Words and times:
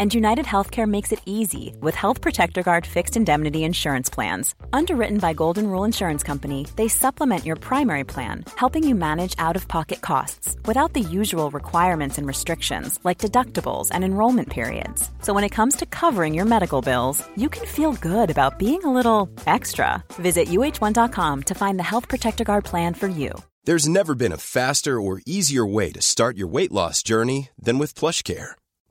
And 0.00 0.12
United 0.12 0.46
Healthcare 0.46 0.88
makes 0.88 1.12
it 1.12 1.20
easy 1.26 1.76
with 1.80 1.94
Health 1.94 2.20
Protector 2.20 2.62
Guard 2.62 2.86
fixed 2.86 3.16
indemnity 3.16 3.62
insurance 3.62 4.10
plans. 4.10 4.54
Underwritten 4.72 5.18
by 5.18 5.34
Golden 5.34 5.68
Rule 5.68 5.84
Insurance 5.84 6.24
Company, 6.24 6.66
they 6.76 6.88
supplement 6.88 7.44
your 7.44 7.56
primary 7.56 8.02
plan, 8.02 8.44
helping 8.56 8.82
you 8.82 8.94
manage 8.94 9.36
out 9.38 9.54
of 9.54 9.68
pocket 9.68 10.00
costs 10.00 10.56
without 10.64 10.94
the 10.94 11.00
usual 11.00 11.50
requirements 11.50 12.18
and 12.18 12.26
restrictions 12.26 12.98
like 13.04 13.18
deductibles 13.26 13.90
and 13.92 14.02
enrollment 14.02 14.50
periods. 14.50 15.10
So 15.20 15.32
when 15.32 15.44
it 15.44 15.56
comes 15.58 15.76
to 15.76 15.86
covering 15.86 16.34
your 16.34 16.46
medical 16.46 16.80
bills, 16.80 17.22
you 17.36 17.48
can 17.48 17.66
feel 17.66 17.92
good 17.92 18.30
about 18.30 18.58
being 18.58 18.82
a 18.84 18.92
little 18.92 19.28
extra. 19.46 20.02
Visit 20.14 20.48
uh1.com 20.48 21.42
to 21.42 21.54
find 21.54 21.78
the 21.78 21.90
Health 21.92 22.08
Protector 22.08 22.44
Guard 22.44 22.64
plan 22.64 22.94
for 22.94 23.08
you. 23.08 23.30
There's 23.64 23.88
never 23.88 24.16
been 24.16 24.32
a 24.32 24.38
faster 24.38 25.00
or 25.00 25.22
easier 25.24 25.64
way 25.64 25.92
to 25.92 26.02
start 26.02 26.36
your 26.36 26.48
weight 26.48 26.72
loss 26.72 27.00
journey 27.00 27.50
than 27.56 27.78
with 27.78 27.94
PlushCare. 27.94 28.56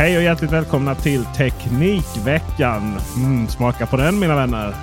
Hej 0.00 0.16
och 0.16 0.22
hjärtligt 0.22 0.52
välkomna 0.52 0.94
till 0.94 1.24
Teknikveckan. 1.24 2.98
Mm, 3.16 3.48
smaka 3.48 3.86
på 3.86 3.96
den 3.96 4.18
mina 4.18 4.36
vänner. 4.36 4.74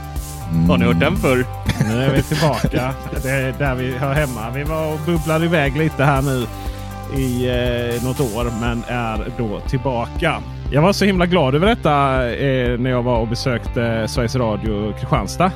Har 0.67 0.77
ni 0.77 0.85
hört 0.85 0.99
den 0.99 1.15
förr? 1.15 1.45
Nu 1.89 2.03
är 2.03 2.13
vi 2.15 2.23
tillbaka. 2.23 2.93
Det 3.23 3.29
är 3.29 3.53
där 3.59 3.75
vi 3.75 3.91
hör 3.91 4.13
hemma. 4.13 4.49
Vi 4.55 4.63
var 4.63 4.93
och 4.93 4.99
bubblade 5.05 5.45
iväg 5.45 5.77
lite 5.77 6.03
här 6.03 6.21
nu 6.21 6.45
i 7.21 7.47
eh, 7.49 8.03
något 8.03 8.19
år 8.19 8.51
men 8.61 8.83
är 8.87 9.31
då 9.37 9.59
tillbaka. 9.59 10.41
Jag 10.71 10.81
var 10.81 10.93
så 10.93 11.05
himla 11.05 11.25
glad 11.25 11.55
över 11.55 11.67
detta 11.67 12.25
eh, 12.35 12.79
när 12.79 12.89
jag 12.89 13.03
var 13.03 13.19
och 13.19 13.27
besökte 13.27 14.07
Sveriges 14.07 14.35
Radio 14.35 14.93
Kristianstad. 14.93 15.51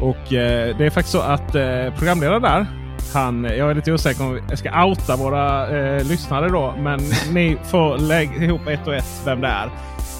Och 0.00 0.32
eh, 0.32 0.76
det 0.76 0.86
är 0.86 0.90
faktiskt 0.90 1.12
så 1.12 1.20
att 1.20 1.54
eh, 1.54 1.94
programledaren 1.98 2.42
där 2.42 2.66
han, 3.12 3.44
jag 3.44 3.70
är 3.70 3.74
lite 3.74 3.92
osäker 3.92 4.24
om 4.24 4.40
jag 4.48 4.58
ska 4.58 4.84
outa 4.84 5.16
våra 5.16 5.68
eh, 5.78 6.04
lyssnare 6.04 6.48
då. 6.48 6.74
Men 6.78 7.00
ni 7.32 7.58
får 7.64 7.98
lägga 7.98 8.44
ihop 8.44 8.66
ett 8.66 8.86
och 8.86 8.94
ett 8.94 9.22
vem 9.24 9.40
det 9.40 9.48
är. 9.48 9.66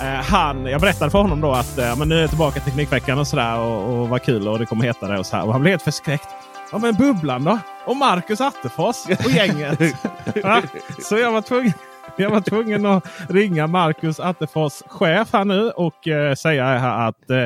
Eh, 0.01 0.25
han, 0.25 0.67
jag 0.67 0.81
berättade 0.81 1.11
för 1.11 1.19
honom 1.19 1.41
då 1.41 1.53
att 1.53 1.79
eh, 1.79 1.97
men 1.99 2.09
nu 2.09 2.15
är 2.15 2.21
jag 2.21 2.31
tillbaka 2.31 2.61
till 2.61 2.63
Teknikveckan 2.63 3.19
och 3.19 3.27
sådär. 3.27 3.59
Och, 3.59 4.01
och 4.01 4.09
vad 4.09 4.23
kul 4.23 4.49
och 4.49 4.59
det 4.59 4.67
kommer 4.67 4.85
heta 4.85 5.09
det 5.09 5.19
och 5.19 5.27
så 5.27 5.37
här. 5.37 5.47
Och 5.47 5.53
han 5.53 5.61
blev 5.61 5.73
helt 5.73 5.83
förskräckt. 5.83 6.29
Ja 6.73 6.79
men 6.79 6.95
Bubblan 6.95 7.45
då? 7.45 7.59
Och 7.87 7.97
Marcus 7.97 8.41
Attefors 8.41 8.97
och 9.25 9.31
gänget. 9.31 9.81
ja, 10.35 10.63
så 11.03 11.17
jag 11.17 11.33
var 11.33 11.43
tvungen. 11.43 11.73
Jag 12.17 12.31
var 12.31 12.41
tvungen 12.41 12.87
att 12.87 13.07
ringa 13.29 13.67
Marcus 13.67 14.21
Attefors 14.21 14.83
chef 14.87 15.33
här 15.33 15.45
nu 15.45 15.71
och 15.71 16.09
eh, 16.09 16.35
säga 16.35 16.65
här 16.65 17.09
att 17.09 17.31
eh, 17.31 17.39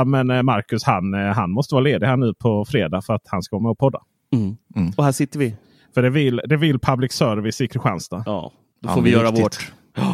eh, 0.00 0.42
Marcus 0.42 0.84
han, 0.84 1.14
eh, 1.14 1.20
han 1.20 1.50
måste 1.50 1.74
vara 1.74 1.82
ledig 1.82 2.06
här 2.06 2.16
nu 2.16 2.34
på 2.34 2.64
fredag 2.64 3.02
för 3.02 3.14
att 3.14 3.22
han 3.26 3.42
ska 3.42 3.56
vara 3.56 3.62
med 3.62 3.70
och 3.70 3.78
podda. 3.78 4.00
Mm. 4.32 4.56
Mm. 4.76 4.92
Och 4.96 5.04
här 5.04 5.12
sitter 5.12 5.38
vi. 5.38 5.54
För 5.94 6.02
det 6.02 6.10
vill, 6.10 6.40
det 6.44 6.56
vill 6.56 6.78
public 6.78 7.12
service 7.12 7.60
i 7.60 7.68
Kristianstad. 7.68 8.22
Ja, 8.26 8.52
då 8.82 8.88
får 8.88 8.98
ja, 8.98 9.02
vi 9.02 9.10
göra 9.10 9.30
riktigt. 9.30 9.44
vårt. 9.44 9.72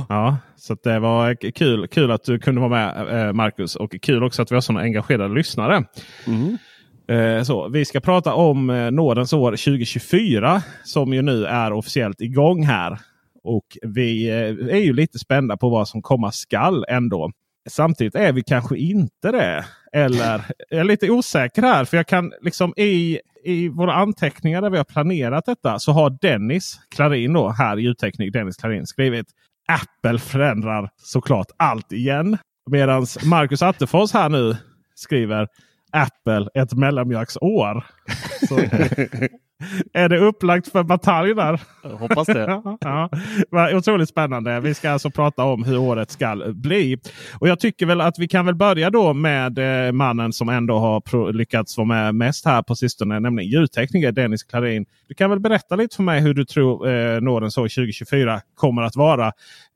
Ja, 0.08 0.36
så 0.56 0.76
det 0.82 0.98
var 0.98 1.52
kul, 1.52 1.88
kul 1.88 2.10
att 2.10 2.24
du 2.24 2.38
kunde 2.38 2.60
vara 2.60 2.70
med 2.70 3.26
eh, 3.26 3.32
Marcus. 3.32 3.76
Och 3.76 3.96
kul 4.02 4.24
också 4.24 4.42
att 4.42 4.50
vi 4.50 4.56
har 4.56 4.60
sådana 4.60 4.80
engagerade 4.80 5.34
lyssnare. 5.34 5.84
Mm. 6.26 6.58
Eh, 7.08 7.42
så, 7.42 7.68
vi 7.68 7.84
ska 7.84 8.00
prata 8.00 8.34
om 8.34 8.70
eh, 8.70 8.90
nådens 8.90 9.32
år 9.32 9.50
2024 9.50 10.62
som 10.84 11.14
ju 11.14 11.22
nu 11.22 11.46
är 11.46 11.72
officiellt 11.72 12.20
igång 12.20 12.64
här. 12.64 12.98
Och 13.44 13.66
vi 13.82 14.30
är 14.70 14.80
ju 14.80 14.92
lite 14.92 15.18
spända 15.18 15.56
på 15.56 15.68
vad 15.68 15.88
som 15.88 16.02
komma 16.02 16.32
skall 16.32 16.84
ändå. 16.88 17.30
Samtidigt 17.70 18.14
är 18.14 18.32
vi 18.32 18.42
kanske 18.42 18.76
inte 18.76 19.32
det. 19.32 19.64
Eller 19.92 20.44
jag 20.70 20.80
är 20.80 20.84
lite 20.84 21.10
osäker 21.10 21.62
här. 21.62 21.84
För 21.84 21.96
jag 21.96 22.06
kan 22.06 22.32
liksom 22.40 22.74
i, 22.76 23.18
i 23.44 23.68
våra 23.68 23.94
anteckningar 23.94 24.62
där 24.62 24.70
vi 24.70 24.76
har 24.76 24.84
planerat 24.84 25.44
detta 25.46 25.78
så 25.78 25.92
har 25.92 26.18
Dennis 26.20 26.80
Klarin 26.94 27.32
då 27.32 27.48
här 27.50 27.76
ljudteknik 27.76 28.32
Dennis 28.32 28.56
Klarin 28.56 28.86
skrivit 28.86 29.26
Apple 29.68 30.18
förändrar 30.18 30.90
såklart 30.96 31.46
allt 31.56 31.92
igen. 31.92 32.38
Medan 32.70 33.06
Marcus 33.24 33.62
Attefors 33.62 34.12
här 34.12 34.28
nu 34.28 34.56
skriver 34.94 35.48
Apple 35.92 36.48
ett 36.54 36.72
mellanmjölksår. 36.72 37.84
Är 39.92 40.08
det 40.08 40.18
upplagt 40.18 40.68
för 40.68 40.82
batalj 40.82 41.34
där? 41.34 41.60
Jag 41.82 41.90
hoppas 41.90 42.26
det. 42.26 42.62
ja. 42.80 43.08
Otroligt 43.74 44.08
spännande. 44.08 44.60
Vi 44.60 44.74
ska 44.74 44.90
alltså 44.90 45.10
prata 45.10 45.44
om 45.44 45.64
hur 45.64 45.78
året 45.78 46.10
ska 46.10 46.52
bli. 46.54 46.98
Och 47.40 47.48
Jag 47.48 47.60
tycker 47.60 47.86
väl 47.86 48.00
att 48.00 48.18
vi 48.18 48.28
kan 48.28 48.46
väl 48.46 48.54
börja 48.54 48.90
då 48.90 49.12
med 49.12 49.86
eh, 49.86 49.92
mannen 49.92 50.32
som 50.32 50.48
ändå 50.48 50.78
har 50.78 51.32
lyckats 51.32 51.76
vara 51.76 51.86
med 51.86 52.14
mest 52.14 52.44
här 52.44 52.62
på 52.62 52.76
sistone. 52.76 53.20
Nämligen 53.20 53.50
ljudtekniker 53.50 54.12
Dennis 54.12 54.42
Klarin. 54.42 54.86
Du 55.08 55.14
kan 55.14 55.30
väl 55.30 55.40
berätta 55.40 55.76
lite 55.76 55.96
för 55.96 56.02
mig 56.02 56.20
hur 56.20 56.34
du 56.34 56.44
tror 56.44 56.88
eh, 56.88 57.20
Nordens 57.20 57.58
år 57.58 57.62
2024 57.62 58.40
kommer 58.54 58.82
att 58.82 58.96
vara. 58.96 59.26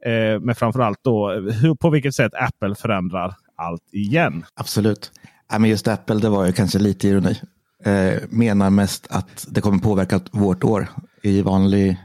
Eh, 0.05 0.41
men 0.41 0.55
framförallt 0.55 0.99
då 1.05 1.31
hur, 1.31 1.75
på 1.75 1.91
vilket 1.91 2.15
sätt 2.15 2.33
Apple 2.35 2.75
förändrar 2.75 3.35
allt 3.57 3.83
igen. 3.93 4.45
Absolut. 4.55 5.13
Ja, 5.51 5.59
men 5.59 5.71
just 5.71 5.89
Apple, 5.89 6.17
det 6.17 6.29
var 6.29 6.47
ju 6.47 6.53
kanske 6.53 6.79
lite 6.79 7.09
ironi 7.09 7.41
eh, 7.85 8.23
menar 8.29 8.71
mest 8.71 9.07
att 9.11 9.47
det 9.51 9.61
kommer 9.61 9.79
påverka 9.79 10.21
vårt 10.31 10.65
år 10.65 10.89
i 11.23 11.43
vanlig 11.43 11.97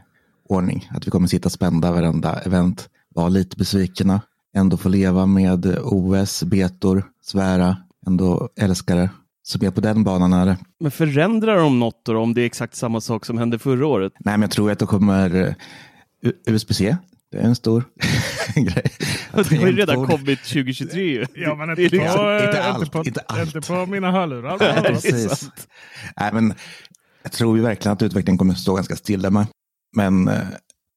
ordning. 0.50 0.90
Att 0.92 1.08
vi 1.08 1.12
kommer 1.12 1.28
sitta 1.28 1.50
spända 1.50 1.92
varenda 1.92 2.40
event, 2.40 2.90
vara 3.16 3.30
lite 3.30 3.58
besvikna, 3.58 4.22
ändå 4.56 4.78
få 4.78 4.90
leva 4.90 5.26
med 5.26 5.78
OS, 5.84 6.44
betor, 6.44 7.04
svära, 7.22 7.78
ändå 8.08 8.50
älska 8.56 8.96
det. 8.96 9.10
Så 9.44 9.60
mer 9.62 9.72
på 9.72 9.82
den 9.82 10.04
banan 10.04 10.34
är 10.34 10.46
det. 10.46 10.58
Men 10.80 10.92
förändrar 10.92 11.58
de 11.58 11.80
något 11.80 12.06
då, 12.06 12.20
om 12.20 12.34
det 12.34 12.42
är 12.42 12.46
exakt 12.46 12.76
samma 12.76 13.02
sak 13.02 13.26
som 13.26 13.38
hände 13.38 13.60
förra 13.60 13.88
året? 13.88 14.14
Nej, 14.20 14.34
men 14.34 14.42
jag 14.42 14.52
tror 14.52 14.72
att 14.72 14.80
de 14.80 14.88
kommer 14.88 15.56
eh, 16.24 16.32
USB-C 16.48 16.98
det 17.34 17.40
är 17.40 17.44
en 17.44 17.56
stor 17.56 17.84
grej. 18.56 18.92
Det 19.50 19.56
har 19.56 19.68
ju 19.68 19.76
redan 19.76 20.08
kommit 20.08 20.44
2023 20.44 21.26
Ja, 21.36 21.56
men 21.56 21.70
inte, 21.70 21.90
på, 21.90 22.04
liksom, 22.04 22.38
inte, 22.44 22.64
allt, 22.64 22.80
inte, 22.80 22.92
på, 22.92 23.04
inte, 23.06 23.22
allt. 23.28 23.56
inte 23.56 23.68
på 23.68 23.86
mina 23.86 24.12
hörlurar. 24.12 24.58
Nej, 24.60 24.84
precis. 24.84 25.50
Nej, 26.20 26.30
men 26.34 26.54
jag 27.24 27.32
tror 27.32 27.58
ju 27.58 27.64
verkligen 27.64 27.94
att 27.94 28.02
utvecklingen 28.02 28.38
kommer 28.38 28.54
stå 28.54 28.76
ganska 28.76 28.96
stilla. 28.96 29.30
Med. 29.30 29.48
Men 29.96 30.28
eh, 30.28 30.42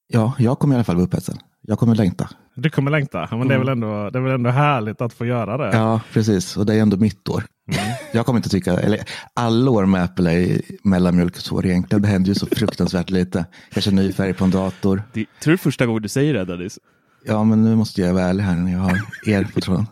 ja, 0.08 0.32
jag 0.38 0.58
kommer 0.58 0.74
i 0.74 0.76
alla 0.76 0.84
fall 0.84 0.96
vara 0.96 1.06
upphetsad. 1.06 1.38
Jag 1.68 1.78
kommer 1.78 1.94
längta. 1.94 2.28
Du 2.54 2.70
kommer 2.70 2.90
längta? 2.90 3.28
Men 3.30 3.48
det, 3.48 3.54
är 3.54 3.58
väl 3.58 3.68
mm. 3.68 3.82
ändå, 3.82 4.10
det 4.10 4.18
är 4.18 4.22
väl 4.22 4.32
ändå 4.32 4.50
härligt 4.50 5.00
att 5.00 5.12
få 5.12 5.26
göra 5.26 5.56
det? 5.56 5.76
Ja, 5.76 6.00
precis. 6.12 6.56
Och 6.56 6.66
det 6.66 6.74
är 6.74 6.82
ändå 6.82 6.96
mitt 6.96 7.28
år. 7.28 7.44
Mm. 7.72 7.94
Jag 8.12 8.26
kommer 8.26 8.38
inte 8.38 8.48
tycka, 8.48 8.72
eller 8.72 9.00
alla 9.34 9.70
år 9.70 9.86
med 9.86 10.02
Apple 10.02 10.32
är 10.32 10.60
mellanmjölksår 10.82 11.66
egentligen. 11.66 12.02
Det 12.02 12.08
händer 12.08 12.28
ju 12.28 12.34
så 12.34 12.46
fruktansvärt 12.46 13.10
lite. 13.10 13.44
Kanske 13.70 13.90
ny 13.90 14.12
färg 14.12 14.34
på 14.34 14.44
en 14.44 14.50
dator. 14.50 15.02
Det, 15.12 15.26
tror 15.42 15.52
du 15.52 15.58
första 15.58 15.86
gången 15.86 16.02
du 16.02 16.08
säger 16.08 16.34
det 16.34 16.44
Dennis? 16.44 16.78
Ja, 17.26 17.44
men 17.44 17.64
nu 17.64 17.76
måste 17.76 18.00
jag 18.00 18.14
vara 18.14 18.24
ärlig 18.24 18.44
här 18.44 18.56
när 18.56 18.72
jag 18.72 18.78
har 18.78 19.00
er 19.26 19.44
på 19.54 19.60
tråden. 19.60 19.86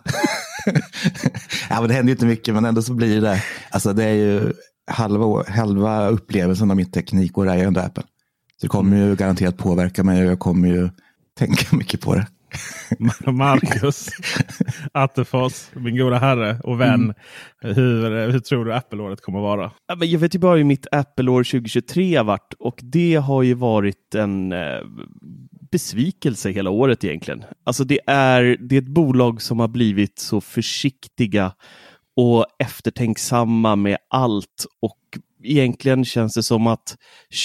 ja, 1.71 1.81
men 1.81 1.89
det 1.89 1.95
händer 1.95 2.11
ju 2.11 2.13
inte 2.13 2.27
mycket, 2.27 2.55
men 2.55 2.65
ändå 2.65 2.83
så 2.83 2.95
blir 2.95 3.21
det. 3.21 3.43
Alltså 3.71 3.93
det 3.93 4.05
är 4.05 4.15
ju 4.15 4.53
halva, 4.87 5.45
halva 5.49 6.09
upplevelsen 6.09 6.71
av 6.71 6.77
mitt 6.77 6.93
teknikår 6.93 7.49
är 7.49 7.57
ju 7.57 7.63
ändå 7.63 7.81
Apple. 7.81 8.03
Så 8.61 8.67
det 8.67 8.69
kommer 8.69 8.97
ju 8.97 9.17
garanterat 9.17 9.57
påverka 9.57 10.05
mig 10.05 10.25
och 10.25 10.31
jag 10.31 10.39
kommer 10.39 10.69
ju 10.69 10.91
tänka 11.39 11.77
mycket 11.77 12.01
på 12.01 12.15
det. 12.15 12.27
Marcus 13.33 14.09
Attefors, 14.93 15.71
min 15.75 15.97
goda 15.97 16.19
herre 16.19 16.61
och 16.65 16.81
vän. 16.81 16.95
Mm. 16.95 17.15
Hur, 17.61 18.31
hur 18.33 18.41
tror 18.41 18.65
du 18.65 18.75
Apple-året 18.75 19.21
kommer 19.21 19.39
att 19.39 19.43
vara? 19.43 19.73
Jag 20.01 20.19
vet 20.19 20.35
ju 20.35 20.39
bara 20.39 20.57
hur 20.57 20.65
mitt 20.65 20.87
Apple-år 20.93 21.45
2023 21.45 22.17
har 22.17 22.25
varit 22.25 22.55
och 22.59 22.81
det 22.83 23.15
har 23.15 23.43
ju 23.43 23.55
varit 23.55 24.15
en 24.15 24.53
eh, 24.53 24.59
besvikelse 25.75 26.51
hela 26.51 26.71
året 26.71 27.05
egentligen. 27.05 27.45
Alltså 27.65 27.85
det 27.85 28.01
är, 28.07 28.57
det 28.61 28.77
är 28.77 28.83
ett 28.83 28.89
bolag 28.89 29.43
som 29.43 29.61
har 29.61 29.69
blivit 29.69 30.19
så 30.19 30.41
försiktiga 30.41 31.53
och 32.17 32.47
eftertänksamma 32.59 33.77
med 33.77 33.99
allt 34.11 34.67
och 34.83 34.99
egentligen 35.43 36.05
känns 36.05 36.35
det 36.35 36.43
som 36.43 36.67
att 36.67 36.97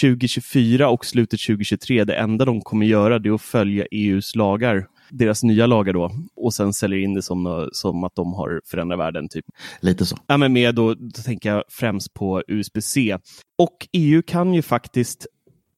2024 0.02 0.90
och 0.90 1.06
slutet 1.06 1.40
2023, 1.48 2.04
det 2.04 2.16
enda 2.16 2.46
de 2.46 2.62
kommer 2.62 2.86
göra 2.86 3.20
det 3.20 3.30
är 3.30 3.34
att 3.34 3.42
följa 3.42 3.86
EUs 3.92 4.36
lagar 4.36 4.88
deras 5.12 5.44
nya 5.44 5.66
lagar 5.66 5.94
då 5.94 6.12
och 6.36 6.54
sen 6.54 6.74
säljer 6.74 7.00
in 7.00 7.14
det 7.14 7.22
som, 7.22 7.70
som 7.72 8.04
att 8.04 8.16
de 8.16 8.34
har 8.34 8.62
förändrat 8.66 9.00
världen. 9.00 9.30
Typ. 9.30 9.46
Lite 9.80 10.06
så. 10.06 10.18
Ja, 10.28 10.38
men 10.38 10.54
med 10.54 10.76
då, 10.76 10.94
då 10.94 11.22
tänker 11.26 11.50
jag 11.50 11.64
främst 11.70 12.14
på 12.14 12.44
USB-C. 12.48 13.18
Och 13.58 13.88
EU 13.94 14.22
kan 14.28 14.54
ju 14.54 14.62
faktiskt 14.62 15.28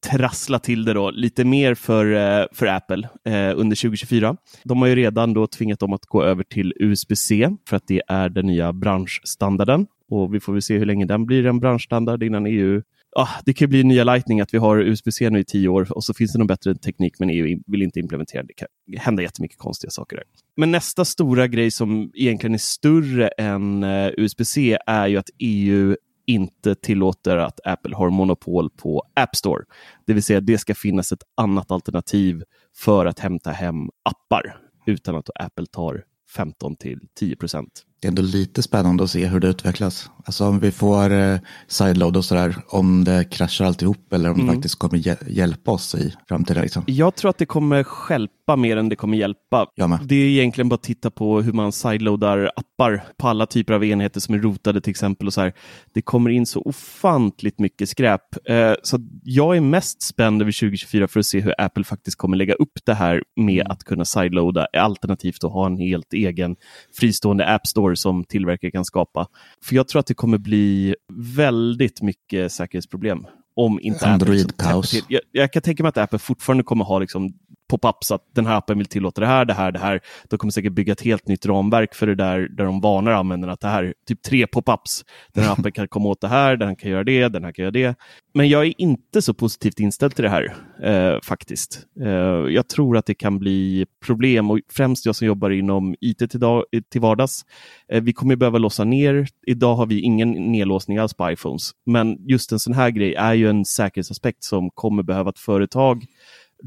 trassla 0.10 0.60
till 0.60 0.86
det 0.86 0.94
då 0.94 1.12
lite 1.12 1.46
mer 1.46 1.76
för, 1.76 2.14
eh, 2.14 2.46
för 2.52 2.66
Apple 2.66 3.10
eh, 3.26 3.60
under 3.60 3.76
2024. 3.76 4.36
De 4.64 4.82
har 4.82 4.88
ju 4.88 4.96
redan 4.96 5.34
då 5.34 5.48
tvingat 5.48 5.80
dem 5.80 5.94
att 5.94 6.06
gå 6.06 6.24
över 6.24 6.44
till 6.44 6.74
USB-C 6.76 7.50
för 7.70 7.78
att 7.78 7.88
det 7.88 8.02
är 8.08 8.30
den 8.30 8.46
nya 8.46 8.74
branschstandarden 8.74 9.88
och 10.10 10.34
vi 10.36 10.40
får 10.40 10.54
väl 10.54 10.62
se 10.62 10.78
hur 10.78 10.86
länge 10.86 11.06
den 11.06 11.26
blir 11.26 11.46
en 11.46 11.60
branschstandard 11.60 12.24
innan 12.24 12.46
EU 12.46 12.82
ah, 13.16 13.30
det 13.46 13.54
kan 13.54 13.70
bli 13.70 13.84
nya 13.84 14.04
Lightning 14.04 14.42
att 14.42 14.54
vi 14.54 14.58
har 14.58 14.78
USB-C 14.78 15.30
nu 15.30 15.40
i 15.40 15.44
tio 15.44 15.68
år 15.68 15.92
och 15.92 16.04
så 16.04 16.14
finns 16.14 16.34
det 16.34 16.40
någon 16.40 16.48
bättre 16.48 16.76
teknik 16.76 17.20
men 17.20 17.30
EU 17.30 17.60
vill 17.68 17.82
inte 17.82 18.00
implementera 18.00 18.42
det. 18.42 18.48
Det 18.48 18.54
kan 18.54 18.68
hända 18.98 19.24
jättemycket 19.24 19.58
konstiga 19.58 19.92
saker 19.92 20.16
där. 20.16 20.26
Men 20.58 20.72
nästa 20.72 21.06
stora 21.06 21.48
grej 21.48 21.72
som 21.72 22.12
egentligen 22.14 22.54
är 22.54 22.58
större 22.58 23.28
än 23.28 23.84
eh, 23.84 24.12
USB-C 24.18 24.78
är 24.88 25.08
ju 25.08 25.18
att 25.18 25.30
EU 25.40 25.96
inte 26.26 26.76
tillåter 26.76 27.38
att 27.38 27.60
Apple 27.66 27.96
har 27.96 28.10
monopol 28.10 28.70
på 28.70 29.04
App 29.16 29.36
Store. 29.36 29.64
Det 30.06 30.14
vill 30.14 30.24
säga 30.24 30.42
det 30.42 30.58
ska 30.58 30.76
finnas 30.76 31.12
ett 31.12 31.24
annat 31.38 31.72
alternativ 31.72 32.44
för 32.78 33.06
att 33.06 33.20
hämta 33.20 33.52
hem 33.52 33.90
appar 34.04 34.58
utan 34.86 35.16
att 35.16 35.30
Apple 35.36 35.66
tar 35.66 36.04
15 36.36 36.76
till 36.76 37.00
10 37.20 37.36
procent 37.36 37.86
det 38.02 38.08
är 38.08 38.10
ändå 38.10 38.22
lite 38.22 38.64
spännande 38.64 39.04
att 39.04 39.10
se 39.10 39.28
hur 39.28 39.40
det 39.40 39.48
utvecklas. 39.48 40.10
Alltså 40.26 40.46
om 40.46 40.60
vi 40.60 40.72
får 40.72 41.14
eh, 41.14 41.40
sideload 41.68 42.18
och 42.18 42.26
sådär, 42.26 42.56
om 42.68 43.04
det 43.04 43.24
kraschar 43.24 43.66
alltihop 43.66 44.14
eller 44.14 44.30
om 44.30 44.36
mm. 44.36 44.48
det 44.48 44.54
faktiskt 44.54 44.80
kommer 44.80 45.30
hjälpa 45.30 45.72
oss 45.72 45.96
i 45.96 46.16
framtiden. 46.28 46.64
Liksom. 46.64 46.84
Jag 46.88 47.16
tror 47.16 47.30
att 47.30 47.38
det 47.38 47.46
kommer 47.46 47.84
skälpa 47.84 48.56
mer 48.56 48.78
än 48.78 48.90
det 48.90 48.96
kommer 48.96 49.18
hjälpa. 49.18 49.68
Det 50.04 50.16
är 50.16 50.26
egentligen 50.26 50.70
bara 50.70 50.76
att 50.76 50.84
titta 50.84 51.12
på 51.12 51.42
hur 51.42 51.54
man 51.54 51.72
sideloadar 51.72 52.52
appar 52.56 53.04
på 53.18 53.28
alla 53.28 53.46
typer 53.46 53.74
av 53.74 53.86
enheter 53.86 54.20
som 54.20 54.36
är 54.36 54.40
rotade 54.40 54.82
till 54.82 54.92
exempel. 54.92 55.28
Och 55.28 55.34
så 55.34 55.42
här. 55.42 55.54
Det 55.94 56.02
kommer 56.02 56.30
in 56.30 56.46
så 56.46 56.62
ofantligt 56.62 57.60
mycket 57.60 57.90
skräp. 57.90 58.50
Eh, 58.50 58.74
så 58.84 59.00
jag 59.24 59.58
är 59.58 59.62
mest 59.62 60.02
spänd 60.02 60.42
över 60.42 60.52
2024 60.52 61.08
för 61.08 61.20
att 61.20 61.26
se 61.26 61.40
hur 61.40 61.54
Apple 61.58 61.84
faktiskt 61.84 62.18
kommer 62.18 62.38
lägga 62.38 62.54
upp 62.54 62.80
det 62.86 62.94
här 62.94 63.24
med 63.36 63.68
att 63.68 63.84
kunna 63.84 64.06
sideloada 64.06 64.68
alternativt 64.78 65.44
att 65.44 65.52
ha 65.52 65.66
en 65.66 65.78
helt 65.78 66.14
egen 66.14 66.56
fristående 67.00 67.56
App 67.56 67.68
Store 67.68 67.91
sensor 67.92 67.96
som 67.96 68.24
tillverkare 68.24 68.72
kan 68.72 68.86
skapa. 68.86 69.28
För 69.64 69.76
jag 69.76 69.88
tror 69.88 70.00
att 70.00 70.08
det 70.08 70.14
kommer 70.14 70.38
bli 70.38 70.96
väldigt 71.14 72.02
mycket 72.02 72.52
säkerhetsproblem. 72.52 73.28
Om 73.56 73.80
inte 73.80 74.06
Android-kaos. 74.06 74.94
Jag, 75.10 75.22
jag, 75.32 75.52
kan 75.54 75.62
tänka 75.62 75.84
mig 75.84 75.90
att 75.90 75.98
Apple 75.98 76.20
fortfarande 76.20 76.64
kommer 76.64 76.86
ha 76.86 77.00
liksom 77.00 77.34
pop-ups 77.72 78.12
att 78.12 78.22
den 78.36 78.46
här 78.46 78.58
appen 78.58 78.78
vill 78.78 78.88
tillåta 78.88 79.22
det 79.22 79.28
här, 79.28 79.46
det 79.46 79.54
här, 79.54 79.72
det 79.72 79.80
här. 79.80 80.00
De 80.30 80.38
kommer 80.38 80.52
säkert 80.52 80.74
bygga 80.74 80.94
ett 80.94 81.02
helt 81.02 81.28
nytt 81.28 81.46
ramverk 81.46 81.96
för 81.96 82.08
det 82.08 82.16
där, 82.16 82.40
där 82.40 82.66
de 82.66 82.82
varnar 82.82 83.12
användarna 83.12 83.54
att 83.54 83.60
det 83.60 83.68
här, 83.68 83.94
typ 84.08 84.22
tre 84.22 84.46
pop-ups. 84.46 85.06
Den 85.34 85.44
här 85.44 85.52
appen 85.52 85.72
kan 85.72 85.88
komma 85.88 86.10
åt 86.10 86.22
det 86.22 86.28
här, 86.28 86.58
den 86.58 86.68
här 86.68 86.76
kan 86.76 86.92
göra 86.92 87.04
det, 87.04 87.28
den 87.28 87.44
här 87.44 87.52
kan 87.52 87.64
göra 87.64 87.72
det. 87.72 87.96
Men 88.34 88.50
jag 88.50 88.66
är 88.66 88.82
inte 88.82 89.22
så 89.22 89.34
positivt 89.34 89.80
inställd 89.80 90.16
till 90.16 90.24
det 90.24 90.30
här 90.30 90.56
eh, 90.84 91.20
faktiskt. 91.24 91.86
Eh, 92.02 92.10
jag 92.54 92.68
tror 92.68 92.98
att 92.98 93.06
det 93.06 93.14
kan 93.14 93.40
bli 93.40 93.86
problem 94.06 94.52
och 94.52 94.60
främst 94.72 95.06
jag 95.06 95.16
som 95.16 95.28
jobbar 95.28 95.50
inom 95.50 95.96
IT 96.02 96.32
till, 96.32 96.40
dag, 96.40 96.64
till 96.92 97.02
vardags. 97.02 97.46
Eh, 97.92 98.02
vi 98.02 98.14
kommer 98.14 98.36
behöva 98.36 98.58
låsa 98.58 98.84
ner. 98.84 99.28
Idag 99.48 99.76
har 99.76 99.86
vi 99.86 100.02
ingen 100.02 100.32
nedlåsning 100.32 100.98
alls 100.98 101.14
på 101.14 101.32
iPhones, 101.32 101.72
men 101.86 102.18
just 102.28 102.52
en 102.52 102.60
sån 102.60 102.74
här 102.74 102.90
grej 102.90 103.14
är 103.14 103.34
ju 103.34 103.50
en 103.50 103.66
säkerhetsaspekt 103.66 104.44
som 104.44 104.70
kommer 104.70 105.04
behöva 105.04 105.30
ett 105.30 105.40
företag 105.40 106.06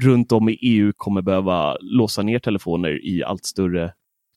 runt 0.01 0.31
om 0.31 0.49
i 0.49 0.57
EU 0.61 0.93
kommer 0.97 1.21
behöva 1.21 1.77
låsa 1.81 2.21
ner 2.21 2.39
telefoner 2.39 3.05
i 3.05 3.23
allt 3.23 3.45
större 3.45 3.93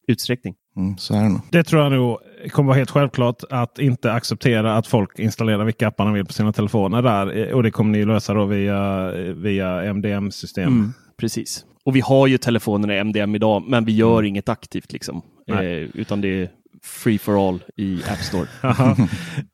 utsträckning. 0.08 0.54
Mm, 0.76 0.98
så 0.98 1.14
är 1.14 1.22
det, 1.22 1.40
det 1.50 1.64
tror 1.64 1.82
jag 1.82 1.92
nog 1.92 2.18
kommer 2.50 2.66
vara 2.66 2.76
helt 2.76 2.90
självklart 2.90 3.42
att 3.50 3.78
inte 3.78 4.12
acceptera 4.12 4.76
att 4.76 4.86
folk 4.86 5.18
installerar 5.18 5.64
vilka 5.64 5.88
appar 5.88 6.04
de 6.04 6.14
vill 6.14 6.24
på 6.24 6.32
sina 6.32 6.52
telefoner 6.52 7.02
där. 7.02 7.52
Och 7.52 7.62
det 7.62 7.70
kommer 7.70 7.98
ni 7.98 8.04
lösa 8.04 8.34
då 8.34 8.44
via, 8.44 9.10
via 9.32 9.94
MDM-system. 9.94 10.68
Mm, 10.68 10.92
precis. 11.16 11.64
Och 11.84 11.96
vi 11.96 12.00
har 12.00 12.26
ju 12.26 12.38
telefonerna 12.38 12.96
i 12.96 12.98
MDM 12.98 13.34
idag, 13.34 13.64
men 13.68 13.84
vi 13.84 13.92
gör 13.92 14.18
mm. 14.18 14.26
inget 14.26 14.48
aktivt. 14.48 14.92
liksom. 14.92 15.22
Eh, 15.48 15.60
utan 15.94 16.20
det 16.20 16.50
free 16.82 17.18
for 17.18 17.48
all 17.48 17.62
i 17.76 18.02
App 18.10 18.18
Store. 18.18 18.46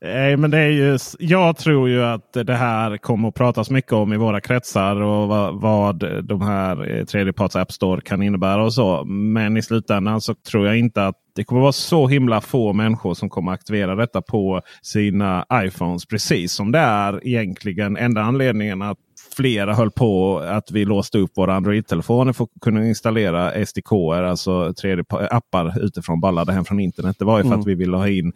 Nej, 0.01 0.33
eh, 0.33 0.37
men 0.37 0.51
det 0.51 0.59
är 0.59 0.69
ju, 0.69 0.99
jag 1.19 1.57
tror 1.57 1.89
ju 1.89 2.05
att 2.05 2.33
det 2.33 2.55
här 2.55 2.97
kommer 2.97 3.29
att 3.29 3.35
pratas 3.35 3.71
mycket 3.71 3.93
om 3.93 4.13
i 4.13 4.17
våra 4.17 4.41
kretsar 4.41 4.97
och 4.97 5.29
vad, 5.29 5.61
vad 5.61 6.25
de 6.25 6.43
här 6.43 6.91
eh, 6.91 7.05
tredjeparts 7.05 7.57
App 7.57 7.73
Store 7.73 8.01
kan 8.01 8.23
innebära 8.23 8.65
och 8.65 8.75
så. 8.75 9.05
Men 9.05 9.57
i 9.57 9.63
slutändan 9.63 10.21
så 10.21 10.35
tror 10.35 10.67
jag 10.67 10.79
inte 10.79 11.07
att 11.07 11.17
det 11.37 11.45
kommer 11.45 11.63
vara 11.63 11.73
så 11.73 12.07
himla 12.07 12.41
få 12.41 12.73
människor 12.73 13.15
som 13.15 13.31
kommer 13.31 13.53
aktivera 13.53 13.95
detta 13.95 14.23
på 14.23 14.63
sina 14.83 15.47
iPhones. 15.53 16.07
Precis 16.07 16.53
som 16.53 16.73
det 16.73 16.79
är 16.79 17.27
egentligen 17.27 17.97
enda 17.97 18.23
anledningen 18.23 18.83
att 18.83 18.99
flera 19.37 19.75
höll 19.75 19.91
på 19.91 20.39
att 20.39 20.71
vi 20.71 20.85
låste 20.85 21.19
upp 21.19 21.37
våra 21.37 21.55
Android-telefoner 21.55 22.33
för 22.33 22.45
att 22.45 22.51
kunna 22.61 22.87
installera 22.87 23.67
SDK, 23.67 23.93
alltså 23.93 24.69
3D-appar 24.69 25.85
utifrån 25.85 26.21
ballade 26.21 26.53
hem 26.53 26.65
från 26.65 26.81
internet. 26.81 27.17
Det 27.19 27.25
var 27.25 27.39
ju 27.39 27.43
för 27.43 27.49
mm. 27.49 27.61
att 27.61 27.67
vi 27.67 27.75
ville 27.75 27.97
ha 27.97 28.09
in 28.09 28.33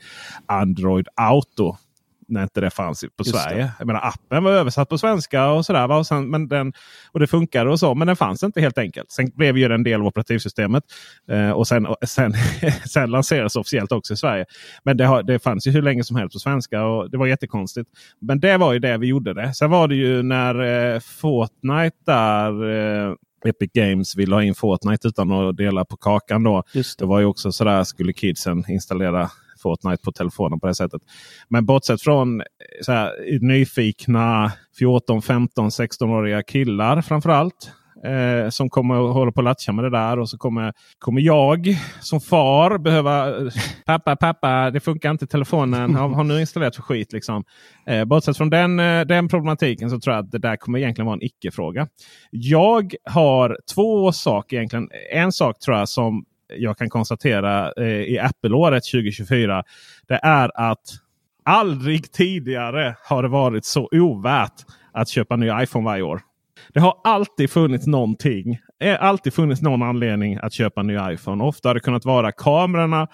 Android 0.47 1.09
Auto 1.15 1.77
när 2.29 2.43
inte 2.43 2.61
det 2.61 2.71
fanns 2.71 3.01
på 3.01 3.09
Just 3.19 3.31
Sverige. 3.31 3.63
Det. 3.63 3.73
Jag 3.79 3.87
menar, 3.87 4.01
appen 4.01 4.45
var 4.45 4.53
översatt 4.53 4.89
på 4.89 4.99
svenska 4.99 5.51
och 5.51 5.67
sådär. 5.67 5.91
Och, 5.91 6.07
sen, 6.07 6.31
men 6.31 6.49
den, 6.49 6.73
och 7.13 7.21
det 7.21 7.27
funkade 7.27 7.71
och 7.71 7.81
så. 7.81 7.95
Men 7.95 8.07
den 8.07 8.17
fanns 8.17 8.43
inte 8.43 8.61
helt 8.61 8.79
enkelt. 8.79 9.11
Sen 9.11 9.31
blev 9.35 9.59
ju 9.59 9.69
den 9.69 9.83
del 9.83 10.01
av 10.01 10.07
operativsystemet. 10.07 10.85
Eh, 11.31 11.51
och 11.51 11.69
sen, 11.69 11.87
och 11.87 11.97
sen, 12.07 12.35
sen 12.89 13.11
lanserades 13.11 13.57
officiellt 13.57 13.93
också 13.93 14.15
i 14.15 14.17
Sverige. 14.17 14.45
Men 14.85 14.97
det, 14.97 15.05
har, 15.05 15.23
det 15.23 15.39
fanns 15.39 15.67
ju 15.67 15.71
hur 15.71 15.83
länge 15.83 16.05
som 16.05 16.17
helst 16.17 16.33
på 16.33 16.39
svenska 16.39 16.85
och 16.85 17.11
det 17.11 17.17
var 17.17 17.27
jättekonstigt. 17.27 17.91
Men 18.21 18.41
det 18.41 18.57
var 18.57 18.73
ju 18.73 18.79
det 18.79 18.99
vi 18.99 19.07
gjorde 19.07 19.35
det. 19.35 19.55
Sen 19.55 19.71
var 19.71 19.89
det 19.89 19.95
ju 19.95 20.23
när 20.23 20.95
eh, 20.95 21.01
Fortnite 21.01 21.97
där 22.07 22.71
eh, 22.71 23.15
Epic 23.45 23.71
Games 23.73 24.17
ville 24.17 24.35
ha 24.35 24.43
in 24.43 24.55
Fortnite 24.55 25.09
utan 25.09 25.33
att 25.33 25.57
dela 25.57 25.85
på 25.85 25.97
kakan. 25.97 26.43
Då. 26.43 26.63
Just 26.73 26.99
det. 26.99 27.05
det 27.05 27.09
var 27.09 27.21
ju 27.21 27.27
också 27.27 27.53
sådär 27.53 27.85
skulle 27.85 28.13
kidsen 28.13 28.65
installera 28.69 29.31
Fortnite 29.59 30.03
på 30.03 30.13
telefonen 30.13 30.61
på 30.61 30.67
det 30.67 30.75
sättet. 30.75 31.03
Men 31.49 31.67
bortsett 31.67 32.03
från 32.03 32.41
eh, 32.41 32.47
så 32.83 32.93
här, 32.93 33.39
nyfikna 33.41 34.53
14, 34.79 35.23
15, 35.23 35.69
16-åriga 35.69 36.43
killar 36.43 37.03
framförallt. 37.03 37.73
Eh, 38.05 38.51
som 38.51 38.71
kommer 38.71 39.09
att 39.09 39.15
hålla 39.15 39.33
på 39.33 39.41
att 39.41 39.45
latcha 39.45 39.73
med 39.73 39.85
det 39.85 39.91
där. 39.91 40.19
Och 40.19 40.29
så 40.29 40.39
kommer, 40.39 40.73
kommer 40.99 41.21
jag 41.21 41.77
som 42.01 42.21
far 42.21 42.79
behöva 42.79 43.29
eh, 43.29 43.49
pappa, 43.87 44.17
pappa, 44.17 44.71
det 44.71 44.81
funkar 44.81 45.11
inte 45.11 45.27
telefonen. 45.27 45.95
Har, 45.95 46.09
har 46.09 46.25
nu 46.25 46.41
installerat 46.41 46.77
för 46.77 46.83
skit. 46.83 47.13
Liksom. 47.13 47.45
Eh, 47.87 48.05
bortsett 48.05 48.37
från 48.37 48.51
den, 48.51 48.81
eh, 48.81 49.01
den 49.01 49.29
problematiken 49.29 49.91
så 49.91 50.01
tror 50.01 50.17
jag 50.17 50.25
att 50.25 50.31
det 50.31 50.39
där 50.39 50.57
kommer 50.57 50.79
egentligen 50.79 51.07
vara 51.07 51.17
en 51.17 51.23
icke-fråga. 51.23 51.89
Jag 52.31 52.95
har 53.05 53.59
två 53.75 54.13
saker 54.13 54.57
egentligen. 54.57 54.89
En 55.13 55.33
sak 55.33 55.59
tror 55.59 55.77
jag 55.77 55.89
som 55.89 56.25
jag 56.57 56.79
kan 56.79 56.91
konstatera 56.91 57.73
eh, 57.73 57.87
i 57.87 58.19
Apple-året 58.19 58.85
2024. 58.85 59.65
Det 60.09 60.21
är 60.23 60.51
att 60.71 60.81
aldrig 61.45 62.13
tidigare 62.13 62.97
har 63.05 63.23
det 63.23 63.29
varit 63.29 63.65
så 63.65 63.89
ovärt 63.93 64.65
att 64.93 65.09
köpa 65.09 65.35
en 65.35 65.41
ny 65.41 65.51
iPhone 65.63 65.85
varje 65.85 66.03
år. 66.03 66.21
Det 66.75 66.81
har 66.81 67.01
alltid 67.05 67.51
funnits 67.51 67.87
någonting. 67.87 68.59
Eh, 68.81 69.03
alltid 69.03 69.35
funnits 69.35 69.63
någon 69.63 69.83
anledning 69.83 70.39
att 70.43 70.53
köpa 70.53 70.81
en 70.81 70.87
ny 70.87 70.99
iPhone. 71.13 71.45
Ofta 71.45 71.69
har 71.69 71.75
det 71.75 71.81
kunnat 71.81 72.05
vara 72.05 72.33
kamerorna. 72.33 73.09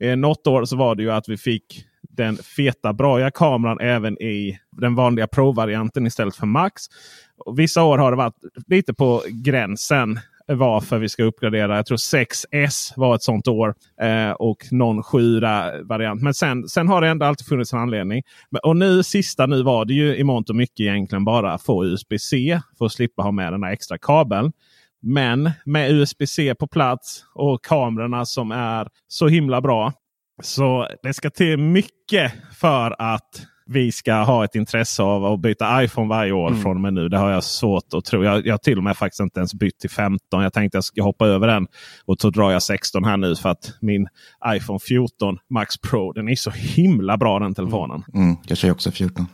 Eh, 0.00 0.16
något 0.16 0.46
år 0.46 0.64
så 0.64 0.76
var 0.76 0.94
det 0.94 1.02
ju 1.02 1.10
att 1.10 1.28
vi 1.28 1.36
fick 1.36 1.84
den 2.16 2.36
feta 2.36 2.92
braiga 2.92 3.30
kameran 3.30 3.80
även 3.80 4.22
i 4.22 4.58
den 4.72 4.94
vanliga 4.94 5.26
Pro-varianten 5.26 6.06
istället 6.06 6.36
för 6.36 6.46
Max. 6.46 6.82
Vissa 7.56 7.82
år 7.82 7.98
har 7.98 8.10
det 8.10 8.16
varit 8.16 8.34
lite 8.66 8.94
på 8.94 9.22
gränsen 9.28 10.20
varför 10.46 10.98
vi 10.98 11.08
ska 11.08 11.22
uppgradera. 11.24 11.76
Jag 11.76 11.86
tror 11.86 11.96
6S 11.96 12.92
var 12.96 13.14
ett 13.14 13.22
sånt 13.22 13.48
år. 13.48 13.74
Eh, 14.00 14.30
och 14.30 14.58
någon 14.70 15.02
7 15.02 15.40
variant. 15.84 16.22
Men 16.22 16.34
sen, 16.34 16.68
sen 16.68 16.88
har 16.88 17.00
det 17.00 17.08
ändå 17.08 17.26
alltid 17.26 17.46
funnits 17.46 17.72
en 17.72 17.78
anledning. 17.78 18.22
Och 18.62 18.76
nu 18.76 19.02
sista 19.02 19.46
nu 19.46 19.62
var 19.62 19.84
det 19.84 19.94
ju 19.94 20.16
i 20.16 20.24
mångt 20.24 20.50
och 20.50 20.56
mycket 20.56 20.80
egentligen 20.80 21.24
bara 21.24 21.58
få 21.58 21.84
USB-C. 21.84 22.60
För 22.78 22.86
att 22.86 22.92
slippa 22.92 23.22
ha 23.22 23.30
med 23.30 23.52
den 23.52 23.62
här 23.62 23.72
extra 23.72 23.98
kabeln. 23.98 24.52
Men 25.02 25.50
med 25.64 25.90
USB-C 25.90 26.54
på 26.54 26.66
plats 26.66 27.24
och 27.34 27.64
kamerorna 27.64 28.24
som 28.24 28.52
är 28.52 28.88
så 29.08 29.28
himla 29.28 29.60
bra. 29.60 29.92
Så 30.42 30.88
det 31.02 31.14
ska 31.14 31.30
till 31.30 31.58
mycket 31.58 32.32
för 32.54 32.96
att 32.98 33.46
vi 33.66 33.92
ska 33.92 34.14
ha 34.14 34.44
ett 34.44 34.54
intresse 34.54 35.02
av 35.02 35.24
att 35.24 35.40
byta 35.40 35.84
iPhone 35.84 36.08
varje 36.08 36.32
år 36.32 36.48
mm. 36.48 36.62
från 36.62 36.76
och 36.76 36.80
med 36.80 36.94
nu. 36.94 37.08
Det 37.08 37.18
har 37.18 37.30
jag 37.30 37.44
svårt 37.44 37.94
att 37.94 38.04
tro. 38.04 38.24
Jag, 38.24 38.50
har 38.50 38.58
till 38.58 38.78
och 38.78 38.84
med 38.84 38.96
faktiskt 38.96 39.20
inte 39.20 39.40
ens 39.40 39.54
bytt 39.54 39.78
till 39.78 39.90
15. 39.90 40.42
Jag 40.42 40.52
tänkte 40.52 40.78
att 40.78 40.84
jag 40.84 40.84
ska 40.84 41.02
hoppa 41.02 41.26
över 41.26 41.46
den. 41.46 41.66
Och 42.04 42.16
så 42.20 42.30
drar 42.30 42.52
jag 42.52 42.62
16 42.62 43.04
här 43.04 43.16
nu 43.16 43.36
för 43.36 43.48
att 43.48 43.72
min 43.80 44.08
iPhone 44.46 44.78
14 44.78 45.38
Max 45.50 45.78
Pro 45.78 46.12
den 46.12 46.28
är 46.28 46.34
så 46.34 46.50
himla 46.50 47.16
bra 47.16 47.38
den 47.38 47.54
telefonen. 47.54 48.02
Mm. 48.14 48.26
Mm. 48.26 48.36
Jag 48.46 48.58
kör 48.58 48.70
också 48.70 48.90
14. 48.90 49.26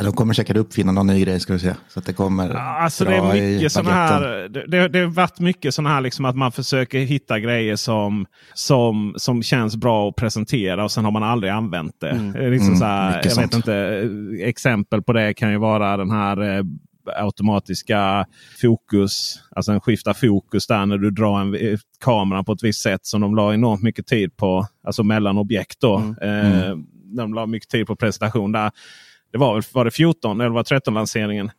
De 0.00 0.12
kommer 0.12 0.34
säkert 0.34 0.56
uppfinna 0.56 0.92
någon 0.92 1.06
ny 1.06 1.20
grej 1.20 1.40
ska 1.40 1.52
du 1.52 1.58
se. 1.58 1.74
Så 1.88 1.98
att 1.98 2.06
det 2.06 2.12
kommer 2.12 2.50
alltså 2.50 3.04
det 3.04 3.16
är 3.16 3.32
mycket 3.32 3.72
såna 3.72 3.92
här. 3.92 4.48
Det, 4.48 4.66
det, 4.66 4.88
det 4.88 4.98
har 4.98 5.06
varit 5.06 5.40
mycket 5.40 5.74
sådana 5.74 5.94
här 5.94 6.00
liksom 6.00 6.24
att 6.24 6.36
man 6.36 6.52
försöker 6.52 6.98
hitta 6.98 7.38
grejer 7.38 7.76
som, 7.76 8.26
som, 8.54 9.14
som 9.16 9.42
känns 9.42 9.76
bra 9.76 10.08
att 10.08 10.16
presentera 10.16 10.84
och 10.84 10.90
sen 10.90 11.04
har 11.04 11.12
man 11.12 11.22
aldrig 11.22 11.52
använt 11.52 12.00
det. 12.00 12.10
Mm. 12.10 12.52
Liksom 12.52 12.68
mm, 12.68 12.78
så 12.78 12.84
här, 12.84 13.20
jag 13.22 13.32
sånt. 13.32 13.46
vet 13.46 13.54
inte, 13.54 14.08
exempel 14.40 15.02
på 15.02 15.12
det 15.12 15.34
kan 15.34 15.50
ju 15.50 15.58
vara 15.58 15.96
den 15.96 16.10
här 16.10 16.58
eh, 16.58 16.64
automatiska 17.16 18.26
fokus. 18.60 19.40
Alltså 19.56 19.72
en 19.72 19.80
skifta 19.80 20.14
fokus 20.14 20.66
där 20.66 20.86
när 20.86 20.98
du 20.98 21.10
drar 21.10 21.40
en 21.40 21.54
eh, 21.54 21.78
kamera 22.04 22.44
på 22.44 22.52
ett 22.52 22.62
visst 22.62 22.82
sätt 22.82 23.06
som 23.06 23.20
de 23.20 23.34
la 23.34 23.54
enormt 23.54 23.82
mycket 23.82 24.06
tid 24.06 24.36
på. 24.36 24.66
Alltså 24.84 25.02
mellan 25.02 25.38
objekt 25.38 25.80
då. 25.80 25.96
Mm. 25.96 26.16
Eh, 26.22 26.66
mm. 26.66 26.86
de 27.16 27.34
la 27.34 27.46
mycket 27.46 27.70
tid 27.70 27.86
på 27.86 27.96
presentation 27.96 28.52
där 28.52 28.70
det 29.32 29.38
var, 29.38 29.64
var 29.74 29.84
det 29.84 29.90
14 29.90 30.40
eller 30.40 30.50
var 30.50 30.62
13 30.62 30.94
lanseringen. 30.94 31.50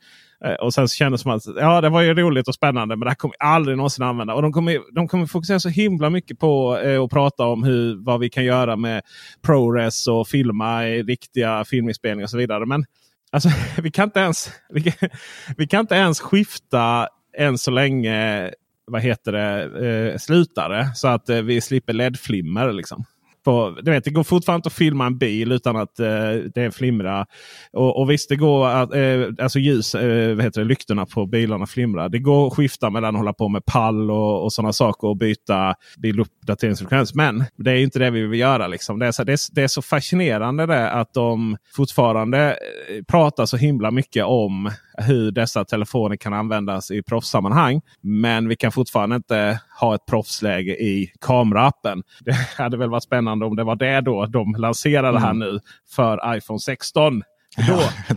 Eh, 0.46 0.54
och 0.54 0.74
sen 0.74 0.88
så 0.88 0.96
kändes 0.96 1.22
det 1.22 1.24
som 1.24 1.32
att 1.32 1.62
ja, 1.62 1.82
det 1.82 1.90
var 1.90 2.02
ju 2.02 2.14
roligt 2.14 2.48
och 2.48 2.56
spännande 2.56 2.96
men 2.96 3.06
det 3.06 3.10
här 3.10 3.16
kommer 3.16 3.34
vi 3.40 3.46
aldrig 3.46 3.78
någonsin 3.78 4.04
använda. 4.04 4.34
Och 4.34 4.42
de 4.42 4.54
kommer, 4.54 4.96
de 4.96 5.08
kommer 5.08 5.26
fokusera 5.26 5.60
så 5.60 5.70
himla 5.70 6.10
mycket 6.10 6.40
på 6.40 6.78
eh, 6.78 7.04
att 7.04 7.10
prata 7.10 7.46
om 7.46 7.64
hur, 7.64 8.06
vad 8.06 8.20
vi 8.20 8.30
kan 8.30 8.46
göra 8.46 8.76
med 8.76 9.02
ProRes 9.42 10.08
och 10.08 10.28
filma 10.28 10.88
i 10.88 11.04
riktiga 11.04 11.66
filminspelningar 11.66 12.26
och 12.26 12.30
så 12.30 12.38
vidare. 12.38 12.66
Men 12.66 12.86
alltså, 13.32 13.50
vi, 13.82 13.92
kan 13.92 14.04
inte 14.04 14.20
ens, 14.20 14.52
vi, 14.70 14.84
kan, 14.84 15.10
vi 15.58 15.68
kan 15.68 15.80
inte 15.80 15.96
ens 15.96 16.20
skifta 16.20 17.08
än 17.38 17.58
så 17.58 17.72
länge 17.72 18.52
vad 18.86 19.02
heter 19.02 19.32
det, 19.32 19.88
eh, 19.88 20.18
slutare 20.18 20.92
så 20.96 21.08
att 21.08 21.30
eh, 21.30 21.42
vi 21.42 21.62
slipper 21.62 21.94
LED-flimmer. 21.94 22.72
Liksom 22.72 23.06
på, 23.44 23.78
du 23.82 23.92
vet, 23.92 24.04
det 24.04 24.12
går 24.12 24.24
fortfarande 24.24 24.58
inte 24.58 24.68
att 24.68 24.74
filma 24.74 25.06
en 25.06 25.18
bil 25.18 25.52
utan 25.52 25.76
att 25.76 26.00
eh, 26.00 26.08
det 26.56 26.76
flimrar. 26.76 27.26
Och, 27.74 28.00
och 28.00 28.10
visst, 28.10 28.30
det 28.30 28.36
går 28.36 28.68
att 28.68 28.94
eh, 28.94 29.44
alltså 29.44 29.60
ljus, 29.60 29.96
eh, 29.96 30.36
vad 30.36 30.46
heter 30.46 30.62
det, 30.62 30.68
lyktorna 30.68 31.06
på 31.06 31.26
bilarna 31.26 31.66
flimrar. 31.66 32.10
Det 32.10 32.20
går 32.20 32.48
att 32.48 32.54
skifta 32.54 32.90
mellan 32.90 33.16
att 33.16 33.20
hålla 33.20 33.34
på 33.34 33.50
med 33.50 33.66
pall 33.66 34.12
och, 34.12 34.44
och 34.44 34.54
sådana 34.54 34.74
saker 34.74 35.08
och 35.08 35.18
byta 35.18 35.76
biluppdateringsfrekvens. 35.98 37.16
Men 37.16 37.44
det 37.56 37.72
är 37.72 37.76
inte 37.76 38.00
det 38.00 38.12
vi 38.12 38.28
vill 38.28 38.40
göra. 38.40 38.68
Liksom. 38.68 39.00
Det, 39.00 39.08
är 39.08 39.12
så, 39.12 39.24
det, 39.24 39.34
är, 39.34 39.40
det 39.56 39.64
är 39.64 39.68
så 39.68 39.82
fascinerande 39.82 40.66
det 40.66 40.92
att 40.92 41.14
de 41.14 41.58
fortfarande 41.76 42.40
eh, 42.50 43.04
pratar 43.08 43.46
så 43.46 43.58
himla 43.58 43.92
mycket 43.92 44.26
om 44.26 44.72
hur 44.98 45.32
dessa 45.32 45.66
telefoner 45.66 46.16
kan 46.16 46.34
användas 46.34 46.92
i 46.92 47.04
proffssammanhang. 47.04 47.82
Men 48.02 48.48
vi 48.48 48.56
kan 48.56 48.72
fortfarande 48.72 49.16
inte 49.16 49.60
ha 49.80 49.96
ett 49.96 50.06
proffsläge 50.06 50.72
i 50.72 51.12
kameraappen. 51.22 52.04
Det 52.20 52.34
hade 52.58 52.78
väl 52.78 52.90
varit 52.90 53.04
spännande 53.04 53.46
om 53.46 53.56
det 53.56 53.64
var 53.64 53.76
det 53.76 54.02
då 54.02 54.26
de 54.26 54.56
lanserade 54.58 55.18
mm. 55.18 55.24
här 55.24 55.34
nu 55.34 55.60
för 55.96 56.36
iPhone 56.38 56.60
16. 56.60 57.24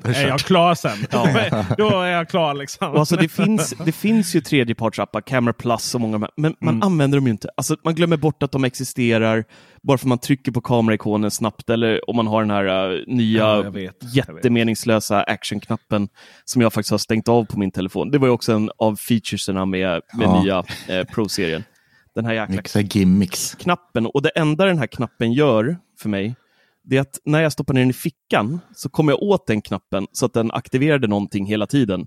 Då 0.02 0.11
är 0.11 0.28
jag 0.28 0.40
klar 0.40 0.75
sen. 0.75 0.99
Ja. 1.11 1.64
Då 1.78 2.00
är 2.00 2.11
jag 2.11 2.28
klar. 2.28 2.55
Liksom. 2.55 2.97
alltså, 2.97 3.16
det, 3.16 3.28
finns, 3.28 3.75
det 3.85 3.93
finns 3.93 4.37
ju 4.37 4.40
tredjepartsappar, 4.40 5.21
Camera 5.21 5.52
Plus 5.52 5.95
och 5.95 6.00
många 6.00 6.12
de 6.12 6.23
här, 6.23 6.31
men 6.37 6.57
man 6.61 6.75
mm. 6.75 6.87
använder 6.87 7.19
dem 7.19 7.26
ju 7.26 7.31
inte. 7.31 7.49
Alltså, 7.57 7.76
man 7.85 7.95
glömmer 7.95 8.16
bort 8.16 8.43
att 8.43 8.52
de 8.52 8.64
existerar 8.64 9.45
bara 9.83 9.99
för 9.99 10.09
man 10.09 10.19
trycker 10.19 10.52
på 10.52 10.61
kameraikonen 10.61 11.31
snabbt 11.31 11.71
eller 11.71 12.11
om 12.11 12.16
man 12.16 12.26
har 12.26 12.40
den 12.40 12.50
här 12.50 12.93
uh, 12.93 13.05
nya 13.07 13.38
ja, 13.38 13.71
vet, 13.71 14.14
jättemeningslösa 14.14 15.23
actionknappen 15.23 16.09
som 16.45 16.62
jag 16.62 16.73
faktiskt 16.73 16.90
har 16.90 16.99
stängt 16.99 17.28
av 17.28 17.45
på 17.45 17.59
min 17.59 17.71
telefon. 17.71 18.11
Det 18.11 18.19
var 18.19 18.28
ju 18.28 18.33
också 18.33 18.52
en 18.52 18.71
av 18.78 18.97
featuresarna 18.97 19.64
med, 19.64 20.02
med 20.12 20.26
ja. 20.26 20.43
nya 20.43 20.64
eh, 20.88 21.05
Pro-serien. 21.07 21.64
Den 22.14 22.25
här 22.25 22.33
jäkla 22.33 22.81
gimmicks. 22.81 23.55
knappen. 23.55 24.07
Och 24.07 24.23
det 24.23 24.28
enda 24.28 24.64
den 24.64 24.78
här 24.78 24.87
knappen 24.87 25.33
gör 25.33 25.76
för 25.99 26.09
mig 26.09 26.35
det 26.87 26.97
är 26.97 27.00
att 27.00 27.19
när 27.25 27.43
jag 27.43 27.52
stoppar 27.52 27.75
ner 27.75 27.81
den 27.81 27.90
i 27.90 27.93
fickan 27.93 28.61
så 28.75 28.88
kommer 28.88 29.12
jag 29.12 29.23
åt 29.23 29.47
den 29.47 29.62
knappen 29.62 30.07
så 30.12 30.26
att 30.26 30.33
den 30.33 30.50
aktiverade 30.50 31.07
någonting 31.07 31.47
hela 31.47 31.66
tiden. 31.66 32.07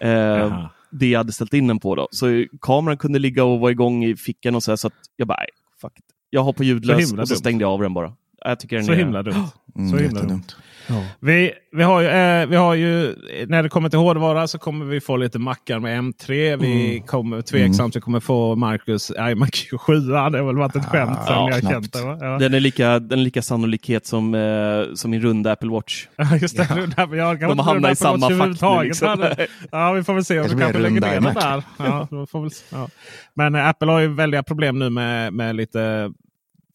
Eh, 0.00 0.68
det 0.90 1.06
jag 1.06 1.18
hade 1.18 1.32
ställt 1.32 1.54
in 1.54 1.66
den 1.66 1.80
på. 1.80 1.94
Då. 1.94 2.08
Så 2.10 2.44
kameran 2.60 2.96
kunde 2.96 3.18
ligga 3.18 3.44
och 3.44 3.60
vara 3.60 3.70
igång 3.70 4.04
i 4.04 4.16
fickan 4.16 4.54
och 4.54 4.62
så, 4.62 4.70
här, 4.70 4.76
så 4.76 4.86
att 4.86 4.94
jag 5.16 5.28
bara, 5.28 5.38
fuck 5.80 5.98
it. 5.98 6.04
Jag 6.30 6.42
har 6.42 6.52
på 6.52 6.64
ljudlös 6.64 7.12
och 7.12 7.28
så 7.28 7.36
stängde 7.36 7.64
jag 7.64 7.70
av 7.70 7.82
den 7.82 7.94
bara. 7.94 8.12
Jag 8.44 8.60
tycker 8.60 8.76
den 8.76 8.84
så 8.84 8.92
är... 8.92 8.96
himla 8.96 9.22
dumt. 9.22 9.46
Mm, 9.76 9.90
så 9.90 9.96
himla 9.96 10.22
dumt. 10.22 10.44
Ja. 10.88 11.04
Vi, 11.20 11.52
vi, 11.72 11.82
har 11.82 12.00
ju, 12.00 12.08
eh, 12.08 12.46
vi 12.46 12.56
har 12.56 12.74
ju, 12.74 13.16
när 13.46 13.62
det 13.62 13.68
kommer 13.68 13.88
till 13.88 13.98
hårdvara 13.98 14.48
så 14.48 14.58
kommer 14.58 14.84
vi 14.84 15.00
få 15.00 15.16
lite 15.16 15.38
mackar 15.38 15.78
med 15.78 16.00
M3. 16.00 16.56
Vi 16.56 16.94
mm. 16.96 17.06
kommer 17.06 17.42
tveksamt 17.42 17.80
mm. 17.80 17.90
vi 17.94 18.00
kommer 18.00 18.20
få 18.20 18.56
Marcus 18.56 19.12
iMac 19.18 19.50
27. 19.52 20.00
Det 20.00 20.18
har 20.18 20.46
väl 20.46 20.56
varit 20.56 20.76
ett 20.76 20.84
skämt 20.84 21.18
ja, 21.26 21.46
ni 21.46 21.52
har 21.52 21.60
känt 21.72 21.92
det. 21.92 21.98
Ja. 21.98 22.38
Den, 22.38 22.54
är 22.54 22.60
lika, 22.60 22.98
den 22.98 23.18
är 23.18 23.22
lika 23.22 23.42
sannolikhet 23.42 24.06
som, 24.06 24.34
eh, 24.34 24.94
som 24.94 25.10
min 25.10 25.20
runda 25.20 25.52
Apple 25.52 25.70
Watch. 25.70 26.06
Just 26.40 26.56
det. 26.56 26.88
Ja. 26.96 27.16
Jag 27.16 27.40
De 27.40 27.58
hamnar 27.58 27.90
i 27.90 27.96
samma 27.96 28.54
fack 28.56 28.84
liksom. 28.84 29.24
Ja, 29.70 29.92
vi 29.92 30.04
får 30.04 30.14
väl 30.14 30.24
se 30.24 30.40
om 30.40 30.48
vi 30.48 30.62
kanske 30.62 30.78
lägger 30.78 31.00
ner 31.00 31.20
den 31.20 31.34
där. 31.34 31.62
Ja, 31.78 32.08
får 32.26 32.40
väl, 32.40 32.50
ja. 32.72 32.88
Men 33.34 33.54
eh, 33.54 33.68
Apple 33.68 33.92
har 33.92 34.00
ju 34.00 34.08
väldiga 34.08 34.42
problem 34.42 34.78
nu 34.78 34.90
med, 34.90 35.32
med 35.32 35.56
lite 35.56 36.12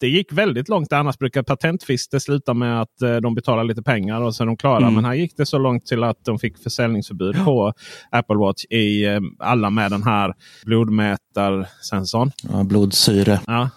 det 0.00 0.08
gick 0.08 0.32
väldigt 0.32 0.68
långt. 0.68 0.92
Annars 0.92 1.18
brukar 1.18 1.42
patenttvister 1.42 2.18
sluta 2.18 2.54
med 2.54 2.80
att 2.80 3.02
eh, 3.02 3.16
de 3.16 3.34
betalar 3.34 3.64
lite 3.64 3.82
pengar 3.82 4.20
och 4.20 4.34
så 4.34 4.42
är 4.42 4.46
de 4.46 4.56
klara. 4.56 4.82
Mm. 4.82 4.94
Men 4.94 5.04
här 5.04 5.14
gick 5.14 5.36
det 5.36 5.46
så 5.46 5.58
långt 5.58 5.86
till 5.86 6.04
att 6.04 6.24
de 6.24 6.38
fick 6.38 6.58
försäljningsförbud 6.58 7.36
ja. 7.38 7.44
på 7.44 7.72
Apple 8.10 8.36
Watch 8.36 8.64
i 8.64 9.04
eh, 9.04 9.20
alla 9.38 9.70
med 9.70 9.90
den 9.90 10.02
här 10.02 10.34
blodmätarsensorn. 10.64 12.30
Ja, 12.52 12.64
blodsyre. 12.64 13.40
Ja. 13.46 13.70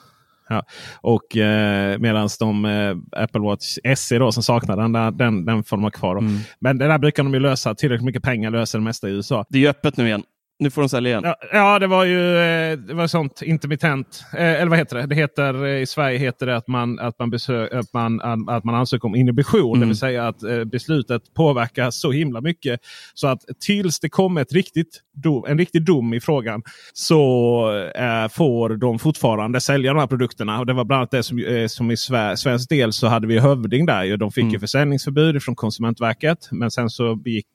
Ja. 0.50 0.64
Och 1.02 1.38
eh, 1.38 2.00
medan 2.00 2.30
de 2.40 2.66
eh, 2.66 3.22
Apple 3.24 3.42
Watch 3.42 3.78
SE 3.96 4.18
då, 4.18 4.32
som 4.32 4.44
saknar 4.44 4.78
den, 4.78 4.92
där, 4.92 5.12
den, 5.12 5.46
den 5.46 5.64
får 5.64 5.78
de 5.78 5.84
ha 5.84 5.92
kvar. 5.92 6.18
Mm. 6.18 6.40
Men 6.60 6.78
det 6.78 6.88
där 6.88 6.98
brukar 6.98 7.24
de 7.24 7.34
ju 7.34 7.40
lösa. 7.40 7.76
Tillräckligt 7.76 8.06
mycket 8.06 8.24
pengar 8.24 8.52
löser 8.52 8.80
det 8.80 8.84
mesta 8.84 9.10
i 9.10 9.12
USA. 9.12 9.46
Det 9.50 9.58
är 9.58 9.62
ju 9.62 9.68
öppet 9.68 9.98
nu 9.98 10.08
igen. 10.08 10.24
Nu 10.60 10.70
får 10.70 10.82
de 10.82 10.90
sälja 10.90 11.10
igen. 11.10 11.24
Ja, 11.24 11.36
ja, 11.54 11.80
det 11.80 11.88
var 11.88 12.06
ju 12.06 12.38
eh, 12.38 12.78
det 12.78 12.94
var 12.94 13.08
sånt 13.08 13.42
intermittent. 13.42 14.24
Eh, 14.34 14.62
eller 14.62 14.68
vad 14.68 14.80
heter 14.80 14.96
det? 14.98 15.06
Det 15.06 15.16
heter 15.16 15.66
eh, 15.66 15.82
i 15.82 15.86
Sverige 15.86 16.18
heter 16.18 16.46
det 16.46 16.56
att 16.56 16.68
man, 16.68 17.00
att 17.00 17.20
man, 17.20 17.30
besök, 17.30 17.74
att 17.74 17.94
man, 17.94 18.22
att 18.50 18.64
man 18.64 18.76
ansöker 18.76 19.06
om 19.06 19.16
inhibition. 19.16 19.70
Mm. 19.70 19.80
Det 19.80 19.86
vill 19.86 19.98
säga 19.98 20.28
att 20.28 20.70
beslutet 20.72 21.34
påverkar 21.34 21.92
så 21.92 22.12
himla 22.12 22.42
mycket. 22.42 22.80
Så 23.14 23.28
att 23.28 23.42
tills 23.66 24.00
det 24.00 24.10
kommer 24.10 24.42
ett 24.42 24.54
riktigt 24.54 25.02
dom, 25.24 25.46
en 25.48 25.58
riktig 25.58 25.86
dom 25.86 26.14
i 26.14 26.20
frågan 26.20 26.62
så 26.94 27.92
äh, 27.96 28.30
får 28.30 28.70
de 28.70 29.00
fortfarande 29.00 29.62
sälja 29.62 29.94
de 29.94 30.00
här 30.00 30.08
produkterna. 30.08 30.60
Och 30.60 30.66
Det 30.66 30.74
var 30.74 30.86
bland 30.86 31.00
annat 31.00 31.12
det 31.12 31.24
som, 31.24 31.40
äh, 31.40 31.68
som 31.68 31.92
i 31.92 31.98
svensk 31.98 32.70
del 32.70 32.94
så 32.94 33.08
hade 33.08 33.28
vi 33.28 33.40
Hövding 33.40 33.86
där. 33.86 34.04
Ju. 34.04 34.18
De 34.18 34.32
fick 34.32 34.42
mm. 34.42 34.54
ju 34.54 34.60
försäljningsförbud 34.60 35.44
från 35.44 35.56
Konsumentverket. 35.56 36.48
Men 36.52 36.72
sen 36.72 36.90
så 36.90 37.16
begick, 37.16 37.48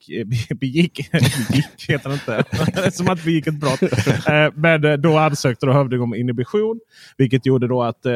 begick, 0.61 1.11
begick 1.13 1.89
heter 1.89 2.09
det 2.09 2.15
inte 2.15 2.91
som 2.93 3.09
att 3.09 3.25
vi 3.25 3.33
gick 3.33 3.47
ett 3.47 3.61
brott. 3.61 3.83
Eh, 3.83 4.53
men 4.55 4.85
eh, 4.85 4.93
då 4.93 5.19
ansökte 5.19 5.67
då 5.67 5.73
Hövding 5.73 6.01
om 6.01 6.15
inhibition. 6.15 6.81
Vilket 7.17 7.47
gjorde 7.47 7.69
då 7.69 7.83
att 7.83 8.07
eh, 8.07 8.13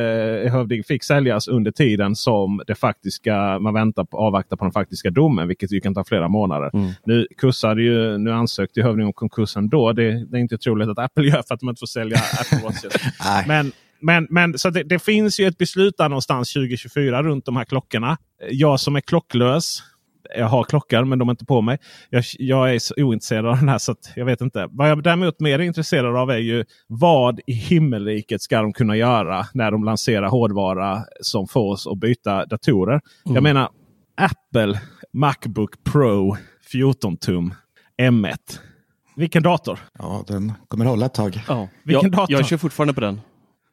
Hövding 0.52 0.84
fick 0.84 1.04
säljas 1.04 1.48
under 1.48 1.70
tiden 1.70 2.16
som 2.16 2.62
det 2.66 2.74
faktiska, 2.74 3.58
man 3.58 3.74
väntar 3.74 4.04
på, 4.04 4.18
avvaktar 4.18 4.56
på 4.56 4.64
den 4.64 4.72
faktiska 4.72 5.10
domen. 5.10 5.48
Vilket 5.48 5.72
ju 5.72 5.80
kan 5.80 5.94
ta 5.94 6.04
flera 6.04 6.28
månader. 6.28 6.70
Mm. 6.74 6.92
Nu, 7.04 7.26
kursade 7.36 7.82
ju, 7.82 8.18
nu 8.18 8.32
ansökte 8.32 8.82
Hövding 8.82 9.06
om 9.06 9.12
konkursen 9.36 9.68
då. 9.68 9.92
Det, 9.92 10.26
det, 10.26 10.36
är 10.36 10.40
inte 10.40 10.58
troligt 10.58 10.88
att 10.88 10.98
Apple 10.98 11.24
gör 11.24 11.42
för 11.42 11.54
att 11.54 11.60
de 11.60 11.68
inte 11.68 11.80
får 11.80 11.86
sälja 11.86 12.18
Apple 12.40 12.58
Watches. 12.64 12.92
men 13.46 13.72
men, 14.00 14.26
men 14.30 14.58
så 14.58 14.70
det, 14.70 14.82
det, 14.82 14.98
finns 14.98 15.40
ju 15.40 15.46
ett 15.46 15.58
beslut 15.58 15.94
där 15.98 16.08
någonstans 16.08 16.52
2024 16.52 17.22
runt 17.22 17.44
de 17.44 17.56
här 17.56 17.64
klockorna. 17.64 18.18
Jag 18.50 18.80
som 18.80 18.96
är 18.96 19.00
klocklös 19.00 19.82
jag 20.36 20.46
har 20.46 20.64
klockor 20.64 21.04
men 21.04 21.18
de 21.18 21.28
är 21.28 21.32
inte 21.32 21.44
på 21.44 21.60
mig. 21.60 21.78
Jag, 22.10 22.24
jag 22.38 22.74
är 22.74 22.78
så 22.78 22.94
ointresserad 22.96 23.46
av 23.46 23.56
den 23.56 23.68
här 23.68 23.78
så 23.78 23.94
jag 24.16 24.24
vet 24.24 24.40
inte. 24.40 24.68
Vad 24.70 24.90
jag 24.90 25.02
däremot 25.02 25.40
mer 25.40 25.58
är 25.58 25.62
intresserad 25.62 26.16
av 26.16 26.30
är 26.30 26.38
ju 26.38 26.64
vad 26.86 27.40
i 27.46 27.52
himmelriket 27.52 28.42
ska 28.42 28.62
de 28.62 28.72
kunna 28.72 28.96
göra 28.96 29.46
när 29.54 29.70
de 29.70 29.84
lanserar 29.84 30.28
hårdvara 30.28 31.02
som 31.20 31.48
får 31.48 31.72
oss 31.72 31.86
att 31.86 31.98
byta 31.98 32.46
datorer. 32.46 33.00
Mm. 33.26 33.34
Jag 33.34 33.42
menar 33.42 33.70
Apple 34.16 34.80
Macbook 35.12 35.84
Pro 35.84 36.36
14 36.70 37.16
tum 37.16 37.54
M1. 38.02 38.36
Vilken 39.16 39.42
dator? 39.42 39.78
Ja, 39.98 40.24
den 40.28 40.52
kommer 40.68 40.84
hålla 40.84 41.06
ett 41.06 41.14
tag. 41.14 41.40
Ja. 41.48 41.68
Vilken 41.84 42.02
jag, 42.02 42.12
dator? 42.12 42.32
jag 42.36 42.46
kör 42.46 42.56
fortfarande 42.56 42.94
på 42.94 43.00
den. 43.00 43.20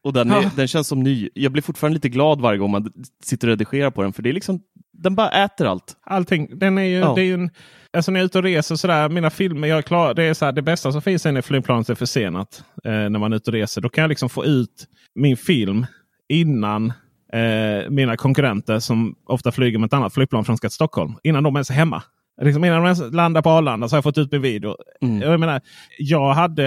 Och 0.04 0.14
den, 0.14 0.32
är, 0.32 0.42
Ja. 0.42 0.50
den 0.56 0.68
känns 0.68 0.88
som 0.88 1.04
ny. 1.04 1.30
Jag 1.34 1.52
blir 1.52 1.62
fortfarande 1.64 1.94
lite 1.94 2.10
glad 2.10 2.42
varje 2.42 2.60
gång 2.60 2.72
man 2.72 2.92
sitter 3.24 3.48
och 3.48 3.52
redigerar 3.52 3.92
på 3.92 4.04
den. 4.04 4.14
För 4.14 4.24
det 4.24 4.30
är 4.30 4.34
liksom, 4.34 4.60
den 4.94 5.16
bara 5.16 5.30
äter 5.30 5.68
allt. 5.68 5.96
Allting. 6.06 6.60
Den 6.60 6.78
är 6.78 6.84
ju, 6.84 6.98
Ja. 6.98 7.14
det 7.16 7.22
är 7.22 7.26
ju 7.26 7.34
en, 7.34 7.50
alltså 7.94 8.12
när 8.12 8.20
jag 8.20 8.24
är 8.24 8.26
ute 8.26 8.38
och 8.38 8.44
reser 8.44 8.76
sådär. 8.76 9.10
Mina 9.10 9.30
filmer, 9.30 9.68
jag 9.68 9.78
är 9.78 9.82
klar, 9.82 10.14
det 10.14 10.24
är 10.24 10.34
så 10.34 10.46
här, 10.46 10.52
det 10.52 10.62
bästa 10.62 10.92
som 10.92 11.02
finns 11.02 11.26
är 11.26 11.32
när 11.32 11.42
flygplanet 11.42 11.90
är 11.90 11.96
försenat. 11.96 12.64
Eh, 12.84 12.92
när 12.92 13.20
man 13.20 13.34
är 13.34 13.38
ute 13.38 13.50
och 13.50 13.54
reser. 13.54 13.82
Då 13.82 13.90
kan 13.90 14.02
jag 14.02 14.10
liksom 14.10 14.30
få 14.30 14.46
ut 14.46 14.88
min 15.16 15.38
film 15.38 15.86
innan 16.30 16.94
eh, 17.34 17.90
mina 17.90 18.18
konkurrenter 18.18 18.80
som 18.80 19.16
ofta 19.26 19.52
flyger 19.52 19.80
med 19.80 19.88
ett 19.88 19.94
annat 19.94 20.14
flygplan 20.14 20.46
från 20.46 20.58
Stockholm. 20.58 21.14
Innan 21.24 21.44
de 21.44 21.56
ens 21.56 21.70
är 21.70 21.74
hemma. 21.74 22.04
Liksom 22.42 22.66
innan 22.66 22.84
de 22.84 22.86
ens 22.86 23.14
landar 23.14 23.42
på 23.42 23.50
Arlanda 23.50 23.90
så 23.90 23.94
har 23.94 23.98
jag 23.98 24.04
fått 24.04 24.18
ut 24.18 24.32
min 24.32 24.42
video. 24.42 24.76
Mm. 25.02 25.22
Jag 25.22 25.40
menar, 25.40 25.62
jag 26.00 26.34
hade 26.34 26.66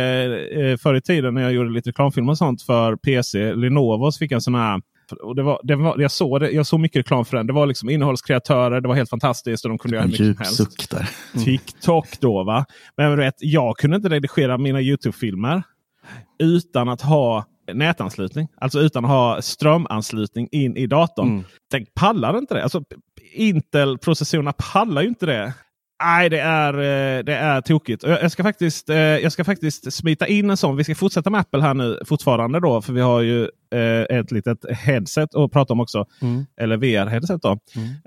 eh, 0.70 0.76
förr 0.76 0.94
i 0.94 1.00
tiden 1.00 1.34
när 1.34 1.42
jag 1.42 1.52
gjorde 1.52 1.70
lite 1.70 1.90
reklamfilm 1.90 2.28
och 2.28 2.38
sånt 2.38 2.62
för 2.62 2.96
PC, 2.96 3.54
Lenovo, 3.54 4.12
så 4.12 4.18
fick 4.18 4.30
jag 4.30 4.36
en 4.36 4.40
sån 4.40 4.54
här 4.54 4.80
och 5.22 5.36
det 5.36 5.42
var, 5.42 5.60
det 5.62 5.76
var, 5.76 5.98
jag, 5.98 6.10
såg 6.10 6.40
det, 6.40 6.50
jag 6.50 6.66
såg 6.66 6.80
mycket 6.80 6.98
reklam 6.98 7.24
för 7.24 7.36
den. 7.36 7.46
Det 7.46 7.52
var 7.52 7.66
liksom 7.66 7.90
innehållskreatörer. 7.90 8.80
Det 8.80 8.88
var 8.88 8.94
helt 8.94 9.10
fantastiskt 9.10 9.64
och 9.64 9.68
de 9.68 9.78
kunde 9.78 9.96
göra 9.96 10.06
mycket 10.06 10.26
som 10.26 10.36
helst. 10.38 10.90
där. 10.90 11.08
TikTok 11.44 12.20
då 12.20 12.44
va. 12.44 12.64
Men 12.96 13.16
vet, 13.16 13.34
jag 13.38 13.76
kunde 13.76 13.96
inte 13.96 14.08
redigera 14.08 14.58
mina 14.58 14.80
Youtube-filmer 14.80 15.62
utan 16.38 16.88
att 16.88 17.00
ha 17.00 17.44
nätanslutning. 17.72 18.48
Alltså 18.60 18.80
utan 18.80 19.04
att 19.04 19.10
ha 19.10 19.42
strömanslutning 19.42 20.48
in 20.52 20.76
i 20.76 20.86
datorn. 20.86 21.28
Mm. 21.28 21.44
Tänk, 21.70 21.94
pallar 21.94 22.38
inte 22.38 22.54
det? 22.54 22.62
Alltså, 22.62 22.82
Intel-processorerna 23.36 24.52
pallar 24.52 25.02
ju 25.02 25.08
inte 25.08 25.26
det. 25.26 25.52
Nej, 26.04 26.30
det 26.30 26.40
är, 26.40 26.74
eh, 26.74 27.24
det 27.24 27.34
är 27.34 27.60
tokigt. 27.60 28.02
Jag 28.02 28.32
ska, 28.32 28.42
faktiskt, 28.42 28.90
eh, 28.90 28.96
jag 28.96 29.32
ska 29.32 29.44
faktiskt 29.44 29.92
smita 29.92 30.26
in 30.26 30.50
en 30.50 30.56
sån. 30.56 30.76
Vi 30.76 30.84
ska 30.84 30.94
fortsätta 30.94 31.30
med 31.30 31.40
Apple 31.40 31.62
här 31.62 31.74
nu 31.74 31.98
fortfarande. 32.06 32.60
då 32.60 32.82
För 32.82 32.92
vi 32.92 33.00
har 33.00 33.20
ju 33.20 33.48
eh, 33.74 34.18
ett 34.18 34.32
litet 34.32 34.58
headset 34.78 35.34
att 35.34 35.52
prata 35.52 35.72
om 35.72 35.80
också. 35.80 36.06
Mm. 36.22 36.46
Eller 36.60 36.76
VR-headset. 36.76 37.42
då. 37.42 37.58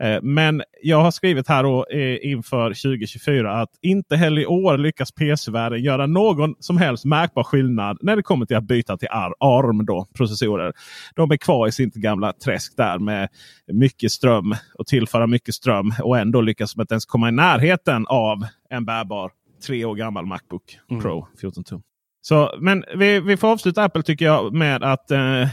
Eh, 0.05 0.19
Men 0.21 0.61
jag 0.81 1.01
har 1.01 1.11
skrivit 1.11 1.47
här 1.47 1.63
då, 1.63 1.85
eh, 1.91 2.31
inför 2.31 2.69
2024 2.69 3.51
att 3.61 3.69
inte 3.81 4.15
heller 4.15 4.41
i 4.41 4.45
år 4.45 4.77
lyckas 4.77 5.11
PC-världen 5.11 5.83
göra 5.83 6.05
någon 6.07 6.55
som 6.59 6.77
helst 6.77 7.05
märkbar 7.05 7.43
skillnad 7.43 7.97
när 8.01 8.15
det 8.15 8.23
kommer 8.23 8.45
till 8.45 8.57
att 8.57 8.63
byta 8.67 8.97
till 8.97 9.07
AR- 9.11 9.33
ARM 9.39 9.85
då, 9.85 10.07
processorer. 10.17 10.73
De 11.15 11.31
är 11.31 11.37
kvar 11.37 11.67
i 11.67 11.71
sitt 11.71 11.93
gamla 11.93 12.33
träsk 12.33 12.77
där 12.77 12.99
med 12.99 13.29
mycket 13.71 14.11
ström 14.11 14.55
och 14.73 14.87
tillföra 14.87 15.27
mycket 15.27 15.55
ström 15.55 15.93
och 16.03 16.17
ändå 16.17 16.41
lyckas 16.41 16.73
de 16.73 16.81
inte 16.81 16.93
ens 16.93 17.05
komma 17.05 17.29
i 17.29 17.31
närheten 17.31 18.07
av 18.07 18.45
en 18.69 18.85
bärbar 18.85 19.31
tre 19.67 19.85
år 19.85 19.95
gammal 19.95 20.25
Macbook 20.25 20.77
Mm. 20.91 21.01
Pro 21.03 21.27
14 21.41 21.63
tum. 21.63 21.81
Så, 22.21 22.57
men 22.59 22.83
vi, 22.95 23.19
vi 23.19 23.37
får 23.37 23.47
avsluta 23.47 23.83
Apple 23.83 24.03
tycker 24.03 24.25
jag 24.25 24.53
med 24.53 24.83
att 24.83 25.11
eh, 25.11 25.47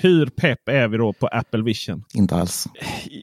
hur 0.00 0.26
pepp 0.26 0.68
är 0.68 0.88
vi 0.88 0.96
då 0.96 1.12
på 1.12 1.26
Apple 1.26 1.62
Vision? 1.62 2.04
Inte 2.14 2.34
alls. 2.34 2.66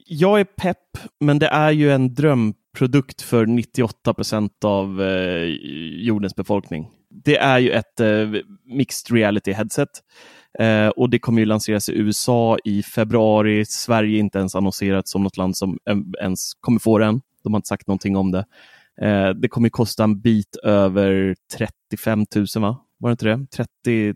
Jag 0.06 0.40
är 0.40 0.44
pepp, 0.44 0.98
men 1.20 1.38
det 1.38 1.46
är 1.46 1.70
ju 1.70 1.92
en 1.92 2.14
drömprodukt 2.14 3.22
för 3.22 3.46
98 3.46 4.14
procent 4.14 4.64
av 4.64 5.02
eh, 5.02 5.44
jordens 6.04 6.36
befolkning. 6.36 6.88
Det 7.24 7.36
är 7.36 7.58
ju 7.58 7.70
ett 7.70 8.00
eh, 8.00 8.28
mixed 8.64 9.16
reality 9.16 9.52
headset 9.52 9.88
eh, 10.58 10.88
och 10.88 11.10
det 11.10 11.18
kommer 11.18 11.40
ju 11.40 11.46
lanseras 11.46 11.88
i 11.88 11.92
USA 11.92 12.58
i 12.64 12.82
februari. 12.82 13.64
Sverige 13.64 14.16
är 14.16 14.20
inte 14.20 14.38
ens 14.38 14.54
annonserat 14.54 15.08
som 15.08 15.22
något 15.22 15.36
land 15.36 15.56
som 15.56 15.78
ens 16.20 16.54
kommer 16.60 16.78
få 16.78 16.98
den. 16.98 17.20
De 17.44 17.52
har 17.52 17.58
inte 17.58 17.68
sagt 17.68 17.86
någonting 17.86 18.16
om 18.16 18.32
det. 18.32 18.44
Eh, 19.02 19.28
det 19.28 19.48
kommer 19.48 19.68
kosta 19.68 20.04
en 20.04 20.20
bit 20.20 20.56
över 20.62 21.34
35 21.56 22.24
000 22.36 22.46
va? 22.56 22.78
Var 22.98 23.10
det 23.10 23.12
inte 23.12 23.24
det? 23.24 23.46
30, 23.50 24.14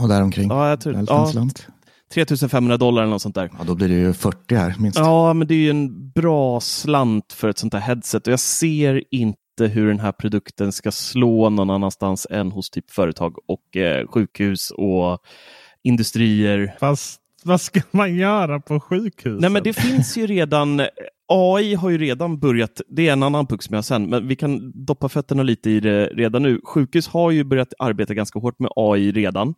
Ja, 0.00 0.06
däromkring. 0.06 0.48
ja, 0.48 0.68
jag 0.68 0.80
tror, 0.80 1.04
ja, 1.08 1.26
slant. 1.26 1.66
3500 2.14 2.76
dollar 2.76 3.02
eller 3.02 3.10
något 3.10 3.22
sånt 3.22 3.34
där. 3.34 3.50
Ja, 3.58 3.64
då 3.64 3.74
blir 3.74 3.88
det 3.88 3.94
ju 3.94 4.12
40 4.12 4.54
här 4.54 4.74
minst. 4.78 4.98
Ja, 4.98 5.32
men 5.32 5.48
det 5.48 5.54
är 5.54 5.58
ju 5.58 5.70
en 5.70 6.10
bra 6.10 6.60
slant 6.60 7.32
för 7.32 7.48
ett 7.48 7.58
sånt 7.58 7.74
här 7.74 7.80
headset 7.80 8.26
och 8.26 8.32
jag 8.32 8.40
ser 8.40 9.02
inte 9.10 9.36
hur 9.58 9.86
den 9.88 10.00
här 10.00 10.12
produkten 10.12 10.72
ska 10.72 10.90
slå 10.92 11.50
någon 11.50 11.70
annanstans 11.70 12.26
än 12.30 12.52
hos 12.52 12.70
typ 12.70 12.90
företag 12.90 13.36
och 13.46 13.76
eh, 13.76 14.06
sjukhus 14.08 14.70
och 14.70 15.18
industrier. 15.84 16.76
Fast 16.80 17.20
vad 17.44 17.60
ska 17.60 17.80
man 17.90 18.14
göra 18.14 18.60
på 18.60 18.80
sjukhuset? 18.80 19.40
Nej, 19.40 19.50
men 19.50 19.62
det 19.62 19.72
finns 19.72 20.16
ju 20.16 20.26
redan. 20.26 20.80
AI 21.28 21.74
har 21.74 21.90
ju 21.90 21.98
redan 21.98 22.38
börjat. 22.38 22.80
Det 22.88 23.08
är 23.08 23.12
en 23.12 23.22
annan 23.22 23.46
puck 23.46 23.62
som 23.62 23.74
jag 23.74 23.78
har 23.78 23.82
sen, 23.82 24.10
men 24.10 24.28
vi 24.28 24.36
kan 24.36 24.84
doppa 24.84 25.08
fötterna 25.08 25.42
lite 25.42 25.70
i 25.70 25.80
det 25.80 26.06
redan 26.06 26.42
nu. 26.42 26.60
Sjukhus 26.64 27.08
har 27.08 27.30
ju 27.30 27.44
börjat 27.44 27.74
arbeta 27.78 28.14
ganska 28.14 28.38
hårt 28.38 28.58
med 28.58 28.70
AI 28.76 29.12
redan. 29.12 29.54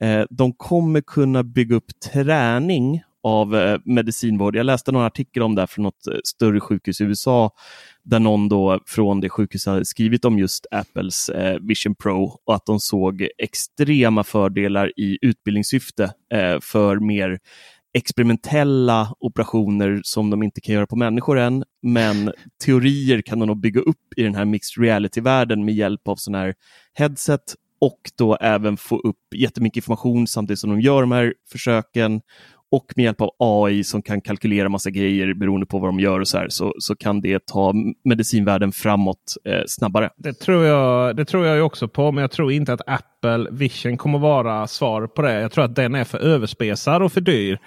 Eh, 0.00 0.22
de 0.30 0.52
kommer 0.52 1.00
kunna 1.00 1.42
bygga 1.42 1.76
upp 1.76 2.00
träning 2.12 3.02
av 3.24 3.56
eh, 3.56 3.78
medicinvård. 3.84 4.56
Jag 4.56 4.66
läste 4.66 4.92
någon 4.92 5.04
artikel 5.04 5.42
om 5.42 5.54
det 5.54 5.62
här 5.62 5.66
från 5.66 5.82
något 5.82 6.06
eh, 6.06 6.18
större 6.24 6.60
sjukhus 6.60 7.00
i 7.00 7.04
USA 7.04 7.50
där 8.02 8.18
någon 8.20 8.48
då 8.48 8.80
från 8.86 9.20
det 9.20 9.28
sjukhuset 9.28 9.72
hade 9.72 9.84
skrivit 9.84 10.24
om 10.24 10.38
just 10.38 10.66
Apples 10.70 11.28
eh, 11.28 11.58
Vision 11.60 11.94
Pro 11.94 12.38
och 12.46 12.54
att 12.54 12.66
de 12.66 12.80
såg 12.80 13.28
extrema 13.38 14.24
fördelar 14.24 14.92
i 14.96 15.18
utbildningssyfte 15.22 16.04
eh, 16.34 16.60
för 16.60 16.96
mer 16.96 17.38
experimentella 17.94 19.14
operationer 19.20 20.00
som 20.04 20.30
de 20.30 20.42
inte 20.42 20.60
kan 20.60 20.74
göra 20.74 20.86
på 20.86 20.96
människor 20.96 21.38
än. 21.38 21.64
Men 21.82 22.32
teorier 22.64 23.22
kan 23.22 23.38
de 23.38 23.46
nog 23.46 23.60
bygga 23.60 23.80
upp 23.80 24.12
i 24.16 24.22
den 24.22 24.34
här 24.34 24.44
mixed 24.44 24.84
reality-världen 24.84 25.64
med 25.64 25.74
hjälp 25.74 26.08
av 26.08 26.16
sådana 26.16 26.44
här 26.44 26.54
headset 26.94 27.54
och 27.80 28.00
då 28.16 28.36
även 28.36 28.76
få 28.76 28.98
upp 28.98 29.34
jättemycket 29.34 29.76
information 29.76 30.26
samtidigt 30.26 30.58
som 30.58 30.70
de 30.70 30.80
gör 30.80 31.00
de 31.00 31.12
här 31.12 31.34
försöken 31.52 32.20
och 32.70 32.92
med 32.96 33.04
hjälp 33.04 33.20
av 33.20 33.30
AI 33.38 33.84
som 33.84 34.02
kan 34.02 34.20
kalkylera 34.20 34.68
massa 34.68 34.90
grejer 34.90 35.34
beroende 35.34 35.66
på 35.66 35.78
vad 35.78 35.88
de 35.88 36.00
gör 36.00 36.20
och 36.20 36.28
så 36.28 36.38
här, 36.38 36.48
så, 36.48 36.74
så 36.78 36.96
kan 36.96 37.20
det 37.20 37.46
ta 37.46 37.72
medicinvärlden 38.04 38.72
framåt 38.72 39.34
eh, 39.48 39.62
snabbare. 39.66 40.10
Det 40.16 40.32
tror, 40.32 40.64
jag, 40.64 41.16
det 41.16 41.24
tror 41.24 41.46
jag 41.46 41.66
också 41.66 41.88
på, 41.88 42.12
men 42.12 42.22
jag 42.22 42.30
tror 42.30 42.52
inte 42.52 42.72
att 42.72 42.80
Apple 42.86 43.48
Vision 43.50 43.96
kommer 43.96 44.18
vara 44.18 44.66
svar 44.66 45.06
på 45.06 45.22
det. 45.22 45.40
Jag 45.40 45.52
tror 45.52 45.64
att 45.64 45.76
den 45.76 45.94
är 45.94 46.04
för 46.04 46.18
överspesad 46.18 47.02
och 47.02 47.12
för 47.12 47.20
dyr. 47.20 47.58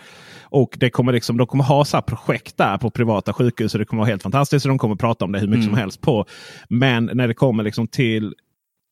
Och 0.50 0.78
det 0.80 0.90
kommer 0.90 1.14
liksom, 1.14 1.38
de 1.38 1.48
kommer 1.48 1.64
ha 1.64 1.86
så 1.86 2.02
projekt 2.02 2.58
där 2.58 2.78
på 2.78 2.90
privata 2.90 3.34
sjukhus 3.34 3.74
och 3.74 3.80
det 3.80 3.86
kommer 3.86 4.02
vara 4.02 4.10
helt 4.10 4.24
fantastiskt. 4.24 4.66
Och 4.66 4.70
de 4.70 4.78
kommer 4.78 4.96
prata 4.96 5.26
om 5.26 5.32
det 5.32 5.40
hur 5.40 5.48
mycket 5.48 5.64
Mm. 5.64 5.70
som 5.70 5.78
helst 5.78 6.02
på. 6.02 6.26
Men 6.70 7.10
när 7.14 7.28
det 7.28 7.34
kommer 7.34 7.64
liksom 7.64 7.88
till 7.88 8.34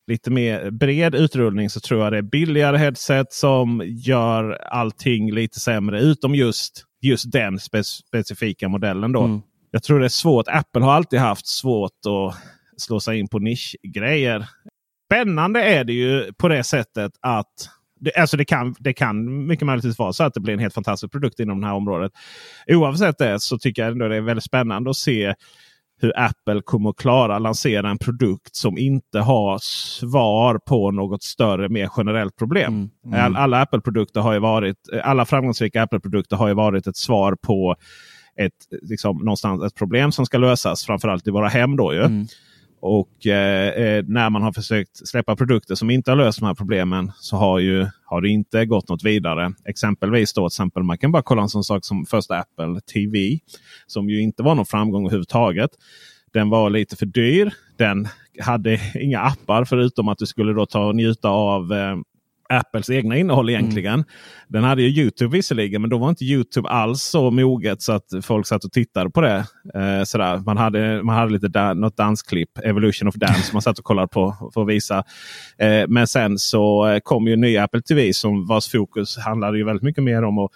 lite 0.08 0.32
mer 0.32 0.72
bred 0.72 1.16
utrullning 1.16 1.70
så 1.70 1.80
tror 1.80 2.04
jag 2.04 2.14
det 2.14 2.18
är 2.18 2.22
billigare 2.22 2.78
headset 2.78 3.34
som 3.34 3.82
gör 3.86 4.52
allting 4.52 5.34
lite 5.34 5.60
sämre. 5.60 6.02
Utom 6.02 6.36
just, 6.36 6.84
just 7.02 7.32
den 7.32 7.58
spe- 7.58 7.84
specifika 8.08 8.70
modellen. 8.70 9.12
då. 9.12 9.22
Mm. 9.22 9.42
Jag 9.72 9.84
tror 9.84 10.00
det 10.00 10.06
är 10.06 10.10
svårt. 10.10 10.48
Apple 10.48 10.82
har 10.82 10.94
alltid 10.94 11.20
haft 11.20 11.48
svårt 11.48 11.92
att 11.92 12.36
slå 12.78 13.00
sig 13.00 13.20
in 13.20 13.28
på 13.28 13.40
nischgrejer. 13.40 14.48
Spännande 15.12 15.64
är 15.64 15.84
det 15.84 15.94
ju 15.94 16.34
på 16.34 16.48
det 16.48 16.64
sättet 16.64 17.12
att 17.22 17.70
det, 18.00 18.16
alltså 18.16 18.38
det, 18.38 18.46
kan, 18.46 18.76
det 18.80 18.94
kan 18.94 19.48
mycket 19.48 19.66
möjligtvis 19.66 20.00
vara 20.00 20.14
så 20.14 20.24
att 20.24 20.34
det 20.34 20.40
blir 20.40 20.54
en 20.54 20.60
helt 20.60 20.74
fantastisk 20.74 21.12
produkt 21.12 21.40
inom 21.40 21.62
det 21.62 21.68
här 21.68 21.74
området. 21.74 22.12
Oavsett 22.68 23.18
det 23.18 23.40
så 23.40 23.58
tycker 23.58 23.82
jag 23.82 23.92
ändå 23.92 24.08
det 24.08 24.16
är 24.16 24.22
väldigt 24.22 24.44
spännande 24.44 24.90
att 24.90 24.96
se 24.96 25.34
hur 26.02 26.20
Apple 26.20 26.62
kommer 26.62 26.90
att 26.90 26.96
klara 26.96 27.36
att 27.36 27.42
lansera 27.42 27.90
en 27.90 27.98
produkt 27.98 28.56
som 28.56 28.78
inte 28.78 29.20
har 29.20 29.58
svar 29.62 30.60
på 30.68 30.92
något 30.92 31.24
större, 31.24 31.70
mer 31.70 31.90
generellt 31.98 32.36
problem. 32.36 32.90
Mm. 33.06 33.26
All, 33.26 33.36
alla 33.36 33.62
Apple-produkter 33.62 34.22
har 34.22 34.34
ju 34.34 34.40
varit, 34.40 34.78
alla 35.04 35.26
framgångsrika 35.26 35.84
Apple-produkter 35.84 36.36
har 36.36 36.48
ju 36.48 36.54
varit 36.54 36.88
ett 36.88 36.98
svar 36.98 37.38
på 37.42 37.76
ett, 38.40 38.80
liksom, 38.82 39.18
någonstans 39.18 39.64
ett 39.64 39.76
problem 39.76 40.12
som 40.12 40.26
ska 40.26 40.38
lösas. 40.38 40.86
Framförallt 40.86 41.28
i 41.28 41.32
våra 41.32 41.48
hem. 41.48 41.76
då 41.76 41.94
ju. 41.94 42.04
Mm. 42.04 42.28
Och 42.88 43.28
eh, 43.28 43.70
eh, 43.70 44.04
när 44.08 44.30
man 44.30 44.42
har 44.42 44.52
försökt 44.52 45.08
släppa 45.08 45.36
produkter 45.36 45.76
som 45.76 45.90
inte 45.90 46.12
har 46.12 46.16
löst 46.16 46.40
de 46.40 46.46
här 46.46 46.54
problemen 46.54 47.12
så 47.16 47.38
har, 47.38 47.60
ju, 47.60 47.88
har 48.06 48.22
det 48.22 48.30
inte 48.30 48.66
gått 48.66 48.90
något 48.90 49.04
vidare. 49.04 49.54
Exempelvis 49.66 50.34
då, 50.34 50.46
exempel, 50.46 50.84
man 50.84 50.98
kan 50.98 51.12
bara 51.12 51.24
kolla 51.24 51.42
en 51.42 51.50
sån 51.50 51.64
sak 51.64 51.86
som 51.86 52.06
första 52.06 52.40
Apple 52.40 52.82
TV. 52.94 53.40
Som 53.88 54.10
ju 54.10 54.22
inte 54.22 54.44
var 54.44 54.56
någon 54.56 54.66
framgång 54.66 55.02
överhuvudtaget. 55.06 55.70
Den 56.34 56.50
var 56.50 56.70
lite 56.70 56.96
för 56.96 57.06
dyr. 57.06 57.54
Den 57.78 58.08
hade 58.40 58.80
inga 58.96 59.20
appar 59.20 59.66
förutom 59.66 60.08
att 60.08 60.18
du 60.18 60.26
skulle 60.26 60.54
då 60.54 60.66
ta 60.66 60.86
och 60.86 60.96
njuta 60.96 61.30
av 61.30 61.74
eh, 61.74 61.96
Apples 62.50 62.90
egna 62.90 63.18
innehåll 63.18 63.50
egentligen. 63.50 64.04
Den 64.48 64.64
hade 64.64 64.82
ju 64.82 65.02
Youtube 65.02 65.32
visserligen, 65.32 65.82
men 65.82 65.90
då 65.90 65.98
var 65.98 66.10
inte 66.10 66.26
Youtube 66.26 66.70
alls 66.70 67.04
så 67.04 67.32
moget 67.32 67.82
så 67.82 67.92
att 67.94 68.06
folk 68.22 68.48
satt 68.48 68.64
och 68.64 68.72
tittade 68.72 69.10
på 69.10 69.22
det. 69.22 69.46
Eh, 69.76 70.04
sådär. 70.04 70.38
Man 70.46 70.58
hade, 70.58 71.04
man 71.04 71.16
hade 71.16 71.32
lite 71.32 71.48
da 71.48 71.74
något 71.74 71.98
dansklipp, 71.98 72.58
Evolution 72.64 73.08
of 73.08 73.16
Dance, 73.16 73.54
man 73.54 73.62
satt 73.62 73.80
och 73.80 73.86
kollade 73.86 74.08
på 74.08 74.52
för 74.54 74.62
att 74.62 74.68
visa. 74.68 75.04
Eh, 75.58 75.88
men 75.88 76.08
sen 76.08 76.38
så 76.38 77.00
kom 77.04 77.28
ju 77.28 77.36
ny 77.36 77.58
Apple 77.58 77.82
TV 77.82 78.14
som 78.14 78.48
vars 78.48 78.72
fokus 78.72 79.18
handlade 79.18 79.58
ju 79.58 79.64
väldigt 79.64 79.84
mycket 79.84 80.04
mer 80.04 80.24
om 80.24 80.38
att 80.38 80.52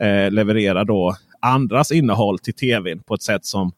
eh, 0.00 0.30
leverera 0.30 0.84
då 0.84 1.14
andras 1.40 1.92
innehåll 1.92 2.38
till 2.38 2.54
tvn 2.54 3.02
på 3.02 3.14
ett 3.14 3.22
sätt 3.22 3.44
som 3.44 3.72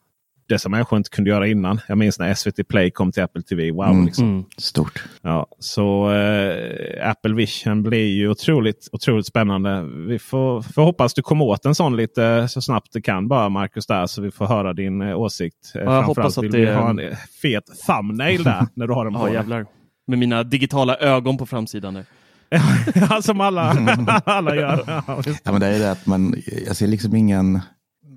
det 0.49 0.59
som 0.59 0.71
människor 0.71 0.97
inte 0.97 1.09
kunde 1.09 1.29
göra 1.29 1.47
innan. 1.47 1.79
Jag 1.87 1.97
minns 1.97 2.19
när 2.19 2.33
SVT 2.33 2.67
Play 2.67 2.91
kom 2.91 3.11
till 3.11 3.23
Apple 3.23 3.41
TV. 3.41 3.71
Wow! 3.71 3.83
Mm. 3.89 4.05
Liksom. 4.05 4.25
Mm. 4.29 4.45
Stort. 4.57 5.03
Ja, 5.21 5.47
så 5.59 6.11
eh, 6.13 7.09
Apple 7.09 7.33
Vision 7.35 7.83
blir 7.83 8.05
ju 8.07 8.29
otroligt, 8.29 8.87
otroligt 8.91 9.25
spännande. 9.25 9.81
Vi 10.07 10.19
får, 10.19 10.61
får 10.61 10.81
hoppas 10.83 11.13
du 11.13 11.21
kommer 11.21 11.45
åt 11.45 11.65
en 11.65 11.75
sån 11.75 11.95
lite 11.95 12.47
så 12.47 12.61
snabbt 12.61 12.93
det 12.93 13.01
kan 13.01 13.27
bara 13.27 13.49
Marcus 13.49 13.85
där 13.87 14.05
så 14.05 14.21
vi 14.21 14.31
får 14.31 14.45
höra 14.45 14.73
din 14.73 15.01
eh, 15.01 15.19
åsikt. 15.19 15.71
Eh, 15.75 15.81
jag 15.81 16.03
hoppas 16.03 16.37
att 16.37 16.41
det- 16.51 16.57
vi 16.57 16.73
ha 16.73 16.89
en 16.89 17.01
fet 17.41 17.63
thumbnail 17.87 18.43
där 18.43 18.67
när 18.73 18.87
du 18.87 18.93
har 18.93 19.05
den 19.05 19.13
på 19.13 19.33
Ja. 19.33 19.65
Med 20.07 20.19
mina 20.19 20.43
digitala 20.43 20.95
ögon 20.97 21.37
på 21.37 21.45
framsidan. 21.45 21.93
Där. 21.93 22.05
Ja, 23.09 23.21
som 23.21 23.41
alla, 23.41 23.61
alla 24.25 24.55
gör. 24.55 24.83
Ja. 24.87 25.03
Ja, 25.43 25.51
men 25.51 25.59
det 25.59 25.67
är 25.67 25.79
det 25.79 25.91
att 25.91 26.05
man, 26.05 26.35
jag 26.67 26.75
ser 26.75 26.87
liksom 26.87 27.15
ingen, 27.15 27.59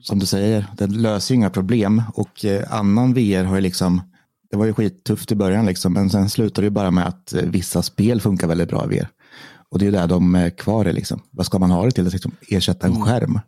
som 0.03 0.19
du 0.19 0.27
säger, 0.27 0.67
den 0.77 1.03
löser 1.03 1.35
ju 1.35 1.37
inga 1.37 1.51
problem. 1.51 2.03
Och 2.15 2.45
eh, 2.45 2.73
annan 2.73 3.15
VR 3.15 3.45
har 3.45 3.55
ju 3.55 3.61
liksom, 3.61 4.03
det 4.51 4.57
var 4.57 4.67
ju 4.67 4.73
skittufft 4.73 5.33
i 5.33 5.35
början 5.35 5.67
liksom, 5.67 5.93
men 5.93 6.11
sen 6.11 6.29
slutar 6.29 6.63
det 6.63 6.67
ju 6.67 6.71
bara 6.71 6.91
med 6.91 7.07
att 7.07 7.33
eh, 7.33 7.43
vissa 7.43 7.83
spel 7.83 8.21
funkar 8.21 8.47
väldigt 8.47 8.69
bra 8.69 8.85
i 8.85 8.99
VR. 8.99 9.09
Och 9.69 9.79
det 9.79 9.85
är 9.85 9.87
ju 9.87 9.93
där 9.93 10.07
de 10.07 10.35
är 10.35 10.51
kvar 10.51 10.89
i 10.89 10.93
liksom. 10.93 11.21
Vad 11.31 11.47
ska 11.47 11.59
man 11.59 11.71
ha 11.71 11.85
det 11.85 11.91
till? 11.91 12.07
Att 12.07 12.13
liksom 12.13 12.33
ersätta 12.49 12.87
en 12.87 13.03
skärm? 13.03 13.41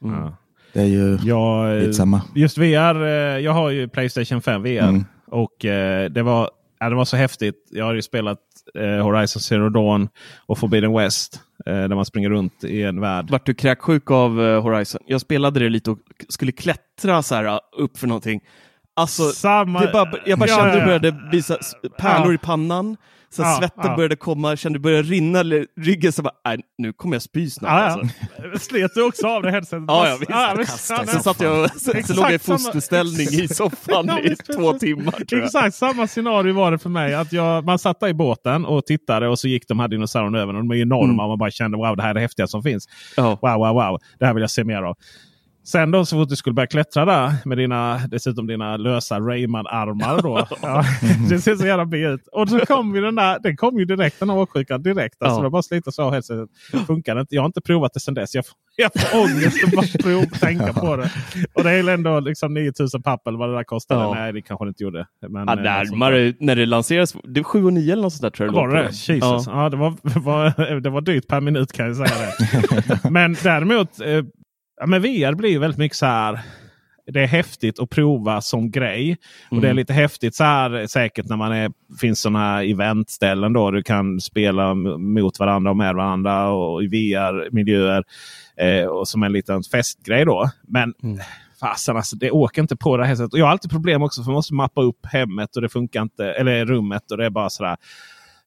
Ja. 0.00 0.36
Det 0.72 0.80
är 0.80 0.86
ju 0.86 1.18
Jag, 1.24 1.84
eh, 1.84 1.90
samma. 1.90 2.22
Just 2.34 2.58
VR, 2.58 3.02
eh, 3.02 3.08
jag 3.38 3.52
har 3.52 3.70
ju 3.70 3.88
Playstation 3.88 4.42
5 4.42 4.62
VR. 4.62 4.78
Mm. 4.78 5.04
Och 5.26 5.64
eh, 5.64 6.10
det 6.10 6.22
var, 6.22 6.50
ja, 6.80 6.88
det 6.90 6.96
var 6.96 7.04
så 7.04 7.16
häftigt. 7.16 7.68
Jag 7.70 7.84
har 7.84 7.94
ju 7.94 8.02
spelat 8.02 8.38
eh, 8.74 9.04
Horizon 9.04 9.42
Zero 9.42 9.68
Dawn 9.68 10.08
och 10.46 10.58
Forbidden 10.58 10.92
West. 10.92 11.40
Eh, 11.66 11.72
där 11.88 11.94
man 11.94 12.04
springer 12.04 12.30
runt 12.30 12.64
i 12.64 12.82
en 12.82 13.00
värld. 13.00 13.30
Vart 13.30 13.46
du 13.46 13.54
kräksjuk 13.54 14.10
av 14.10 14.42
eh, 14.42 14.62
Horizon? 14.62 15.00
Jag 15.06 15.20
spelade 15.20 15.60
det 15.60 15.68
lite 15.68 15.90
och 15.90 15.98
skulle 16.28 16.52
klättra 16.52 17.22
så 17.22 17.34
här 17.34 17.44
uh, 17.44 17.58
upp 17.78 17.98
för 17.98 18.06
någonting. 18.06 18.40
Alltså, 18.94 19.22
Samma, 19.22 19.80
det 19.80 19.92
bara, 19.92 20.12
jag 20.26 20.38
bara 20.38 20.48
Ja, 20.50 20.56
kände 20.56 20.70
ja, 20.70 20.74
det 20.74 20.80
ja. 20.80 20.86
började 20.86 21.30
visa 21.32 21.58
pärlor 21.98 22.28
Ja. 22.28 22.34
i 22.34 22.38
pannan. 22.38 22.96
Så 23.36 23.42
Ja, 23.42 23.56
svetten 23.58 23.90
ja. 23.90 23.96
började 23.96 24.16
komma, 24.16 24.56
kände 24.56 24.78
det 24.78 24.82
började 24.82 25.02
rinna 25.08 25.40
i 25.40 25.66
ryggen. 25.80 26.12
Så 26.12 26.22
bara, 26.22 26.34
nej, 26.44 26.60
nu 26.78 26.92
kommer 26.92 27.14
jag 27.14 27.22
spy 27.22 27.50
snart. 27.50 27.70
Ja, 27.70 27.76
Alltså. 27.78 28.16
ja. 28.52 28.58
Slet 28.58 28.90
du 28.94 29.02
också 29.02 29.26
av 29.26 29.42
det 29.42 29.50
headsetet? 29.50 29.84
Ja, 29.88 30.08
ja, 30.08 30.16
visst. 30.18 30.72
visst. 30.74 30.90
Ja, 30.90 31.04
Sen 31.06 31.22
satt 31.22 31.40
jag 31.40 31.80
så 31.80 31.90
Exakt 31.92 32.16
låg 32.16 32.24
jag 32.26 32.34
i 32.34 32.38
samma- 32.38 32.58
fosterställning 32.58 33.26
i 33.28 33.48
soffan 33.48 34.06
Ja, 34.06 34.18
i 34.20 34.28
visst, 34.28 34.52
två 34.56 34.72
timmar. 34.72 35.12
Tror 35.12 35.26
jag. 35.30 35.44
Exakt 35.44 35.74
samma 35.76 36.06
scenario 36.06 36.54
var 36.54 36.70
det 36.70 36.78
för 36.78 36.90
mig. 36.90 37.14
Att 37.14 37.32
jag, 37.32 37.64
man 37.64 37.78
satt 37.78 38.00
där 38.00 38.08
i 38.08 38.14
båten 38.14 38.64
och 38.66 38.86
tittade 38.86 39.28
och 39.28 39.38
så 39.38 39.48
gick 39.48 39.68
de 39.68 39.80
här 39.80 39.88
dinosaurierna 39.88 40.38
över. 40.38 40.54
Och 40.56 40.60
de 40.64 40.70
är 40.70 40.74
enorma 40.82 41.04
Mm. 41.04 41.20
och 41.20 41.28
man 41.28 41.38
bara 41.38 41.50
kände 41.50 41.76
wow 41.78 41.96
det 41.96 42.02
här 42.02 42.10
är 42.10 42.14
det 42.14 42.20
häftiga 42.20 42.46
som 42.46 42.62
finns. 42.62 42.88
Ja. 43.16 43.38
Wow, 43.42 43.58
wow, 43.58 43.74
wow. 43.74 43.98
Det 44.18 44.26
här 44.26 44.34
vill 44.34 44.40
jag 44.40 44.50
se 44.50 44.64
mer 44.64 44.82
av. 44.82 44.96
Sen 45.66 45.90
då 45.90 46.04
så 46.04 46.16
fort 46.16 46.28
du 46.28 46.36
skulle 46.36 46.54
börja 46.54 46.66
klättra 46.66 47.04
där 47.04 47.32
med 47.44 47.58
dina, 47.58 48.00
dessutom 48.10 48.46
dina 48.46 48.76
lösa 48.76 49.20
Rayman-armar. 49.20 50.22
Då. 50.22 50.46
Ja, 50.62 50.84
det 51.30 51.38
ser 51.38 51.54
så 51.56 51.66
jävla 51.66 51.86
B 51.86 51.98
ut. 51.98 52.28
Och 52.32 52.48
så 52.48 52.58
kom 52.58 52.94
ju 52.94 53.00
den 53.00 53.14
där, 53.14 53.38
den 53.42 53.56
kom 53.56 53.78
ju 53.78 53.84
direkt 53.84 54.20
den 54.20 54.30
här 54.30 54.36
åksjukan 54.38 54.82
direkt. 54.82 55.22
Alltså, 55.22 55.38
Ja. 55.38 55.44
Det 55.44 55.50
bara 55.50 55.62
slita 55.62 55.90
så 55.90 56.02
av 56.02 56.12
headsetet. 56.12 56.48
Funkar 56.86 57.20
inte. 57.20 57.34
Jag 57.34 57.42
har 57.42 57.46
inte 57.46 57.60
provat 57.60 57.94
det 57.94 58.00
sedan 58.00 58.14
dess. 58.14 58.34
Jag 58.34 58.44
jag 58.76 58.90
får 58.92 59.18
ångest 59.20 59.64
att 59.64 59.70
bara 59.72 60.02
prov, 60.02 60.24
tänka 60.40 60.72
på 60.72 60.96
det. 60.96 61.10
Och 61.52 61.64
det 61.64 61.70
är 61.70 61.88
ändå 61.88 62.20
liksom 62.20 62.54
9000 62.54 63.02
papp 63.02 63.26
eller 63.26 63.38
vad 63.38 63.48
det 63.48 63.54
där 63.54 63.64
kostade. 63.64 64.00
Ja. 64.00 64.14
Nej 64.14 64.32
det 64.32 64.42
kanske 64.42 64.64
det 64.64 64.68
inte 64.68 64.82
gjorde. 64.82 65.06
Men, 65.28 65.44
Ja, 65.46 65.52
eh, 65.52 65.62
närmare 65.62 66.34
när 66.40 66.56
det 66.56 66.66
lanserades. 66.66 67.12
Det 67.12 67.40
var 67.40 67.44
7 67.44 67.64
och 67.64 67.72
9 67.72 67.92
eller 67.92 68.02
något 68.02 68.12
sånt 68.12 68.22
där 68.22 68.30
tror 68.30 68.48
jag 68.48 68.52
Var 68.54 68.68
det 68.68 68.82
det? 68.82 68.88
Jesus. 68.88 69.46
Ja. 69.46 69.68
det, 69.70 69.76
var, 69.76 69.94
var, 70.20 70.80
det 70.80 70.90
var 70.90 71.00
dyrt 71.00 71.28
per 71.28 71.40
minut 71.40 71.72
kan 71.72 71.86
jag 71.86 71.96
säga 71.96 72.10
det. 73.02 73.10
men 73.10 73.36
däremot, 73.42 74.00
eh, 74.00 74.06
ja, 74.80 74.86
men 74.86 75.02
VR 75.02 75.34
blir 75.34 75.50
ju 75.50 75.58
väldigt 75.58 75.78
mycket 75.78 75.98
så 75.98 76.06
här. 76.06 76.40
Det 77.12 77.22
är 77.22 77.26
häftigt 77.26 77.78
att 77.80 77.90
prova 77.90 78.40
som 78.40 78.70
grej. 78.70 79.16
Och 79.50 79.60
det 79.60 79.66
är 79.66 79.70
Mm. 79.70 79.76
lite 79.76 79.92
häftigt 79.92 80.34
så 80.34 80.44
här 80.44 80.86
säkert 80.86 81.26
när 81.28 81.36
man 81.36 81.52
är, 81.52 81.70
finns 82.00 82.20
sådana 82.20 82.38
här 82.38 82.70
eventställen 82.70 83.52
då 83.52 83.70
du 83.70 83.82
kan 83.82 84.20
spela 84.20 84.74
mot 84.98 85.38
varandra 85.38 85.70
och 85.70 85.76
med 85.76 85.94
varandra 85.94 86.48
och 86.48 86.82
i 86.82 86.86
VR-miljöer. 86.86 88.04
Eh, 88.56 88.86
och 88.86 89.08
som 89.08 89.22
en 89.22 89.32
liten 89.32 89.62
festgrej 89.62 90.24
då. 90.24 90.50
Men 90.68 90.94
Mm. 91.02 91.18
fasen 91.60 91.96
alltså, 91.96 92.16
det 92.16 92.30
åker 92.30 92.62
inte 92.62 92.76
på 92.76 92.96
det 92.96 93.06
här 93.06 93.14
sättet. 93.14 93.32
Och 93.32 93.38
jag 93.38 93.44
har 93.44 93.50
alltid 93.52 93.70
problem 93.70 94.02
också 94.02 94.22
för 94.22 94.30
man 94.30 94.34
måste 94.34 94.54
mappa 94.54 94.82
upp 94.82 95.06
hemmet 95.06 95.56
och 95.56 95.62
det 95.62 95.68
funkar 95.68 96.02
inte. 96.02 96.24
Eller 96.32 96.64
rummet 96.66 97.10
och 97.10 97.16
det 97.16 97.26
är 97.26 97.30
bara 97.30 97.50
sådär. 97.50 97.76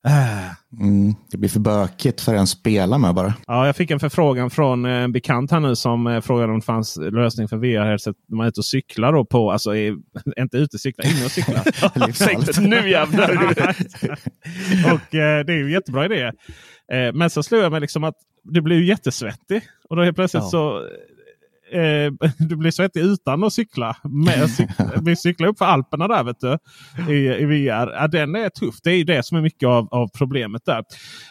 Äh, 0.07 0.49
Mm, 0.79 1.15
det 1.31 1.37
blir 1.37 1.49
för 1.49 1.59
bökigt 1.59 2.21
för 2.21 2.33
en 2.35 2.47
spela 2.47 2.97
med 2.97 3.15
bara. 3.15 3.33
Ja, 3.47 3.65
jag 3.65 3.75
fick 3.75 3.91
en 3.91 3.99
förfrågan 3.99 4.49
från 4.49 4.85
eh, 4.85 4.91
en 4.91 5.11
bekant 5.11 5.51
här 5.51 5.59
nu 5.59 5.75
som 5.75 6.07
eh, 6.07 6.21
frågade 6.21 6.53
om 6.53 6.59
det 6.59 6.65
fanns 6.65 6.97
lösning 6.97 7.47
för 7.47 7.57
VR-headset 7.57 8.15
när 8.27 8.37
man 8.37 8.45
är 8.45 8.49
ute 8.49 8.59
och 8.59 8.65
cyklar. 8.65 9.13
Då 9.13 9.25
på, 9.25 9.51
alltså 9.51 9.75
i, 9.75 9.87
inte 10.37 10.57
ute 10.57 10.75
och 10.75 10.81
cyklar, 10.81 11.05
inne 11.05 11.25
och 11.25 11.31
cyklar. 11.31 12.61
Nu 12.67 12.89
jävlar! 12.89 13.29
och 14.93 15.15
eh, 15.15 15.45
det 15.45 15.53
är 15.53 15.57
ju 15.57 15.65
en 15.65 15.71
jättebra 15.71 16.05
idé. 16.05 16.31
Eh, 16.93 17.13
men 17.13 17.29
så 17.29 17.43
slog 17.43 17.61
jag 17.61 17.71
mig 17.71 17.81
liksom 17.81 18.03
att 18.03 18.15
du 18.43 18.61
blir 18.61 18.75
ju 18.75 18.85
jättesvettig. 18.85 19.61
Och 19.89 19.95
då 19.95 20.03
helt 20.03 20.15
plötsligt 20.15 20.43
Ja. 20.43 20.49
så 20.49 20.87
eh, 21.71 22.31
du 22.49 22.55
blir 22.55 22.71
svettig 22.71 23.01
utan 23.01 23.43
att 23.43 23.53
cykla. 23.53 23.95
Med, 24.03 24.49
cyk, 24.49 24.69
vi 25.01 25.15
cyklar 25.15 25.47
upp 25.47 25.57
för 25.57 25.65
Alperna 25.65 26.07
där 26.07 26.23
vet 26.23 26.39
du. 26.39 26.57
I, 27.13 27.27
i 27.27 27.45
VR. 27.45 27.91
Ja, 27.93 28.07
den 28.07 28.35
är 28.35 28.49
tuff. 28.49 28.75
Det 28.83 28.91
är 28.91 28.97
ju 28.97 29.03
det 29.03 29.25
som 29.25 29.37
är 29.37 29.41
mycket 29.41 29.67
av, 29.67 29.87
av 29.91 30.07
problemet 30.17 30.61
där. 30.65 30.83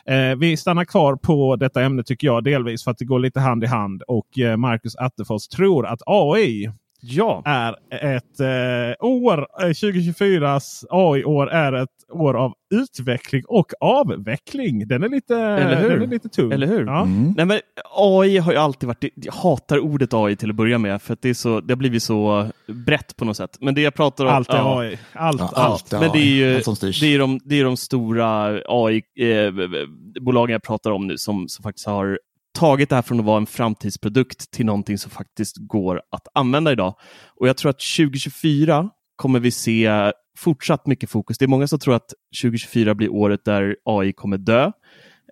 Eh, 0.06 0.36
vi 0.36 0.56
stannar 0.56 0.84
kvar 0.84 1.16
på 1.16 1.56
detta 1.56 1.82
ämne 1.82 2.02
tycker 2.02 2.26
jag 2.26 2.44
delvis 2.44 2.84
för 2.84 2.90
att 2.90 2.98
det 2.98 3.04
går 3.04 3.18
lite 3.18 3.40
hand 3.40 3.64
i 3.64 3.66
hand. 3.66 4.02
Och 4.02 4.38
eh, 4.38 4.56
Marcus 4.56 4.96
Attefors 4.96 5.48
tror 5.48 5.86
att 5.86 6.00
AI 6.06 6.72
Ja, 7.00 7.42
är 7.44 7.76
ett 7.90 8.40
eh, 8.40 9.06
år, 9.06 9.46
eh, 9.60 9.66
2024s 9.66 10.84
AI-år 10.90 11.50
är 11.50 11.72
ett 11.72 11.88
år 12.12 12.34
av 12.34 12.52
utveckling 12.74 13.42
och 13.48 13.72
avveckling. 13.80 14.88
Den 14.88 15.02
är 15.02 15.08
lite, 15.08 15.36
Eller 15.36 15.80
hur? 15.80 15.90
Den 15.90 16.02
är 16.02 16.06
lite 16.06 16.28
tung. 16.28 16.52
Eller 16.52 16.66
hur? 16.66 16.86
Ja. 16.86 17.02
Mm. 17.02 17.34
Nej, 17.36 17.46
men 17.46 17.60
AI 17.96 18.38
har 18.38 18.52
ju 18.52 18.58
alltid 18.58 18.86
varit, 18.86 19.04
jag 19.14 19.32
hatar 19.32 19.78
ordet 19.78 20.14
AI 20.14 20.36
till 20.36 20.50
att 20.50 20.56
börja 20.56 20.78
med 20.78 21.02
för 21.02 21.12
att 21.12 21.22
det, 21.22 21.28
är 21.28 21.34
så, 21.34 21.60
det 21.60 21.72
har 21.72 21.76
blivit 21.78 22.02
så 22.02 22.46
brett 22.66 23.16
på 23.16 23.24
något 23.24 23.36
sätt. 23.36 23.56
Men 23.60 23.74
det 23.74 23.80
jag 23.80 23.94
pratar 23.94 24.26
om... 24.26 24.32
Allt 24.32 24.48
är 24.48 24.56
ja, 24.56 24.78
AI. 24.80 24.98
Allt, 25.12 25.40
Ja, 25.40 25.50
allt. 25.54 25.92
allt 25.92 26.02
Men 26.02 26.12
det 26.12 26.18
är 26.18 26.34
ju, 26.34 26.60
det 27.00 27.14
är 27.14 27.18
de, 27.18 27.40
det 27.44 27.60
är 27.60 27.64
de 27.64 27.76
stora 27.76 28.60
AI-bolagen 28.68 30.52
jag 30.52 30.62
pratar 30.62 30.90
om 30.90 31.06
nu 31.06 31.18
som, 31.18 31.48
som 31.48 31.62
faktiskt 31.62 31.86
har 31.86 32.18
tagit 32.58 32.88
det 32.88 32.94
här 32.94 33.02
från 33.02 33.20
att 33.20 33.26
vara 33.26 33.36
en 33.36 33.46
framtidsprodukt 33.46 34.50
till 34.50 34.66
någonting 34.66 34.98
som 34.98 35.10
faktiskt 35.10 35.56
går 35.56 36.02
att 36.10 36.28
använda 36.34 36.72
idag. 36.72 36.94
Och 37.40 37.48
jag 37.48 37.56
tror 37.56 37.70
att 37.70 37.80
2024 37.96 38.90
kommer 39.16 39.40
vi 39.40 39.50
se 39.50 40.12
fortsatt 40.38 40.86
mycket 40.86 41.10
fokus. 41.10 41.38
Det 41.38 41.44
är 41.44 41.48
många 41.48 41.68
som 41.68 41.78
tror 41.78 41.94
att 41.94 42.14
2024 42.42 42.94
blir 42.94 43.12
året 43.12 43.44
där 43.44 43.76
AI 43.84 44.12
kommer 44.12 44.38
dö. 44.38 44.72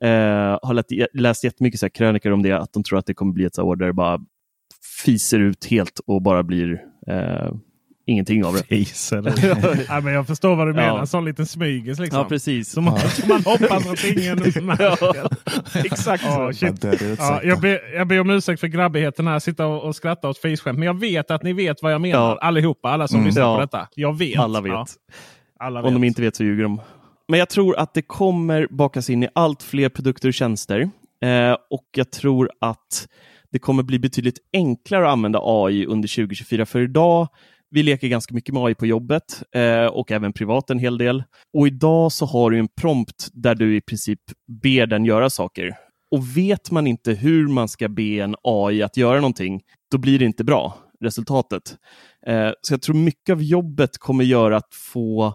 Eh, 0.00 0.58
har 0.62 0.74
läst, 0.74 0.90
läst 1.14 1.44
jättemycket 1.44 1.80
så 1.80 1.86
här 1.86 1.90
krönikor 1.90 2.32
om 2.32 2.42
det, 2.42 2.52
att 2.52 2.72
de 2.72 2.82
tror 2.82 2.98
att 2.98 3.06
det 3.06 3.14
kommer 3.14 3.32
bli 3.32 3.44
ett 3.44 3.54
så 3.54 3.62
här 3.62 3.68
år 3.68 3.76
där 3.76 3.86
det 3.86 3.92
bara 3.92 4.20
fiser 5.04 5.40
ut 5.40 5.64
helt 5.64 6.00
och 6.06 6.22
bara 6.22 6.42
blir 6.42 6.82
eh, 7.06 7.52
ingenting 8.06 8.44
av 8.44 8.54
det. 8.54 8.64
Ja, 9.88 10.00
men 10.00 10.12
jag 10.12 10.26
förstår 10.26 10.56
vad 10.56 10.66
du 10.66 10.72
menar. 10.72 10.88
Ja. 10.88 11.00
En 11.00 11.06
sån 11.06 11.24
liten 11.24 11.46
smygis 11.46 11.98
liksom. 11.98 12.18
Ja, 12.18 12.24
precis. 12.24 12.70
Som 12.70 12.84
man, 12.84 12.98
som 13.00 13.28
man 13.28 13.42
hoppas 13.44 13.86
att 13.86 14.04
ingen 14.04 14.38
märker. 14.66 15.14
Ja, 15.74 15.84
exakt 15.84 16.22
så. 16.24 16.28
Ja, 16.28 16.52
shit. 16.52 16.84
Ja, 16.84 16.90
det 16.90 16.96
det 16.96 17.16
Ja, 17.18 17.40
jag, 17.42 17.60
ber, 17.60 17.94
jag 17.96 18.06
ber 18.06 18.20
om 18.20 18.30
ursäkt 18.30 18.60
för 18.60 18.66
grabbigheten 18.68 19.26
här. 19.26 19.38
Sitta 19.38 19.66
och, 19.66 19.84
och 19.84 19.96
skratta 19.96 20.28
åt 20.28 20.38
fisskämt. 20.38 20.78
Men 20.78 20.86
jag 20.86 21.00
vet 21.00 21.30
att 21.30 21.42
ni 21.42 21.52
vet 21.52 21.82
vad 21.82 21.92
jag 21.92 22.00
menar. 22.00 22.20
Ja. 22.28 22.38
Allihopa, 22.40 22.88
alla 22.88 23.08
som 23.08 23.16
Mm. 23.16 23.26
lyssnar 23.26 23.42
på 23.42 23.48
Ja. 23.48 23.60
detta. 23.60 23.88
Jag 23.94 24.18
vet. 24.18 24.38
Alla 24.38 24.60
vet. 24.60 24.72
Ja, 24.72 24.86
alla 25.60 25.82
vet. 25.82 25.88
Om 25.88 25.94
de 25.94 26.04
inte 26.06 26.22
vet 26.22 26.36
så 26.36 26.44
ljuger 26.44 26.62
de. 26.62 26.80
Men 27.28 27.38
jag 27.38 27.48
tror 27.48 27.76
att 27.78 27.94
det 27.94 28.02
kommer 28.02 28.66
bakas 28.70 29.10
in 29.10 29.22
i 29.22 29.28
allt 29.34 29.62
fler 29.62 29.88
produkter 29.88 30.28
och 30.28 30.34
tjänster. 30.34 30.80
Eh, 31.22 31.56
och 31.70 31.84
jag 31.96 32.10
tror 32.10 32.50
att 32.60 33.08
det 33.52 33.58
kommer 33.58 33.82
bli 33.82 33.98
betydligt 33.98 34.38
enklare 34.52 35.06
att 35.06 35.12
använda 35.12 35.38
AI 35.42 35.86
under 35.86 36.08
2024. 36.08 36.66
För 36.66 36.80
idag, 36.80 37.28
vi 37.70 37.82
leker 37.82 38.08
ganska 38.08 38.34
mycket 38.34 38.54
med 38.54 38.62
AI 38.62 38.74
på 38.74 38.86
jobbet 38.86 39.42
eh, 39.54 39.86
och 39.86 40.12
även 40.12 40.32
privat 40.32 40.70
en 40.70 40.78
hel 40.78 40.98
del. 40.98 41.24
Och 41.58 41.66
idag 41.66 42.12
så 42.12 42.26
har 42.26 42.50
du 42.50 42.58
en 42.58 42.68
prompt 42.80 43.28
där 43.32 43.54
du 43.54 43.76
i 43.76 43.80
princip 43.80 44.20
ber 44.62 44.86
den 44.86 45.04
göra 45.04 45.30
saker. 45.30 45.76
Och 46.10 46.36
vet 46.36 46.70
man 46.70 46.86
inte 46.86 47.12
hur 47.12 47.48
man 47.48 47.68
ska 47.68 47.88
be 47.88 48.02
en 48.22 48.34
AI 48.42 48.82
att 48.82 48.96
göra 48.96 49.16
någonting, 49.16 49.62
då 49.90 49.98
blir 49.98 50.18
det 50.18 50.24
inte 50.24 50.44
bra, 50.44 50.74
resultatet. 51.00 51.76
Eh, 52.26 52.50
så 52.60 52.74
jag 52.74 52.82
tror 52.82 52.96
mycket 52.96 53.32
av 53.32 53.42
jobbet 53.42 53.98
kommer 53.98 54.24
göra 54.24 54.56
att 54.56 54.74
få 54.92 55.34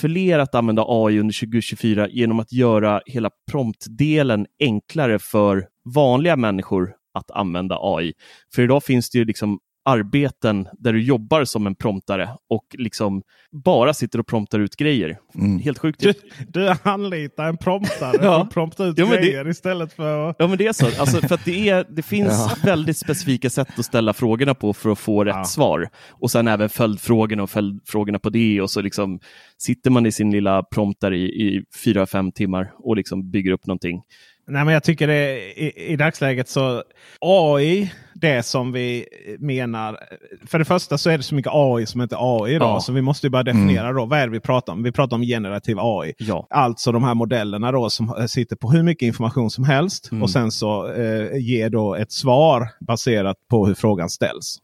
fler 0.00 0.38
att 0.38 0.54
använda 0.54 0.84
AI 0.88 1.18
under 1.18 1.40
2024 1.40 2.08
genom 2.08 2.40
att 2.40 2.52
göra 2.52 3.00
hela 3.06 3.30
promptdelen 3.50 4.46
enklare 4.60 5.18
för 5.18 5.66
vanliga 5.94 6.36
människor 6.36 6.92
att 7.14 7.30
använda 7.30 7.78
AI. 7.80 8.12
För 8.54 8.62
idag 8.62 8.84
finns 8.84 9.10
det 9.10 9.18
ju 9.18 9.24
liksom 9.24 9.58
arbeten 9.88 10.68
där 10.78 10.92
du 10.92 11.02
jobbar 11.02 11.44
som 11.44 11.66
en 11.66 11.74
promptare 11.74 12.28
och 12.50 12.64
liksom 12.78 13.22
bara 13.64 13.94
sitter 13.94 14.18
och 14.20 14.26
promptar 14.26 14.58
ut 14.58 14.76
grejer. 14.76 15.18
Mm. 15.34 15.58
Helt 15.58 15.78
sjukt. 15.78 16.00
Du, 16.00 16.12
du 16.48 16.74
anlitar 16.82 17.44
en 17.44 17.56
promptare 17.56 18.12
Ja. 18.22 18.22
för 18.22 18.40
att 18.40 18.50
prompta 18.50 18.84
ut 18.86 18.98
Ja, 18.98 19.04
men 19.06 19.14
det- 19.14 19.20
grejer 19.22 19.48
istället 19.48 19.92
för 19.92 20.30
att... 20.30 20.36
Ja 20.38 20.46
men 20.46 20.58
det 20.58 20.66
är 20.66 20.72
så. 20.72 20.86
Alltså, 20.86 21.20
för 21.28 21.34
att 21.34 21.44
det, 21.44 21.68
är, 21.68 21.86
det 21.90 22.02
finns 22.02 22.64
väldigt 22.64 22.96
specifika 22.96 23.50
sätt 23.50 23.78
att 23.78 23.84
ställa 23.84 24.12
frågorna 24.12 24.54
på 24.54 24.72
för 24.72 24.90
att 24.90 24.98
få 24.98 25.24
rätt 25.24 25.34
Ja. 25.36 25.44
svar. 25.44 25.88
Och 26.10 26.30
sen 26.30 26.48
även 26.48 26.68
följdfrågorna 26.68 27.42
och 27.42 27.50
följdfrågorna 27.50 28.18
på 28.18 28.30
det 28.30 28.60
och 28.60 28.70
så 28.70 28.80
liksom 28.80 29.20
sitter 29.58 29.90
man 29.90 30.06
i 30.06 30.12
sin 30.12 30.30
lilla 30.30 30.62
prompter 30.62 31.12
i, 31.12 31.22
i 31.24 31.62
fyra, 31.84 32.06
fem 32.06 32.32
timmar 32.32 32.72
och 32.78 32.96
liksom 32.96 33.30
bygger 33.30 33.52
upp 33.52 33.66
någonting. 33.66 34.02
Nej, 34.48 34.64
men 34.64 34.74
jag 34.74 34.82
tycker 34.82 35.06
det 35.06 35.38
i, 35.60 35.92
i 35.92 35.96
dagsläget 35.96 36.48
så 36.48 36.82
AI, 37.20 37.92
det 38.14 38.42
som 38.42 38.72
vi 38.72 39.06
menar. 39.38 39.98
För 40.46 40.58
det 40.58 40.64
första 40.64 40.98
så 40.98 41.10
är 41.10 41.16
det 41.16 41.22
så 41.22 41.34
mycket 41.34 41.52
AI 41.54 41.86
som 41.86 42.00
inte 42.00 42.16
AI 42.18 42.54
idag. 42.54 42.68
Ja. 42.76 42.80
Så 42.80 42.92
vi 42.92 43.02
måste 43.02 43.26
ju 43.26 43.30
börja 43.30 43.42
definiera 43.42 43.92
då. 43.92 44.06
Vad 44.06 44.18
är 44.18 44.26
det 44.26 44.32
vi 44.32 44.40
pratar 44.40 44.72
om? 44.72 44.82
Vi 44.82 44.92
pratar 44.92 45.16
om 45.16 45.22
generativ 45.22 45.76
AI. 45.80 46.14
Ja. 46.18 46.46
Alltså 46.50 46.92
de 46.92 47.04
här 47.04 47.14
modellerna 47.14 47.72
då 47.72 47.90
som 47.90 48.14
eh, 48.18 48.26
sitter 48.26 48.56
på 48.56 48.70
hur 48.70 48.82
mycket 48.82 49.06
information 49.06 49.50
som 49.50 49.64
helst. 49.64 50.10
Mm. 50.12 50.22
Och 50.22 50.30
sen 50.30 50.52
så 50.52 50.92
eh, 50.92 51.36
ger 51.36 51.70
då 51.70 51.94
ett 51.94 52.12
svar 52.12 52.68
baserat 52.80 53.36
på 53.50 53.66
hur 53.66 53.74
frågan 53.74 54.10
ställs. 54.10 54.58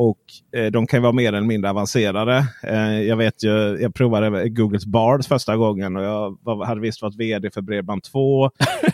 Och 0.00 0.18
eh, 0.56 0.66
de 0.66 0.86
kan 0.86 1.02
vara 1.02 1.12
mer 1.12 1.28
eller 1.28 1.40
mindre 1.40 1.70
avancerade. 1.70 2.46
Eh, 2.62 3.00
jag 3.02 3.16
vet 3.16 3.44
ju, 3.44 3.78
jag 3.80 3.94
provade 3.94 4.48
Googles 4.48 4.86
Bard 4.86 5.24
första 5.24 5.56
gången 5.56 5.96
och 5.96 6.02
jag 6.02 6.38
var, 6.42 6.66
hade 6.66 6.80
visst 6.80 7.02
varit 7.02 7.16
vd 7.16 7.50
för 7.50 7.60
Bredband2. 7.60 8.50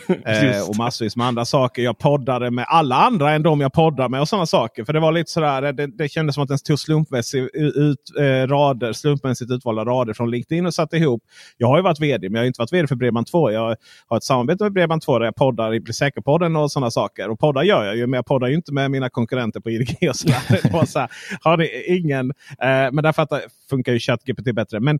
eh, 0.25 0.69
och 0.69 0.75
massvis 0.77 1.15
med 1.15 1.27
andra 1.27 1.45
saker. 1.45 1.81
Jag 1.81 1.97
poddade 1.97 2.51
med 2.51 2.65
alla 2.67 2.95
andra 2.95 3.31
än 3.31 3.43
de 3.43 3.61
jag 3.61 3.73
poddar 3.73 4.09
med 4.09 4.21
och 4.21 4.29
sådana 4.29 4.45
saker. 4.45 4.83
För 4.83 4.93
det 4.93 4.99
var 4.99 5.11
lite 5.11 5.31
sådär, 5.31 5.73
det, 5.73 5.87
det 5.87 6.09
kändes 6.09 6.35
som 6.35 6.43
att 6.43 6.49
den 6.49 6.57
tog 6.57 6.79
slumpmässigt, 6.79 7.55
ut, 7.55 7.99
rader, 8.47 8.93
slumpmässigt 8.93 9.51
utvalda 9.51 9.85
rader 9.85 10.13
från 10.13 10.31
LinkedIn 10.31 10.65
och 10.65 10.73
satte 10.73 10.97
ihop. 10.97 11.23
Jag 11.57 11.67
har 11.67 11.77
ju 11.77 11.83
varit 11.83 11.99
vd, 11.99 12.29
men 12.29 12.35
jag 12.35 12.41
har 12.41 12.47
inte 12.47 12.61
varit 12.61 12.73
vd 12.73 12.87
för 12.87 12.95
Bredband2. 12.95 13.51
Jag 13.51 13.75
har 14.07 14.17
ett 14.17 14.23
samarbete 14.23 14.63
med 14.63 14.73
Bredband2 14.73 15.19
där 15.19 15.25
jag 15.25 15.35
poddar 15.35 15.73
i 15.73 15.79
Bli 15.79 15.93
säker-podden 15.93 16.55
och 16.55 16.71
sådana 16.71 16.91
saker. 16.91 17.29
Och 17.29 17.39
poddar 17.39 17.63
gör 17.63 17.85
jag 17.85 17.97
ju, 17.97 18.07
men 18.07 18.17
jag 18.17 18.25
poddar 18.25 18.47
ju 18.47 18.55
inte 18.55 18.73
med 18.73 18.91
mina 18.91 19.09
konkurrenter 19.09 19.59
på 19.59 19.69
IDG 19.69 20.09
och 20.09 20.15
sådär. 20.15 20.71
läsa. 20.95 21.07
har 21.41 21.57
ni 21.57 21.83
ingen, 21.87 22.29
eh, 22.61 22.91
men 22.91 23.03
därför 23.03 23.21
att 23.21 23.29
det 23.29 23.41
funkar 23.69 23.93
ju 23.93 23.99
ChatGPT 23.99 24.55
bättre. 24.55 24.79
Men 24.79 24.99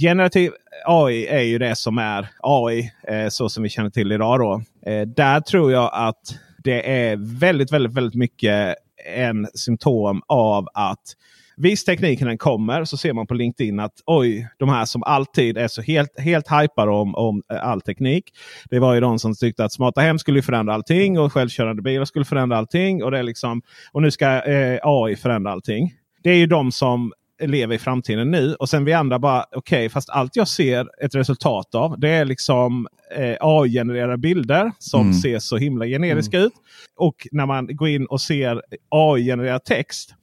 generativ 0.00 0.50
AI 0.86 1.26
är 1.26 1.42
ju 1.42 1.58
det 1.58 1.76
som 1.76 1.98
är 1.98 2.28
AI 2.40 2.92
eh, 3.08 3.28
så 3.28 3.48
som 3.48 3.62
vi 3.62 3.68
känner 3.68 3.90
till 3.90 4.12
idag. 4.12 4.40
Då. 4.40 4.62
Eh, 4.90 5.06
där 5.06 5.40
tror 5.40 5.72
jag 5.72 5.90
att 5.92 6.38
det 6.58 7.08
är 7.08 7.16
väldigt, 7.40 7.72
väldigt, 7.72 7.92
väldigt 7.92 8.14
mycket 8.14 8.74
en 9.14 9.46
symptom 9.54 10.22
av 10.26 10.68
att 10.74 11.16
Visst 11.56 11.86
tekniken 11.86 12.26
den 12.28 12.38
kommer 12.38 12.84
så 12.84 12.96
ser 12.96 13.12
man 13.12 13.26
på 13.26 13.34
LinkedIn 13.34 13.80
att 13.80 13.92
oj, 14.06 14.48
de 14.58 14.68
här 14.68 14.84
som 14.84 15.02
alltid 15.02 15.58
är 15.58 15.68
så 15.68 15.82
helt, 15.82 16.20
helt 16.20 16.46
hypar 16.50 16.86
om, 16.86 17.14
om 17.14 17.42
eh, 17.52 17.66
all 17.66 17.80
teknik. 17.80 18.24
Det 18.70 18.78
var 18.78 18.94
ju 18.94 19.00
de 19.00 19.18
som 19.18 19.34
tyckte 19.34 19.64
att 19.64 19.72
smarta 19.72 20.00
hem 20.00 20.18
skulle 20.18 20.42
förändra 20.42 20.74
allting 20.74 21.18
och 21.18 21.32
självkörande 21.32 21.82
bilar 21.82 22.04
skulle 22.04 22.24
förändra 22.24 22.56
allting. 22.58 23.04
Och, 23.04 23.10
det 23.10 23.18
är 23.18 23.22
liksom, 23.22 23.62
och 23.92 24.02
nu 24.02 24.10
ska 24.10 24.42
eh, 24.42 24.78
AI 24.82 25.16
förändra 25.16 25.52
allting. 25.52 25.92
Det 26.22 26.30
är 26.30 26.36
ju 26.36 26.46
de 26.46 26.72
som 26.72 27.12
lever 27.42 27.74
i 27.74 27.78
framtiden 27.78 28.30
nu. 28.30 28.54
Och 28.54 28.68
sen 28.68 28.84
vi 28.84 28.92
andra 28.92 29.18
bara 29.18 29.44
okej, 29.56 29.88
fast 29.88 30.10
allt 30.10 30.36
jag 30.36 30.48
ser 30.48 31.04
ett 31.04 31.14
resultat 31.14 31.74
av 31.74 32.00
det 32.00 32.08
är 32.10 32.24
liksom 32.24 32.86
eh, 33.16 33.36
AI-genererade 33.40 34.18
bilder 34.18 34.72
som 34.78 35.00
Mm. 35.00 35.12
ser 35.14 35.38
så 35.38 35.56
himla 35.56 35.86
generiska 35.86 36.38
ut. 36.38 36.52
Och 36.96 37.26
när 37.32 37.46
man 37.46 37.66
går 37.76 37.88
in 37.88 38.06
och 38.06 38.20
ser 38.20 38.62
AI-genererad 38.90 39.64
text 39.64 40.14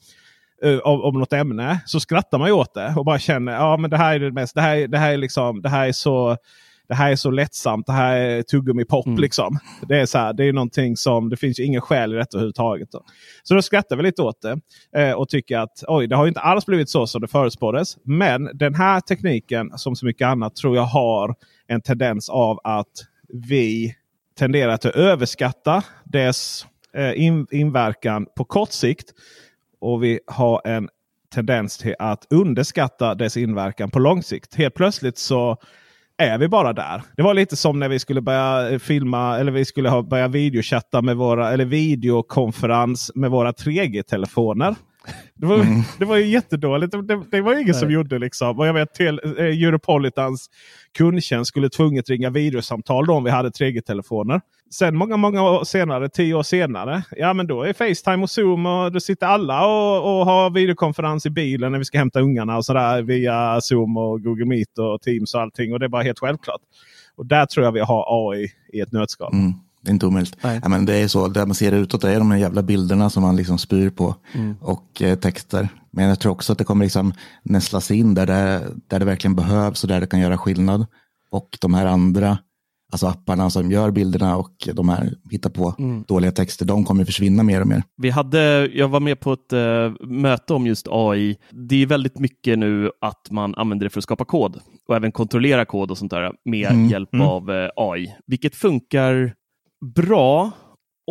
eh, 0.64 0.80
om, 0.80 1.02
om 1.02 1.20
något 1.20 1.34
ämne 1.34 1.80
så 1.86 2.00
skrattar 2.00 2.38
man 2.38 2.48
ju 2.48 2.54
åt 2.54 2.74
det 2.74 2.94
och 2.98 3.06
bara 3.06 3.20
känner 3.20 3.54
ja 3.54 3.78
men 3.78 3.90
det 3.90 3.98
här 3.98 4.16
är 4.16 4.20
det 4.20 4.32
mest. 4.32 4.56
Det 4.56 4.62
här, 4.62 4.88
det 4.88 4.98
här 4.98 5.14
är 5.14 5.18
liksom 5.18 5.62
det 5.62 5.70
här 5.70 5.88
är 5.88 5.92
så 5.92 6.38
det 6.88 6.96
här 6.96 7.12
är 7.12 7.16
så 7.16 7.32
lättsamt. 7.32 7.86
Det 7.86 7.94
här 7.94 8.18
är 8.18 8.42
tuggummi-pop. 8.42 9.06
Mm. 9.06 9.20
Liksom. 9.20 9.60
Det 9.88 10.00
är 10.00 10.06
så 10.06 10.18
här, 10.18 10.34
det 10.34 10.46
är 10.46 10.54
någonting 10.54 10.98
som 10.98 11.30
det 11.30 11.38
finns 11.38 11.60
ju 11.60 11.64
ingen 11.64 11.82
skäl 11.82 12.14
i 12.14 12.16
detta 12.16 12.38
överhuvudtaget. 12.38 12.92
Då. 12.92 13.04
Så 13.44 13.54
då 13.54 13.62
skrattar 13.62 13.96
vi 13.96 14.04
lite 14.04 14.22
åt 14.22 14.42
det 14.42 14.60
eh, 15.02 15.14
och 15.14 15.30
tycker 15.30 15.58
att 15.58 15.84
oj, 15.88 16.08
det 16.08 16.16
har 16.16 16.24
ju 16.24 16.28
inte 16.28 16.40
alls 16.40 16.66
blivit 16.66 16.90
så 16.90 17.08
som 17.08 17.22
det 17.22 17.28
förutspåddes. 17.28 17.98
Men 18.04 18.50
den 18.54 18.76
här 18.76 19.00
tekniken 19.00 19.78
som 19.78 19.96
så 19.96 20.06
mycket 20.06 20.28
annat 20.28 20.56
tror 20.56 20.76
jag 20.76 20.84
har 20.84 21.36
en 21.68 21.82
tendens 21.82 22.30
av 22.30 22.60
att 22.64 22.92
vi 23.34 23.96
tenderar 24.40 24.74
att 24.74 24.86
överskatta 24.86 25.84
dess 26.04 26.66
eh, 26.94 27.22
in, 27.22 27.48
inverkan 27.52 28.26
på 28.36 28.46
kort 28.46 28.72
sikt. 28.72 29.14
Och 29.84 30.04
vi 30.04 30.20
har 30.28 30.62
en 30.66 30.90
tendens 31.34 31.78
till 31.78 31.96
att 32.00 32.28
underskatta 32.30 33.16
dess 33.16 33.38
inverkan 33.38 33.92
på 33.92 34.00
lång 34.00 34.24
sikt. 34.24 34.56
Helt 34.56 34.76
plötsligt 34.76 35.18
så 35.18 35.58
är 36.18 36.38
vi 36.38 36.48
bara 36.48 36.74
där. 36.74 37.02
Det 37.18 37.24
var 37.24 37.34
lite 37.34 37.56
som 37.56 37.80
när 37.80 37.90
vi 37.90 38.00
skulle 38.00 38.22
börja 38.22 38.70
eh, 38.70 38.80
filma 38.80 39.40
eller 39.40 39.52
vi 39.52 39.66
skulle 39.66 39.90
ha 39.90 40.02
börja 40.02 40.28
videochatta 40.28 41.02
med 41.02 41.18
våra 41.18 41.52
eller 41.52 41.66
videokonferens 41.66 43.12
med 43.16 43.32
våra 43.32 43.52
3G-telefoner. 43.52 44.76
Det 45.36 45.46
var, 45.46 45.84
det 46.00 46.06
var 46.06 46.18
ju 46.18 46.26
jättedåligt. 46.26 46.92
Det, 46.92 47.24
det, 47.32 47.42
var 47.42 47.62
ingen 47.62 47.74
som 47.74 47.92
gjorde 47.92 48.20
liksom. 48.20 48.60
Och 48.60 48.68
jag 48.68 48.74
vet 48.74 48.94
till 48.94 49.20
eh, 49.24 49.46
Europolitans 49.46 50.50
kundtjänst 50.98 51.50
skulle 51.50 51.70
tvunget 51.70 52.10
ringa 52.10 52.30
videosamtal 52.30 53.06
då 53.06 53.14
om 53.14 53.24
vi 53.24 53.32
hade 53.32 53.50
3G-telefoner. 53.50 54.42
Sen 54.72 54.96
många, 54.96 55.18
många 55.18 55.44
år 55.44 55.64
senare, 55.64 56.10
tio 56.10 56.34
år 56.34 56.44
senare, 56.44 57.04
ja 57.12 57.34
men 57.34 57.48
då 57.48 57.64
är 57.64 57.74
Facetime 57.74 58.24
och 58.24 58.30
Zoom 58.30 58.66
och 58.66 58.92
då 58.92 59.00
sitter 59.00 59.28
alla 59.28 59.66
och, 59.66 60.20
och 60.20 60.26
har 60.26 60.50
videokonferens 60.50 61.26
i 61.26 61.30
bilen 61.30 61.72
när 61.72 61.80
vi 61.80 61.86
ska 61.86 61.98
hämta 61.98 62.20
ungarna 62.20 62.58
och 62.58 62.66
sådär 62.66 63.02
via 63.02 63.62
Zoom 63.62 63.98
och 63.98 64.24
Google 64.24 64.46
Meet 64.46 64.78
och 64.78 65.02
Teams 65.02 65.36
och 65.36 65.42
allting. 65.42 65.74
Och 65.74 65.80
det 65.80 65.86
är 65.86 65.90
bara 65.90 66.04
helt 66.04 66.20
självklart. 66.20 66.62
Och 67.16 67.26
där 67.26 67.46
tror 67.46 67.66
jag 67.66 67.72
vi 67.72 67.80
har 67.80 68.32
AI 68.32 68.52
i 68.74 68.80
ett 68.80 68.92
nötskal. 68.92 69.34
Mm, 69.34 69.54
det 69.84 69.90
är 69.90 69.94
inte 69.94 70.06
omöjligt. 70.06 70.38
Nej. 70.44 70.60
Ja, 70.64 70.70
men 70.70 70.86
det 70.86 70.96
är 70.96 71.08
så, 71.08 71.28
det 71.28 71.46
man 71.46 71.56
ser 71.56 71.72
utåt 71.72 72.02
det 72.02 72.12
är 72.12 72.20
de 72.20 72.32
här 72.32 72.38
jävla 72.38 72.62
bilderna 72.64 73.10
som 73.10 73.24
man 73.24 73.36
liksom 73.36 73.58
spyr 73.58 73.90
på 73.90 74.16
och 74.60 75.02
eh, 75.02 75.16
texter. 75.16 75.70
Men 75.92 76.06
jag 76.06 76.20
tror 76.20 76.32
också 76.32 76.52
att 76.52 76.58
det 76.58 76.64
kommer 76.64 76.86
liksom 76.86 77.14
nästlas 77.44 77.92
in 77.92 78.14
där 78.14 78.26
det, 78.26 78.62
där 78.88 79.00
det 79.00 79.06
verkligen 79.06 79.36
behövs 79.36 79.84
och 79.84 79.88
där 79.90 80.00
det 80.02 80.08
kan 80.08 80.20
göra 80.20 80.38
skillnad. 80.38 80.86
Och 81.32 81.58
de 81.62 81.74
här 81.74 81.86
andra, 81.86 82.38
alltså 82.92 83.08
apparna 83.08 83.50
som 83.50 83.72
gör 83.72 83.92
bilderna 83.92 84.38
och 84.38 84.56
de 84.74 84.90
här 84.90 85.14
hittar 85.32 85.50
på 85.50 85.76
dåliga 86.08 86.32
texter, 86.32 86.66
de 86.66 86.84
kommer 86.86 87.06
försvinna 87.06 87.44
mer 87.44 87.62
och 87.62 87.68
mer. 87.68 87.84
Vi 87.98 88.10
hade, 88.10 88.70
jag 88.74 88.88
var 88.88 89.00
med 89.00 89.20
på 89.20 89.34
ett 89.34 89.54
eh, 89.54 90.08
möte 90.08 90.54
om 90.54 90.68
just 90.68 90.88
AI. 90.90 91.38
Det 91.52 91.82
är 91.82 91.86
väldigt 91.86 92.20
mycket 92.20 92.60
nu 92.60 92.92
att 93.02 93.32
man 93.32 93.56
använder 93.56 93.86
det 93.86 93.90
för 93.90 94.00
att 94.00 94.04
skapa 94.04 94.26
kod 94.26 94.60
och 94.88 94.96
även 94.96 95.12
kontrollera 95.12 95.66
kod 95.66 95.92
och 95.92 95.98
sånt 95.98 96.12
där 96.12 96.32
med 96.46 96.72
Mm. 96.72 96.88
hjälp 96.90 97.10
av 97.22 97.52
eh, 97.52 97.70
AI, 97.76 98.16
vilket 98.28 98.56
funkar 98.56 99.34
bra 99.84 100.52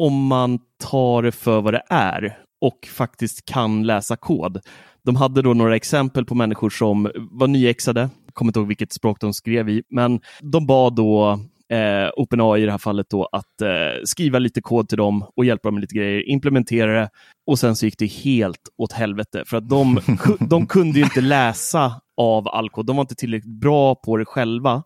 om 0.01 0.27
man 0.27 0.59
tar 0.91 1.23
det 1.23 1.33
för 1.33 1.61
vad 1.61 1.75
det 1.75 1.83
är 1.91 2.39
och 2.61 2.89
faktiskt 2.93 3.45
kan 3.45 3.83
läsa 3.87 4.17
kod. 4.17 4.61
De 5.05 5.17
hade 5.17 5.43
då 5.43 5.55
några 5.55 5.77
exempel 5.77 6.25
på 6.25 6.35
människor 6.35 6.71
som 6.71 7.11
var 7.15 7.47
nyexade, 7.47 8.01
jag 8.01 8.35
kommer 8.35 8.49
inte 8.49 8.61
ihåg 8.61 8.69
vilket 8.69 8.93
språk 8.93 9.21
de 9.21 9.35
skrev 9.35 9.69
i, 9.69 9.83
men 9.91 10.21
de 10.41 10.67
bad 10.67 10.95
då 10.95 11.39
eh, 11.73 12.11
OpenAI 12.17 12.63
i 12.63 12.65
det 12.65 12.71
här 12.71 12.79
fallet 12.79 13.07
då 13.11 13.29
att 13.33 13.61
eh, 13.63 14.03
skriva 14.05 14.39
lite 14.39 14.61
kod 14.61 14.89
till 14.89 14.99
dem 14.99 15.25
och 15.37 15.45
hjälpa 15.45 15.69
dem 15.69 15.75
med 15.75 15.81
lite 15.81 15.95
grejer, 15.95 16.29
implementera 16.29 17.01
det 17.01 17.11
och 17.47 17.59
sen 17.59 17.77
så 17.77 17.87
gick 17.87 17.99
det 17.99 18.07
helt 18.07 18.69
åt 18.79 18.93
helvete 18.93 19.43
för 19.47 19.57
att 19.57 19.69
de, 19.69 20.01
de 20.41 20.67
kunde 20.67 20.99
ju 20.99 21.05
inte 21.05 21.21
läsa 21.21 22.01
av 22.17 22.49
all 22.49 22.71
kod. 22.71 22.87
De 22.87 22.97
var 22.97 23.01
inte 23.01 23.15
tillräckligt 23.15 23.61
bra 23.61 23.95
på 23.95 24.17
det 24.17 24.25
själva. 24.25 24.83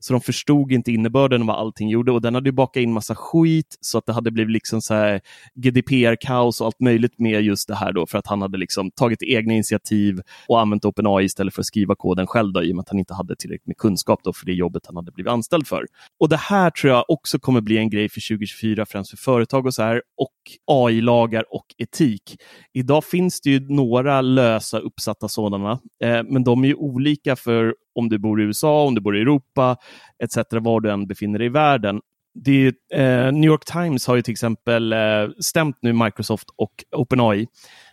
Så 0.00 0.12
de 0.12 0.20
förstod 0.20 0.72
inte 0.72 0.92
innebörden 0.92 1.40
av 1.40 1.46
vad 1.46 1.56
allting 1.56 1.88
gjorde 1.88 2.12
och 2.12 2.22
den 2.22 2.34
hade 2.34 2.48
ju 2.48 2.52
bakat 2.52 2.80
in 2.80 2.92
massa 2.92 3.14
skit 3.14 3.78
så 3.80 3.98
att 3.98 4.06
det 4.06 4.12
hade 4.12 4.30
blivit 4.30 4.52
liksom 4.52 4.82
så 4.82 4.94
här 4.94 5.20
GDPR-kaos 5.54 6.60
och 6.60 6.66
allt 6.66 6.80
möjligt 6.80 7.18
med 7.18 7.42
just 7.42 7.68
det 7.68 7.74
här 7.74 7.92
då 7.92 8.06
för 8.06 8.18
att 8.18 8.26
han 8.26 8.42
hade 8.42 8.58
liksom 8.58 8.90
tagit 8.90 9.22
egna 9.22 9.54
initiativ 9.54 10.20
och 10.48 10.60
använt 10.60 10.84
OpenAI 10.84 11.24
istället 11.24 11.54
för 11.54 11.62
att 11.62 11.66
skriva 11.66 11.94
koden 11.94 12.26
själv 12.26 12.52
då, 12.52 12.62
i 12.62 12.72
och 12.72 12.76
med 12.76 12.82
att 12.82 12.88
han 12.88 12.98
inte 12.98 13.14
hade 13.14 13.36
tillräckligt 13.36 13.66
med 13.66 13.76
kunskap 13.76 14.20
då 14.24 14.32
för 14.32 14.46
det 14.46 14.52
jobbet 14.52 14.82
han 14.86 14.96
hade 14.96 15.12
blivit 15.12 15.32
anställd 15.32 15.66
för. 15.66 15.86
Och 16.20 16.28
det 16.28 16.36
här 16.36 16.70
tror 16.70 16.92
jag 16.92 17.04
också 17.08 17.38
kommer 17.38 17.60
bli 17.60 17.78
en 17.78 17.90
grej 17.90 18.08
för 18.08 18.28
2024, 18.28 18.86
främst 18.86 19.10
för 19.10 19.16
företag 19.16 19.66
och 19.66 19.74
så 19.74 19.82
här, 19.82 20.02
och 20.16 20.34
AI-lagar 20.66 21.44
och 21.50 21.66
etik. 21.78 22.36
Idag 22.72 23.04
finns 23.04 23.40
det 23.40 23.50
ju 23.50 23.60
några 23.60 24.20
lösa 24.20 24.78
uppsatta 24.78 25.28
sådana, 25.28 25.72
eh, 26.04 26.22
men 26.24 26.44
de 26.44 26.64
är 26.64 26.68
ju 26.68 26.74
olika 26.74 27.36
för 27.36 27.74
om 28.00 28.08
du 28.08 28.18
bor 28.18 28.40
i 28.40 28.44
USA, 28.44 28.84
om 28.84 28.94
du 28.94 29.00
bor 29.00 29.16
i 29.16 29.20
Europa, 29.20 29.76
etc. 30.22 30.36
var 30.50 30.80
du 30.80 30.90
än 30.90 31.06
befinner 31.06 31.38
dig 31.38 31.46
i 31.46 31.50
världen. 31.50 32.00
Det 32.34 32.66
eh, 32.94 33.32
New 33.32 33.44
York 33.44 33.64
Times 33.64 34.06
har 34.06 34.16
ju 34.16 34.22
till 34.22 34.32
exempel 34.32 34.92
eh, 34.92 34.98
stämt 35.40 35.76
nu 35.82 35.92
Microsoft 35.92 36.48
och 36.56 36.84
OpenAI 36.96 37.40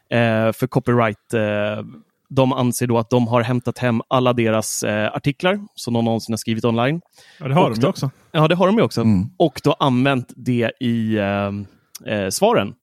eh, 0.10 0.52
för 0.52 0.68
copyright. 0.68 1.34
Eh, 1.34 1.86
de 2.30 2.54
anser 2.54 2.88
då 2.88 2.98
att 2.98 3.10
de 3.10 3.28
har 3.28 3.42
hämtat 3.42 3.78
hem 3.78 4.02
alla 4.08 4.34
deras 4.34 4.84
eh, 4.84 5.16
artiklar 5.16 5.60
som 5.76 5.94
de 5.94 6.06
någonsin 6.06 6.34
har 6.34 6.38
skrivit 6.38 6.66
online. 6.66 7.02
Ja, 7.40 7.48
det 7.48 7.54
har 7.54 7.70
Och 7.70 7.76
de 7.76 7.82
ju 7.82 7.88
också. 7.88 8.10
Ja, 8.32 8.48
det 8.48 8.56
har 8.56 8.68
de 8.68 8.76
ju 8.78 8.84
också. 8.84 9.02
Mm. 9.02 9.30
Och 9.38 9.62
då 9.64 9.74
använt 9.74 10.34
det 10.36 10.72
i 10.80 11.18
eh, 11.18 12.14
eh, 12.14 12.30
svaren. 12.30 12.74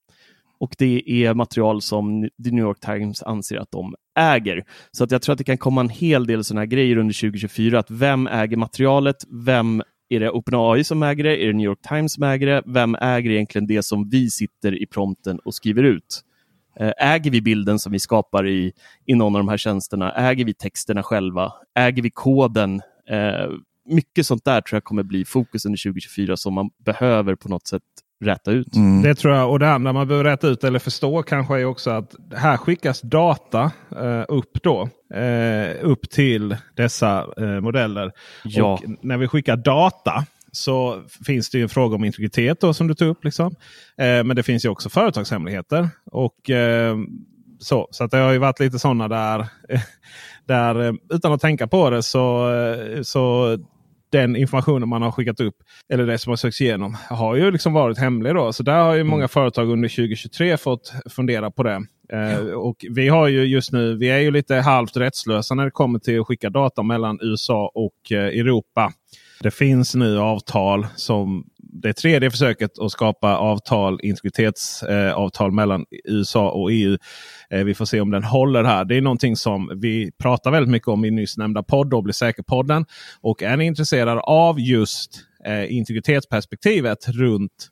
Och 0.59 0.75
det 0.79 1.11
är 1.11 1.35
material 1.35 1.83
som 1.83 2.29
The 2.45 2.51
New 2.51 2.65
York 2.65 2.81
Times 2.81 3.23
anser 3.23 3.57
att 3.57 3.71
de 3.71 3.95
äger. 4.19 4.65
Så 4.93 5.05
att 5.05 5.11
jag 5.11 5.23
tror 5.23 5.33
att 5.33 5.39
det 5.39 5.45
kan 5.45 5.59
komma 5.59 5.81
en 5.81 5.89
hel 5.89 6.27
del 6.27 6.45
sådana 6.45 6.61
här 6.61 6.67
grejer 6.67 6.97
under 6.97 7.15
2024. 7.15 7.79
Att 7.79 7.91
vem 7.91 8.27
äger 8.27 8.57
materialet? 8.57 9.17
Vem 9.31 9.83
är 10.09 10.21
det 10.21 10.31
OpenAI 10.31 10.85
som 10.85 11.03
äger 11.03 11.25
det? 11.25 11.43
Är 11.43 11.47
det 11.47 11.53
New 11.53 11.65
York 11.65 11.83
Times 11.89 12.13
som 12.13 12.23
äger 12.23 12.47
det? 12.47 12.63
Vem 12.67 12.95
äger 12.95 13.31
egentligen 13.31 13.67
det 13.67 13.83
som 13.83 14.09
vi 14.09 14.31
sitter 14.31 14.83
i 14.83 14.87
prompten 14.87 15.39
och 15.39 15.55
skriver 15.55 15.83
ut? 15.83 16.25
Eh, 16.81 16.93
äger 16.99 17.31
vi 17.31 17.41
bilden 17.41 17.79
som 17.79 17.93
vi 17.93 17.99
skapar 17.99 18.47
i, 18.47 18.73
i 19.07 19.15
någon 19.15 19.35
av 19.37 19.41
de 19.41 19.49
här 19.49 19.57
tjänsterna? 19.57 20.13
Äger 20.13 20.45
vi 20.45 20.55
texterna 20.55 21.03
själva? 21.03 21.53
Äger 21.75 22.03
vi 22.03 22.11
koden? 22.11 22.83
Eh, 23.09 23.51
mycket 23.89 24.27
sånt 24.27 24.45
där 24.45 24.61
tror 24.61 24.77
jag 24.77 24.85
kommer 24.85 25.03
bli 25.03 25.25
fokus 25.25 25.67
under 25.67 25.79
2024 25.79 26.37
som 26.37 26.55
man 26.55 26.71
behöver 26.85 27.35
på 27.35 27.49
något 27.49 27.67
sätt 27.67 27.83
räta 28.25 28.51
ut. 28.51 28.77
Mm. 28.77 29.03
Det 29.03 29.15
tror 29.15 29.35
jag. 29.35 29.51
Och 29.51 29.59
det 29.59 29.71
andra 29.71 29.93
man 29.93 30.09
behöver 30.09 30.31
räta 30.31 30.49
ut 30.49 30.65
eller 30.65 30.79
förstå 30.79 31.23
kanske 31.23 31.61
är 31.61 31.65
också 31.65 31.91
att 31.91 32.15
här 32.37 32.57
skickas 32.57 33.01
data 33.01 33.71
eh, 33.97 34.25
upp 34.29 34.63
då. 34.63 34.89
Eh, 35.15 35.77
upp 35.83 36.11
till 36.11 36.57
dessa 36.77 37.27
eh, 37.37 37.61
modeller. 37.61 38.13
Ja. 38.45 38.73
Och 38.73 38.81
när 39.03 39.17
vi 39.17 39.29
skickar 39.29 39.57
data 39.57 40.25
så 40.53 41.03
finns 41.27 41.51
det 41.51 41.59
ju 41.59 41.63
en 41.63 41.69
fråga 41.69 41.97
om 41.97 42.05
integritet 42.05 42.61
då, 42.61 42.75
som 42.75 42.89
du 42.89 42.95
tog 42.95 43.09
upp. 43.09 43.25
Liksom. 43.25 43.55
Eh, 43.99 44.25
men 44.25 44.37
det 44.37 44.43
finns 44.43 44.65
ju 44.65 44.69
också 44.69 44.89
företagshemligheter. 44.89 45.89
Och 46.07 46.51
eh, 46.51 46.97
så, 47.59 47.89
så 47.91 48.05
att 48.05 48.11
det 48.11 48.17
har 48.17 48.33
ju 48.33 48.39
varit 48.39 48.61
lite 48.61 48.79
sådana 48.79 49.09
där, 49.09 49.47
där 50.47 50.83
eh, 50.87 50.93
utan 51.11 51.33
att 51.33 51.41
tänka 51.41 51.67
på 51.67 51.91
det 51.91 52.03
så, 52.03 52.51
så 53.03 53.59
den 54.15 54.37
informationen 54.37 54.89
man 54.89 55.03
har 55.03 55.13
skickat 55.13 55.41
upp 55.41 55.55
eller 55.93 56.07
det 56.07 56.19
som 56.19 56.31
har 56.31 56.37
sökts 56.37 56.61
igenom 56.61 56.97
har 57.09 57.37
ju 57.37 57.51
liksom 57.51 57.73
varit 57.73 57.99
hemlig. 57.99 58.35
Då. 58.35 58.53
Så 58.53 58.63
där 58.63 58.83
har 58.83 58.95
ju 58.95 59.01
mm. 59.01 59.11
många 59.11 59.29
företag 59.29 59.71
under 59.71 59.89
2023 59.89 60.57
fått 60.57 60.93
fundera 61.11 61.51
på 61.51 61.63
det. 61.63 61.83
Eh, 62.13 62.39
och 62.39 62.77
vi 62.91 63.09
har 63.09 63.29
ju 63.29 63.45
just 63.45 63.73
nu, 63.73 63.97
vi 63.97 64.11
är 64.11 64.19
ju 64.19 64.31
lite 64.31 64.55
halvt 64.55 64.97
rättslösa 64.97 65.55
när 65.55 65.65
det 65.65 65.71
kommer 65.71 65.99
till 65.99 66.21
att 66.21 66.27
skicka 66.27 66.51
data 66.51 66.83
mellan 66.83 67.19
USA 67.23 67.71
och 67.75 68.13
eh, 68.13 68.19
Europa. 68.19 68.93
Det 69.41 69.51
finns 69.51 69.95
nu 69.95 70.19
avtal 70.19 70.87
som 70.97 71.45
det 71.59 71.93
tredje 71.93 72.31
försöket 72.31 72.79
att 72.79 72.91
skapa 72.91 73.37
avtal, 73.37 74.01
integritetsavtal 74.03 75.51
eh, 75.51 75.55
mellan 75.55 75.85
USA 76.05 76.51
och 76.51 76.73
EU. 76.73 76.99
Eh, 77.51 77.65
vi 77.65 77.75
får 77.75 77.85
se 77.85 78.01
om 78.01 78.11
den 78.11 78.25
håller 78.25 78.65
här. 78.65 78.85
Det 78.85 78.97
är 78.97 79.01
någonting 79.01 79.37
som 79.37 79.71
vi 79.81 80.11
pratar 80.19 80.51
väldigt 80.51 80.71
mycket 80.71 80.89
om 80.89 81.05
i 81.05 81.11
nyss 81.11 81.37
nämnda 81.37 81.63
podd, 81.63 81.91
då 81.91 82.03
blir 82.03 82.13
säker-podden. 82.13 82.85
Och 83.21 83.43
är 83.43 83.57
ni 83.57 83.65
intresserade 83.65 84.21
av 84.21 84.61
just 84.61 85.21
eh, 85.45 85.77
integritetsperspektivet 85.77 87.09
runt 87.09 87.71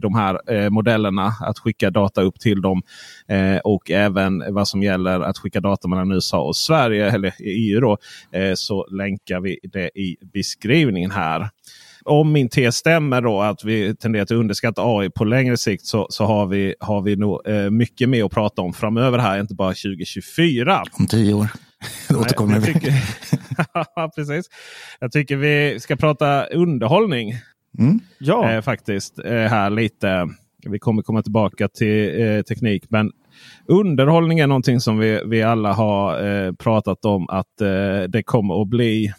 de 0.00 0.14
här 0.14 0.52
eh, 0.52 0.70
modellerna. 0.70 1.32
Att 1.40 1.58
skicka 1.58 1.90
data 1.90 2.22
upp 2.22 2.40
till 2.40 2.62
dem. 2.62 2.82
Eh, 3.28 3.56
och 3.56 3.90
även 3.90 4.54
vad 4.54 4.68
som 4.68 4.82
gäller 4.82 5.20
att 5.20 5.38
skicka 5.38 5.60
data 5.60 5.88
mellan 5.88 6.12
USA 6.12 6.42
och 6.42 6.56
Sverige 6.56 7.10
eller 7.10 7.34
EU. 7.38 7.80
Då, 7.80 7.98
eh, 8.32 8.54
så 8.54 8.86
länkar 8.86 9.40
vi 9.40 9.58
det 9.62 9.98
i 9.98 10.16
beskrivningen 10.32 11.10
här 11.10 11.48
om 12.04 12.32
min 12.32 12.48
tes 12.48 12.76
stämmer 12.76 13.22
då 13.22 13.40
att 13.40 13.64
vi 13.64 13.96
tenderar 13.96 14.22
att 14.22 14.30
underskatta 14.30 14.82
AI 14.84 15.10
på 15.10 15.24
längre 15.24 15.56
sikt 15.56 15.86
så, 15.86 16.06
så 16.10 16.24
har, 16.24 16.46
vi, 16.46 16.74
har 16.80 17.02
vi 17.02 17.16
nog 17.16 17.48
eh, 17.48 17.70
mycket 17.70 18.08
mer 18.08 18.24
att 18.24 18.32
prata 18.32 18.62
om 18.62 18.72
framöver 18.72 19.18
här. 19.18 19.40
Inte 19.40 19.54
bara 19.54 19.68
2024. 19.68 20.82
Om 20.92 21.06
tio 21.06 21.34
år. 21.34 21.48
Då 22.08 22.20
återkommer 22.20 22.58
vi. 22.60 22.72
Tycker, 22.72 22.92
precis. 24.16 24.46
Jag 25.00 25.12
tycker 25.12 25.36
vi 25.36 25.80
ska 25.80 25.96
prata 25.96 26.44
underhållning. 26.44 27.32
Mm. 27.78 28.00
Ja, 28.18 28.50
eh, 28.52 28.60
faktiskt. 28.60 29.18
Eh, 29.18 29.32
här 29.32 29.70
lite. 29.70 30.28
Vi 30.66 30.78
kommer 30.78 31.02
komma 31.02 31.22
tillbaka 31.22 31.68
till 31.68 32.22
eh, 32.22 32.42
teknik. 32.42 32.84
Men 32.88 33.12
underhållning 33.66 34.38
är 34.38 34.46
någonting 34.46 34.80
som 34.80 34.98
vi, 34.98 35.22
vi 35.26 35.42
alla 35.42 35.72
har 35.72 36.26
eh, 36.26 36.52
pratat 36.52 37.04
om 37.04 37.28
att 37.28 37.60
eh, 37.60 38.02
det 38.08 38.22
kommer 38.22 38.62
att 38.62 38.68
bli. 38.68 39.12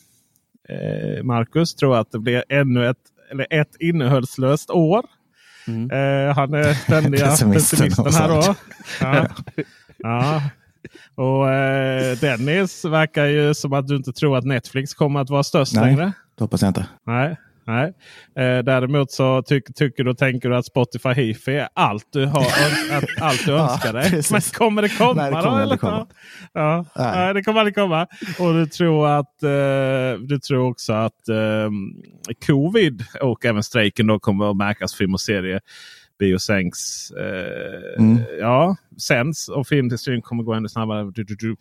Eh, 0.69 1.23
Marcus 1.23 1.75
tror 1.75 1.97
att 1.97 2.11
det 2.11 2.19
blir 2.19 2.43
ännu 2.49 2.89
ett, 2.89 2.97
eller 3.31 3.47
ett 3.49 3.75
innehållslöst 3.79 4.69
år. 4.69 5.05
Mm. 5.67 5.89
han 6.35 6.53
är 6.53 6.73
ständiga 6.83 7.27
pessimisten 7.53 8.13
här 8.13 8.29
då. 8.29 8.55
Ja. 9.01 9.27
ja. 9.97 10.41
Och 11.15 11.49
eh, 11.49 12.17
Dennis 12.17 12.85
verkar 12.85 13.25
ju 13.25 13.53
som 13.53 13.73
att 13.73 13.87
du 13.87 13.95
inte 13.95 14.13
tror 14.13 14.37
att 14.37 14.45
Netflix 14.45 14.93
kommer 14.93 15.19
att 15.19 15.29
vara 15.29 15.43
störst 15.43 15.75
Nej, 15.75 15.85
längre. 15.85 16.11
Det 16.35 16.43
hoppas 16.43 16.61
jag 16.61 16.69
inte. 16.69 16.87
Nej. 17.03 17.37
Nej. 17.67 17.93
Eh, 18.37 18.63
däremot 18.63 19.11
så 19.11 19.43
ty 19.49 19.61
tycker 19.75 20.03
du 20.03 20.09
och 20.09 20.17
tänker 20.17 20.49
du 20.49 20.55
att 20.55 20.65
Spotify 20.65 21.09
Hifi 21.09 21.55
är 21.55 21.69
allt 21.73 22.07
du, 22.11 22.25
har, 22.25 22.45
allt 23.21 23.45
du 23.45 23.51
önskar 23.53 23.93
dig. 23.93 24.11
ja, 24.13 24.21
Men 24.31 24.41
kommer 24.41 24.81
det 24.81 24.89
komma 24.89 25.21
Nej, 25.21 25.31
det 25.31 25.41
kommer? 25.41 25.61
Eller? 25.61 25.77
Komma. 25.77 26.07
Ja. 26.53 26.85
Nej. 26.95 27.11
Nej. 27.15 27.33
det 27.33 27.43
kommer 27.43 27.59
aldrig 27.59 27.75
komma. 27.75 28.07
Och 28.39 28.53
du 28.53 28.65
tror, 28.65 29.07
att, 29.07 29.43
eh, 29.43 30.19
du 30.19 30.39
tror 30.47 30.69
också 30.69 30.93
att 30.93 31.29
eh, 31.29 31.69
covid 32.47 33.05
och 33.21 33.45
även 33.45 33.63
strejken 33.63 34.07
då 34.07 34.19
kommer 34.19 34.51
att 34.51 34.57
märkas 34.57 34.95
film 34.95 35.13
och 35.13 35.21
serie 35.21 35.59
biosänks. 36.19 37.11
Eh, 37.11 38.03
mm. 38.03 38.19
Ja, 38.39 38.75
sänds 38.97 39.49
och 39.49 39.67
filmindustrin 39.67 40.21
kommer 40.21 40.43
gå 40.43 40.53
ännu 40.53 40.69
snabbare. 40.69 41.11
Du, 41.15 41.23
du, 41.23 41.35
du. 41.35 41.55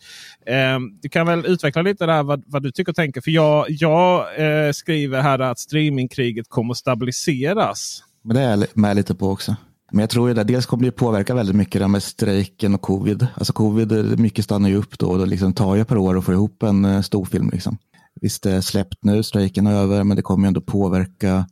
Eh, 0.52 0.78
du 1.02 1.08
kan 1.08 1.26
väl 1.26 1.46
utveckla 1.46 1.82
lite 1.82 2.06
där 2.06 2.22
vad, 2.22 2.42
vad 2.46 2.62
du 2.62 2.70
tycker 2.70 2.92
och 2.92 2.96
tänker. 2.96 3.20
För 3.20 3.30
jag, 3.30 3.66
jag 3.68 4.26
eh, 4.36 4.72
skriver 4.72 5.20
här 5.20 5.38
att 5.38 5.58
streamingkriget 5.58 6.48
kommer 6.48 6.70
att 6.72 6.78
stabiliseras. 6.78 8.04
Men 8.22 8.36
det 8.36 8.42
är 8.42 8.50
jag 8.50 8.66
med 8.74 8.96
lite 8.96 9.14
på 9.14 9.30
också. 9.30 9.56
Men 9.92 10.00
jag 10.00 10.10
tror 10.10 10.38
att 10.38 10.46
dels 10.46 10.66
kommer 10.66 10.84
det 10.84 10.90
påverka 10.90 11.34
väldigt 11.34 11.56
mycket 11.56 11.80
det 11.80 11.88
med 11.88 12.02
strejken 12.02 12.74
och 12.74 12.82
covid. 12.82 13.26
Alltså 13.34 13.52
covid, 13.52 14.20
mycket 14.20 14.44
stannar 14.44 14.68
ju 14.68 14.76
upp 14.76 14.98
då 14.98 15.10
och 15.10 15.18
det 15.18 15.26
liksom 15.26 15.52
tar 15.52 15.74
ju 15.74 15.80
ett 15.80 15.88
par 15.88 15.96
år 15.96 16.18
att 16.18 16.24
få 16.24 16.32
ihop 16.32 16.62
en 16.62 16.84
uh, 16.84 17.00
stor 17.00 17.24
film. 17.24 17.50
Liksom. 17.52 17.78
Visst, 18.20 18.42
det 18.42 18.52
är 18.52 18.60
släppt 18.60 19.04
nu, 19.04 19.22
strejken 19.22 19.66
är 19.66 19.72
över, 19.72 20.04
men 20.04 20.16
det 20.16 20.22
kommer 20.22 20.46
ju 20.46 20.48
ändå 20.48 20.60
påverka 20.60 21.46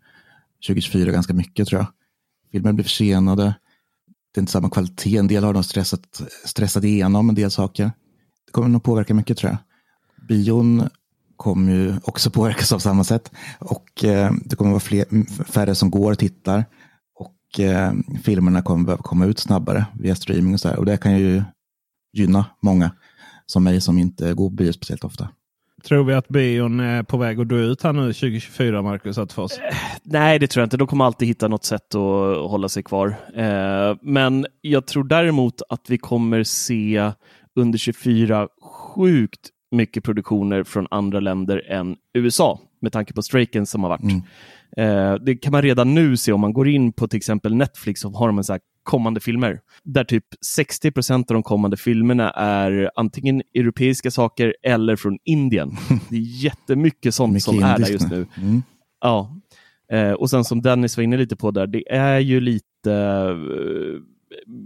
2024 0.67 1.13
ganska 1.13 1.35
mycket 1.35 1.69
tror 1.69 1.81
jag. 1.81 1.87
Filmer 2.53 2.73
blir 2.73 2.85
försenade. 2.85 3.55
Det 4.35 4.39
är 4.39 4.43
inte 4.43 4.53
samma 4.53 4.71
kvalitet. 4.71 5.17
En 5.17 5.29
del 5.29 5.45
har 5.45 5.55
de 5.55 5.65
stressat, 5.65 6.23
stressat 6.45 6.85
igenom 6.85 7.29
en 7.29 7.35
del 7.35 7.51
saker. 7.51 7.85
Det 8.47 8.53
kommer 8.53 8.69
nog 8.69 8.83
påverka 8.83 9.15
mycket 9.15 9.39
tror 9.39 9.51
jag. 9.51 9.59
Bion 10.29 10.89
kommer 11.37 11.73
ju 11.73 11.95
också 12.05 12.31
påverkas 12.39 12.73
av 12.73 12.79
samma 12.79 13.05
sätt. 13.05 13.31
Och 13.59 14.05
eh, 14.05 14.33
det 14.45 14.57
kommer 14.57 14.71
vara 14.71 14.81
fler, 14.81 15.07
färre 15.45 15.75
som 15.75 15.91
går 15.91 16.13
och 16.13 16.19
tittar. 16.19 16.65
Och 17.15 17.61
eh, 17.61 17.93
filmerna 18.25 18.63
kommer 18.63 18.85
behöva 18.85 19.03
komma 19.03 19.27
ut 19.27 19.39
snabbare 19.39 19.87
via 19.95 20.15
streaming 20.15 20.55
och 20.55 20.61
så 20.61 20.69
här. 20.69 20.79
Och 20.79 20.87
det 20.87 20.97
kan 20.97 21.19
ju 21.19 21.43
gynna 22.13 22.47
många 22.63 22.91
som 23.47 23.65
mig 23.65 23.81
som 23.81 23.99
inte 23.99 24.35
går 24.35 24.51
bio 24.51 24.73
speciellt 24.73 25.05
ofta. 25.05 25.29
Tror 25.85 26.05
vi 26.05 26.15
att 26.15 26.29
bion 26.29 26.81
är 26.81 27.03
på 27.03 27.17
väg 27.17 27.41
att 27.41 27.49
dö 27.49 27.57
ut 27.57 27.83
här 27.83 27.93
nu 27.93 28.13
2024, 28.13 28.83
Marcus 28.83 29.19
Attefors? 29.19 29.59
Eh, 29.59 29.77
nej, 30.03 30.39
det 30.39 30.47
tror 30.47 30.61
jag 30.61 30.67
inte. 30.67 30.77
De 30.77 30.87
kommer 30.87 31.05
alltid 31.05 31.29
hitta 31.29 31.49
något 31.49 31.65
sätt 31.65 31.95
att 31.95 32.51
hålla 32.51 32.69
sig 32.69 32.83
kvar. 32.83 33.15
Eh, 33.35 33.97
men 34.03 34.47
jag 34.61 34.87
tror 34.87 35.05
däremot 35.05 35.63
att 35.69 35.91
vi 35.91 35.99
kommer 35.99 36.43
se 36.43 37.13
under 37.57 37.79
24 37.79 38.49
sjukt 38.63 39.49
mycket 39.71 40.05
produktioner 40.05 40.65
från 40.65 40.87
andra 40.91 41.21
länder 41.21 41.71
än 41.71 41.97
USA 42.15 42.61
med 42.81 42.93
tanke 42.93 43.13
på 43.13 43.23
strejken 43.23 43.67
som 43.67 43.83
har 43.83 43.91
varit. 43.91 44.03
Mm. 44.03 44.23
Eh, 44.77 45.15
det 45.15 45.37
kan 45.37 45.53
man 45.53 45.63
redan 45.63 45.95
nu 45.95 46.17
se 46.17 46.33
om 46.33 46.41
man 46.41 46.53
går 46.53 46.69
in 46.69 46.93
på 46.93 47.09
till 47.09 47.17
exempel 47.17 47.55
Netflix 47.55 48.01
så 48.01 48.11
har 48.11 48.27
de 48.27 48.39
en 48.39 48.45
så 48.45 48.59
kommande 48.83 49.21
filmer. 49.21 49.61
Där 49.83 50.05
typ 50.05 50.25
60 50.47 50.91
procent 50.91 51.31
av 51.31 51.35
de 51.35 51.43
kommande 51.43 51.77
filmerna 51.77 52.31
är 52.31 52.91
antingen 52.95 53.43
europeiska 53.55 54.11
saker 54.11 54.55
eller 54.63 54.97
från 54.97 55.19
Indien. 55.25 55.71
Det 56.11 56.17
är 56.17 56.45
jättemycket 56.45 57.15
sånt 57.15 57.33
Mycket 57.33 57.45
som 57.45 57.63
är 57.63 57.79
där 57.79 57.89
just 57.89 58.11
nu. 58.11 58.27
Mm. 58.37 58.63
Ja. 59.01 59.37
Eh, 59.93 60.13
och 60.13 60.31
sen 60.31 60.45
som 60.45 60.63
Dennis 60.63 60.97
var 60.97 61.05
inne 61.05 61.17
lite 61.17 61.37
på 61.37 61.51
där, 61.51 61.67
det 61.67 61.93
är 61.93 62.19
ju 62.19 62.41
lite 62.41 62.91
uh, 62.91 64.01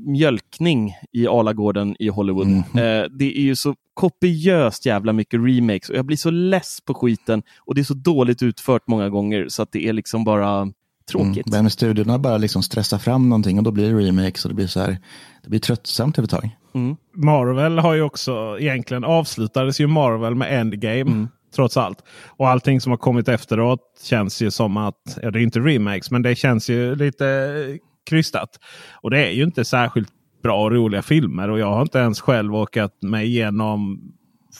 mjölkning 0.07 0.95
i 1.13 1.27
Alagården 1.27 1.97
i 1.99 2.09
Hollywood. 2.09 2.47
Mm. 2.47 2.59
Eh, 2.59 3.11
det 3.11 3.39
är 3.39 3.43
ju 3.43 3.57
så 3.57 3.75
kopiöst 3.95 4.87
jävla 4.87 5.13
mycket 5.13 5.41
remakes 5.41 5.91
och 5.91 5.97
jag 5.97 6.05
blir 6.05 6.17
så 6.17 6.31
less 6.31 6.81
på 6.81 6.95
skiten 6.95 7.43
och 7.59 7.75
det 7.75 7.81
är 7.81 7.85
så 7.85 7.95
dåligt 7.95 8.43
utfört 8.43 8.89
många 8.89 9.09
gånger 9.09 9.49
så 9.49 9.63
att 9.63 9.73
det 9.73 9.87
är 9.89 9.93
liksom 9.93 10.25
bara 10.25 10.73
tråkigt. 11.11 11.47
Mm. 11.47 11.63
Men 11.63 11.71
studiorna 11.71 12.19
bara 12.19 12.39
liksom 12.39 12.63
stressar 12.63 12.99
fram 12.99 13.29
någonting 13.29 13.59
och 13.59 13.65
då 13.65 13.71
blir 13.71 13.93
det 13.93 14.01
remakes 14.01 14.45
och 14.45 14.49
det 14.49 14.55
blir 14.55 14.67
så 14.67 14.81
här, 14.81 14.99
det 15.43 15.49
blir 15.49 15.61
tröttsamt 15.61 16.19
över 16.19 16.29
tag. 16.29 16.57
Mm. 16.75 16.97
Marvel 17.15 17.79
har 17.79 17.95
ju 17.95 18.03
också, 18.03 18.57
egentligen 18.61 19.05
avslutades 19.05 19.81
ju 19.81 19.87
Marvel 19.87 20.35
med 20.35 20.61
Endgame. 20.61 21.01
Mm. 21.01 21.29
Trots 21.55 21.77
allt. 21.77 22.03
Och 22.27 22.49
allting 22.49 22.81
som 22.81 22.93
har 22.93 22.97
kommit 22.97 23.29
efteråt 23.29 23.81
känns 24.03 24.43
ju 24.43 24.51
som 24.51 24.77
att, 24.77 25.19
ja 25.23 25.31
det 25.31 25.39
är 25.39 25.43
inte 25.43 25.61
remakes, 25.61 26.11
men 26.11 26.23
det 26.23 26.35
känns 26.35 26.71
ju 26.71 26.95
lite 26.95 27.79
krystat. 28.11 28.61
Och 29.03 29.11
det 29.11 29.27
är 29.27 29.31
ju 29.31 29.45
inte 29.45 29.65
särskilt 29.65 30.09
bra 30.43 30.65
och 30.65 30.73
roliga 30.73 31.03
filmer. 31.03 31.51
Och 31.51 31.59
jag 31.59 31.75
har 31.75 31.83
inte 31.83 31.99
ens 31.99 32.21
själv 32.21 32.55
åkat 32.55 33.03
mig 33.03 33.27
igenom 33.27 34.01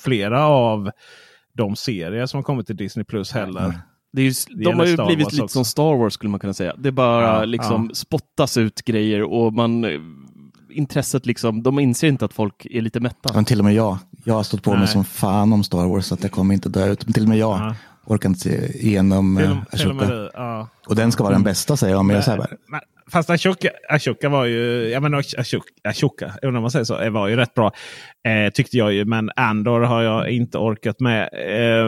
flera 0.05 0.47
av 0.47 0.91
de 1.55 1.77
serier 1.77 2.27
som 2.27 2.39
har 2.39 2.43
kommit 2.43 2.67
till 2.67 2.77
Disney 2.77 3.05
Plus 3.05 3.33
heller. 3.33 3.65
Mm. 3.65 3.77
Det 4.13 4.23
är 4.23 4.25
ju, 4.25 4.33
de 4.65 4.79
har 4.79 4.87
ju 4.87 4.97
blivit 5.07 5.33
lite 5.33 5.43
också. 5.43 5.55
som 5.55 5.65
Star 5.65 5.97
Wars 5.97 6.13
skulle 6.15 6.31
man 6.31 6.41
kunna 6.41 6.55
säga. 6.55 6.75
Det 6.79 6.93
bara 6.93 7.23
ja, 7.39 7.45
liksom 7.45 7.87
ja. 7.89 7.95
spottas 7.95 8.57
ut 8.57 8.83
grejer 8.85 9.23
och 9.23 9.53
man 9.53 9.85
intresset 10.71 11.27
liksom, 11.27 11.63
de 11.63 11.79
inser 11.79 12.09
inte 12.09 12.25
att 12.25 12.33
folk 12.33 12.67
är 12.71 12.81
lite 12.81 13.01
mätta. 13.01 13.35
Men 13.35 13.45
till 13.45 13.59
och 13.59 13.65
med 13.65 13.75
jag. 13.75 13.99
Jag 14.25 14.35
har 14.35 14.43
stått 14.43 14.63
på 14.63 14.71
Nej. 14.71 14.79
mig 14.79 14.89
som 14.89 15.05
fan 15.05 15.53
om 15.53 15.65
Star 15.65 15.87
Wars 15.87 16.05
så 16.05 16.15
att 16.15 16.23
jag 16.23 16.33
kommer 16.33 16.55
inte 16.55 16.69
dö 16.69 16.87
ut. 16.93 17.07
Men 17.07 17.13
till 17.13 17.23
och 17.23 17.29
med 17.29 17.39
jag 17.39 17.59
Ja. 17.59 17.75
orkar 18.05 18.29
inte 18.29 18.41
se 18.41 18.79
igenom 18.87 19.37
Till, 19.37 19.45
eh, 19.47 19.51
och- 19.63 19.79
till 19.79 19.91
och 19.91 19.97
Ashoka. 19.97 20.15
du. 20.15 20.31
Ja. 20.35 20.69
Och 20.89 20.97
den 20.97 21.13
ska 21.13 21.23
vara 21.25 21.33
den 21.35 21.43
bästa 21.43 21.77
säger 21.77 21.95
jag. 21.95 22.05
Men 22.05 22.17
jag 22.17 22.25
säger 22.25 22.39
bara, 22.39 22.49
Men, 22.69 22.81
fast 23.13 23.31
Ashoka, 23.31 23.69
Ashoka 23.89 24.29
var 24.29 24.45
ju, 24.45 24.89
jag 24.89 25.03
menar 25.03 25.19
Ashoka, 25.39 25.65
Ashoka 25.89 26.33
undrar 26.43 26.57
om 26.57 26.63
man 26.63 26.71
säger 26.71 26.85
så, 26.85 27.01
eh, 27.01 27.11
var 27.11 27.29
ju 27.29 27.37
rätt 27.37 27.55
bra. 27.55 27.73
Eh, 28.29 28.53
tyckte 28.53 28.77
jag 28.77 28.93
ju, 28.93 29.05
men 29.05 29.31
Andor 29.37 29.81
har 29.81 30.03
jag 30.03 30.31
inte 30.31 30.59
orkat 30.59 31.01
med. 31.01 31.23
Eh, 31.23 31.87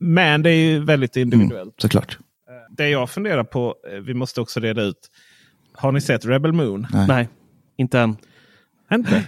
men 0.00 0.42
det 0.42 0.50
är 0.50 0.70
ju 0.70 0.84
väldigt 0.84 1.16
individuellt. 1.16 1.62
mm, 1.62 1.74
såklart. 1.78 2.18
Det 2.70 2.88
jag 2.88 3.10
funderar 3.10 3.44
på, 3.44 3.74
eh, 3.92 3.98
vi 4.00 4.14
måste 4.14 4.40
också 4.40 4.60
reda 4.60 4.82
ut. 4.82 5.10
Har 5.72 5.92
ni 5.92 6.00
sett 6.00 6.24
Rebel 6.24 6.52
Moon? 6.52 6.86
Nej. 6.92 7.06
Nej, 7.08 7.28
inte 7.76 8.00
än. 8.00 8.16
Inte? 8.92 9.24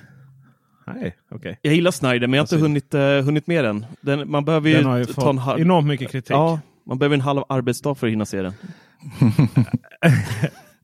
Nej, 0.87 1.17
okej. 1.31 1.59
Jag 1.63 1.75
gillar 1.75 1.91
Snyder, 1.91 2.27
men 2.27 2.33
jag 2.33 2.41
har 2.41 2.45
inte 2.45 2.57
hunnit, 2.57 2.95
uh, 2.95 3.01
hunnit 3.01 3.47
med 3.47 3.65
den. 3.65 3.87
den. 4.01 4.31
Man 4.31 4.45
behöver 4.45 4.69
ju, 4.69 4.77
Den 4.77 4.85
har 4.85 4.99
ju 4.99 5.05
ta 5.05 5.13
fått 5.13 5.25
en 5.25 5.39
halv... 5.39 5.61
enormt 5.61 5.89
mycket 5.89 6.11
kritik. 6.11 6.31
Ja, 6.31 6.61
man 6.87 6.99
behöver 6.99 7.15
en 7.15 7.21
halv 7.21 7.43
arbetsdag 7.49 7.95
för 7.95 8.07
att 8.07 8.11
hinna 8.13 8.27
se 8.27 8.43
den. 8.43 8.53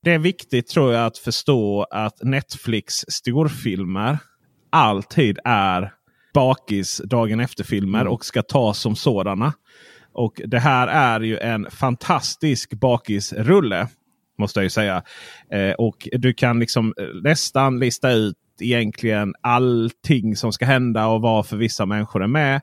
Det 0.03 0.14
är 0.14 0.18
viktigt 0.18 0.68
tror 0.68 0.93
jag 0.93 1.07
att 1.07 1.18
förstå 1.18 1.86
att 1.91 2.22
Netflix 2.22 2.95
storfilmer 3.09 4.18
alltid 4.70 5.39
är 5.45 5.93
bakis 6.35 7.03
dagen 7.05 7.41
efter-filmer 7.41 8.07
och 8.07 8.24
ska 8.24 8.43
tas 8.43 8.79
som 8.79 8.97
sådana. 8.97 9.53
Och 10.12 10.41
det 10.47 10.59
här 10.59 10.89
är 10.89 11.20
ju 11.20 11.39
en 11.39 11.70
fantastisk 11.70 12.74
bakisrulle. 12.74 13.89
Måste 14.39 14.61
jag 14.61 14.64
ju 14.64 14.70
säga. 14.70 15.03
Eh, 15.53 15.72
och 15.72 16.09
du 16.12 16.35
kan 16.35 16.61
liksom 16.61 16.95
eh, 17.01 17.07
nästan 17.22 17.79
lista 17.79 18.11
ut 18.12 18.37
egentligen 18.61 19.35
allting 19.41 20.37
som 20.37 20.53
ska 20.53 20.64
hända 20.64 21.07
och 21.07 21.20
varför 21.20 21.57
vissa 21.57 21.87
människor 21.87 22.22
är 22.22 22.26
med. 22.26 22.61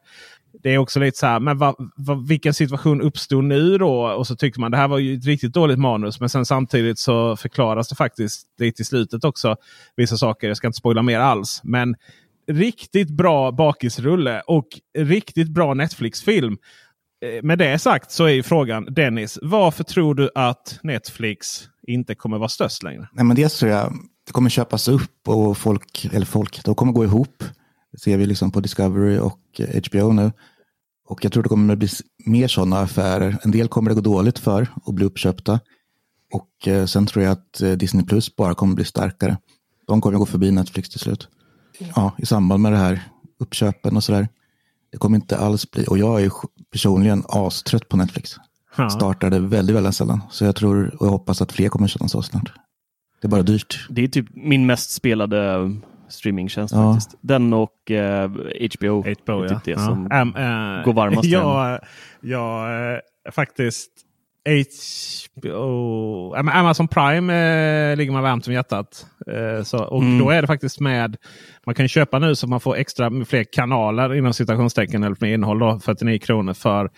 Det 0.63 0.73
är 0.73 0.77
också 0.77 0.99
lite 0.99 1.17
så 1.17 1.25
här, 1.25 1.39
men 1.39 1.57
vad, 1.57 1.75
vad, 1.95 2.27
vilken 2.27 2.53
situation 2.53 3.01
uppstod 3.01 3.43
nu 3.43 3.77
då? 3.77 4.07
Och 4.07 4.27
så 4.27 4.35
tyckte 4.35 4.59
man 4.59 4.71
det 4.71 4.77
här 4.77 4.87
var 4.87 4.97
ju 4.97 5.15
ett 5.17 5.25
riktigt 5.25 5.53
dåligt 5.53 5.79
manus. 5.79 6.19
Men 6.19 6.29
sen 6.29 6.45
samtidigt 6.45 6.99
så 6.99 7.35
förklaras 7.35 7.89
det 7.89 7.95
faktiskt 7.95 8.47
lite 8.59 8.81
i 8.81 8.85
slutet 8.85 9.23
också. 9.23 9.55
Vissa 9.95 10.17
saker, 10.17 10.47
jag 10.47 10.57
ska 10.57 10.67
inte 10.67 10.77
spoila 10.77 11.01
mer 11.01 11.19
alls. 11.19 11.61
Men 11.63 11.95
riktigt 12.47 13.09
bra 13.09 13.51
bakisrulle 13.51 14.41
och 14.47 14.67
riktigt 14.97 15.49
bra 15.49 15.73
Netflix-film. 15.73 16.57
Eh, 17.25 17.43
med 17.43 17.57
det 17.57 17.79
sagt 17.79 18.11
så 18.11 18.25
är 18.25 18.29
ju 18.29 18.43
frågan 18.43 18.85
Dennis, 18.85 19.39
varför 19.41 19.83
tror 19.83 20.15
du 20.15 20.29
att 20.35 20.79
Netflix 20.83 21.63
inte 21.87 22.15
kommer 22.15 22.37
vara 22.37 22.49
störst 22.49 22.83
längre? 22.83 23.07
Nej, 23.13 23.25
men 23.25 23.35
dels 23.35 23.59
tror 23.59 23.71
jag 23.71 23.93
det 24.25 24.31
kommer 24.31 24.49
köpas 24.49 24.87
upp 24.87 25.27
och 25.27 25.57
folk, 25.57 26.09
eller 26.13 26.25
folk, 26.25 26.63
de 26.63 26.75
kommer 26.75 26.93
gå 26.93 27.03
ihop. 27.03 27.43
Det 27.91 27.99
ser 27.99 28.17
vi 28.17 28.25
liksom 28.25 28.51
på 28.51 28.59
Discovery 28.59 29.17
och 29.17 29.41
eh, 29.59 29.81
HBO 29.89 30.11
nu. 30.11 30.31
Och 31.07 31.25
jag 31.25 31.31
tror 31.33 31.43
det 31.43 31.49
kommer 31.49 31.75
bli 31.75 31.87
mer 32.25 32.47
sådana 32.47 32.79
affärer. 32.79 33.37
En 33.43 33.51
del 33.51 33.67
kommer 33.67 33.89
det 33.89 33.95
gå 33.95 34.01
dåligt 34.01 34.39
för 34.39 34.67
och 34.83 34.93
bli 34.93 35.05
uppköpta. 35.05 35.59
Och 36.33 36.67
eh, 36.67 36.85
sen 36.85 37.05
tror 37.05 37.23
jag 37.23 37.31
att 37.31 37.79
Disney 37.79 38.05
Plus 38.05 38.35
bara 38.35 38.53
kommer 38.53 38.75
bli 38.75 38.85
starkare. 38.85 39.37
De 39.87 40.01
kommer 40.01 40.17
gå 40.17 40.25
förbi 40.25 40.51
Netflix 40.51 40.89
till 40.89 40.99
slut. 40.99 41.27
Ja, 41.95 42.11
i 42.17 42.25
samband 42.25 42.61
med 42.61 42.71
det 42.71 42.77
här 42.77 42.99
uppköpen 43.39 43.95
och 43.95 44.03
sådär. 44.03 44.27
Det 44.91 44.97
kommer 44.97 45.15
inte 45.15 45.37
alls 45.37 45.71
bli, 45.71 45.85
och 45.87 45.97
jag 45.97 46.19
är 46.19 46.23
ju 46.23 46.29
personligen 46.71 47.23
astrött 47.29 47.89
på 47.89 47.97
Netflix. 47.97 48.35
Ja. 48.77 48.89
Startade 48.89 49.39
väldigt, 49.39 49.75
väldigt 49.75 49.95
sällan. 49.95 50.21
Så 50.31 50.45
jag 50.45 50.55
tror 50.55 50.95
och 50.99 51.07
jag 51.07 51.11
hoppas 51.11 51.41
att 51.41 51.51
fler 51.51 51.69
kommer 51.69 51.87
känna 51.87 52.07
så 52.07 52.21
snart. 52.21 52.51
Det 53.21 53.27
är 53.27 53.29
bara 53.29 53.43
dyrt. 53.43 53.87
Det 53.89 54.03
är 54.03 54.07
typ 54.07 54.25
min 54.33 54.65
mest 54.65 54.91
spelade 54.91 55.53
eh, 55.53 55.69
streamingtjänst 56.09 56.73
Ja. 56.73 56.93
faktiskt. 56.93 57.17
Den 57.21 57.53
och 57.53 57.91
eh, 57.91 58.29
HBO. 58.79 59.01
HBO 59.01 59.41
är 59.41 59.43
ja. 59.43 59.49
typ 59.49 59.63
det 59.63 59.71
ja. 59.71 59.79
som 59.79 60.11
Äm, 60.11 60.35
äh, 60.35 60.83
går 60.85 60.93
varmast 60.93 61.25
jag, 61.27 61.79
jag 62.21 62.93
äh, 62.93 62.99
faktiskt 63.31 63.91
HBO, 65.35 66.33
Amazon 66.35 66.87
Prime 66.87 67.33
äh, 67.91 67.97
ligger 67.97 68.11
man 68.11 68.23
varmt 68.23 68.47
om 68.47 68.53
hjärtat. 68.53 69.05
Äh, 69.27 69.63
så, 69.63 69.83
och 69.83 70.01
Mm. 70.01 70.19
då 70.19 70.29
är 70.29 70.41
det 70.41 70.47
faktiskt 70.47 70.79
med, 70.79 71.17
man 71.65 71.75
kan 71.75 71.87
köpa 71.87 72.19
nu 72.19 72.35
så 72.35 72.47
man 72.47 72.59
får 72.59 72.75
extra 72.75 73.11
fler 73.25 73.43
kanaler 73.51 74.15
inom 74.15 74.33
citationstecken 74.33 75.03
eller 75.03 75.17
med 75.19 75.33
innehåll. 75.33 75.59
Då, 75.59 75.79
49 75.79 76.19
kronor 76.19 76.53
för 76.53 76.89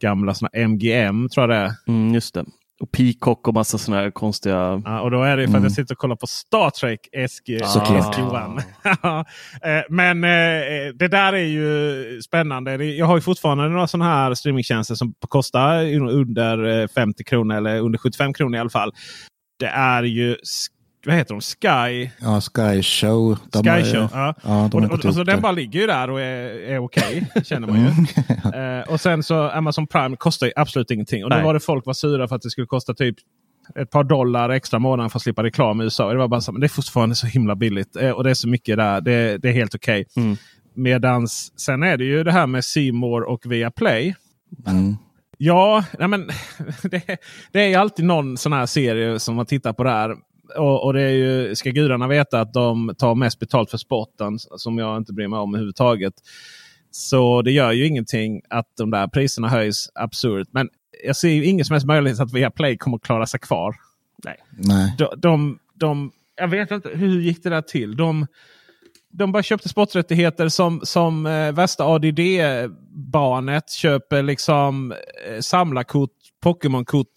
gamla 0.00 0.34
såna 0.34 0.50
MGM 0.52 1.28
tror 1.28 1.42
jag 1.42 1.50
det 1.50 1.66
är. 1.66 1.72
Mm, 1.88 2.14
just 2.14 2.34
det. 2.34 2.44
Och 2.80 2.92
Peacock 2.92 3.48
och 3.48 3.54
massa 3.54 3.78
sådana 3.78 4.02
här 4.02 4.10
konstiga... 4.10 4.82
Ja, 4.84 5.00
och 5.00 5.10
då 5.10 5.22
är 5.22 5.36
det 5.36 5.48
för 5.48 5.56
att 5.56 5.62
jag 5.62 5.72
sitter 5.72 5.94
och 5.94 5.98
kollar 5.98 6.16
på 6.16 6.26
Star 6.26 6.70
Trek 6.70 7.00
SG, 7.28 7.60
Såklart. 7.64 8.16
SG1. 8.16 8.62
Eh, 9.62 9.82
Men 9.88 10.24
eh, 10.24 10.94
det 10.94 11.08
där 11.08 11.32
är 11.32 11.44
ju 11.44 12.22
spännande. 12.22 12.84
Jag 12.84 13.06
har 13.06 13.16
ju 13.16 13.20
fortfarande 13.20 13.68
några 13.68 13.86
sådana 13.86 14.10
här 14.10 14.34
streamingtjänster 14.34 14.94
som 14.94 15.14
kostar 15.28 15.84
under 15.94 16.82
eh, 16.82 16.88
50 16.88 17.24
kronor 17.24 17.56
eller 17.56 17.80
under 17.80 17.98
75 17.98 18.32
kronor 18.34 18.56
i 18.56 18.60
alla 18.60 18.70
fall. 18.70 18.92
Det 19.58 19.66
är 19.66 20.02
ju 20.02 20.36
vad 21.06 21.14
heter 21.16 21.34
de? 21.34 21.40
Sky. 21.40 22.10
Ja, 22.20 22.40
Sky 22.40 22.82
Show. 22.82 23.38
De 23.52 23.64
Sky 23.64 23.70
ju- 23.70 23.92
Show. 23.94 24.08
Ja. 24.12 24.34
Ja, 24.42 24.64
Och, 24.64 24.74
och, 24.74 25.04
och, 25.04 25.14
så 25.14 25.24
den 25.24 25.40
bara 25.40 25.52
ligger 25.52 25.80
ju 25.80 25.86
där 25.86 26.10
och 26.10 26.20
är, 26.20 26.70
är 26.70 26.78
okej. 26.78 27.30
känner 27.44 27.68
man 27.68 27.80
ju. 27.80 27.86
Eh, 28.60 28.92
och 28.92 29.00
sen 29.00 29.22
så 29.22 29.50
Amazon 29.50 29.86
Prime 29.86 30.16
kostar 30.16 30.46
ju 30.46 30.52
absolut 30.56 30.90
ingenting. 30.90 31.24
Och 31.24 31.30
Nej. 31.30 31.42
var 31.44 31.54
det 31.54 31.60
folk 31.60 31.86
var 31.86 31.94
sura 31.94 32.28
för 32.28 32.36
att 32.36 32.42
det 32.42 32.50
skulle 32.50 32.66
kosta 32.66 32.94
typ 32.94 33.16
ett 33.74 33.90
par 33.90 34.04
dollar 34.04 34.50
extra 34.50 34.78
månaden 34.78 35.10
för 35.10 35.18
att 35.18 35.22
slippa 35.22 35.42
reklam 35.42 35.80
i 35.80 35.84
USA. 35.84 36.12
Det 36.12 36.18
var 36.18 36.28
bara 36.28 36.40
så, 36.40 36.52
men 36.52 36.60
det 36.60 36.66
är 36.66 36.68
fortfarande 36.68 37.14
så 37.14 37.26
himla 37.26 37.54
billigt. 37.56 37.96
Eh, 37.96 38.10
och 38.10 38.24
det 38.24 38.30
är 38.30 38.34
så 38.34 38.48
mycket 38.48 38.76
där. 38.76 39.00
Det, 39.00 39.38
det 39.38 39.48
är 39.48 39.52
helt 39.52 39.74
okej. 39.74 40.04
Mm. 40.16 40.36
Medans 40.74 41.52
sen 41.60 41.82
är 41.82 41.96
det 41.96 42.04
ju 42.04 42.24
det 42.24 42.32
här 42.32 42.46
med 42.46 42.62
More 42.92 43.24
och 43.24 43.52
Viaplay. 43.52 44.14
Mm. 44.66 44.96
Ja, 45.38 45.84
nej 45.98 46.08
men, 46.08 46.30
det, 46.82 47.02
det 47.52 47.60
är 47.64 47.68
ju 47.68 47.74
alltid 47.74 48.04
någon 48.04 48.36
sån 48.36 48.52
här 48.52 48.66
serie 48.66 49.18
som 49.18 49.34
man 49.36 49.46
tittar 49.46 49.72
på 49.72 49.84
där. 49.84 50.14
Och, 50.56 50.84
och 50.84 50.92
det 50.92 51.02
är 51.02 51.10
ju, 51.10 51.54
ska 51.54 51.70
gudarna 51.70 52.08
veta 52.08 52.40
att 52.40 52.52
de 52.52 52.94
tar 52.98 53.14
mest 53.14 53.38
betalt 53.38 53.70
för 53.70 53.78
sporten 53.78 54.38
som 54.38 54.78
jag 54.78 54.96
inte 54.96 55.12
bryr 55.12 55.28
mig 55.28 55.38
om 55.38 55.54
överhuvudtaget. 55.54 56.14
Så 56.90 57.42
det 57.42 57.50
gör 57.50 57.72
ju 57.72 57.86
ingenting 57.86 58.42
att 58.50 58.66
de 58.76 58.90
där 58.90 59.08
priserna 59.08 59.48
höjs 59.48 59.90
absurt. 59.94 60.48
Men 60.50 60.68
jag 61.04 61.16
ser 61.16 61.28
ju 61.28 61.44
ingen 61.44 61.64
som 61.64 61.74
helst 61.74 61.86
möjlighet 61.86 62.20
att 62.20 62.32
Viaplay 62.32 62.76
kommer 62.78 62.96
att 62.96 63.02
klara 63.02 63.26
sig 63.26 63.40
kvar. 63.40 63.76
Nej. 64.24 64.36
Nej. 64.58 64.94
De, 64.98 65.08
de, 65.16 65.58
de, 65.74 66.12
jag 66.36 66.48
vet 66.48 66.70
inte, 66.70 66.88
hur 66.88 67.20
gick 67.20 67.42
det 67.42 67.50
där 67.50 67.62
till? 67.62 67.96
De, 67.96 68.26
de 69.12 69.32
bara 69.32 69.42
köpte 69.42 69.68
sporträttigheter 69.68 70.48
som, 70.48 70.80
som 70.84 71.26
eh, 71.26 71.52
värsta 71.52 71.84
ADD-barnet 71.84 73.70
köper 73.70 74.22
liksom 74.22 74.92
eh, 75.28 75.40
samlarkort, 75.40 76.10
Pokémon-kort 76.42 77.12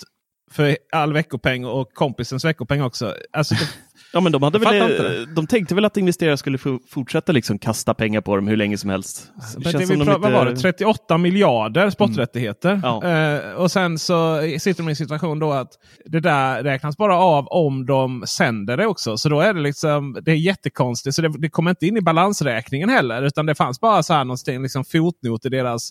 för 0.51 0.77
all 0.91 1.13
veckopeng 1.13 1.65
och 1.65 1.93
kompisens 1.93 2.45
veckopeng 2.45 2.81
också. 2.81 3.15
Alltså, 3.33 3.55
det, 3.55 3.61
Ja, 4.13 4.19
men 4.19 4.31
de, 4.31 4.43
hade 4.43 4.59
väl, 4.59 5.35
de 5.35 5.47
tänkte 5.47 5.75
väl 5.75 5.85
att 5.85 5.97
investerare 5.97 6.37
skulle 6.37 6.57
fortsätta 6.89 7.31
liksom 7.31 7.59
kasta 7.59 7.93
pengar 7.93 8.21
på 8.21 8.35
dem 8.35 8.47
hur 8.47 8.57
länge 8.57 8.77
som 8.77 8.89
helst. 8.89 9.31
Det 9.57 9.63
men 9.63 9.71
det 9.73 9.79
vi 9.79 9.85
som 9.87 9.99
de 9.99 10.05
pra- 10.05 10.15
inte- 10.15 10.19
Vad 10.19 10.31
var 10.31 10.45
det? 10.45 10.55
38 10.55 11.17
miljarder 11.17 11.89
sporträttigheter. 11.89 12.79
Ja. 12.83 13.03
Eh, 13.07 13.51
och 13.53 13.71
sen 13.71 13.99
så 13.99 14.41
sitter 14.59 14.83
de 14.83 14.89
i 14.89 14.91
en 14.91 14.95
situation 14.95 15.39
då 15.39 15.51
att 15.51 15.69
det 16.05 16.19
där 16.19 16.63
räknas 16.63 16.97
bara 16.97 17.17
av 17.17 17.47
om 17.47 17.85
de 17.85 18.23
sänder 18.27 18.77
det 18.77 18.85
också. 18.87 19.17
Så 19.17 19.29
då 19.29 19.41
är 19.41 19.53
det 19.53 19.61
liksom 19.61 20.17
det 20.25 20.31
är 20.31 20.35
jättekonstigt. 20.35 21.15
Så 21.15 21.21
det, 21.21 21.33
det 21.39 21.49
kommer 21.49 21.69
inte 21.69 21.85
in 21.87 21.97
i 21.97 22.01
balansräkningen 22.01 22.89
heller. 22.89 23.21
Utan 23.21 23.45
det 23.45 23.55
fanns 23.55 23.79
bara 23.79 24.03
så 24.03 24.13
här 24.13 24.23
någonstans, 24.23 24.61
liksom 24.61 24.85
fotnot 24.85 25.45
i 25.45 25.49
deras 25.49 25.89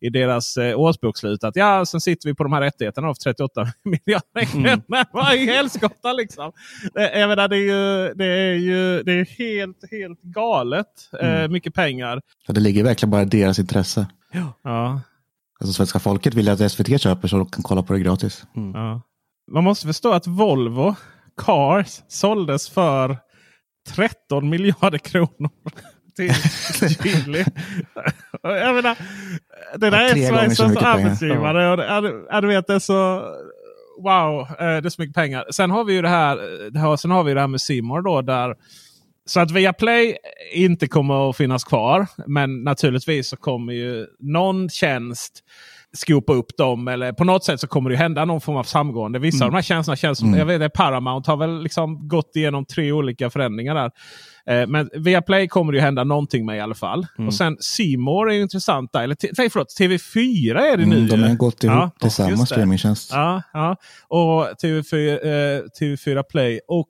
i 0.00 0.10
deras 0.10 0.56
eh, 0.56 0.78
årsbokslut 0.78 1.44
att 1.44 1.56
ja, 1.56 1.86
sen 1.86 2.00
sitter 2.00 2.28
vi 2.28 2.34
på 2.34 2.42
de 2.42 2.52
här 2.52 2.60
rättigheterna 2.60 3.08
av 3.08 3.14
38 3.14 3.66
miljarder 3.84 4.54
Mm. 4.54 4.80
Vad 5.12 5.34
i 5.34 5.46
helskotta 5.46 6.12
liksom! 6.12 6.52
Det, 6.94 7.18
jag 7.18 7.28
menar, 7.28 7.48
det 7.48 7.56
är 7.56 7.60
ju, 7.60 8.14
det 8.14 8.24
är 8.24 8.54
ju 8.54 9.02
det 9.02 9.12
är 9.12 9.24
helt, 9.24 9.90
helt 9.90 10.22
galet 10.22 10.86
eh, 11.20 11.48
mycket 11.48 11.74
pengar. 11.74 12.20
Så 12.46 12.52
det 12.52 12.60
ligger 12.60 12.84
verkligen 12.84 13.10
bara 13.10 13.22
i 13.22 13.24
deras 13.24 13.58
intresse. 13.58 14.06
Ja. 14.62 15.00
Alltså 15.60 15.72
svenska 15.72 15.98
folket 15.98 16.34
vill 16.34 16.48
att 16.48 16.72
SVT 16.72 17.00
köper 17.00 17.28
så 17.28 17.36
de 17.36 17.46
kan 17.46 17.62
kolla 17.62 17.82
på 17.82 17.92
det 17.92 17.98
gratis. 18.00 18.44
Ja. 18.54 19.02
Man 19.52 19.64
måste 19.64 19.86
förstå 19.86 20.12
att 20.12 20.26
Volvo 20.26 20.94
Cars 21.36 22.02
såldes 22.08 22.68
för 22.68 23.18
13 23.88 24.48
miljarder 24.48 24.98
kronor. 24.98 25.50
Till 26.78 26.96
Chili. 26.96 27.44
Jag 28.42 28.74
menar, 28.74 28.96
det 29.76 29.90
där 29.90 30.02
Ja, 30.02 30.08
är 30.08 30.28
Sveriges 30.28 30.60
arbetsgivare. 30.60 31.70
Och 31.70 31.76
det, 31.76 31.84
ja, 31.84 32.02
ja, 32.30 32.40
du 32.40 32.48
vet, 32.48 32.66
det 32.66 32.74
är 32.74 32.78
så... 32.78 33.22
Wow, 34.02 34.40
eh, 34.40 34.56
det 34.58 34.88
är 34.88 34.88
så 34.88 35.02
mycket 35.02 35.14
pengar. 35.14 35.44
Sen 35.50 35.70
har 35.70 35.84
vi 35.84 35.92
ju 35.92 36.02
det 36.02 36.08
här, 36.08 36.36
det 36.70 36.78
här, 36.78 36.96
sen 36.96 37.10
har 37.10 37.24
vi 37.24 37.34
det 37.34 37.40
här 37.40 37.48
med 37.48 37.60
Simor 37.60 38.02
då. 38.02 38.22
Där, 38.22 38.54
så 39.26 39.40
att 39.40 39.50
Viaplay 39.50 40.16
inte 40.52 40.88
kommer 40.88 41.30
att 41.30 41.36
finnas 41.36 41.64
kvar. 41.64 42.06
Men 42.26 42.62
naturligtvis 42.62 43.28
så 43.28 43.36
kommer 43.36 43.72
ju 43.72 44.06
någon 44.18 44.68
tjänst 44.68 45.44
skopa 45.92 46.32
upp 46.32 46.56
dem. 46.56 46.88
Eller 46.88 47.12
på 47.12 47.24
något 47.24 47.44
sätt 47.44 47.60
så 47.60 47.66
kommer 47.66 47.90
det 47.90 47.96
hända 47.96 48.24
någon 48.24 48.40
form 48.40 48.56
av 48.56 48.64
samgående. 48.64 49.18
Vissa 49.18 49.44
av 49.44 49.50
de 49.50 49.54
här 49.54 49.62
tjänsterna 49.62 49.96
känns 49.96 50.18
som, 50.18 50.34
jag 50.34 50.46
vet 50.46 50.72
Paramount 50.72 51.30
har 51.30 51.36
väl 51.36 51.62
liksom 51.62 52.08
gått 52.08 52.36
igenom 52.36 52.64
tre 52.64 52.92
olika 52.92 53.30
förändringar 53.30 53.74
där. 53.74 53.90
Eh, 54.46 54.66
Men 54.66 54.90
via 54.92 55.22
Play 55.22 55.48
kommer 55.48 55.72
det 55.72 55.78
ju 55.78 55.82
hända 55.82 56.04
någonting 56.04 56.46
med 56.46 56.56
i 56.56 56.60
alla 56.60 56.74
fall. 56.74 57.06
Och 57.26 57.34
sen 57.34 57.56
Simor 57.60 58.30
är 58.30 58.34
ju 58.34 58.42
intressant 58.42 58.92
där. 58.92 59.02
Eller 59.02 59.16
nej, 59.38 59.50
förlåt, 59.50 59.68
TV4 59.80 60.58
är 60.58 60.76
det 60.76 60.86
nu. 60.86 60.96
Mm, 60.96 61.08
de 61.08 61.16
ju. 61.16 61.22
har 61.28 61.34
gått 61.34 61.64
ihop 61.64 61.74
Ja, 61.76 61.90
till 62.00 62.10
samma 62.10 62.30
just 62.30 62.42
det. 62.42 62.46
streamingtjänst. 62.46 63.10
Ja, 63.12 63.42
ja. 63.52 63.76
Och 64.08 64.44
TV4, 64.62 65.12
eh, 65.24 65.62
TV4 65.80 66.22
Play. 66.22 66.60
Och 66.68 66.88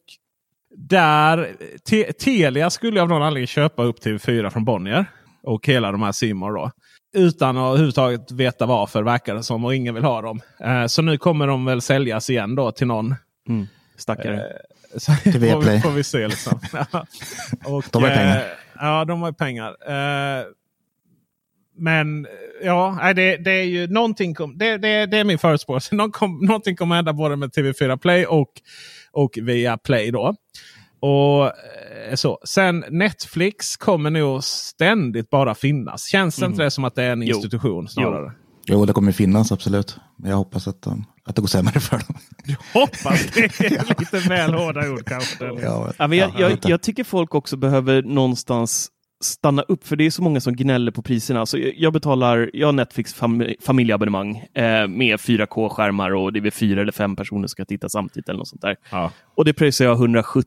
där 0.77 1.49
te, 1.89 2.13
Telia 2.13 2.71
skulle 2.71 3.03
av 3.03 3.09
någon 3.09 3.23
anledning 3.23 3.47
köpa 3.47 3.83
upp 3.83 4.05
TV4 4.05 4.51
från 4.51 4.65
Bonnier. 4.65 5.05
Och 5.43 5.67
hela 5.67 5.93
de 5.93 6.03
här 6.03 6.13
Simor 6.13 6.53
då. 6.55 6.71
Utan 7.17 7.57
att 7.57 7.69
överhuvudtaget 7.69 8.31
veta 8.33 8.67
varför 8.67 9.03
verkar 9.03 9.35
det 9.35 9.43
som. 9.43 9.65
Och 9.65 9.75
ingen 9.75 9.95
vill 9.95 10.05
ha 10.05 10.23
dem. 10.23 10.41
Eh, 10.65 10.87
så 10.87 11.03
nu 11.03 11.19
kommer 11.19 11.47
de 11.47 11.65
väl 11.65 11.81
säljas 11.81 12.31
igen 12.31 12.55
då 12.55 12.73
till 12.73 12.87
någon. 12.87 13.15
Mm. 13.49 13.67
Stackare. 13.97 14.43
Så 14.97 15.13
vi, 15.25 15.39
Viaplay. 15.39 15.81
får 15.81 15.91
vi 15.91 16.05
se 16.05 16.29
liksom. 16.29 16.61
Ja. 16.73 17.07
och, 17.65 17.85
De 17.91 18.03
har 18.03 18.11
pengar. 18.11 18.37
eh, 18.37 18.43
Ja, 18.83 19.05
de 19.05 19.23
har 19.23 19.33
pengar. 19.33 19.69
Eh, 19.89 20.45
men 21.77 22.27
ja, 22.63 22.99
nej, 23.03 23.15
det, 23.15 23.37
det 23.37 23.51
är 23.51 23.65
ju 23.65 23.87
någonting. 23.87 24.35
Kom, 24.35 24.59
det, 24.59 24.79
det, 24.79 25.07
det 25.07 25.19
är 25.19 25.25
min 25.25 25.39
förutspåelse. 25.39 25.95
Någon 25.95 26.11
kom, 26.13 26.39
någonting 26.39 26.77
kommer 26.77 26.97
hända 26.97 27.13
både 27.13 27.37
med 27.37 27.51
TV4 27.51 27.97
Play 27.97 28.27
och, 28.27 28.51
och 29.13 29.39
via 29.43 29.79
Play 29.79 30.11
då. 30.11 30.35
Och 31.01 31.45
eh, 31.47 32.15
så. 32.15 32.39
Sen 32.45 32.85
Netflix 32.91 33.77
kommer 33.77 34.11
nog 34.11 34.45
ständigt 34.45 35.31
bara 35.31 35.55
finnas. 35.55 36.07
Känns 36.09 36.43
inte 36.43 36.63
det 36.63 36.71
som 36.71 36.85
att 36.85 36.95
det 36.95 37.03
är 37.03 37.13
en 37.13 37.23
Jo. 37.23 37.37
institution 37.37 37.89
snarare? 37.89 38.33
Jo, 38.67 38.85
det 38.87 38.93
kommer 38.93 39.13
finnas 39.13 39.53
absolut. 39.53 39.97
Men 40.17 40.31
jag 40.31 40.37
hoppas 40.39 40.69
att, 40.69 40.83
de, 40.83 41.05
att 41.31 41.37
det 41.37 41.43
går 41.43 41.49
sämre 41.49 41.81
för 41.81 41.99
dem. 41.99 42.17
Hoppas 42.73 43.27
det 43.35 43.41
är 43.61 43.99
lite 44.01 44.29
väl 44.29 44.55
hårda 44.55 44.91
ord 44.91 45.05
kanske. 45.07 45.45
Ja, 45.45 45.93
Ja, 45.99 46.07
men 46.07 46.19
jag, 46.19 46.31
jag, 46.39 46.59
jag 46.63 46.83
tycker 46.83 47.05
folk 47.05 47.35
också 47.35 47.57
behöver 47.57 48.03
någonstans 48.03 48.91
stanna 49.25 49.63
upp, 49.63 49.87
för 49.87 49.97
det 49.97 50.07
är 50.07 50.11
så 50.11 50.23
många 50.23 50.41
som 50.41 50.57
gnäller 50.57 50.93
på 50.93 51.03
priserna. 51.03 51.41
Alltså, 51.41 51.59
jag 51.59 51.75
jag 51.77 51.93
betalar, 51.93 52.51
jag 52.53 52.69
har 52.69 52.73
Netflix 52.73 53.15
fam 53.15 53.45
familjeabonnemang 53.61 54.37
eh, 54.37 54.89
med 54.89 55.17
4K-skärmar 55.17 56.11
och 56.11 56.33
det 56.33 56.39
är 56.39 56.51
fyra 56.51 56.81
eller 56.81 56.93
fem 56.93 57.17
personer 57.17 57.43
som 57.43 57.49
ska 57.49 57.65
titta 57.65 57.89
samtidigt 57.89 58.29
eller 58.29 58.39
något 58.39 58.49
sånt 58.49 58.63
där. 58.63 58.77
Ja. 58.91 59.13
Och 59.37 59.45
det 59.45 59.53
pröjsar 59.53 59.85
jag 59.85 59.95
170 59.95 60.47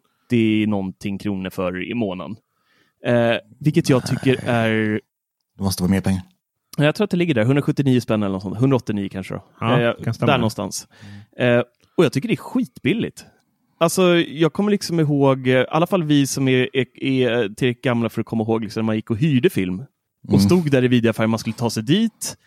någonting 0.67 1.17
kronor 1.17 1.49
för 1.49 1.91
i 1.91 1.93
månaden. 1.93 2.35
Eh, 3.05 3.35
vilket 3.59 3.89
jag 3.89 4.07
tycker 4.07 4.39
är 4.45 5.01
Det 5.57 5.63
måste 5.63 5.83
vara 5.83 5.91
mer 5.91 6.01
pengar. 6.01 6.21
Jag 6.77 6.95
tror 6.95 7.05
att 7.05 7.11
det 7.11 7.17
ligger 7.17 7.33
där, 7.33 7.41
179 7.41 7.99
spänn 7.99 8.23
eller 8.23 8.33
något 8.33 8.41
sånt. 8.41 8.57
189 8.57 9.09
kanske. 9.11 9.33
Då. 9.33 9.43
Ja, 9.59 9.81
Eh, 9.81 9.93
kan 10.03 10.13
där 10.19 10.37
någonstans. 10.37 10.87
Eh, 11.37 11.59
och 11.97 12.05
jag 12.05 12.13
tycker 12.13 12.27
det 12.27 12.33
är 12.33 12.37
skitbilligt. 12.37 13.25
Alltså, 13.77 14.15
jag 14.15 14.53
kommer 14.53 14.71
liksom 14.71 14.99
ihåg, 14.99 15.47
eh, 15.47 15.53
i 15.53 15.65
alla 15.69 15.87
fall 15.87 16.03
vi 16.03 16.27
som 16.27 16.47
är, 16.47 16.69
är, 16.75 17.03
är 17.03 17.49
tillräckligt 17.55 17.81
gamla 17.83 18.09
för 18.09 18.21
att 18.21 18.27
komma 18.27 18.43
ihåg 18.43 18.63
liksom, 18.63 18.81
när 18.81 18.85
man 18.85 18.95
gick 18.95 19.09
och 19.09 19.17
hyrde 19.17 19.49
film. 19.49 19.79
Och 20.23 20.29
Mm. 20.29 20.39
stod 20.39 20.71
där 20.71 20.83
i 20.83 20.87
videoaffären, 20.87 21.29
man 21.29 21.39
skulle 21.39 21.53
ta 21.53 21.69
sig 21.69 21.83
dit. 21.83 22.37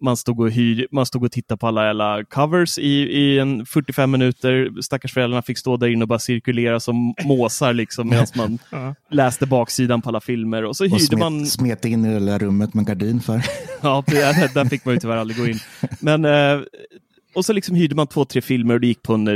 Man 0.00 0.16
stod 0.16 0.40
och, 0.40 0.50
hyr, 0.50 0.86
man 0.90 1.06
stod 1.06 1.24
och 1.24 1.32
tittade 1.32 1.58
på 1.58 1.66
alla 1.66 1.86
jävla 1.86 2.24
covers 2.24 2.78
i, 2.78 2.88
i 2.92 3.38
en 3.38 3.66
45 3.66 4.10
minuter. 4.10 4.70
Stackars 4.82 5.12
föräldrarna 5.14 5.42
fick 5.42 5.58
stå 5.58 5.76
där 5.76 5.86
inne 5.88 6.04
och 6.04 6.08
bara 6.08 6.18
cirkulera 6.18 6.80
som 6.80 7.14
måsar 7.24 7.72
liksom, 7.72 8.08
medan 8.08 8.26
man 8.36 8.58
Ja. 8.70 8.94
läste 9.10 9.46
baksidan 9.46 10.02
på 10.02 10.08
alla 10.08 10.20
filmer. 10.20 10.64
Och 10.64 10.76
så 10.76 10.84
Och 10.84 10.90
hyrde 10.90 11.04
smet, 11.04 11.18
man... 11.20 11.46
smet 11.46 11.84
in 11.84 12.04
i 12.04 12.14
det 12.14 12.26
där 12.26 12.38
rummet 12.38 12.74
med 12.74 12.86
gardin 12.86 13.20
för. 13.20 13.42
Ja, 13.82 14.04
där 14.06 14.54
där 14.54 14.64
fick 14.64 14.84
man 14.84 14.94
ju 14.94 15.00
tyvärr 15.00 15.16
aldrig 15.16 15.38
gå 15.38 15.46
in. 15.46 15.58
Men, 16.00 16.24
eh, 16.24 16.60
och 17.34 17.44
så 17.44 17.52
liksom 17.52 17.76
hyrde 17.76 17.94
man 17.94 18.06
två, 18.06 18.24
tre 18.24 18.40
filmer 18.42 18.74
och 18.74 18.80
det 18.80 18.86
gick 18.86 19.02
på 19.02 19.14
en, 19.14 19.28
eh, 19.28 19.34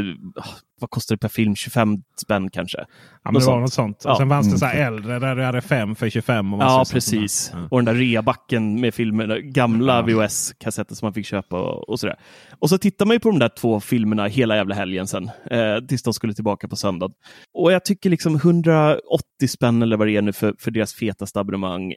vad 0.81 0.91
kostar 0.91 1.15
det 1.17 1.19
per 1.21 1.29
film? 1.29 1.57
25 1.57 1.97
spänn 2.23 2.51
kanske? 2.51 2.79
Ja, 2.79 2.87
men 3.25 3.33
Något 3.33 3.43
det 3.43 3.51
var 3.51 3.61
något 3.61 3.73
sånt. 3.73 4.03
Ja. 4.05 4.11
Och 4.11 4.17
sen 4.17 4.29
fanns 4.29 4.53
det 4.53 4.59
så 4.59 4.65
Mm. 4.65 4.77
här 4.79 4.87
äldre 4.87 5.19
där 5.19 5.37
du 5.37 5.43
hade 5.43 5.61
fem 5.61 5.95
för 5.97 6.11
25. 6.11 6.55
Och 6.55 6.63
Ja, 6.63 6.85
precis. 6.93 7.51
Ja. 7.55 7.69
Och 7.71 7.79
den 7.79 7.85
där 7.85 7.95
reabacken 7.95 8.81
med 8.81 8.95
filmer, 8.95 9.39
gamla 9.39 10.03
VHS-kassetter 10.03 10.95
som 10.95 11.07
man 11.07 11.15
fick 11.15 11.27
köpa 11.27 11.61
och, 11.63 11.89
och 11.89 12.01
sådär. 12.01 12.17
Och 12.59 12.69
så 12.71 12.79
tittar 12.79 13.07
man 13.07 13.15
ju 13.15 13.21
på 13.21 13.31
de 13.31 13.39
där 13.39 13.49
två 13.59 13.81
filmerna 13.81 14.27
hela 14.27 14.57
jävla 14.57 14.75
helgen 14.75 15.07
sen, 15.07 15.31
eh, 15.51 15.79
tills 15.89 16.03
de 16.03 16.15
skulle 16.15 16.35
tillbaka 16.35 16.69
på 16.69 16.77
söndag. 16.77 17.11
Och 17.55 17.73
jag 17.73 17.85
tycker 17.85 18.11
liksom 18.11 18.35
180 18.35 19.01
spänn 19.49 19.83
eller 19.83 19.97
vad 19.97 20.07
det 20.07 20.17
är 20.17 20.23
nu 20.23 20.33
för, 20.33 20.55
för 20.59 20.71
deras 20.71 20.95
fetaste 20.95 21.41
abonnemang, 21.41 21.95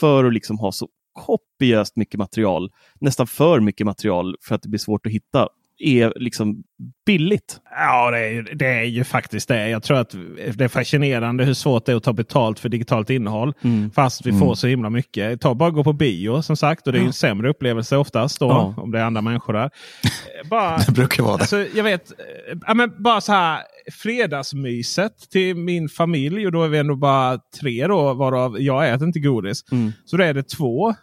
för 0.00 0.24
att 0.24 0.32
liksom 0.34 0.58
ha 0.58 0.72
så 0.72 0.88
kopiöst 1.26 1.96
mycket 1.96 2.18
material, 2.18 2.70
nästan 3.00 3.26
för 3.26 3.60
mycket 3.60 3.86
material 3.86 4.36
för 4.42 4.54
att 4.54 4.62
det 4.62 4.68
blir 4.68 4.78
svårt 4.78 5.06
att 5.06 5.12
hitta, 5.12 5.48
är 5.82 6.12
liksom 6.16 6.62
billigt. 7.06 7.60
Ja, 7.70 8.10
det 8.10 8.18
är, 8.18 8.54
det 8.54 8.66
är 8.66 8.84
ju 8.84 9.04
faktiskt 9.04 9.48
det. 9.48 9.68
Jag 9.68 9.82
tror 9.82 9.98
att 9.98 10.14
det 10.54 10.64
är 10.64 10.68
fascinerande 10.68 11.44
hur 11.44 11.54
svårt 11.54 11.86
det 11.86 11.92
är 11.92 11.96
att 11.96 12.02
ta 12.02 12.12
betalt 12.12 12.58
för 12.58 12.68
digitalt 12.68 13.10
innehåll. 13.10 13.54
Mm. 13.62 13.90
Fast 13.90 14.26
vi 14.26 14.32
får 14.32 14.54
så 14.54 14.66
himla 14.66 14.90
mycket. 14.90 15.40
Ta 15.40 15.54
bara 15.54 15.70
gå 15.70 15.84
på 15.84 15.92
bio 15.92 16.42
som 16.42 16.56
sagt. 16.56 16.86
Och 16.86 16.92
det 16.92 16.98
är 16.98 17.00
ju 17.00 17.06
en 17.06 17.12
sämre 17.12 17.50
upplevelse 17.50 17.96
oftast 17.96 18.40
då. 18.40 18.48
Ja. 18.48 18.74
Om 18.76 18.90
det 18.90 18.98
är 18.98 19.04
andra 19.04 19.20
människor 19.20 19.52
där. 19.52 19.70
Bara, 20.50 20.78
Det 20.78 20.92
brukar 20.92 21.22
vara 21.22 21.36
det. 21.36 21.42
Alltså, 21.42 21.66
jag 21.74 21.84
vet, 21.84 22.10
eh, 22.10 22.58
ja, 22.66 22.74
men 22.74 23.02
bara 23.02 23.20
så 23.20 23.32
här 23.32 23.60
fredagsmyset 24.02 25.30
till 25.30 25.56
min 25.56 25.88
familj. 25.88 26.46
Och 26.46 26.52
då 26.52 26.62
är 26.62 26.68
vi 26.68 26.78
ändå 26.78 26.96
bara 26.96 27.38
tre 27.60 27.86
då. 27.86 28.14
Varav 28.14 28.60
jag 28.60 28.90
äter 28.90 29.06
inte 29.06 29.20
godis. 29.20 29.64
Mm. 29.72 29.92
Så 30.04 30.16
då 30.16 30.24
är 30.24 30.34
det 30.34 30.48
två. 30.48 30.94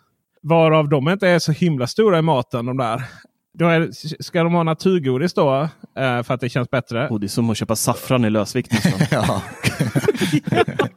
Varav 0.42 0.90
de 0.90 1.10
inte 1.10 1.28
är 1.28 1.40
så 1.40 1.52
himla 1.52 1.88
stora 1.88 2.20
i 2.20 2.22
maten 2.22 2.66
de 2.66 2.78
där. 2.78 3.04
Då 3.60 3.68
är, 3.68 3.90
ska 4.24 4.44
de 4.44 4.54
ha 4.54 4.64
naturgodis 4.64 5.34
då? 5.34 5.70
eh, 5.98 6.24
för 6.24 6.34
att 6.34 6.42
det 6.42 6.50
känns 6.50 6.70
bättre. 6.70 7.10
Och 7.10 7.20
det 7.20 7.26
är 7.26 7.28
som 7.28 7.50
att 7.50 7.58
köpa 7.58 7.76
saffran 7.76 8.26
i 8.26 8.30
lösvikt 8.30 8.72
nästan. 8.72 9.00
Ja. 9.12 9.42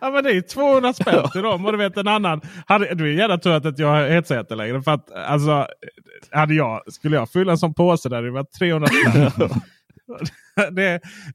Ja 0.00 0.10
men 0.10 0.24
det 0.24 0.30
är 0.30 0.40
200 0.40 0.92
spänn 0.92 1.30
till 1.32 1.42
dem. 1.42 1.66
Och 1.66 1.72
du 1.72 1.78
vet 1.78 1.96
en 1.96 2.08
annan. 2.08 2.40
Hade, 2.66 2.94
du 2.94 3.08
är 3.08 3.18
gärna 3.18 3.38
tur 3.38 3.52
att 3.52 3.64
inte 3.64 3.82
jag 3.82 3.88
har 3.88 4.08
hetsäter 4.08 4.56
längre. 4.56 4.82
För 4.82 4.90
att 4.90 5.12
alltså, 5.12 5.66
hade 6.30 6.54
jag, 6.54 6.92
skulle 6.92 7.16
jag 7.16 7.30
fylla 7.30 7.52
en 7.52 7.58
sån 7.58 7.74
påse 7.74 8.08
där 8.08 8.22
det 8.22 8.30
var 8.30 8.44
300 8.58 8.88
spänn. 8.88 9.50
det, 10.74 10.94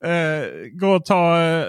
eh, 0.10 0.70
gå 0.74 0.88
och 0.96 1.06
ta, 1.06 1.42
eh, 1.42 1.66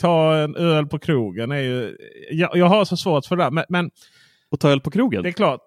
ta 0.00 0.34
en 0.36 0.56
öl 0.56 0.86
på 0.86 0.98
krogen. 0.98 1.52
Är 1.52 1.60
ju, 1.60 1.96
jag, 2.30 2.56
jag 2.56 2.66
har 2.66 2.84
så 2.84 2.96
svårt 2.96 3.26
för 3.26 3.36
det 3.36 3.42
där. 3.44 3.50
Men, 3.50 3.64
men 3.68 3.90
Och 4.50 4.60
ta 4.60 4.70
öl 4.70 4.80
på 4.80 4.90
krogen. 4.90 5.22
det 5.22 5.28
är 5.28 5.32
klart. 5.32 5.60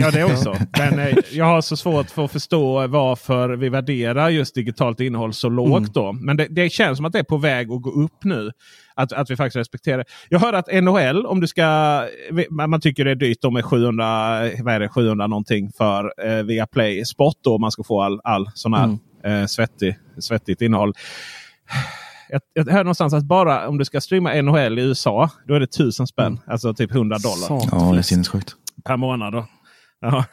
Ja 0.00 0.10
det 0.10 0.24
också. 0.24 0.54
Men 0.78 0.98
eh, 0.98 1.16
jag 1.32 1.44
har 1.44 1.60
så 1.60 1.76
svårt 1.76 2.10
för 2.10 2.24
att 2.24 2.32
förstå 2.32 2.86
varför 2.86 3.48
vi 3.48 3.68
värderar 3.68 4.28
just 4.28 4.54
digitalt 4.54 5.00
innehåll 5.00 5.32
så 5.32 5.48
lågt. 5.48 5.94
då. 5.94 6.12
Men 6.12 6.36
det, 6.36 6.46
det 6.50 6.70
känns 6.72 6.96
som 6.96 7.06
att 7.06 7.12
det 7.12 7.18
är 7.18 7.22
på 7.22 7.36
väg 7.36 7.72
att 7.72 7.82
gå 7.82 7.90
upp 7.90 8.24
nu. 8.24 8.50
Att, 8.94 9.12
att 9.12 9.30
vi 9.30 9.36
faktiskt 9.36 9.56
respekterar 9.56 9.98
det. 9.98 10.04
Jag 10.28 10.38
hörde 10.38 10.58
att 10.58 10.84
NHL, 10.84 11.26
om 11.26 11.40
du 11.40 11.46
ska... 11.46 11.64
Man 12.50 12.80
tycker 12.80 13.04
det 13.04 13.10
är 13.10 13.14
dyrt 13.14 13.52
med 13.52 13.64
700, 13.64 14.04
vad 14.62 14.74
är 14.74 14.80
det, 14.80 14.88
700 14.88 15.26
någonting 15.26 15.72
för 15.76 16.12
eh, 16.26 16.42
via 16.42 16.66
Play 16.66 17.04
Sport. 17.04 17.36
Då, 17.44 17.54
om 17.54 17.60
man 17.60 17.70
ska 17.70 17.84
få 17.84 18.02
all, 18.02 18.20
all 18.24 18.50
sån 18.54 18.74
här 18.74 18.98
eh, 19.24 19.46
svettig, 19.46 19.98
svettigt 20.18 20.62
innehåll. 20.62 20.92
Jag, 22.28 22.40
jag 22.52 22.64
hörde 22.64 22.82
någonstans 22.82 23.14
att 23.14 23.24
bara 23.24 23.68
om 23.68 23.78
du 23.78 23.84
ska 23.84 24.00
streama 24.00 24.42
NHL 24.42 24.78
i 24.78 24.82
USA, 24.82 25.30
då 25.46 25.54
är 25.54 25.60
det 25.60 25.64
1000 25.64 26.06
spänn. 26.06 26.40
Alltså 26.46 26.74
typ 26.74 26.90
100 26.90 27.18
dollar 27.18 27.68
ja, 27.72 27.92
det 27.92 27.98
är 27.98 28.02
sinnessjukt. 28.02 28.54
per 28.84 28.96
månad. 28.96 29.32
Då. 29.32 29.46
Ja. 30.00 30.24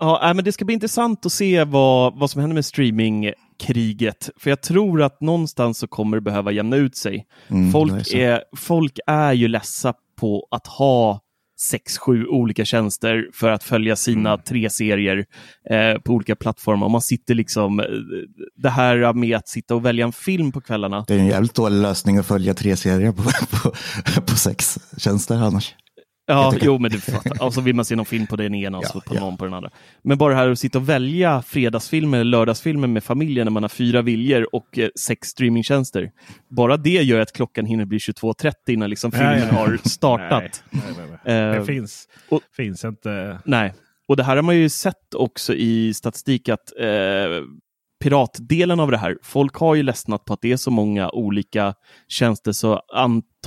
Ja, 0.00 0.28
äh, 0.28 0.34
men 0.34 0.44
det 0.44 0.52
ska 0.52 0.64
bli 0.64 0.74
intressant 0.74 1.26
att 1.26 1.32
se 1.32 1.64
vad, 1.64 2.18
vad 2.18 2.30
som 2.30 2.40
händer 2.40 2.54
med 2.54 2.64
streamingkriget. 2.64 4.30
För 4.36 4.50
jag 4.50 4.62
tror 4.62 5.02
att 5.02 5.20
någonstans 5.20 5.78
så 5.78 5.86
kommer 5.86 6.16
det 6.16 6.20
behöva 6.20 6.52
jämna 6.52 6.76
ut 6.76 6.96
sig. 6.96 7.26
Mm, 7.48 7.68
är 7.68 7.72
folk, 7.72 8.14
är, 8.14 8.42
folk 8.56 8.98
är 9.06 9.32
ju 9.32 9.48
lessa 9.48 9.94
på 10.20 10.46
att 10.50 10.66
ha 10.66 11.20
sex, 11.58 11.98
sju 11.98 12.26
olika 12.26 12.64
tjänster 12.64 13.28
för 13.32 13.50
att 13.50 13.64
följa 13.64 13.96
sina 13.96 14.30
Mm. 14.30 14.42
tre 14.48 14.70
serier 14.70 15.24
eh, 15.70 15.98
på 16.04 16.12
olika 16.12 16.36
plattformar. 16.36 16.88
Man 16.88 17.00
sitter 17.00 17.34
liksom, 17.34 17.80
eh, 17.80 17.86
det 18.56 18.70
här 18.70 19.12
med 19.12 19.36
att 19.36 19.48
sitta 19.48 19.74
och 19.74 19.84
välja 19.84 20.06
en 20.06 20.12
film 20.12 20.52
på 20.52 20.60
kvällarna. 20.60 21.04
Det 21.08 21.14
är 21.14 21.18
en 21.18 21.26
jävligt 21.26 21.54
dålig 21.54 21.76
lösning 21.82 22.18
att 22.18 22.26
följa 22.26 22.54
tre 22.54 22.76
serier 22.76 23.12
på, 23.12 23.22
på, 23.50 24.20
på 24.20 24.36
sex 24.36 24.78
tjänster 24.96 25.36
annars. 25.36 25.74
Ja, 26.26 26.54
jo, 26.60 26.78
men 26.78 26.90
du 26.90 27.00
fattar. 27.00 27.46
Och 27.46 27.54
så 27.54 27.60
vill 27.60 27.74
man 27.74 27.84
se 27.84 27.96
någon 27.96 28.06
film 28.06 28.26
på 28.26 28.36
den 28.36 28.54
ena 28.54 28.78
och 28.78 28.84
så 28.84 29.00
på 29.00 29.14
ja. 29.14 29.20
någon 29.20 29.36
på 29.36 29.44
den 29.44 29.54
andra. 29.54 29.70
Men 30.02 30.18
bara 30.18 30.34
det 30.34 30.40
här 30.40 30.50
att 30.50 30.58
sitta 30.58 30.78
och 30.78 30.88
välja 30.88 31.42
fredagsfilmer 31.42 32.18
eller 32.18 32.30
lördagsfilmer 32.30 32.88
med 32.88 33.04
familjen 33.04 33.44
när 33.44 33.52
man 33.52 33.62
har 33.64 33.68
fyra 33.68 34.02
viljor 34.02 34.54
och 34.54 34.78
eh, 34.78 34.88
sex 35.00 35.28
streamingtjänster. 35.28 36.10
Bara 36.48 36.76
det 36.76 36.90
gör 36.90 37.20
att 37.20 37.32
klockan 37.32 37.66
hinner 37.66 37.84
bli 37.84 37.98
22.30 37.98 38.52
innan 38.68 38.90
liksom 38.90 39.12
filmen 39.12 39.48
ja. 39.50 39.54
har 39.54 39.78
startat. 39.88 40.62
Nej, 40.70 40.82
nej, 40.86 41.06
nej, 41.08 41.18
nej. 41.24 41.36
Eh, 41.36 41.60
Det 41.60 41.66
finns, 41.66 42.08
och- 42.28 42.42
finns 42.56 42.84
inte. 42.84 43.38
Nej, 43.44 43.74
och 44.08 44.16
det 44.16 44.22
här 44.24 44.36
har 44.36 44.42
man 44.42 44.56
ju 44.56 44.68
sett 44.68 45.14
också 45.14 45.54
i 45.54 45.94
statistik 45.94 46.48
att 46.48 46.72
eh, 46.80 46.86
piratdelen 48.04 48.80
av 48.80 48.90
det 48.90 48.98
här, 48.98 49.18
folk 49.22 49.54
har 49.54 49.74
ju 49.74 49.82
ledsnat 49.82 50.24
på 50.24 50.32
att 50.32 50.40
det 50.40 50.52
är 50.52 50.56
så 50.56 50.70
många 50.70 51.10
olika 51.10 51.74
tjänster 52.08 52.52
så 52.52 52.80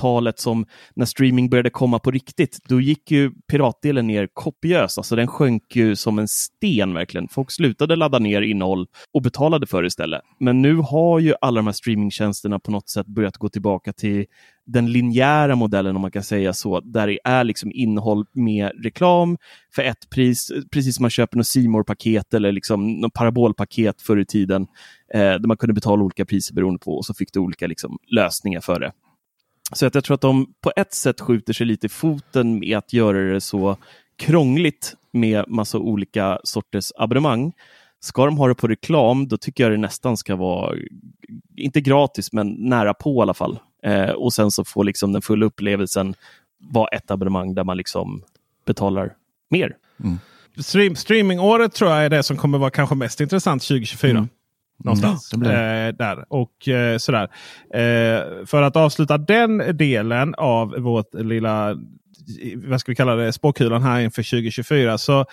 90-talet 0.00 0.38
som 0.38 0.66
när 0.94 1.06
streaming 1.06 1.50
började 1.50 1.70
komma 1.70 1.98
på 1.98 2.10
riktigt, 2.10 2.58
då 2.68 2.80
gick 2.80 3.10
ju 3.10 3.30
piratdelen 3.50 4.06
ner 4.06 4.28
kopiöst. 4.32 4.98
Alltså 4.98 5.16
den 5.16 5.26
sjönk 5.26 5.76
ju 5.76 5.96
som 5.96 6.18
en 6.18 6.28
sten 6.28 6.94
verkligen. 6.94 7.28
Folk 7.28 7.50
slutade 7.50 7.96
ladda 7.96 8.18
ner 8.18 8.42
innehåll 8.42 8.86
och 9.14 9.22
betalade 9.22 9.66
för 9.66 9.82
det 9.82 9.86
istället. 9.86 10.20
Men 10.40 10.62
nu 10.62 10.76
har 10.76 11.18
ju 11.18 11.34
alla 11.40 11.58
de 11.58 11.66
här 11.66 11.72
streamingtjänsterna 11.72 12.58
på 12.58 12.70
något 12.70 12.88
sätt 12.88 13.06
börjat 13.06 13.36
gå 13.36 13.48
tillbaka 13.48 13.92
till 13.92 14.26
den 14.66 14.92
linjära 14.92 15.56
modellen 15.56 15.96
om 15.96 16.02
man 16.02 16.10
kan 16.10 16.22
säga 16.22 16.52
så, 16.52 16.80
där 16.80 17.06
det 17.06 17.18
är 17.24 17.44
liksom 17.44 17.70
innehåll 17.74 18.26
med 18.32 18.70
reklam 18.84 19.36
för 19.74 19.82
ett 19.82 20.10
pris, 20.10 20.52
precis 20.72 20.96
som 20.96 21.02
man 21.02 21.10
köper 21.10 21.36
något 21.36 21.46
simor 21.46 21.82
paket 21.82 22.34
eller 22.34 22.52
liksom 22.52 22.92
något 22.92 23.12
parabolpaket 23.12 24.02
förr 24.02 24.20
i 24.20 24.24
tiden, 24.26 24.66
eh, 25.14 25.20
där 25.20 25.46
man 25.46 25.56
kunde 25.56 25.74
betala 25.74 26.02
olika 26.02 26.24
priser 26.24 26.54
beroende 26.54 26.78
på 26.78 26.96
och 26.96 27.06
så 27.06 27.14
fick 27.14 27.32
du 27.32 27.40
olika 27.40 27.66
liksom, 27.66 27.98
lösningar 28.10 28.60
för 28.60 28.80
det. 28.80 28.92
Så 29.72 29.86
att 29.86 29.94
jag 29.94 30.04
tror 30.04 30.14
att 30.14 30.20
de 30.20 30.54
på 30.60 30.72
ett 30.76 30.94
sätt 30.94 31.20
skjuter 31.20 31.52
sig 31.52 31.66
lite 31.66 31.86
i 31.86 31.88
foten 31.88 32.58
med 32.58 32.78
att 32.78 32.92
göra 32.92 33.18
det 33.18 33.40
så 33.40 33.76
krångligt 34.16 34.94
med 35.12 35.44
massa 35.48 35.78
olika 35.78 36.38
sorters 36.44 36.92
abonnemang. 36.96 37.52
Ska 38.00 38.24
de 38.24 38.38
ha 38.38 38.48
det 38.48 38.54
på 38.54 38.68
reklam, 38.68 39.28
då 39.28 39.36
tycker 39.36 39.64
jag 39.64 39.72
det 39.72 39.76
nästan 39.76 40.16
ska 40.16 40.36
vara, 40.36 40.76
inte 41.56 41.80
gratis, 41.80 42.32
men 42.32 42.48
nära 42.58 42.94
på 42.94 43.14
i 43.14 43.20
alla 43.22 43.34
fall. 43.34 43.58
Eh, 43.82 44.10
och 44.10 44.32
sen 44.32 44.50
så 44.50 44.64
får 44.64 44.84
liksom 44.84 45.12
den 45.12 45.22
fulla 45.22 45.46
upplevelsen 45.46 46.14
vara 46.58 46.88
ett 46.88 47.10
abonnemang 47.10 47.54
där 47.54 47.64
man 47.64 47.76
liksom 47.76 48.22
betalar 48.66 49.14
mer. 49.50 49.76
Mm. 50.04 50.18
Stream, 50.58 50.96
streamingåret 50.96 51.72
tror 51.72 51.90
jag 51.90 52.04
är 52.04 52.10
det 52.10 52.22
som 52.22 52.36
kommer 52.36 52.58
vara 52.58 52.70
kanske 52.70 52.94
mest 52.94 53.20
intressant 53.20 53.62
2024. 53.62 54.10
Mm. 54.10 54.28
Någonstans. 54.84 55.32
Mm, 55.34 55.48
eh, 55.48 55.94
där. 55.94 56.24
Och 56.28 56.68
eh, 56.68 56.98
sådär. 56.98 57.28
Eh, 57.74 58.46
för 58.46 58.62
att 58.62 58.76
avsluta 58.76 59.18
den 59.18 59.76
delen 59.76 60.34
av 60.34 60.68
vårt 60.68 61.14
lilla 61.14 61.76
vad 62.54 62.80
ska 62.80 62.92
vi 62.92 62.96
kalla 62.96 63.14
det, 63.14 63.32
spåkulan 63.32 63.82
här 63.82 64.00
inför 64.00 64.22
2024. 64.22 64.98
Så 64.98 65.26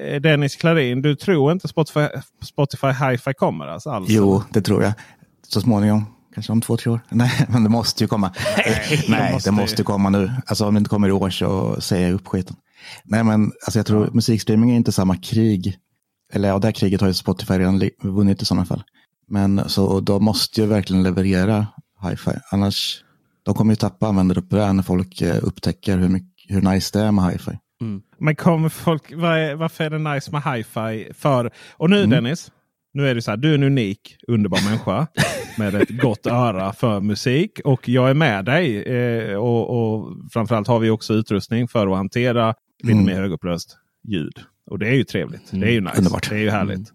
eh, 0.00 0.20
Dennis 0.20 0.56
Klarin, 0.56 1.02
du 1.02 1.14
tror 1.14 1.52
inte 1.52 1.68
Spotify, 1.68 2.06
Spotify 2.44 2.86
Hi-Fi 2.86 3.34
kommer 3.34 3.66
alltså 3.66 3.90
alls? 3.90 4.06
Jo, 4.10 4.42
det 4.50 4.60
tror 4.60 4.82
jag. 4.82 4.92
Så 5.48 5.60
småningom. 5.60 6.04
Kanske 6.34 6.52
om 6.52 6.60
två, 6.60 6.76
tre 6.76 6.92
år. 6.92 7.00
Nej, 7.08 7.30
men 7.48 7.64
det 7.64 7.70
måste 7.70 8.04
ju 8.04 8.08
komma. 8.08 8.32
Nej, 8.56 9.04
Nej 9.08 9.28
det 9.28 9.32
måste, 9.32 9.50
det 9.50 9.54
måste 9.54 9.82
komma 9.82 10.10
nu. 10.10 10.30
Alltså 10.46 10.66
om 10.66 10.74
det 10.74 10.78
inte 10.78 10.90
kommer 10.90 11.08
i 11.08 11.12
år 11.12 11.30
så 11.30 11.80
säger 11.80 12.06
jag 12.06 12.14
upp 12.14 12.26
skiten. 12.26 12.56
Nej, 13.04 13.24
men 13.24 13.52
alltså, 13.66 13.78
jag 13.78 13.86
tror 13.86 14.10
musikstreaming 14.12 14.70
är 14.70 14.76
inte 14.76 14.92
samma 14.92 15.16
krig. 15.16 15.76
Eller 16.32 16.48
ja, 16.48 16.58
det 16.58 16.66
här 16.66 16.72
kriget 16.72 17.00
har 17.00 17.08
ju 17.08 17.14
Spotify 17.14 17.54
redan 17.54 17.82
vunnit 18.02 18.42
i 18.42 18.44
sådana 18.44 18.64
fall. 18.64 18.82
Men 19.28 19.68
så 19.68 20.00
då 20.00 20.20
måste 20.20 20.60
ju 20.60 20.66
verkligen 20.66 21.02
leverera 21.02 21.66
hi-fi. 22.02 22.30
Annars 22.52 23.02
de 23.42 23.54
kommer 23.54 23.72
ju 23.72 23.76
tappa 23.76 24.06
användare 24.06 24.42
på 24.42 24.56
det 24.56 24.72
när 24.72 24.82
folk 24.82 25.20
eh, 25.20 25.38
upptäcker 25.42 25.98
hur, 25.98 26.08
mycket, 26.08 26.50
hur 26.56 26.60
nice 26.60 26.98
det 26.98 27.04
är 27.04 27.12
med 27.12 27.24
hi-fi. 27.24 27.58
Mm. 27.80 28.02
Men 28.18 28.36
kommer 28.36 28.68
folk, 28.68 29.12
var 29.16 29.36
är, 29.36 29.54
varför 29.54 29.84
är 29.84 29.90
det 29.90 29.98
nice 29.98 30.32
med 30.32 30.42
hi-fi? 30.42 31.12
För, 31.14 31.50
och 31.72 31.90
nu 31.90 31.98
mm. 31.98 32.10
Dennis, 32.10 32.50
nu 32.94 33.08
är 33.08 33.14
det 33.14 33.22
så 33.22 33.30
här, 33.30 33.36
du 33.36 33.50
är 33.50 33.54
en 33.54 33.62
unik, 33.62 34.16
underbar 34.28 34.64
människa 34.64 35.06
med 35.58 35.74
ett 35.74 36.02
gott 36.02 36.26
öra 36.26 36.72
för 36.72 37.00
musik. 37.00 37.60
Och 37.64 37.88
jag 37.88 38.10
är 38.10 38.14
med 38.14 38.44
dig. 38.44 38.82
Eh, 38.82 39.36
och, 39.36 39.70
och 39.70 40.16
framförallt 40.32 40.68
har 40.68 40.78
vi 40.78 40.90
också 40.90 41.14
utrustning 41.14 41.68
för 41.68 41.86
att 41.86 41.96
hantera 41.96 42.54
lite 42.82 42.92
mm. 42.92 43.04
mer 43.06 43.20
högupplöst 43.20 43.76
ljud. 44.08 44.40
Och 44.70 44.78
det 44.78 44.88
är 44.88 44.94
ju 44.94 45.04
trevligt. 45.04 45.42
Det 45.50 45.66
är 45.66 45.70
ju 45.70 45.80
nice. 45.80 45.98
Underbart. 45.98 46.28
Det 46.30 46.34
är 46.34 46.40
ju 46.40 46.50
härligt. 46.50 46.76
Mm. 46.76 46.86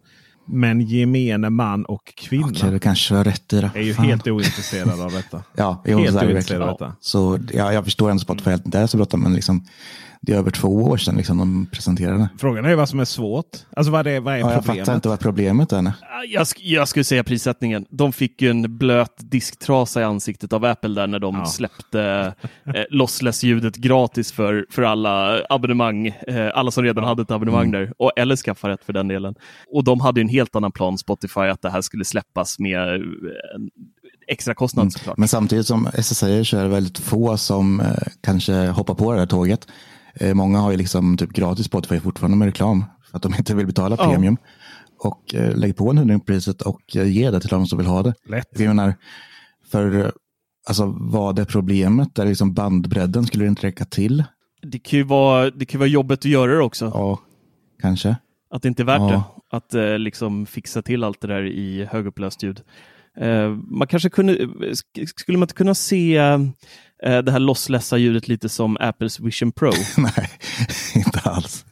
Men 0.46 0.82
gemene 0.82 1.50
man 1.50 1.86
och 1.86 2.14
kvinna 2.16 2.48
Okej, 2.48 2.80
kanske 2.80 3.16
har 3.16 3.24
rätt 3.24 3.54
i 3.54 3.62
det. 3.62 3.72
är 3.76 3.82
ju 3.82 3.94
Fan. 3.94 4.06
helt 4.06 4.28
ointresserad 4.28 5.02
av 5.02 5.12
detta. 5.12 5.44
ja, 5.56 5.84
helt 5.86 6.16
ointresserad 6.16 6.62
av 6.62 6.68
detta. 6.68 6.96
Så 7.00 7.40
ja, 7.54 7.74
jag 7.74 7.84
förstår 7.84 8.10
ändå 8.10 8.20
Spotify 8.20 8.52
inte 8.52 8.80
är 8.80 8.88
så 8.88 8.98
bråttom, 8.98 9.22
men 9.22 9.34
liksom, 9.34 9.66
det 10.24 10.34
är 10.34 10.38
över 10.38 10.52
två 10.52 10.68
år 10.68 10.98
sedan 10.98 11.16
liksom, 11.16 11.38
de 11.38 11.66
presenterade. 11.72 12.30
Frågan 12.38 12.66
är 12.66 12.76
vad 12.76 12.90
som 12.90 13.00
är 13.00 13.06
svårt. 13.06 13.58
Alltså 13.76 13.92
vad, 13.92 14.08
är, 14.08 14.20
vad 14.20 14.34
är 14.34 14.38
ja, 14.38 14.44
problemet? 14.44 14.66
Jag 14.66 14.86
fattar 14.86 14.96
inte 14.96 15.10
vad 15.10 15.20
problemet 15.20 15.72
är. 15.72 15.94
Jag, 16.28 16.48
jag 16.58 16.88
skulle 16.88 17.04
säga 17.04 17.24
prissättningen. 17.24 17.86
De 17.90 18.14
fick 18.14 18.42
ju 18.42 18.50
en 18.50 18.78
blöt 18.78 19.16
disktrasa 19.18 20.02
i 20.02 20.04
ansiktet 20.04 20.54
av 20.54 20.66
Apple 20.66 20.90
där 20.90 21.08
när 21.08 21.20
de 21.20 21.36
ja. 21.36 21.46
släppte 21.46 22.34
eh, 22.66 22.84
lossless-ljudet 22.90 23.76
gratis 23.76 24.32
för, 24.32 24.66
för 24.70 24.82
alla 24.82 25.42
abonnemang. 25.50 26.08
Eh, 26.08 26.50
alla 26.54 26.72
som 26.72 26.84
redan 26.84 27.04
hade 27.04 27.22
ett 27.22 27.32
abonnemang 27.32 27.68
mm. 27.68 27.82
där, 27.82 27.94
och, 27.98 28.12
eller 28.16 28.36
skaffa 28.36 28.74
ett 28.74 28.84
för 28.84 28.94
den 28.94 29.08
delen. 29.08 29.36
Och 29.74 29.84
de 29.84 30.02
hade 30.02 30.22
en 30.22 30.30
helt 30.30 30.56
annan 30.56 30.72
plan, 30.72 30.98
Spotify, 30.98 31.42
att 31.42 31.62
det 31.62 31.70
här 31.70 31.82
skulle 31.82 32.06
släppas 32.06 32.60
med 32.60 32.80
en 32.80 33.70
extra 34.28 34.54
kostnad 34.54 34.84
mm. 34.84 34.92
såklart. 34.92 35.18
Men 35.18 35.28
samtidigt 35.28 35.68
som 35.68 35.90
SSI 35.94 36.46
så 36.46 36.58
är 36.58 36.64
det 36.64 36.70
väldigt 36.70 37.00
få 37.00 37.38
som 37.38 37.80
eh, 37.80 37.88
kanske 38.22 38.54
hoppar 38.68 38.94
på 38.94 39.14
det 39.14 39.20
här 39.20 39.26
tåget. 39.26 39.68
Eh, 40.14 40.34
många 40.34 40.60
har 40.60 40.72
ju 40.72 40.78
liksom 40.78 41.18
typ 41.18 41.30
gratis 41.30 41.66
Spotify 41.66 42.00
fortfarande 42.00 42.38
med 42.38 42.46
reklam 42.46 42.86
för 43.12 43.18
att 43.18 43.24
de 43.24 43.36
inte 43.36 43.56
vill 43.56 43.66
betala 43.66 43.96
ja. 44.00 44.06
premium. 44.12 44.38
Och 45.00 45.36
eh, 45.36 45.56
lägg 45.58 45.76
på 45.76 45.90
en 45.90 45.98
hundring 45.98 46.20
på 46.20 46.26
priset 46.26 46.62
och 46.62 46.96
eh, 46.96 47.08
ge 47.08 47.32
det 47.32 47.40
till 47.40 47.50
de 47.50 47.68
som 47.68 47.78
vill 47.78 47.88
ha 47.88 48.04
det. 48.04 48.14
Lätt. 48.26 48.60
Jag 48.60 48.68
menar, 48.68 48.96
för 49.72 50.12
alltså, 50.68 50.96
vad 51.00 51.40
är 51.40 51.46
problemet? 51.46 52.20
Är 52.20 52.26
liksom 52.26 52.54
bandbredden, 52.54 53.26
skulle 53.26 53.44
det 53.44 53.50
inte 53.50 53.68
räcka 53.68 53.86
till? 53.86 54.24
Det 54.62 54.80
kan 54.80 55.00
ju 55.00 55.04
vara, 55.04 55.50
det 55.50 55.66
kan 55.66 55.80
vara 55.80 55.90
jobbet 55.90 56.20
att 56.20 56.26
göra 56.26 56.52
det 56.52 56.64
också. 56.64 56.92
Ja, 56.94 57.20
kanske. 57.82 58.16
Att 58.50 58.62
det 58.62 58.68
inte 58.68 58.84
är 58.84 58.86
värt 58.86 59.00
ja. 59.00 59.10
det. 59.12 59.58
Att 59.58 59.74
eh, 59.74 60.00
liksom 60.00 60.46
fixa 60.46 60.82
till 60.82 61.04
allt 61.04 61.22
det 61.22 61.28
där 61.28 61.46
i 61.46 61.86
högupplöst 61.86 62.44
ljud. 62.44 62.62
Eh, 63.18 63.50
man 63.50 63.88
kanske 63.88 64.10
kunde, 64.10 64.48
skulle 65.16 65.38
man 65.38 65.44
inte 65.44 65.54
kunna 65.54 65.76
se 65.76 66.22
eh, 67.06 67.18
det 67.18 67.32
här 67.32 67.40
losslessa 67.40 67.98
ljudet 67.98 68.28
lite 68.28 68.50
som 68.50 68.78
Apples 68.80 69.20
Vision 69.20 69.52
Pro? 69.52 69.72
Nej, 69.98 70.30
inte 70.96 71.20
alls. 71.20 71.66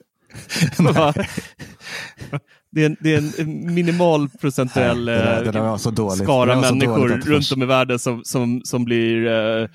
det, 2.71 2.81
är 2.81 2.85
en, 2.85 2.97
det 2.99 3.15
är 3.15 3.41
en 3.41 3.73
minimal 3.73 4.29
procentuell 4.29 5.05
det 5.05 5.11
där, 5.11 5.43
det 5.43 5.51
där 5.51 6.23
skara 6.23 6.61
människor 6.61 7.07
runt 7.07 7.51
om 7.51 7.63
i 7.63 7.65
världen 7.65 7.99
som, 7.99 8.21
som, 8.23 8.61
som 8.63 8.85
blir, 8.85 9.25
uh, 9.25 9.67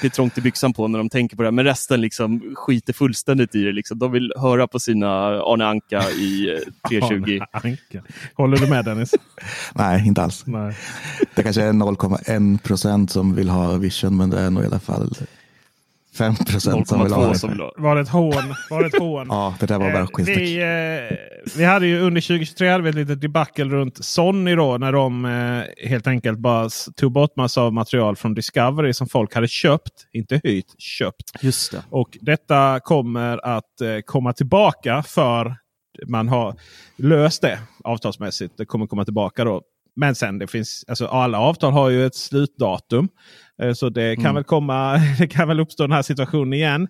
blir 0.00 0.10
trångt 0.10 0.38
i 0.38 0.40
byxan 0.40 0.72
på 0.72 0.88
när 0.88 0.98
de 0.98 1.08
tänker 1.08 1.36
på 1.36 1.42
det. 1.42 1.50
Men 1.50 1.64
resten 1.64 2.00
liksom 2.00 2.54
skiter 2.56 2.92
fullständigt 2.92 3.54
i 3.54 3.62
det. 3.62 3.72
Liksom. 3.72 3.98
De 3.98 4.12
vill 4.12 4.32
höra 4.36 4.66
på 4.66 4.80
sina 4.80 5.08
Arne 5.26 5.66
Anka 5.66 6.10
i 6.10 6.58
320. 6.88 7.40
Anka. 7.52 8.02
Håller 8.34 8.56
du 8.56 8.66
med 8.66 8.84
Dennis? 8.84 9.14
Nej, 9.74 10.06
inte 10.06 10.22
alls. 10.22 10.46
Nej. 10.46 10.76
Det 11.34 11.42
kanske 11.42 11.62
är 11.62 11.72
0,1 11.72 12.58
procent 12.58 13.10
som 13.10 13.34
vill 13.34 13.48
ha 13.48 13.76
vision, 13.76 14.16
men 14.16 14.30
det 14.30 14.40
är 14.40 14.50
nog 14.50 14.62
i 14.62 14.66
alla 14.66 14.80
fall 14.80 15.14
5 16.14 16.34
procent 16.36 16.88
som 16.88 17.02
vill 17.02 17.12
ha 17.12 17.32
det. 17.32 17.70
Var 17.76 17.94
det 17.94 18.00
ett 18.00 18.08
hån? 18.08 18.54
Var 18.70 18.80
det 18.80 18.86
ett 18.86 18.98
hån? 18.98 19.26
ja, 19.30 19.54
det 19.60 19.66
där 19.66 19.78
var 19.78 19.92
bara 19.92 20.06
skitsnack. 20.06 20.38
Vi, 20.38 20.60
eh, 21.10 21.16
vi 21.56 21.64
hade 21.64 21.86
ju 21.86 22.00
under 22.00 22.20
2023 22.20 22.68
hade 22.68 22.82
vi 22.82 22.90
ett 22.90 22.96
litet 22.96 23.20
debacle 23.20 23.64
runt 23.64 24.04
Sony 24.04 24.54
då 24.54 24.78
när 24.78 24.92
de 24.92 25.24
eh, 25.24 25.88
helt 25.88 26.06
enkelt 26.06 26.38
bara 26.38 26.68
tog 26.96 27.12
bort 27.12 27.36
massa 27.36 27.62
av 27.62 27.72
material 27.72 28.16
från 28.16 28.34
Discovery 28.34 28.92
som 28.92 29.08
folk 29.08 29.34
hade 29.34 29.48
köpt. 29.48 29.92
Inte 30.12 30.40
hyrt, 30.44 30.80
köpt. 30.80 31.30
Just 31.40 31.72
det. 31.72 31.82
Och 31.90 32.18
detta 32.20 32.80
kommer 32.80 33.46
att 33.56 33.80
eh, 33.80 33.88
komma 34.06 34.32
tillbaka 34.32 35.02
för 35.02 35.56
man 36.06 36.28
har 36.28 36.56
löst 36.96 37.42
det 37.42 37.58
avtalsmässigt. 37.84 38.54
Det 38.56 38.64
kommer 38.64 38.86
komma 38.86 39.04
tillbaka 39.04 39.44
då. 39.44 39.62
Men 39.96 40.14
sen 40.14 40.38
det 40.38 40.46
finns, 40.46 40.84
alltså 40.88 41.06
alla 41.06 41.38
avtal 41.38 41.72
har 41.72 41.90
ju 41.90 42.06
ett 42.06 42.14
slutdatum. 42.14 43.08
Eh, 43.62 43.72
så 43.72 43.88
det 43.88 44.16
kan, 44.16 44.24
mm. 44.24 44.34
väl 44.34 44.44
komma, 44.44 45.00
det 45.18 45.26
kan 45.26 45.48
väl 45.48 45.60
uppstå 45.60 45.82
den 45.82 45.92
här 45.92 46.02
situationen 46.02 46.52
igen. 46.52 46.88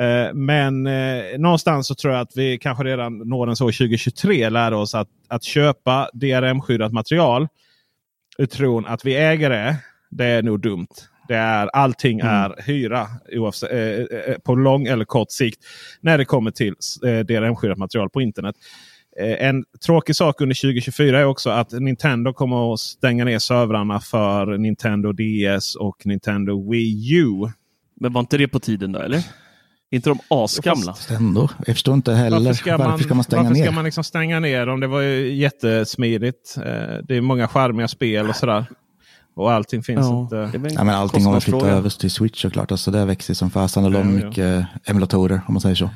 Eh, 0.00 0.34
men 0.34 0.86
eh, 0.86 1.38
någonstans 1.38 1.86
så 1.86 1.94
tror 1.94 2.12
jag 2.12 2.20
att 2.20 2.36
vi 2.36 2.58
kanske 2.58 2.84
redan 2.84 3.18
nådens 3.18 3.60
år 3.60 3.72
2023 3.72 4.50
lär 4.50 4.72
oss 4.72 4.94
att, 4.94 5.08
att 5.28 5.44
köpa 5.44 6.10
DRM-skyddat 6.12 6.92
material. 6.92 7.48
Utron 8.38 8.86
att 8.86 9.04
vi 9.04 9.16
äger 9.16 9.50
det, 9.50 9.76
det 10.10 10.24
är 10.24 10.42
nog 10.42 10.60
dumt. 10.60 10.88
Det 11.28 11.34
är, 11.34 11.66
allting 11.66 12.20
mm. 12.20 12.32
är 12.32 12.62
hyra 12.62 13.06
oavsett, 13.32 13.70
eh, 14.10 14.34
på 14.44 14.54
lång 14.54 14.86
eller 14.86 15.04
kort 15.04 15.30
sikt 15.30 15.64
när 16.00 16.18
det 16.18 16.24
kommer 16.24 16.50
till 16.50 16.74
eh, 17.04 17.24
DRM-skyddat 17.24 17.78
material 17.78 18.10
på 18.10 18.20
internet. 18.20 18.56
Eh, 19.20 19.48
en 19.48 19.64
tråkig 19.86 20.16
sak 20.16 20.40
under 20.40 20.54
2024 20.54 21.20
är 21.20 21.24
också 21.24 21.50
att 21.50 21.72
Nintendo 21.72 22.32
kommer 22.32 22.74
att 22.74 22.80
stänga 22.80 23.24
ner 23.24 23.38
servrarna 23.38 24.00
för 24.00 24.58
Nintendo 24.58 25.12
DS 25.12 25.74
och 25.74 26.06
Nintendo 26.06 26.70
Wii 26.70 27.14
U. 27.14 27.50
Men 28.00 28.12
var 28.12 28.20
inte 28.20 28.38
det 28.38 28.48
på 28.48 28.60
tiden 28.60 28.92
då 28.92 28.98
eller? 28.98 29.22
Inte 29.90 30.10
de 30.10 30.18
asgamla? 30.28 30.94
Ändå. 31.10 31.48
Jag 31.66 31.76
förstår 31.76 31.94
inte 31.94 32.12
heller. 32.12 32.38
Varför 32.38 32.54
ska 32.54 32.78
man, 32.78 32.90
varför 32.90 33.04
ska 33.04 33.14
man 33.14 33.24
stänga 33.24 33.42
varför 33.42 33.54
ner? 33.54 33.64
ska 33.64 33.72
man 33.72 33.84
liksom 33.84 34.04
stänga 34.04 34.40
ner 34.40 34.66
dem? 34.66 34.80
Det 34.80 34.86
var 34.86 35.00
ju 35.00 35.34
jättesmidigt. 35.34 36.56
Eh, 36.56 36.62
det 37.08 37.16
är 37.16 37.20
många 37.20 37.48
charmiga 37.48 37.88
spel 37.88 38.28
och 38.28 38.36
sådär. 38.36 38.66
Och 39.36 39.52
allting 39.52 39.82
finns 39.82 40.06
ja, 40.06 40.20
inte. 40.20 40.50
Ja, 40.74 40.84
men 40.84 40.94
allting 40.94 41.24
kommer 41.24 41.40
flytta 41.40 41.68
över 41.68 41.90
till 41.90 42.10
Switch 42.10 42.42
såklart. 42.42 42.72
Alltså 42.72 42.90
det 42.90 43.04
växer 43.04 43.34
som 43.34 43.50
fasen 43.50 43.84
och 43.84 43.92
ja, 43.94 44.04
mycket 44.04 44.66
emulatorer 44.84 45.40
om 45.46 45.54
man 45.54 45.60
säger 45.60 45.74
så. 45.74 45.90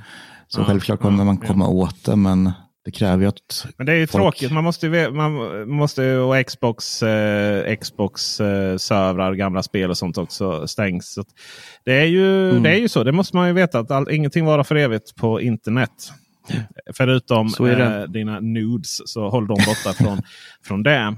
Så 0.49 0.61
ja, 0.61 0.65
självklart 0.65 1.01
kommer 1.01 1.25
man 1.25 1.37
komma 1.37 1.69
åt 1.69 2.05
det. 2.05 2.17
Men 2.17 2.53
det 2.85 2.91
kräver 2.91 3.23
ju 3.23 3.29
att 3.29 3.67
Men 3.77 3.87
det 3.87 3.93
är 3.93 3.97
ju 3.97 4.07
folk... 4.07 4.23
tråkigt. 4.23 4.53
Man 4.53 4.65
måste 4.65 4.87
ju, 4.87 5.11
man 5.11 5.33
måste 5.71 6.03
ju 6.03 6.19
och 6.19 6.47
Xbox, 6.47 7.03
eh, 7.03 7.77
Xbox 7.77 8.41
eh, 8.41 8.77
servrar, 8.77 9.35
gamla 9.35 9.63
spel 9.63 9.91
och 9.91 9.99
sånt 9.99 10.19
också 10.19 10.67
stängs. 10.69 11.13
Så 11.13 11.25
det, 11.85 11.93
är 11.93 12.05
ju, 12.05 12.51
Mm. 12.51 12.63
det 12.63 12.71
är 12.71 12.77
ju 12.79 12.89
så. 12.89 13.05
Det 13.05 13.13
måste 13.13 13.37
man 13.37 13.47
ju 13.47 13.53
veta 13.53 13.79
att 13.79 13.91
all, 13.91 14.11
ingenting 14.11 14.45
varar 14.45 14.65
för 14.65 14.75
evigt 14.75 15.17
på 15.17 15.41
internet. 15.41 15.91
Förutom 16.95 17.49
Så 17.49 17.67
eh, 17.67 18.03
dina 18.03 18.41
nudes 18.41 19.11
så 19.11 19.29
håll 19.29 19.47
dem 19.47 19.59
borta 19.67 19.93
från, 20.05 20.23
från 20.65 20.83
det. 20.83 21.17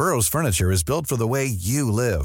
Burrow's 0.00 0.30
furniture 0.30 0.72
is 0.74 0.84
built 0.86 1.08
for 1.08 1.16
the 1.16 1.26
way 1.28 1.46
you 1.46 1.90
live. 1.92 2.24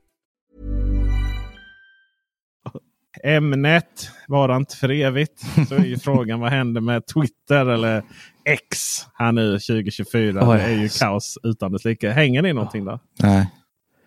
Ämnet 3.23 4.09
varar 4.27 4.57
inte 4.57 4.75
för 4.77 4.91
evigt. 4.91 5.41
Så 5.69 5.75
är 5.75 5.85
ju 5.85 5.97
frågan 6.03 6.39
vad 6.39 6.51
händer 6.51 6.81
med 6.81 7.03
Twitter 7.07 7.65
eller 7.65 8.03
X 8.45 8.77
här 9.13 9.31
nu 9.31 9.51
2024. 9.59 10.49
Oj. 10.49 10.57
Det 10.57 10.63
är 10.63 10.81
ju 10.81 10.89
kaos 10.89 11.37
utan 11.43 11.71
dess 11.71 11.85
like. 11.85 12.09
Hänger 12.09 12.41
ni 12.41 12.53
någonting 12.53 12.85
där? 12.85 12.99
Nej, 13.19 13.47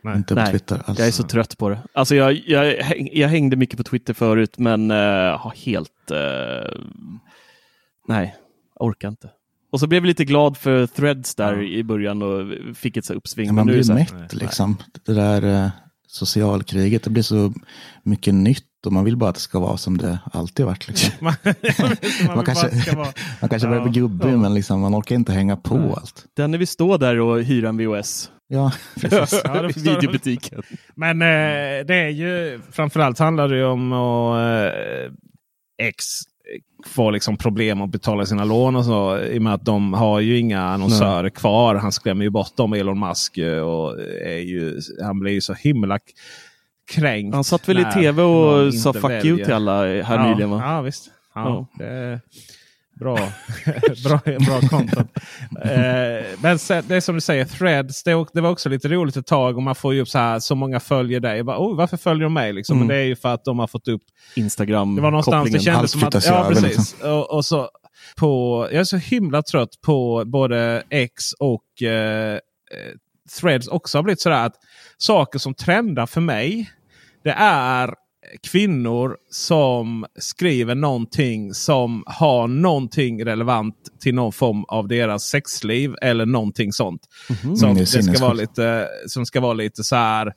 Nej. 0.03 0.17
inte 0.17 0.35
på 0.35 0.41
Nej, 0.41 0.51
Twitter 0.51 0.83
alls. 0.85 0.99
Jag 0.99 1.09
är 1.09 1.13
så 1.13 1.23
trött 1.23 1.59
på 1.59 1.69
det. 1.69 1.79
Alltså 1.93 2.15
jag, 2.15 2.33
jag, 2.47 2.77
jag 3.13 3.29
hängde 3.29 3.57
mycket 3.57 3.77
på 3.77 3.85
Twitter 3.85 4.15
förut 4.15 4.59
men 4.59 4.91
eh, 4.91 4.97
har 5.39 5.55
helt... 5.67 6.11
eh, 6.11 6.81
nej, 8.09 8.35
orkar 8.81 9.09
inte. 9.09 9.31
Och 9.73 9.81
så 9.81 9.87
blev 9.87 10.03
jag 10.03 10.07
lite 10.09 10.25
glad 10.25 10.57
för 10.57 10.87
threads 10.87 11.35
där 11.35 11.63
i 11.63 11.85
början 11.85 12.23
och 12.23 12.53
fick 12.77 12.97
ett 12.97 13.05
så 13.05 13.15
uppsving. 13.15 13.47
Ja, 13.47 13.53
men 13.53 13.57
man 13.57 13.67
nu 13.67 13.73
är 13.73 13.85
det 13.85 13.95
blir 13.95 14.19
mätt 14.21 14.35
liksom. 14.35 14.77
Det 15.07 15.13
där 15.13 15.65
eh, 15.65 15.71
socialkriget, 16.07 17.03
det 17.03 17.11
blir 17.11 17.23
så 17.23 17.53
mycket 18.03 18.35
nytt 18.35 18.87
och 18.87 18.93
man 18.93 19.05
vill 19.05 19.17
bara 19.17 19.31
att 19.31 19.35
det 19.37 19.41
ska 19.41 19.59
vara 19.59 19.77
som 19.77 19.99
det 19.99 20.19
alltid 20.33 20.67
har 20.67 20.73
varit. 20.73 20.89
Liksom. 20.89 21.11
man, 21.21 21.35
man, 22.37 22.45
kanske, 22.45 22.97
vara, 22.97 23.13
man 23.41 23.51
kanske 23.51 23.69
börjar 23.69 23.83
bli 23.83 24.01
Ja, 24.01 24.07
gubbig 24.07 24.33
ja. 24.33 24.37
men 24.37 24.55
liksom, 24.55 24.81
man 24.81 24.95
orkar 24.95 25.15
inte 25.15 25.33
hänga 25.33 25.57
på 25.57 25.99
allt. 26.01 26.25
Den 26.37 26.51
när 26.51 26.59
vi 26.59 26.67
står 26.67 26.99
där 26.99 27.21
och 27.21 27.43
hyr 27.43 27.65
en 27.65 27.77
VHS. 27.77 28.31
Ja, 28.49 28.73
precis. 29.01 29.41
Ja, 29.45 29.71
videobutiken. 29.75 30.63
Men 30.95 31.23
eh, 31.23 31.87
det 31.87 31.95
är 31.95 32.09
ju 32.09 32.61
framförallt 32.71 33.19
handlar 33.19 33.49
det 33.49 33.57
ju 33.57 33.65
om 33.65 33.93
att 33.93 34.39
eh, 34.39 35.13
X 35.83 36.05
får 36.87 37.13
liksom 37.13 37.37
problem 37.37 37.81
att 37.83 37.91
betala 37.91 38.27
sina 38.27 38.45
lån 38.45 38.77
och 38.77 38.85
så. 38.85 39.19
I 39.19 39.39
och 39.39 39.43
med 39.43 39.55
att 39.55 39.65
de 39.65 39.93
har 39.95 40.21
ju 40.21 40.39
inga 40.39 40.63
annonsörer 40.63 41.31
kvar. 41.31 41.75
Han 41.75 41.93
skrämmer 41.93 42.25
ju 42.25 42.31
bort 42.31 42.57
dem 42.57 42.73
Elon 42.73 42.99
Musk. 43.01 43.39
eh, 43.39 43.59
Och 43.61 44.01
är 44.25 44.39
ju, 44.39 44.81
han 45.03 45.21
blir 45.21 45.33
ju 45.33 45.41
så 45.41 45.55
himla 45.55 45.99
kränkt. 46.93 47.35
Han 47.35 47.45
satt 47.45 47.69
väl 47.69 47.79
i 47.79 47.85
tv 47.95 48.23
och 48.23 48.75
sa 48.75 48.93
fuck 48.93 49.05
you 49.05 49.11
väljer. 49.11 49.45
till 49.45 49.55
alla 49.55 49.79
här 49.83 49.97
ja, 50.17 50.29
nyligen 50.31 50.51
va? 50.51 50.63
Ja 50.65 50.81
visst. 50.83 51.11
Ja, 51.35 51.67
Ja. 51.79 51.85
Det 51.85 52.21
bra, 52.95 53.17
bra, 54.05 54.21
bra 54.25 54.61
content. 54.69 55.11
eh, 55.63 56.25
men 56.43 56.59
sen, 56.59 56.85
det 56.89 56.97
är 56.97 57.01
som 57.01 57.15
du 57.15 57.21
säger, 57.21 57.45
threads. 57.45 58.03
Det, 58.03 58.27
det 58.33 58.41
var 58.41 58.51
också 58.51 58.69
lite 58.69 58.89
roligt 58.89 59.17
ett 59.17 59.27
tag. 59.27 59.57
Och 59.57 59.63
man 59.63 59.75
får 59.75 59.95
ju 59.95 60.01
upp 60.01 60.09
så 60.09 60.19
här, 60.19 60.39
så 60.39 60.55
många 60.55 60.81
följer 60.81 61.21
dig. 61.21 61.37
Jag 61.37 61.47
Bara, 61.47 61.59
oh, 61.59 61.77
varför 61.77 61.97
följer 61.97 62.25
de 62.25 62.33
mig? 62.33 62.53
Liksom? 62.53 62.77
Mm. 62.77 62.87
Men 62.87 62.97
det 62.97 63.03
är 63.03 63.07
ju 63.07 63.17
för 63.17 63.35
att 63.35 63.45
de 63.45 63.59
har 63.59 63.67
fått 63.67 63.89
upp 63.89 64.03
Instagram 64.35 64.97
det 64.97 65.03
var 65.03 65.11
någonstans 65.11 65.51
det 65.51 65.61
kändes 65.61 65.91
som 65.91 66.05
att... 66.05 66.27
Ja, 66.27 66.45
över, 66.45 66.55
precis. 66.55 67.01
Och, 67.03 67.31
och 67.31 67.45
så 67.45 67.71
på, 68.17 68.69
jag 68.73 68.81
är 68.81 68.85
så 68.85 68.97
himla 68.97 69.43
trött 69.43 69.81
på 69.81 70.23
både 70.27 70.83
X 70.91 71.33
och 71.39 71.83
eh, 71.83 72.35
eh, 72.35 72.41
Threads 73.41 73.69
också 73.69 73.99
har 73.99 74.03
blivit 74.03 74.21
sådär 74.21 74.47
att 74.47 74.55
saker 74.99 75.39
som 75.39 75.55
trendar 75.55 76.07
för 76.07 76.21
mig. 76.21 76.71
Det 77.25 77.35
är 77.39 77.95
kvinnor 78.43 79.17
som 79.31 80.07
skriver 80.19 80.75
någonting 80.75 81.55
som 81.55 82.03
har 82.07 82.49
någonting 82.49 83.25
relevant 83.25 83.75
till 84.03 84.15
någon 84.15 84.33
form 84.33 84.65
av 84.69 84.89
deras 84.89 85.25
sexliv 85.25 85.95
eller 86.03 86.27
någonting 86.27 86.73
sånt. 86.73 87.03
Mhm. 87.29 87.57
Som, 87.57 87.71
Mm, 87.71 87.75
det 87.85 87.95
är 87.95 87.97
det 87.97 88.03
ska 88.03 88.25
vara 88.25 88.33
lite, 88.33 88.89
som 89.07 89.27
ska 89.27 89.41
vara 89.41 89.53
lite 89.53 89.85
så 89.85 89.97
här 89.97 90.33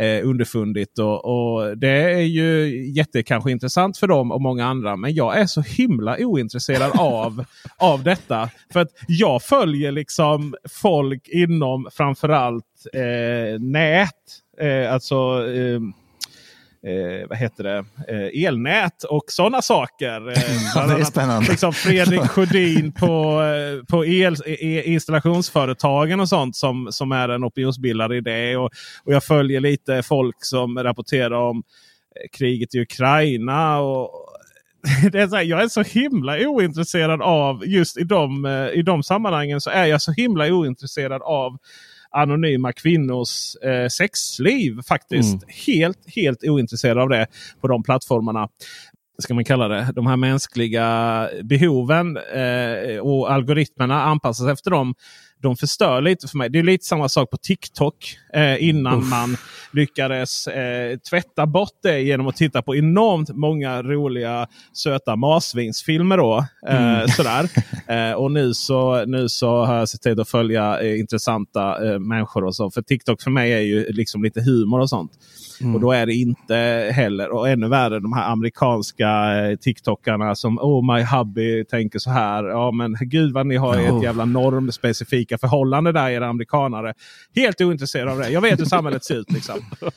eh, 0.00 0.28
underfundigt. 0.28 0.98
Och, 0.98 1.24
och 1.24 1.78
Det 1.78 1.88
är 1.88 2.20
ju 2.20 2.82
jätte 2.92 3.22
kanske 3.22 3.50
intressant 3.50 3.98
för 3.98 4.06
dem 4.06 4.32
och 4.32 4.40
många 4.40 4.66
andra. 4.66 4.96
Men 4.96 5.14
jag 5.14 5.38
är 5.38 5.46
så 5.46 5.60
himla 5.60 6.16
ointresserad 6.18 6.90
av, 6.98 7.44
av 7.76 8.02
detta. 8.02 8.50
För 8.72 8.80
att 8.80 8.90
jag 9.08 9.42
följer 9.42 9.92
liksom 9.92 10.54
folk 10.70 11.28
inom 11.28 11.88
framförallt 11.92 12.86
eh, 12.92 13.60
nät. 13.60 14.14
Eh, 14.60 14.92
alltså 14.92 15.14
eh, 15.48 15.80
Eh, 16.86 17.28
vad 17.28 17.38
heter 17.38 17.64
det? 17.64 17.84
Eh, 18.08 18.46
elnät 18.46 19.02
och 19.02 19.24
sådana 19.26 19.62
saker. 19.62 20.28
Eh, 20.28 20.88
det 20.88 21.00
är 21.00 21.04
spännande. 21.04 21.48
Liksom 21.50 21.72
Fredrik 21.72 22.20
Sjödin 22.30 22.92
på, 22.92 23.42
eh, 23.42 23.84
på 23.84 24.06
el, 24.06 24.36
e, 24.46 24.82
installationsföretagen 24.92 26.20
och 26.20 26.28
sånt 26.28 26.56
som, 26.56 26.88
som 26.90 27.12
är 27.12 27.28
en 27.28 27.44
opinionsbildare 27.44 28.16
i 28.16 28.20
det. 28.20 28.56
Och, 28.56 28.70
och 29.04 29.14
jag 29.14 29.24
följer 29.24 29.60
lite 29.60 30.02
folk 30.02 30.36
som 30.40 30.78
rapporterar 30.78 31.40
om 31.40 31.56
eh, 31.56 32.28
kriget 32.38 32.74
i 32.74 32.80
Ukraina. 32.80 33.78
Och, 33.78 34.10
det 35.12 35.18
är 35.20 35.28
så 35.28 35.36
här, 35.36 35.42
jag 35.42 35.62
är 35.62 35.68
så 35.68 35.82
himla 35.82 36.48
ointresserad 36.48 37.22
av 37.22 37.66
just 37.66 37.98
i 37.98 38.04
de, 38.04 38.44
eh, 38.44 38.68
i 38.68 38.82
de 38.82 39.02
sammanhangen 39.02 39.60
så 39.60 39.70
är 39.70 39.86
jag 39.86 40.02
så 40.02 40.12
himla 40.12 40.46
ointresserad 40.46 41.22
av 41.22 41.58
anonyma 42.10 42.72
kvinnors 42.72 43.56
eh, 43.56 43.88
sexliv. 43.88 44.82
Faktiskt 44.88 45.42
Mm. 45.42 45.54
helt, 45.66 45.98
helt 46.16 46.44
ointresserad 46.44 46.98
av 46.98 47.08
det 47.08 47.26
på 47.60 47.68
de 47.68 47.82
plattformarna. 47.82 48.48
Ska 49.22 49.34
man 49.34 49.44
kalla 49.44 49.68
det. 49.68 49.92
De 49.94 50.06
här 50.06 50.16
mänskliga 50.16 51.28
behoven 51.42 52.16
eh, 52.16 52.98
och 52.98 53.32
algoritmerna 53.32 54.02
anpassas 54.02 54.48
efter 54.48 54.70
dem. 54.70 54.94
De 55.42 55.56
förstör 55.56 56.00
lite 56.00 56.28
för 56.28 56.38
mig. 56.38 56.50
Det 56.50 56.58
är 56.58 56.62
lite 56.62 56.84
samma 56.84 57.08
sak 57.08 57.30
på 57.30 57.36
TikTok. 57.36 58.16
Eh, 58.34 58.64
innan 58.68 58.98
Uff. 58.98 59.10
man 59.10 59.36
lyckades 59.72 60.46
eh, 60.46 60.98
tvätta 60.98 61.46
bort 61.46 61.78
det 61.82 62.00
genom 62.00 62.26
att 62.26 62.36
titta 62.36 62.62
på 62.62 62.76
enormt 62.76 63.28
många 63.28 63.82
roliga 63.82 64.46
söta 64.72 65.16
marsvinsfilmer. 65.16 66.16
Då, 66.16 66.46
eh, 66.68 67.06
sådär. 67.16 67.48
Eh, 67.88 68.12
och 68.12 68.32
nu 68.32 68.54
så, 68.54 69.04
nu 69.04 69.28
så 69.28 69.64
har 69.64 69.76
jag 69.76 69.88
sett 69.88 70.02
till 70.02 70.20
att 70.20 70.28
följa 70.28 70.80
eh, 70.80 71.00
intressanta 71.00 71.92
eh, 71.92 71.98
människor. 71.98 72.44
Och 72.44 72.56
så. 72.56 72.70
För 72.70 72.82
TikTok 72.82 73.22
för 73.22 73.30
mig 73.30 73.52
är 73.52 73.60
ju 73.60 73.92
liksom 73.92 74.22
lite 74.22 74.40
humor 74.40 74.80
och 74.80 74.88
sånt. 74.88 75.12
Och 75.74 75.80
då 75.80 75.92
är 75.92 76.06
det 76.06 76.14
inte 76.14 76.54
heller, 76.94 77.30
och 77.30 77.48
ännu 77.48 77.68
värre, 77.68 78.00
de 78.00 78.12
här 78.12 78.32
amerikanska 78.32 79.08
eh, 79.38 79.56
TikTokarna 79.56 80.34
som 80.34 80.58
Oh 80.58 80.94
my 80.94 81.02
hubby 81.02 81.64
tänker 81.64 81.98
så 81.98 82.10
här. 82.10 82.44
Ja 82.44 82.70
men 82.70 82.96
gud 83.00 83.32
vad 83.32 83.46
ni 83.46 83.56
har 83.56 83.74
Oh. 83.78 83.96
ett 83.96 84.02
jävla 84.02 84.24
normspecifika 84.24 85.38
förhållande 85.38 85.92
där 85.92 86.10
era 86.10 86.28
amerikanare. 86.28 86.94
Helt 87.34 87.60
ointresserad 87.60 88.08
av 88.08 88.18
det. 88.18 88.28
Jag 88.30 88.40
vet 88.40 88.60
hur 88.60 88.64
samhället 88.64 89.04
ser 89.04 89.14
ut 89.14 89.32
liksom. 89.32 89.60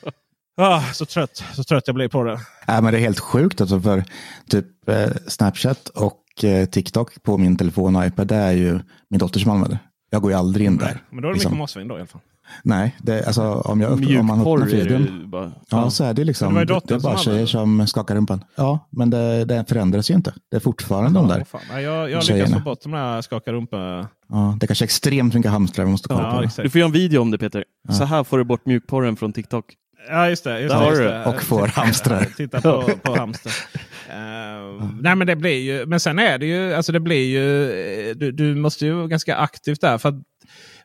Ah, 0.56 0.82
så 0.92 1.04
trött, 1.06 1.44
så 1.54 1.64
trött 1.64 1.82
jag 1.86 1.94
blir 1.94 2.08
på 2.08 2.24
det. 2.24 2.40
Nej, 2.68 2.82
men 2.82 2.92
det 2.92 2.98
är 2.98 3.00
helt 3.00 3.20
sjukt 3.20 3.60
alltså 3.60 3.80
för 3.80 4.04
typ 4.50 4.88
eh, 4.88 5.06
Snapchat 5.26 5.88
och 5.88 6.44
eh, 6.44 6.66
TikTok 6.66 7.22
på 7.22 7.38
min 7.38 7.56
telefon 7.56 7.96
och 7.96 8.06
iPad. 8.06 8.26
Det 8.26 8.34
är 8.36 8.52
ju 8.52 8.80
min 9.10 9.18
dotter 9.18 9.40
som 9.40 9.50
använder. 9.50 9.78
Jag 10.10 10.22
går 10.22 10.30
ju 10.30 10.36
aldrig 10.38 10.66
in 10.66 10.76
där. 10.76 10.98
Men 11.10 11.22
då 11.22 11.28
är 11.28 11.32
det 11.32 11.34
liksom. 11.34 11.50
mycket 11.52 11.58
marsvin 11.58 11.88
då 11.88 11.94
i 11.94 11.98
alla 11.98 12.06
fall. 12.06 12.20
Nej, 12.64 12.96
det, 13.02 13.26
alltså, 13.26 13.42
om, 13.42 13.80
jag, 13.80 13.90
upp- 13.90 14.18
om 14.20 14.26
man 14.26 14.40
öppnar 14.40 14.52
är 14.66 14.70
det 14.70 14.70
feeden. 14.70 15.30
bara. 15.30 15.52
Ja, 15.70 15.90
så 15.90 16.04
är 16.04 16.14
det 16.14 16.24
liksom. 16.24 16.54
Men 16.54 16.66
det 16.66 16.72
var 16.72 16.82
Det, 16.86 16.94
är 16.94 16.98
bara 16.98 17.16
som 17.16 17.32
tjejer 17.32 17.46
som 17.46 17.86
skakar 17.86 18.14
rumpan. 18.14 18.44
Ja, 18.56 18.88
men 18.90 19.10
det, 19.10 19.44
det 19.44 19.64
förändras 19.68 20.10
ju 20.10 20.14
inte. 20.14 20.34
Det 20.50 20.56
är 20.56 20.60
fortfarande 20.60 21.10
de 21.20 21.24
Åh, 21.26 21.28
där. 21.36 21.44
fan. 21.44 21.82
Jag 21.82 22.10
jag 22.10 22.24
lyckas 22.24 22.52
få 22.52 22.60
bort 22.60 22.78
de 22.82 22.92
där 22.92 23.22
skaka 23.22 23.52
rumpa. 23.52 24.08
Ja, 24.28 24.56
det 24.60 24.64
är 24.64 24.66
kanske 24.66 24.84
extremt 24.84 25.34
mycket 25.34 25.50
hamstrar 25.50 25.84
vi 25.84 25.90
måste 25.90 26.08
kolla 26.08 26.22
Ja, 26.22 26.36
på. 26.38 26.42
exakt. 26.42 26.62
Du 26.64 26.70
får 26.70 26.78
göra 26.78 26.86
en 26.86 26.92
video 26.92 27.20
om 27.22 27.30
det 27.30 27.38
Peter. 27.38 27.64
Så 27.90 28.04
här 28.04 28.24
får 28.24 28.38
du 28.38 28.44
bort 28.44 28.66
mjukporren 28.66 29.16
från 29.16 29.32
TikTok. 29.32 29.64
Ja, 30.10 30.28
just 30.28 30.44
det. 30.44 30.60
Just 30.60 30.74
Där 30.74 30.88
just 30.88 31.00
det. 31.02 31.24
Och 31.24 31.42
får 31.42 31.66
Titta- 31.66 31.80
hamstrar. 31.80 32.26
Titta 32.36 32.60
på, 32.60 32.90
på 33.02 33.16
hamster. 33.16 33.52
Eh, 34.10 34.84
nej, 35.00 35.16
men 35.16 35.26
det 35.26 35.36
blir 35.36 35.58
ju. 35.60 35.86
Men 35.86 36.00
sen 36.00 36.18
är 36.18 36.38
det 36.38 36.46
ju. 36.46 36.74
Alltså 36.74 36.92
det 36.92 37.00
blir 37.00 37.26
ju. 37.28 38.14
Du, 38.14 38.32
du 38.32 38.54
måste 38.54 38.86
ju 38.86 38.92
vara 38.92 39.06
ganska 39.06 39.36
aktivt 39.36 39.80
där. 39.80 39.98
För 39.98 40.08
att, 40.08 40.14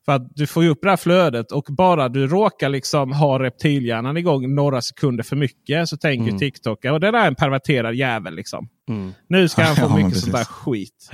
för 0.07 0.11
att 0.15 0.35
du 0.35 0.47
får 0.47 0.63
ju 0.63 0.69
upp 0.69 0.79
det 0.81 0.89
här 0.89 0.97
flödet 0.97 1.51
och 1.51 1.65
bara 1.69 2.09
du 2.09 2.27
råkar 2.27 2.69
liksom 2.69 3.11
ha 3.11 3.39
reptilhjärnan 3.39 4.17
igång 4.17 4.55
några 4.55 4.81
sekunder 4.81 5.23
för 5.23 5.35
mycket 5.35 5.89
så 5.89 5.97
tänker 5.97 6.27
Mm. 6.27 6.39
TikTok 6.39 6.85
och 6.85 6.99
det 6.99 7.11
där 7.11 7.19
är 7.23 7.27
en 7.27 7.35
perverterad 7.35 7.95
jävel. 7.95 8.35
liksom. 8.35 8.69
Mm. 8.89 9.13
Nu 9.29 9.47
ska 9.49 9.63
han 9.63 9.75
få 9.75 9.85
Ja, 9.89 9.95
mycket 9.95 10.19
sånt 10.19 10.33
där 10.35 10.43
skit. 10.43 11.11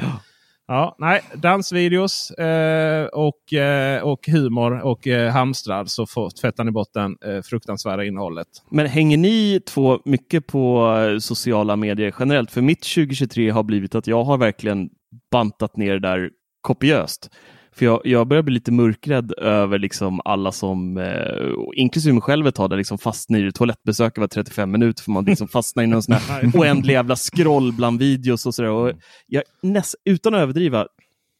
Ja, 0.67 0.95
nej, 0.99 1.21
dansvideos 1.35 2.31
eh, 2.31 3.05
och, 3.05 3.53
eh, 3.53 4.01
och 4.03 4.27
humor 4.27 4.79
och 4.79 5.07
eh, 5.07 5.31
hamstrar 5.31 5.85
så 5.85 6.05
får, 6.05 6.29
tvättar 6.29 6.63
ni 6.63 6.71
bort 6.71 6.93
den 6.93 7.15
eh, 7.25 7.41
fruktansvärda 7.41 8.03
innehållet. 8.03 8.47
Men 8.69 8.85
hänger 8.87 9.17
ni 9.17 9.59
två 9.65 9.99
mycket 10.05 10.47
på 10.47 10.95
eh, 10.97 11.19
sociala 11.19 11.75
medier 11.75 12.13
generellt? 12.19 12.51
För 12.51 12.61
mitt 12.61 12.81
2023 12.83 13.49
har 13.49 13.63
blivit 13.63 13.95
att 13.95 14.07
jag 14.07 14.23
har 14.23 14.37
verkligen 14.37 14.89
bantat 15.31 15.77
ner 15.77 15.93
det 15.93 15.99
där 15.99 16.29
kopiöst. 16.61 17.29
För 17.75 17.85
jag, 17.85 18.01
jag 18.03 18.27
börjar 18.27 18.43
bli 18.43 18.53
lite 18.53 18.71
mörkrädd 18.71 19.33
över 19.37 19.79
liksom 19.79 20.21
alla 20.25 20.51
som, 20.51 20.97
eh, 20.97 21.53
inklusive 21.75 22.13
mig 22.13 22.21
själv 22.21 22.47
ett 22.47 22.55
tag, 22.55 22.69
där 22.69 22.77
liksom 22.77 22.97
fastnar 22.97 23.47
i. 23.47 23.51
Toalettbesök 23.51 24.17
var 24.17 24.27
35 24.27 24.71
minuter 24.71 25.03
för 25.03 25.11
man 25.11 25.25
liksom 25.25 25.47
fastnar 25.47 25.83
i 25.83 25.87
någon 25.87 26.03
sån 26.03 26.15
här 26.15 26.51
oändlig 26.53 26.93
jävla 26.93 27.15
scroll 27.15 27.73
bland 27.73 27.99
videos 27.99 28.45
och 28.45 28.55
sådär. 28.55 28.69
Och 28.69 28.91
jag, 29.27 29.43
näst, 29.61 29.95
utan 30.05 30.33
att 30.33 30.41
överdriva, 30.41 30.87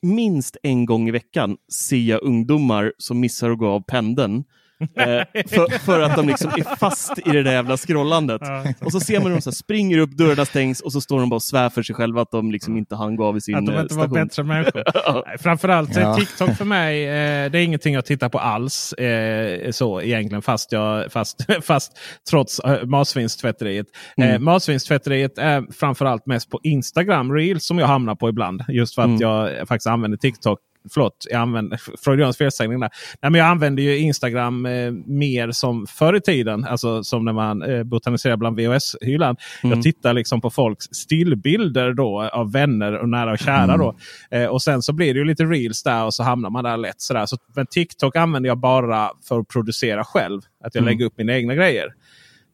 minst 0.01 0.57
en 0.63 0.85
gång 0.85 1.07
i 1.07 1.11
veckan 1.11 1.57
ser 1.73 1.97
jag 1.97 2.23
ungdomar 2.23 2.93
som 2.97 3.19
missar 3.19 3.51
att 3.51 3.57
gå 3.57 3.67
av 3.67 3.81
pendeln. 3.81 4.43
Eh, 4.83 5.43
för, 5.47 5.79
för 5.79 6.01
att 6.01 6.15
de 6.15 6.27
liksom 6.27 6.49
är 6.51 6.75
fast 6.75 7.17
i 7.25 7.29
det 7.31 7.43
där 7.43 7.51
jävla 7.51 7.77
scrollandet. 7.77 8.41
Och 8.85 8.91
så 8.91 8.99
ser 8.99 9.19
man 9.19 9.27
hur 9.27 9.35
de 9.35 9.41
så 9.41 9.49
här 9.49 9.55
springer 9.55 9.97
upp, 9.97 10.11
dörrarna 10.11 10.45
stängs 10.45 10.81
och 10.81 10.91
så 10.91 11.01
står 11.01 11.19
de 11.19 11.29
bara 11.29 11.35
och 11.35 11.43
svär 11.43 11.69
för 11.69 11.83
sig 11.83 11.95
själva 11.95 12.21
att 12.21 12.31
de 12.31 12.51
liksom 12.51 12.77
inte 12.77 12.95
hann 12.95 13.15
gå 13.15 13.25
av 13.25 13.37
i 13.37 13.41
sin 13.41 13.55
Att 13.55 13.65
de 13.65 13.75
eh, 13.75 13.81
inte 13.81 13.95
var 13.95 14.03
station. 14.03 14.13
bättre 14.27 14.43
människor. 14.43 14.83
Nej, 15.27 15.37
Framförallt 15.37 15.95
Ja. 15.95 16.15
TikTok 16.15 16.49
för 16.57 16.65
mig. 16.65 17.03
Eh, 17.05 17.51
det 17.51 17.59
är 17.59 17.63
ingenting 17.63 17.93
jag 17.93 18.05
tittar 18.05 18.29
på 18.29 18.39
alls. 18.39 18.93
Eh, 18.93 19.71
så 19.71 20.01
egentligen 20.01 20.41
fast, 20.41 20.71
jag, 20.71 21.11
fast, 21.11 21.45
fast 21.63 21.91
trots 22.29 22.59
eh, 22.59 22.85
matsvinstvätteriet. 22.85 23.87
Eh, 24.17 24.23
Mm. 24.29 24.43
matsvinstvätteriet 24.43 25.37
är 25.37 25.63
framförallt 25.73 26.25
mest 26.25 26.49
på 26.49 26.59
Instagram 26.63 27.33
Reels 27.33 27.65
som 27.65 27.79
jag 27.79 27.87
hamnar 27.87 28.15
på 28.15 28.29
ibland. 28.29 28.63
Just 28.67 28.95
för 28.95 29.01
att 29.01 29.07
Mm. 29.07 29.21
jag 29.21 29.67
faktiskt 29.67 29.87
använder 29.87 30.17
TikTok. 30.17 30.59
Förlåt, 30.89 31.27
jag 31.29 31.41
använder 31.41 31.79
Freudians 32.03 32.37
felsägning 32.37 32.79
där. 32.79 32.89
Nej, 33.21 33.31
men 33.31 33.39
jag 33.39 33.47
använder 33.47 33.83
ju 33.83 33.97
Instagram 33.97 34.65
eh, 34.65 34.91
mer 35.05 35.51
som 35.51 35.87
förr 35.87 36.15
i 36.15 36.21
tiden. 36.21 36.63
Alltså 36.65 37.03
som 37.03 37.25
när 37.25 37.33
man 37.33 37.61
eh, 37.63 37.83
botaniserar 37.83 38.37
bland 38.37 38.59
VHS-hyllan. 38.59 39.35
Mm. 39.63 39.75
Jag 39.75 39.83
tittar 39.83 40.13
liksom 40.13 40.41
på 40.41 40.49
folks 40.49 40.85
stillbilder 40.85 41.93
då 41.93 42.21
av 42.33 42.51
vänner 42.51 42.93
och 42.93 43.09
nära 43.09 43.31
och 43.31 43.39
kära. 43.39 43.77
Då. 43.77 43.95
Eh, 44.31 44.45
och 44.45 44.61
sen 44.61 44.81
så 44.81 44.93
blir 44.93 45.13
det 45.13 45.19
ju 45.19 45.25
lite 45.25 45.43
reels 45.43 45.83
där 45.83 46.05
och 46.05 46.13
så 46.13 46.23
hamnar 46.23 46.49
man 46.49 46.63
där 46.63 46.77
lätt. 46.77 47.01
Sådär. 47.01 47.25
Så, 47.25 47.37
men 47.55 47.65
TikTok 47.67 48.15
använder 48.15 48.47
jag 48.47 48.57
bara 48.59 49.09
för 49.27 49.39
att 49.39 49.47
producera 49.47 50.03
själv. 50.03 50.41
Att 50.63 50.75
jag 50.75 50.81
Mm. 50.81 50.91
lägger 50.93 51.05
upp 51.05 51.17
mina 51.17 51.33
egna 51.33 51.55
grejer. 51.55 51.87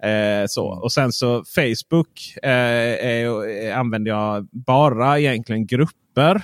Eh, 0.03 0.45
så. 0.47 0.65
Och 0.67 0.91
sen 0.91 1.11
så 1.11 1.43
Facebook 1.55 2.37
eh, 2.43 2.49
är, 2.51 3.73
använder 3.73 4.11
jag 4.11 4.47
bara 4.51 5.19
egentligen 5.19 5.67
grupper. 5.67 6.41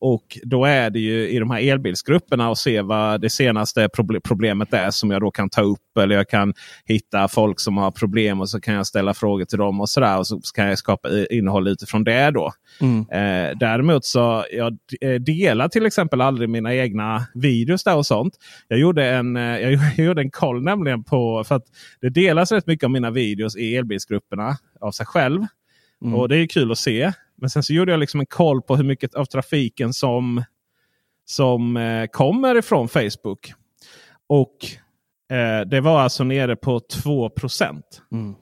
Och 0.00 0.38
då 0.42 0.64
är 0.64 0.90
det 0.90 0.98
ju 0.98 1.28
i 1.28 1.38
de 1.38 1.50
här 1.50 1.60
elbilsgrupperna 1.60 2.50
och 2.50 2.58
se 2.58 2.82
vad 2.82 3.20
det 3.20 3.30
senaste 3.30 3.86
proble- 3.86 4.20
problemet 4.24 4.74
är 4.74 4.90
som 4.90 5.10
jag 5.10 5.20
då 5.20 5.30
kan 5.30 5.50
ta 5.50 5.62
upp. 5.62 5.96
Eller 6.00 6.16
jag 6.16 6.28
kan 6.28 6.54
hitta 6.84 7.28
folk 7.28 7.60
som 7.60 7.76
har 7.76 7.90
problem 7.90 8.40
och 8.40 8.48
så 8.48 8.60
kan 8.60 8.74
jag 8.74 8.86
ställa 8.86 9.14
frågor 9.14 9.44
till 9.44 9.58
dem 9.58 9.80
och 9.80 9.88
sådär. 9.88 10.18
Och 10.18 10.26
så 10.26 10.40
kan 10.54 10.66
jag 10.66 10.78
skapa 10.78 11.08
innehåll 11.30 11.68
utifrån 11.68 12.04
det 12.04 12.30
då. 12.30 12.52
Mm. 12.80 13.00
Eh, 13.00 13.58
däremot 13.58 14.04
så 14.04 14.44
jag 14.52 14.78
eh, 15.00 15.14
delar 15.14 15.68
till 15.68 15.86
exempel 15.86 16.20
aldrig 16.20 16.48
mina 16.48 16.74
egna 16.74 17.26
videos 17.34 17.84
där 17.84 17.96
och 17.96 18.06
sånt. 18.06 18.34
Jag 18.68 18.78
gjorde 18.78 19.06
en, 19.06 19.36
eh, 19.36 19.58
jag 19.58 19.94
gjorde 19.98 20.22
en 20.22 20.30
koll 20.30 20.62
nämligen 20.62 21.04
på, 21.04 21.44
för 21.44 21.54
att 21.54 21.64
det 22.00 22.08
delas 22.08 22.52
rätt 22.52 22.66
mycket 22.66 22.84
av 22.84 22.90
mina 22.90 23.10
videos 23.10 23.56
i 23.56 23.76
elbilsgrupperna 23.76 24.56
av 24.80 24.90
sig 24.90 25.06
själv. 25.06 25.46
Mm. 26.04 26.14
Och 26.14 26.28
det 26.28 26.36
är 26.36 26.46
kul 26.46 26.72
att 26.72 26.78
se. 26.78 27.12
Men 27.40 27.50
sen 27.50 27.62
så 27.62 27.72
gjorde 27.72 27.92
jag 27.92 28.00
liksom 28.00 28.20
en 28.20 28.26
koll 28.26 28.62
på 28.62 28.76
hur 28.76 28.84
mycket 28.84 29.14
av 29.14 29.24
trafiken 29.24 29.92
som, 29.92 30.44
som 31.24 31.76
eh, 31.76 32.06
kommer 32.06 32.58
ifrån 32.58 32.88
Facebook. 32.88 33.52
Och 34.28 34.56
eh, 35.36 35.66
det 35.66 35.80
var 35.80 36.00
alltså 36.00 36.24
nere 36.24 36.56
på 36.56 36.80
2 36.80 37.30
Mm. 38.12 38.34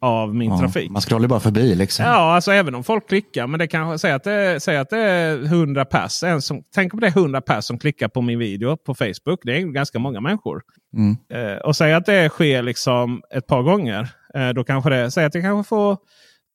av 0.00 0.34
min 0.34 0.50
Ja, 0.50 0.58
trafik. 0.58 0.90
man 0.90 1.02
scrollar 1.02 1.28
bara 1.28 1.40
förbi 1.40 1.74
liksom. 1.74 2.04
Ja, 2.04 2.34
alltså 2.34 2.52
även 2.52 2.74
om 2.74 2.84
folk 2.84 3.08
klickar. 3.08 3.46
Men 3.46 3.58
det 3.58 3.66
kanske 3.66 3.98
säger 3.98 4.14
att 4.14 4.24
det, 4.24 4.80
att 4.80 4.90
det 4.90 4.98
är 4.98 5.42
100 5.44 5.84
pers. 5.84 6.22
En 6.22 6.42
som, 6.42 6.62
tänk 6.74 6.94
om 6.94 7.00
det 7.00 7.06
är 7.06 7.10
100 7.18 7.40
pers 7.40 7.64
som 7.64 7.78
klickar 7.78 8.08
på 8.08 8.20
min 8.22 8.38
video 8.38 8.76
på 8.76 8.94
Facebook. 8.94 9.40
Det 9.42 9.56
är 9.56 9.60
ganska 9.60 9.98
många 9.98 10.20
människor. 10.20 10.62
Mm. 10.96 11.16
Eh, 11.52 11.56
och 11.58 11.76
säg 11.76 11.92
att 11.94 12.06
det 12.06 12.28
sker 12.28 12.62
liksom 12.62 13.22
ett 13.34 13.46
par 13.46 13.62
gånger. 13.62 14.08
Eh, 14.34 14.48
då 14.48 14.64
kanske 14.64 14.90
det, 14.90 15.10
säg 15.10 15.24
att 15.24 15.34
jag 15.34 15.44
kanske 15.44 15.68
får 15.68 15.96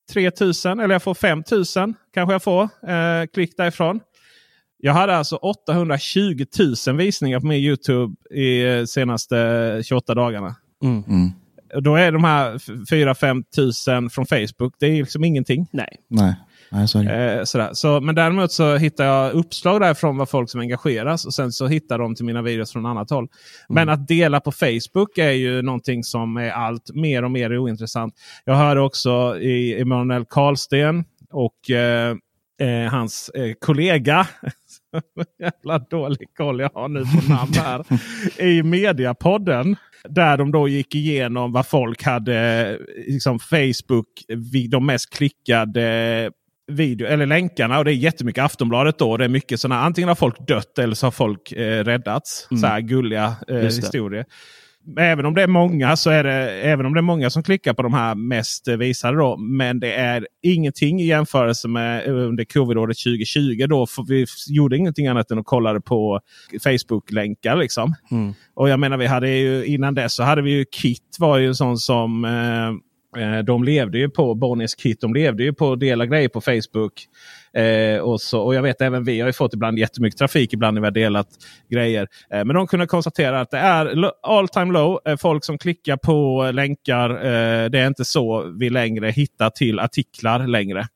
3000 0.10 0.80
eller 0.80 0.96
jag 0.96 1.04
får 1.04 1.14
5000 1.14 1.96
kanske 2.14 2.34
jag 2.34 2.44
får 2.44 2.64
eh, 2.64 3.26
klick 3.34 3.58
därifrån. 3.58 4.00
Jag 4.78 4.94
hade 4.94 5.16
alltså 5.16 5.36
820 5.36 6.46
000 6.88 6.98
visningar 6.98 7.40
på 7.40 7.46
min 7.46 7.60
Youtube 7.60 8.16
i 8.32 8.78
eh, 8.78 8.86
senaste 8.86 9.82
28 9.86 10.14
dagarna. 10.14 10.56
Mm. 10.84 11.04
Mm. 11.08 11.30
Och 11.76 11.84
Då 11.84 11.96
är 11.96 12.12
de 12.12 12.24
här 12.24 12.54
4-5 12.58 13.44
tusen 13.56 14.10
från 14.10 14.26
Facebook. 14.26 14.74
Det 14.80 14.86
är 14.86 14.94
liksom 14.94 15.24
ingenting. 15.24 15.68
Nej. 15.72 15.96
Nej, 16.08 16.36
Nej 16.72 16.88
det. 16.94 17.34
Eh, 17.34 17.44
sådär. 17.44 17.70
Så, 17.74 18.02
men 18.02 18.16
däremot 18.16 18.52
så 18.52 18.76
hittar 18.76 19.06
jag 19.06 19.34
uppslag 19.34 19.82
därifrån 19.82 20.18
vad 20.18 20.30
folk 20.30 20.50
som 20.50 20.62
engageras. 20.62 21.26
Och 21.26 21.34
sen 21.34 21.52
så 21.52 21.68
hittar 21.68 21.98
de 21.98 22.16
till 22.16 22.26
mina 22.26 22.42
videos 22.42 22.72
från 22.72 22.86
annat 22.86 23.10
håll. 23.10 23.28
Men 23.70 23.90
att 23.90 24.08
dela 24.08 24.40
på 24.40 24.52
Facebook 24.52 25.18
är 25.18 25.32
ju 25.32 25.62
någonting 25.62 26.04
som 26.04 26.38
är 26.38 26.52
allt 26.52 26.96
mer 26.96 27.24
och 27.24 27.32
mer 27.32 27.58
ointressant. 27.58 28.14
Jag 28.46 28.56
hörde 28.56 28.82
också 28.82 29.38
i 29.40 29.82
Emanuel 29.82 30.26
Karlsten 30.26 31.06
och 31.32 31.70
eh, 31.70 32.16
eh, 32.62 32.92
hans 32.92 33.30
eh, 33.30 33.54
kollega. 33.60 34.28
Jävla 35.40 35.80
dålig 35.80 36.36
koll 36.38 36.60
jag 36.60 36.72
har 36.74 36.88
nu 36.88 37.00
på 37.00 37.34
namn 37.34 37.54
här. 37.54 37.86
I 38.44 38.64
Mediapodden. 38.64 39.76
Där 40.10 40.38
de 40.38 40.52
då 40.52 40.68
gick 40.68 40.96
igenom 40.96 41.52
vad 41.52 41.68
folk 41.68 42.04
hade, 42.04 42.78
liksom 43.08 43.40
Facebook, 43.40 44.08
de 44.70 44.86
mest 44.86 45.14
klickade 45.14 46.32
video, 46.70 47.08
eller 47.08 47.26
länkarna. 47.26 47.78
Och 47.78 47.86
det 47.86 47.92
är 47.92 47.96
jättemycket 47.96 48.44
Aftonbladet 48.44 48.98
då. 48.98 49.18
Det 49.18 49.26
är 49.26 49.30
mycket 49.30 49.60
sådana, 49.60 49.82
antingen 49.82 50.08
har 50.08 50.16
folk 50.16 50.48
dött 50.48 50.80
eller 50.80 50.96
så 50.96 51.06
har 51.06 51.12
folk 51.12 51.52
eh, 51.52 51.84
räddats. 51.84 52.48
Mm. 52.52 52.62
Så 52.62 52.68
här 52.68 52.82
gulliga 52.82 53.36
eh, 53.48 53.56
historier. 53.58 54.26
Även 54.98 55.26
om 55.26 55.34
det 55.34 55.44
är 55.44 55.48
många 55.48 55.96
så 55.96 56.10
är 56.10 56.24
det 56.24 56.52
även 56.52 56.86
om 56.86 56.94
det 56.94 57.00
är 57.00 57.02
många 57.02 57.30
som 57.30 57.44
klickar 57.44 57.74
på 57.74 57.82
de 57.82 57.94
här 57.94 58.16
mest 58.16 58.68
eh, 58.68 58.78
visade. 58.78 59.18
Då, 59.18 59.38
men 59.38 59.80
det 59.80 59.94
är 59.94 60.28
ingenting 60.42 61.02
i 61.02 61.06
jämförelse 61.06 61.68
med 61.68 62.08
eh, 62.08 62.14
under 62.14 62.44
covid-året 62.44 62.98
2020. 62.98 63.66
Då, 63.70 63.86
för 63.86 64.04
vi 64.08 64.26
gjorde 64.48 64.78
ingenting 64.78 65.08
annat 65.08 65.32
än 65.32 65.40
att 65.40 65.46
kolla 65.46 65.82
på 65.82 66.20
Facebook-länkar. 66.64 67.56
Liksom. 67.56 67.94
Mm. 68.12 68.34
Och 68.56 68.70
jag 68.70 68.80
menar, 68.80 68.98
vi 68.98 69.06
hade 69.06 69.30
ju, 69.30 69.66
innan 69.66 69.94
dess 69.94 70.16
så 70.16 70.24
hade 70.24 70.42
vi 70.42 70.52
ju 70.52 70.66
Kit 70.72 71.18
var 71.20 71.38
ju 71.38 71.48
en 71.48 71.56
sån 71.56 71.78
som 71.78 72.26
eh, 72.26 72.89
Eh, 73.18 73.40
de 73.40 73.64
levde 73.64 73.98
ju 73.98 74.10
på, 74.10 74.36
Bonniers 74.36 74.76
Kit, 74.76 75.02
de 75.02 75.14
levde 75.14 75.44
ju 75.44 75.54
på 75.54 75.72
att 75.72 75.80
dela 75.80 76.06
grejer 76.06 76.30
på 76.30 76.42
Facebook. 76.42 77.08
Eh, 77.54 78.00
och, 78.00 78.22
så, 78.22 78.42
och 78.42 78.56
jag 78.56 78.62
vet 78.62 78.82
även 78.82 79.04
vi 79.04 79.20
har 79.20 79.28
ju 79.28 79.34
fått 79.34 79.54
ibland 79.54 79.80
jättemycket 79.80 80.18
trafik 80.18 80.54
ibland 80.54 80.76
när 80.76 80.82
vi 80.82 80.86
har 80.86 80.92
delat 80.92 81.28
grejer. 81.70 82.08
Eh, 82.34 82.46
men 82.46 82.56
de 82.56 82.68
kunde 82.68 82.88
konstatera 82.88 83.42
att 83.42 83.52
det 83.52 83.58
är 83.58 84.12
all 84.24 84.48
time 84.48 84.74
low. 84.74 85.00
Eh, 85.06 85.18
folk 85.18 85.46
som 85.46 85.58
klickar 85.58 85.98
på 85.98 86.50
länkar. 86.54 87.10
Eh, 87.10 87.70
det 87.70 87.80
är 87.80 87.88
inte 87.88 88.06
så 88.06 88.44
vi 88.60 88.70
längre 88.70 89.12
hittar 89.12 89.50
till 89.50 89.80
artiklar 89.80 90.48
längre. 90.48 90.88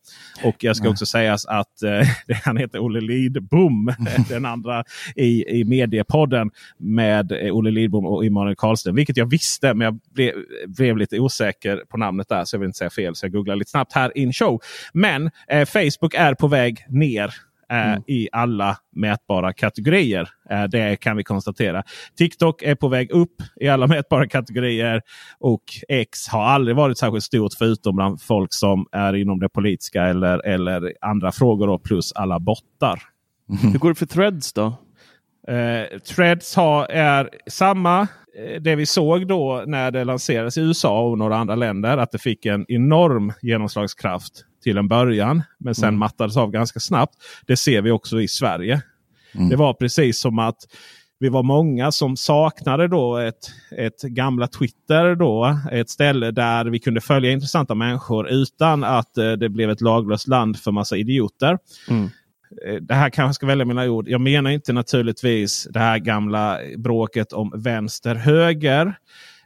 Och 0.43 0.55
jag 0.59 0.75
ska 0.77 0.89
också 0.89 1.05
säga 1.05 1.33
att 1.47 1.83
eh, 1.83 2.37
han 2.43 2.57
heter 2.57 2.79
Olle 2.79 3.01
Lidbom. 3.01 3.93
den 4.29 4.45
andra 4.45 4.83
i, 5.15 5.59
i 5.59 5.63
mediepodden 5.63 6.51
med 6.77 7.31
eh, 7.31 7.55
Olle 7.55 7.71
Lidbom 7.71 8.05
och 8.05 8.25
Emanuel 8.25 8.55
Karlsten. 8.55 8.95
Vilket 8.95 9.17
jag 9.17 9.29
visste 9.29 9.73
men 9.73 9.85
jag 9.85 9.99
blev, 10.13 10.33
blev 10.67 10.97
lite 10.97 11.19
osäker 11.19 11.83
på 11.89 11.97
namnet 11.97 12.29
där. 12.29 12.45
Så 12.45 12.55
jag 12.55 12.59
vill 12.59 12.67
inte 12.67 12.77
säga 12.77 12.89
fel. 12.89 13.15
Så 13.15 13.25
jag 13.25 13.31
googlar 13.31 13.55
lite 13.55 13.71
snabbt 13.71 13.93
här 13.93 14.17
in 14.17 14.33
show. 14.33 14.59
Men 14.93 15.31
Facebook 15.65 16.13
är 16.13 16.33
på 16.43 16.47
väg 16.47 16.85
ner. 16.89 17.25
eh, 17.69 17.91
Mm. 17.91 18.03
i 18.07 18.29
alla 18.31 18.77
mätbara 18.95 19.53
kategorier. 19.53 20.29
Eh, 20.49 20.63
det 20.63 20.95
kan 20.99 21.17
vi 21.17 21.23
konstatera. 21.23 21.83
TikTok 22.17 22.61
är 22.61 22.75
på 22.75 22.87
väg 22.87 23.11
upp 23.11 23.35
i 23.61 23.67
alla 23.67 23.87
mätbara 23.95 24.27
kategorier. 24.27 25.01
Och 25.39 25.63
X 25.89 26.27
har 26.27 26.43
aldrig 26.43 26.75
varit 26.75 26.97
särskilt 26.97 27.23
stort 27.23 27.53
förutom 27.57 27.95
bland 27.95 28.21
folk 28.21 28.53
som 28.53 28.85
är 28.91 29.15
inom 29.15 29.39
det 29.39 29.49
politiska 29.49 30.03
eller, 30.03 30.45
eller 30.47 30.93
andra 31.01 31.31
frågor. 31.31 31.67
Då, 31.67 31.79
plus 31.79 32.13
alla 32.13 32.39
bottar. 32.39 33.01
Hur 33.71 33.79
går 33.79 33.89
det 33.89 33.95
för 33.95 34.05
threads 34.05 34.53
då? 34.53 34.65
Eh, 35.47 35.99
Threads 35.99 36.55
har, 36.55 36.85
är 36.85 37.29
samma 37.47 38.01
eh, 38.01 38.61
det 38.61 38.75
vi 38.75 38.85
såg 38.85 39.27
då 39.27 39.63
när 39.67 39.91
det 39.91 40.03
lanserades 40.03 40.57
i 40.57 40.61
USA 40.61 41.01
och 41.09 41.17
några 41.17 41.37
andra 41.37 41.55
länder. 41.55 41.97
Att 41.97 42.11
det 42.11 42.19
fick 42.19 42.45
en 42.45 42.65
enorm 42.67 43.33
genomslagskraft 43.41 44.33
till 44.64 44.78
en 44.78 44.88
början. 44.88 45.43
Men 45.57 45.76
sen 45.76 45.97
mattades 45.97 46.38
av 46.38 46.51
ganska 46.51 46.80
snabbt. 46.80 47.16
Det 47.45 47.57
ser 47.57 47.82
vi 47.82 47.91
också 47.91 48.22
i 48.22 48.28
Sverige. 48.28 48.82
Det 49.49 49.55
var 49.55 49.74
precis 49.74 50.20
som 50.20 50.39
att 50.39 50.57
vi 51.20 51.30
var 51.30 51.43
många 51.43 51.91
som 51.91 52.18
saknade 52.18 52.88
då 52.88 53.18
ett, 53.18 53.51
ett 53.78 54.01
gamla 54.01 54.47
Twitter. 54.47 55.16
då 55.16 55.59
Ett 55.72 55.89
ställe 55.89 56.32
där 56.32 56.66
vi 56.66 56.80
kunde 56.80 57.01
följa 57.01 57.32
intressanta 57.32 57.76
människor 57.76 58.30
utan 58.30 58.84
att 58.84 59.18
eh, 59.18 59.32
det 59.32 59.49
blev 59.49 59.70
ett 59.70 59.82
laglöst 59.82 60.28
land 60.28 60.59
för 60.59 60.72
massa 60.72 60.97
idioter. 60.97 61.57
Mm. 61.89 62.09
Eh, 62.68 62.76
Det 62.82 62.93
här 62.93 63.09
kanske 63.09 63.28
jag 63.28 63.36
ska 63.36 63.45
välja 63.45 63.66
mina 63.66 63.86
ord. 63.86 64.09
Jag 64.09 64.22
menar 64.22 64.49
inte 64.51 64.74
naturligtvis 64.74 65.68
det 65.72 65.80
här 65.80 65.97
gamla 65.97 66.59
bråket 66.78 67.34
om 67.34 67.51
vänster-höger. 67.55 68.95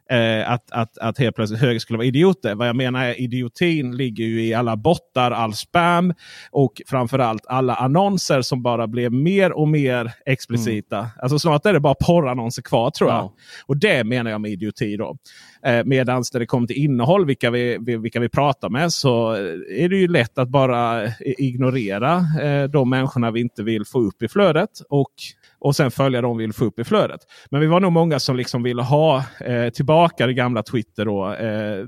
Eh, 0.09 0.51
att, 0.51 0.71
att, 0.71 0.97
att 0.97 1.17
helt 1.17 1.35
plötsligt 1.35 1.61
höger 1.61 1.79
skulle 1.79 1.97
vara 1.97 2.07
idioter. 2.07 2.55
Vad 2.55 2.67
jag 2.67 2.75
menar 2.75 3.05
är 3.05 3.21
idiotin 3.21 3.97
ligger 3.97 4.25
ju 4.25 4.43
i 4.45 4.53
alla 4.53 4.75
bottar, 4.77 5.31
all 5.31 5.53
spam 5.53 6.13
och 6.51 6.81
framförallt 6.87 7.45
alla 7.47 7.75
annonser 7.75 8.41
som 8.41 8.63
bara 8.63 8.87
blev 8.87 9.11
mer 9.13 9.51
och 9.51 9.67
mer 9.67 10.11
explicita. 10.25 11.07
Alltså 11.21 11.39
snart 11.39 11.65
är 11.65 11.73
det 11.73 11.79
bara 11.79 11.95
porrannonser 11.95 12.61
kvar 12.61 12.89
tror 12.91 13.09
jag. 13.09 13.17
Ja. 13.19 13.33
Och 13.65 13.77
det 13.77 14.03
menar 14.03 14.31
jag 14.31 14.41
med 14.41 14.51
idioti. 14.51 14.97
då. 14.97 15.17
Eh, 15.65 15.83
Medan 15.85 16.23
när 16.33 16.39
det 16.39 16.45
kommer 16.45 16.67
till 16.67 16.77
innehåll, 16.83 17.25
vilka 17.25 17.51
vi, 17.51 17.77
vi- 17.81 17.97
vilka 17.97 18.19
vi 18.19 18.29
pratar 18.29 18.69
med, 18.69 18.91
så 18.93 19.31
är 19.71 19.89
det 19.89 19.97
ju 19.97 20.07
lätt 20.07 20.37
att 20.37 20.49
bara 20.49 21.03
eh, 21.03 21.11
ignorera 21.37 22.23
eh, 22.41 22.63
de 22.63 22.89
människorna 22.89 23.31
vi 23.31 23.39
inte 23.41 23.63
vill 23.63 23.85
få 23.85 23.99
upp 24.01 24.23
i 24.23 24.27
flödet. 24.27 24.69
Och, 24.89 25.11
och 25.59 25.75
sen 25.75 25.91
följa 25.91 26.21
de 26.21 26.37
vi 26.37 26.43
vill 26.43 26.53
få 26.53 26.65
upp 26.65 26.79
i 26.79 26.83
flödet. 26.83 27.19
Men 27.51 27.61
vi 27.61 27.67
var 27.67 27.79
nog 27.79 27.91
många 27.91 28.19
som 28.19 28.35
liksom 28.35 28.63
ville 28.63 28.81
ha 28.81 29.23
eh, 29.39 29.69
tillbaka 29.69 30.27
det 30.27 30.33
gamla 30.33 30.63
Twitter. 30.63 31.05
Då, 31.05 31.33
eh, 31.33 31.85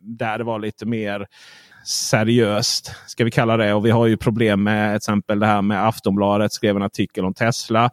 där 0.00 0.38
det 0.38 0.44
var 0.44 0.58
lite 0.58 0.86
mer 0.86 1.26
seriöst. 1.84 2.92
Ska 3.06 3.24
vi 3.24 3.30
kalla 3.30 3.56
det. 3.56 3.74
Och 3.74 3.86
vi 3.86 3.90
har 3.90 4.06
ju 4.06 4.16
problem 4.16 4.62
med 4.62 4.90
till 4.90 4.96
exempel 4.96 5.38
det 5.38 5.46
här 5.46 5.62
med 5.62 5.86
Aftonbladet 5.86 6.52
skrev 6.52 6.76
en 6.76 6.82
artikel 6.82 7.24
om 7.24 7.34
Tesla. 7.34 7.90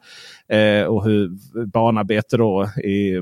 Eh, 0.50 0.84
och 0.84 1.04
hur 1.04 1.30
barnarbete 1.66 2.38
då 2.38 2.66
i, 2.84 3.18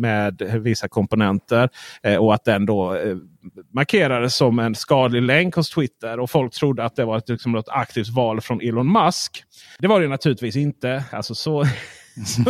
med 0.00 0.42
vissa 0.62 0.88
komponenter. 0.88 1.68
Eh, 2.02 2.16
och 2.16 2.34
att 2.34 2.44
den 2.44 2.66
då 2.66 2.94
eh, 2.94 3.16
markerades 3.74 4.34
som 4.36 4.58
en 4.58 4.74
skadlig 4.74 5.22
länk 5.22 5.54
hos 5.54 5.70
Twitter. 5.70 6.20
Och 6.20 6.30
folk 6.30 6.52
trodde 6.52 6.84
att 6.84 6.96
det 6.96 7.04
var 7.04 7.18
ett, 7.18 7.28
liksom, 7.28 7.52
något 7.52 7.68
aktivt 7.68 8.08
val 8.08 8.40
från 8.40 8.60
Elon 8.60 8.92
Musk. 8.92 9.44
Det 9.78 9.88
var 9.88 10.00
det 10.00 10.08
naturligtvis 10.08 10.56
inte. 10.56 11.04
Alltså 11.12 11.34
så... 11.34 11.64
så 12.26 12.42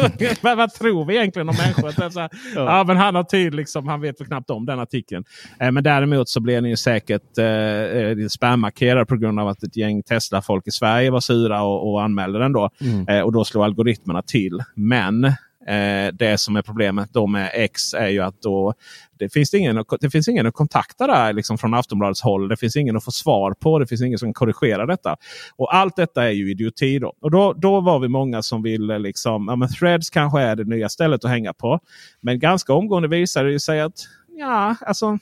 vad, 0.56 0.74
tror 0.74 1.04
vi 1.04 1.16
egentligen 1.16 1.48
om 1.48 1.56
människor? 1.56 2.18
Här, 2.18 2.30
ja. 2.54 2.84
men 2.86 2.96
han 2.96 3.14
har 3.14 3.24
tid, 3.24 3.54
liksom, 3.54 3.88
han 3.88 4.00
vet 4.00 4.20
väl 4.20 4.26
knappt 4.26 4.50
om 4.50 4.66
den 4.66 4.80
artikeln. 4.80 5.24
Eh, 5.60 5.70
men 5.70 5.84
däremot 5.84 6.28
så 6.28 6.40
blev 6.40 6.62
den 6.62 6.70
ju 6.70 6.76
säkert 6.76 7.38
eh, 7.38 7.46
eh, 7.46 8.16
spammarkerad 8.28 9.08
på 9.08 9.16
grund 9.16 9.40
av 9.40 9.48
att 9.48 9.62
ett 9.62 9.76
gäng 9.76 10.02
Tesla-folk 10.02 10.66
i 10.66 10.70
Sverige 10.70 11.10
var 11.10 11.20
sura 11.20 11.62
och, 11.62 11.90
och 11.90 12.02
anmälde 12.02 12.38
den. 12.38 12.52
då. 12.52 12.70
Eh, 13.08 13.20
och 13.20 13.32
då 13.32 13.44
slog 13.44 13.64
algoritmerna 13.64 14.22
till. 14.22 14.62
Men 14.74 15.32
eh, 15.66 16.12
det 16.14 16.38
som 16.40 16.56
är 16.56 16.62
problemet 16.62 17.12
då 17.12 17.26
med 17.26 17.50
X 17.54 17.94
är 17.94 18.08
ju 18.08 18.20
att 18.20 18.42
då 18.42 18.74
det 19.18 19.32
finns 19.32 19.54
ingen, 19.54 19.78
att- 19.78 19.86
det 20.00 20.10
finns 20.10 20.28
ingen 20.28 20.46
att 20.46 20.54
kontakta 20.54 21.06
där 21.06 21.32
liksom 21.32 21.58
från 21.58 21.74
Aftonbladets 21.74 22.22
håll. 22.22 22.48
Det 22.48 22.56
finns 22.56 22.76
ingen 22.76 22.96
att 22.96 23.04
få 23.04 23.10
svar 23.10 23.54
på. 23.54 23.78
Det 23.78 23.86
finns 23.86 24.02
ingen 24.02 24.18
som 24.18 24.34
korrigerar 24.34 24.86
detta. 24.86 25.16
Och 25.56 25.74
allt 25.74 25.96
detta 25.96 26.24
är 26.24 26.30
ju 26.30 26.50
idioti. 26.50 26.98
Då, 26.98 27.14
och 27.20 27.30
då, 27.30 27.52
då 27.52 27.80
var 27.80 27.98
vi 27.98 28.08
många 28.08 28.42
som 28.42 28.62
ville 28.62 28.98
liksom, 28.98 29.46
ja 29.48 29.56
men 29.56 29.68
Threads 29.68 30.10
kanske 30.10 30.40
är 30.40 30.56
det 30.56 30.64
nya 30.64 30.88
stället 30.88 31.24
att 31.24 31.30
hänga 31.30 31.52
på. 31.52 31.80
Men 32.20 32.38
ganska 32.38 32.72
omgående 32.72 33.08
visade 33.08 33.52
det 33.52 33.60
sig 33.60 33.80
att 33.80 33.94
ja, 34.28 34.76
alltså, 34.80 35.18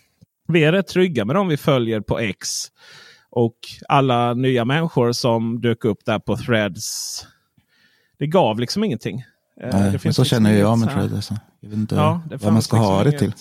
vi 0.49 0.64
är 0.64 0.72
rätt 0.72 0.89
trygga 0.89 1.24
med 1.24 1.36
dem 1.36 1.49
vi 1.49 1.57
följer 1.57 2.01
på 2.01 2.18
X. 2.18 2.49
Och 3.30 3.59
alla 3.89 4.34
nya 4.34 4.64
människor 4.64 5.12
som 5.12 5.61
dök 5.61 5.84
upp 5.84 6.05
där 6.05 6.18
på 6.18 6.36
Threads. 6.36 7.26
Det 8.18 8.26
gav 8.26 8.61
liksom 8.61 8.84
ingenting. 8.84 9.24
Eh, 9.62 9.68
Nej, 9.72 9.82
det 9.82 9.90
men 9.90 9.98
finns 9.98 10.16
så 10.16 10.22
liksom 10.22 10.24
känner 10.24 10.59
jag 10.59 10.78
med 10.78 10.88
Thread. 10.90 11.14
Alltså. 11.14 11.36
Jag 11.61 11.68
vet 11.68 11.78
inte 11.78 11.94
Ja, 11.94 12.22
det 12.30 12.36
vad 12.36 12.52
man 12.52 12.62
ska 12.62 12.76
liksom 12.76 12.92
ha 12.94 13.04
det 13.04 13.09
inget. 13.11 13.18
till. 13.20 13.32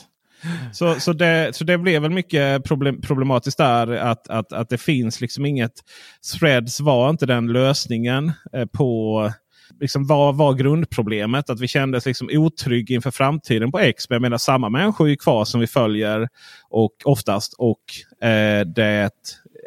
Så, 0.73 0.99
så, 0.99 1.13
det, 1.13 1.55
så 1.55 1.63
det 1.63 1.77
blev 1.77 2.01
väl 2.01 2.11
mycket 2.11 2.63
problem, 2.63 3.01
problematiskt 3.01 3.57
där. 3.57 3.87
Att, 3.91 4.27
att, 4.29 4.53
att 4.53 4.69
det 4.69 4.77
finns 4.77 5.21
liksom 5.21 5.45
inget... 5.45 5.71
Threads 6.39 6.79
var 6.79 7.09
inte 7.09 7.25
den 7.25 7.47
lösningen 7.47 8.31
eh, 8.53 8.65
på... 8.65 9.31
Liksom 9.79 10.07
vad 10.07 10.35
var 10.37 10.53
grundproblemet? 10.53 11.49
Att 11.49 11.59
vi 11.59 11.67
kändes 11.67 12.05
liksom 12.05 12.29
otrygg 12.31 12.91
inför 12.91 13.11
framtiden 13.11 13.71
på 13.71 13.79
X. 13.79 14.09
Men 14.09 14.15
jag 14.15 14.21
menar 14.21 14.37
samma 14.37 14.69
människor 14.69 15.09
är 15.09 15.15
kvar 15.15 15.45
som 15.45 15.59
vi 15.59 15.67
följer 15.67 16.27
och 16.69 16.91
oftast. 17.05 17.53
Och 17.57 18.25
eh, 18.27 18.65
det 18.65 19.11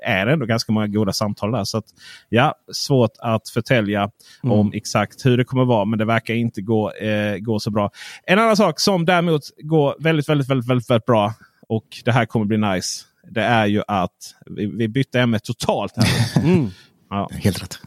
är 0.03 0.27
ändå 0.27 0.47
ganska 0.47 0.73
många 0.73 0.87
goda 0.87 1.13
samtal 1.13 1.53
där. 1.53 1.65
Så 1.65 1.79
att, 1.79 1.85
ja, 2.29 2.55
svårt 2.73 3.13
att 3.19 3.49
förtälja 3.49 4.11
om 4.43 4.73
exakt 4.75 5.27
hur 5.27 5.37
det 5.37 5.45
kommer 5.45 5.65
vara. 5.65 5.85
Men 5.85 5.99
det 5.99 6.05
verkar 6.05 6.35
inte 6.35 6.63
gå, 6.63 6.93
eh, 6.93 7.39
gå 7.39 7.61
så 7.61 7.71
bra. 7.71 7.91
En 8.27 8.39
annan 8.39 8.57
sak 8.57 8.81
som 8.81 9.05
däremot 9.05 9.43
går 9.63 9.95
väldigt, 9.99 10.29
väldigt, 10.29 10.51
väldigt, 10.51 10.71
väldigt, 10.71 10.91
väldigt 10.91 11.07
bra. 11.07 11.35
Och 11.69 11.87
det 12.05 12.13
här 12.13 12.27
kommer 12.27 12.47
bli 12.47 12.57
nice. 12.57 13.05
Det 13.31 13.43
är 13.43 13.67
ju 13.67 13.83
att 13.89 14.35
vi, 14.47 14.67
vi 14.67 14.89
bytte 14.89 15.21
ämne 15.21 15.39
totalt. 15.39 15.93
här. 15.97 16.43
Mm. 16.45 16.69
Ja. 17.11 17.29
Helt 17.33 17.63
rätt. 17.63 17.79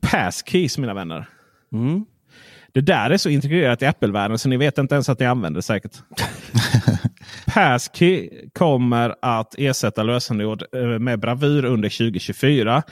Passkeys 0.00 0.78
mina 0.78 0.94
vänner. 0.94 1.28
Mm. 1.72 2.04
Det 2.74 2.80
där 2.80 3.10
är 3.10 3.16
så 3.16 3.28
integrerat 3.28 3.82
i 3.82 3.86
Apple-världen 3.86 4.38
så 4.38 4.48
ni 4.48 4.56
vet 4.56 4.78
inte 4.78 4.94
ens 4.94 5.08
att 5.08 5.20
ni 5.20 5.26
använder 5.26 5.58
det 5.58 5.62
säkert. 5.62 5.92
Passkey 7.46 8.30
kommer 8.52 9.14
att 9.22 9.54
ersätta 9.58 10.02
lösenord 10.02 10.62
eh, 10.74 10.98
med 10.98 11.20
bravur 11.20 11.64
under 11.64 11.88
2024. 11.88 12.82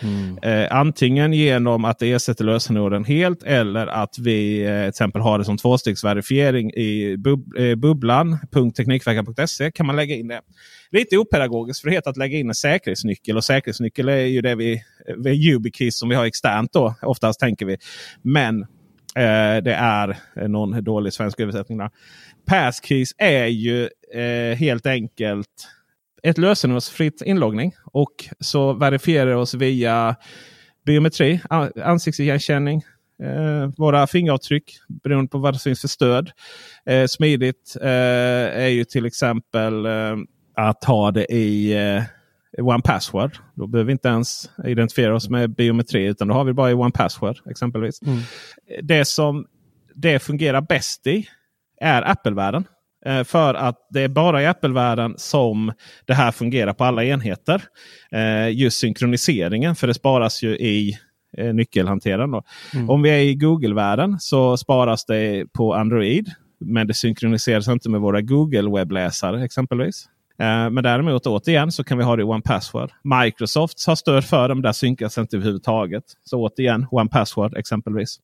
Eh, 0.42 0.76
antingen 0.76 1.32
genom 1.32 1.84
att 1.84 1.98
det 1.98 2.12
ersätter 2.12 2.44
lösenorden 2.44 3.04
helt 3.04 3.42
eller 3.42 3.86
att 3.86 4.18
vi 4.18 4.64
eh, 4.64 4.80
till 4.80 4.88
exempel 4.88 5.22
har 5.22 5.38
det 5.38 5.44
som 5.44 5.56
tvåstegsverifiering 5.56 6.70
i 6.70 7.16
bub 7.16 7.58
eh, 7.58 7.74
bubblan.teknikveckan.se 7.74 9.70
kan 9.70 9.86
man 9.86 9.96
lägga 9.96 10.14
in 10.14 10.28
det. 10.28 10.40
Lite 10.90 11.18
opedagogiskt 11.18 11.80
för 11.80 11.88
det 11.88 11.94
heter 11.94 12.10
att 12.10 12.16
lägga 12.16 12.38
in 12.38 12.48
en 12.48 12.54
säkerhetsnyckel. 12.54 13.36
Och 13.36 13.44
säkerhetsnyckel 13.44 14.08
är 14.08 14.16
ju 14.16 14.40
det 14.40 14.54
vi, 14.54 14.82
vi 15.16 15.30
YubiKeys 15.30 15.98
som 15.98 16.08
vi 16.08 16.14
har 16.14 16.24
externt 16.24 16.72
då. 16.72 16.94
Oftast 17.02 17.40
tänker 17.40 17.66
vi. 17.66 17.76
Men 18.22 18.66
Eh, 19.16 19.62
det 19.62 19.74
är 19.74 20.18
någon 20.48 20.84
dålig 20.84 21.12
svensk 21.12 21.40
översättning. 21.40 21.78
Där. 21.78 21.90
Passkeys 22.46 23.14
är 23.18 23.46
ju 23.46 23.88
eh, 24.14 24.56
helt 24.56 24.86
enkelt 24.86 25.68
ett 26.22 26.38
lösenordsfritt 26.38 27.22
inloggning. 27.22 27.72
Och 27.84 28.28
så 28.40 28.72
verifierar 28.72 29.34
oss 29.34 29.54
via 29.54 30.16
biometri, 30.86 31.40
ansiktsigenkänning, 31.84 32.82
eh, 33.22 33.70
våra 33.76 34.06
fingeravtryck 34.06 34.78
beroende 35.02 35.28
på 35.28 35.38
vad 35.38 35.54
det 35.54 35.58
finns 35.58 35.80
för 35.80 35.88
stöd. 35.88 36.30
Eh, 36.86 37.06
smidigt 37.06 37.76
eh, 37.80 37.88
är 38.64 38.68
ju 38.68 38.84
till 38.84 39.06
exempel 39.06 39.86
eh, 39.86 40.16
att 40.54 40.84
ha 40.84 41.10
det 41.10 41.32
i 41.32 41.72
eh, 41.72 42.02
One 42.58 42.82
Password. 42.84 43.38
Då 43.54 43.66
behöver 43.66 43.86
vi 43.86 43.92
inte 43.92 44.08
ens 44.08 44.50
identifiera 44.64 45.14
oss 45.14 45.28
med 45.28 45.54
biometri 45.54 46.04
utan 46.04 46.28
då 46.28 46.34
har 46.34 46.44
vi 46.44 46.52
bara 46.52 46.70
i 46.70 46.74
One 46.74 46.90
Password 46.90 47.36
exempelvis. 47.50 48.00
Det 48.82 49.04
som 49.04 49.46
det 49.94 50.18
fungerar 50.18 50.60
bäst 50.60 51.06
i 51.06 51.26
är 51.80 52.10
Apple-världen. 52.10 52.64
Eh, 53.06 53.24
För 53.24 53.54
att 53.54 53.76
det 53.90 54.00
är 54.00 54.08
bara 54.08 54.42
i 54.42 54.46
Apple-världen 54.46 55.14
som 55.16 55.72
det 56.06 56.14
här 56.14 56.32
fungerar 56.32 56.72
på 56.72 56.84
alla 56.84 57.04
enheter. 57.04 57.62
Eh, 58.12 58.48
Just 58.50 58.78
synkroniseringen, 58.78 59.74
för 59.76 59.86
det 59.86 59.94
sparas 59.94 60.42
ju 60.42 60.56
i 60.56 60.98
eh, 61.38 61.54
nyckelhanteraren. 61.54 62.30
Då. 62.30 62.42
Om 62.88 63.02
vi 63.02 63.10
är 63.10 63.18
i 63.18 63.34
Google-världen 63.34 64.16
så 64.20 64.56
sparas 64.56 65.04
det 65.06 65.46
på 65.52 65.74
Android. 65.74 66.30
Men 66.60 66.86
det 66.86 66.94
synkroniseras 66.94 67.68
inte 67.68 67.90
med 67.90 68.00
våra 68.00 68.20
Google-webbläsare 68.20 69.44
exempelvis. 69.44 70.08
Eh, 70.38 70.70
Men 70.70 70.82
däremot 70.82 71.26
återigen 71.26 71.72
så 71.72 71.84
kan 71.84 71.98
vi 71.98 72.04
ha 72.04 72.16
det 72.16 72.22
i 72.22 72.24
One 72.24 72.42
Password. 72.42 72.90
Microsoft 73.24 73.86
har 73.86 73.94
stöd 73.94 74.24
för 74.24 74.48
det, 74.48 74.54
men 74.54 74.62
där 74.62 74.72
synkas 74.72 75.18
inte 75.18 75.36
överhuvudtaget. 75.36 76.04
Så 76.24 76.40
återigen 76.40 76.86
One 76.90 77.10
Password 77.10 77.56
exempelvis. 77.56 78.16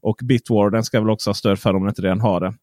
Och 0.00 0.16
Bitwarden 0.22 0.84
ska 0.84 1.00
väl 1.00 1.10
också 1.10 1.30
ha 1.30 1.34
stöd 1.34 1.58
för 1.58 1.74
om 1.74 1.82
den 1.82 1.88
inte 1.88 2.02
redan 2.02 2.20
har 2.20 2.40
det. 2.40 2.54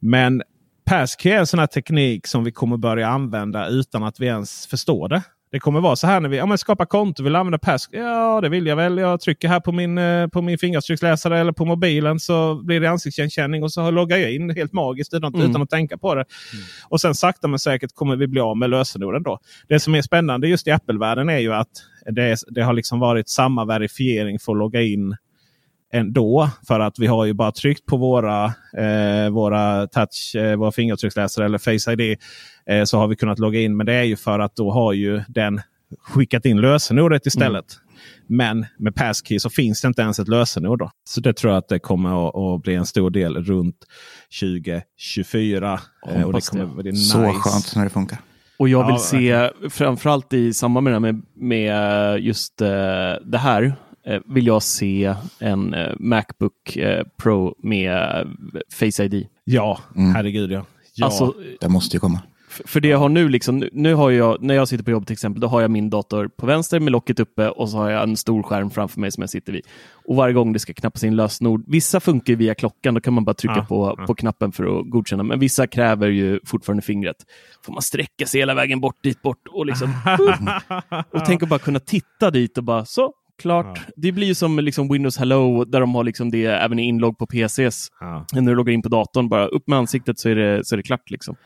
Men 0.00 0.42
Passkey 0.86 1.32
är 1.32 1.38
en 1.38 1.46
sån 1.46 1.60
här 1.60 1.66
teknik 1.66 2.26
som 2.26 2.44
vi 2.44 2.52
kommer 2.52 2.76
börja 2.76 3.08
använda 3.08 3.68
utan 3.68 4.02
att 4.04 4.20
vi 4.20 4.26
ens 4.26 4.66
förstår 4.66 5.08
det. 5.08 5.22
Det 5.50 5.58
kommer 5.60 5.80
vara 5.80 5.96
så 5.96 6.06
här 6.06 6.20
när 6.20 6.28
vi 6.28 6.36
ja, 6.36 6.46
men 6.46 6.58
skapar 6.58 6.86
konto. 6.86 7.22
Vill 7.22 7.36
använda 7.36 7.58
pass? 7.58 7.88
Ja, 7.92 8.40
det 8.40 8.48
vill 8.48 8.66
jag 8.66 8.76
väl. 8.76 8.98
Jag 8.98 9.20
trycker 9.20 9.48
här 9.48 9.60
på 9.60 9.72
min, 9.72 9.98
eh, 9.98 10.26
på 10.26 10.42
min 10.42 10.58
fingeravtrycksläsare 10.58 11.38
eller 11.38 11.52
på 11.52 11.64
mobilen 11.64 12.20
så 12.20 12.54
blir 12.54 12.80
det 12.80 12.90
ansiktsigenkänning 12.90 13.62
och 13.62 13.72
så 13.72 13.90
loggar 13.90 14.16
jag 14.16 14.32
in 14.34 14.50
helt 14.50 14.72
magiskt 14.72 15.14
utan, 15.14 15.34
Mm. 15.34 15.50
utan 15.50 15.62
att 15.62 15.70
tänka 15.70 15.98
på 15.98 16.14
det. 16.14 16.24
Och 16.88 17.00
sen 17.00 17.14
sakta 17.14 17.48
men 17.48 17.58
säkert 17.58 17.94
kommer 17.94 18.16
vi 18.16 18.26
bli 18.26 18.40
av 18.40 18.56
med 18.56 18.70
lösenorden 18.70 19.22
då. 19.22 19.38
Det 19.68 19.80
som 19.80 19.94
är 19.94 20.02
spännande 20.02 20.48
just 20.48 20.66
i 20.66 20.70
Apple-världen 20.70 21.28
är 21.28 21.38
ju 21.38 21.54
att 21.54 21.68
det, 22.10 22.36
det 22.48 22.62
har 22.62 22.72
liksom 22.72 23.00
varit 23.00 23.28
samma 23.28 23.64
verifiering 23.64 24.38
för 24.38 24.52
att 24.52 24.58
logga 24.58 24.82
in 24.82 25.16
ändå. 25.92 26.50
För 26.68 26.80
att 26.80 26.98
vi 26.98 27.06
har 27.06 27.24
ju 27.24 27.32
bara 27.32 27.52
tryckt 27.52 27.86
på 27.86 27.96
våra, 27.96 28.44
eh, 28.78 29.30
våra 29.30 29.86
touch, 29.86 30.34
eh, 30.36 30.56
våra 30.56 30.72
fingeravtrycksläsare 30.72 31.44
eller 31.44 31.58
Face 31.58 31.92
ID. 31.92 32.16
Eh, 32.70 32.84
så 32.84 32.98
har 32.98 33.08
vi 33.08 33.16
kunnat 33.16 33.38
logga 33.38 33.60
in. 33.60 33.76
Men 33.76 33.86
det 33.86 33.94
är 33.94 34.02
ju 34.02 34.16
för 34.16 34.38
att 34.38 34.56
då 34.56 34.70
har 34.70 34.92
ju 34.92 35.22
den 35.28 35.60
skickat 36.00 36.44
in 36.44 36.60
lösenordet 36.60 37.26
istället. 37.26 37.64
Men 38.26 38.66
med 38.78 38.94
Passkey 38.94 39.38
så 39.38 39.50
finns 39.50 39.80
det 39.80 39.88
inte 39.88 40.02
ens 40.02 40.18
ett 40.18 40.28
lösenord. 40.28 40.78
Då. 40.78 40.90
Så 41.04 41.20
det 41.20 41.32
tror 41.32 41.52
jag 41.52 41.58
att 41.58 41.68
det 41.68 41.78
kommer 41.78 42.28
att, 42.28 42.36
att 42.36 42.62
bli 42.62 42.74
en 42.74 42.86
stor 42.86 43.10
del 43.10 43.44
runt 43.44 43.76
2024. 44.40 45.80
Eh, 46.08 46.22
och 46.22 46.32
det 46.32 46.50
kommer, 46.50 46.76
det. 46.76 46.82
det 46.82 46.88
är 46.88 46.92
Så 46.92 47.20
nice. 47.20 47.38
skönt 47.38 47.76
när 47.76 47.84
det 47.84 47.90
funkar. 47.90 48.18
Och 48.58 48.68
jag 48.68 48.86
vill 48.86 48.94
Ja, 49.28 49.50
se, 49.52 49.70
framförallt 49.70 50.32
i 50.32 50.52
samband 50.52 50.84
med 50.84 50.92
det, 50.92 50.94
här 50.94 51.00
med, 51.00 51.22
med 51.34 52.20
just 52.20 52.60
eh, 52.60 52.68
det 53.24 53.38
här, 53.38 53.76
vill 54.26 54.46
jag 54.46 54.62
se 54.62 55.14
en 55.38 55.74
eh, 55.74 55.92
Macbook 55.98 56.76
eh, 56.76 57.04
Pro 57.22 57.54
med 57.62 57.92
eh, 57.96 58.26
Face 58.74 59.04
ID. 59.04 59.26
Ja, 59.44 59.78
Mm. 59.96 60.14
herregud 60.14 60.52
ja. 60.52 60.64
ja. 60.94 61.06
Alltså, 61.06 61.34
Det 61.60 61.68
måste 61.68 61.96
ju 61.96 62.00
komma. 62.00 62.20
för 62.66 62.80
det 62.80 62.88
jag 62.88 62.98
har 62.98 63.08
nu, 63.08 63.28
liksom, 63.28 63.64
nu- 63.72 63.94
har 63.94 64.10
jag, 64.10 64.42
när 64.42 64.54
jag 64.54 64.68
sitter 64.68 64.84
på 64.84 64.90
jobb 64.90 65.06
till 65.06 65.12
exempel, 65.12 65.40
då 65.40 65.46
har 65.48 65.60
jag 65.60 65.70
min 65.70 65.90
dator 65.90 66.28
på 66.36 66.46
vänster 66.46 66.80
med 66.80 66.92
locket 66.92 67.20
uppe 67.20 67.48
och 67.48 67.68
så 67.70 67.76
har 67.76 67.90
jag 67.90 68.02
en 68.02 68.16
stor 68.16 68.42
skärm 68.42 68.70
framför 68.70 69.00
mig 69.00 69.10
som 69.12 69.20
jag 69.20 69.30
sitter 69.30 69.52
vid. 69.52 69.62
Och 70.06 70.16
varje 70.16 70.34
gång 70.34 70.52
det 70.52 70.58
ska 70.58 70.72
knappas 70.74 71.04
in 71.04 71.16
lösenord, 71.16 71.64
vissa 71.66 72.00
funkar 72.00 72.34
via 72.34 72.54
klockan, 72.54 72.94
då 72.94 73.00
kan 73.00 73.14
man 73.14 73.24
bara 73.24 73.34
trycka 73.34 73.54
Ja, 73.56 73.64
på, 73.64 73.94
ja. 73.98 74.06
på 74.06 74.14
knappen 74.14 74.52
för 74.52 74.80
att 74.80 74.90
godkänna, 74.90 75.22
men 75.22 75.38
vissa 75.38 75.66
kräver 75.66 76.08
ju 76.08 76.40
fortfarande 76.44 76.82
fingret. 76.82 77.16
Får 77.64 77.72
man 77.72 77.82
sträcka 77.82 78.26
sig 78.26 78.40
hela 78.40 78.54
vägen 78.54 78.80
bort 78.80 79.02
dit 79.02 79.22
bort 79.22 79.48
och 79.50 79.66
liksom 79.66 79.92
och 81.10 81.24
tänk 81.26 81.42
att 81.42 81.48
bara 81.48 81.58
kunna 81.60 81.80
titta 81.80 82.30
dit 82.30 82.58
och 82.58 82.64
bara 82.64 82.84
så, 82.84 83.12
klart. 83.38 83.80
Det 83.96 84.12
blir 84.12 84.26
ju 84.26 84.34
som 84.34 84.58
liksom 84.58 84.88
Windows 84.92 85.16
Hello 85.16 85.64
där 85.64 85.80
de 85.80 85.94
har 85.94 86.04
liksom 86.04 86.30
det 86.30 86.46
även 86.46 86.78
i 86.78 86.82
inlogg 86.82 87.18
på 87.18 87.26
PCs. 87.26 87.88
Ja. 88.00 88.26
När 88.32 88.42
du 88.42 88.54
loggar 88.54 88.72
in 88.72 88.82
på 88.82 88.88
datorn, 88.88 89.28
bara 89.28 89.46
upp 89.46 89.68
med 89.68 89.78
ansiktet 89.78 90.18
så 90.18 90.28
är 90.28 90.34
det, 90.34 90.64
så 90.64 90.74
är 90.74 90.76
det 90.76 90.82
klart. 90.82 91.10
Liksom. 91.10 91.36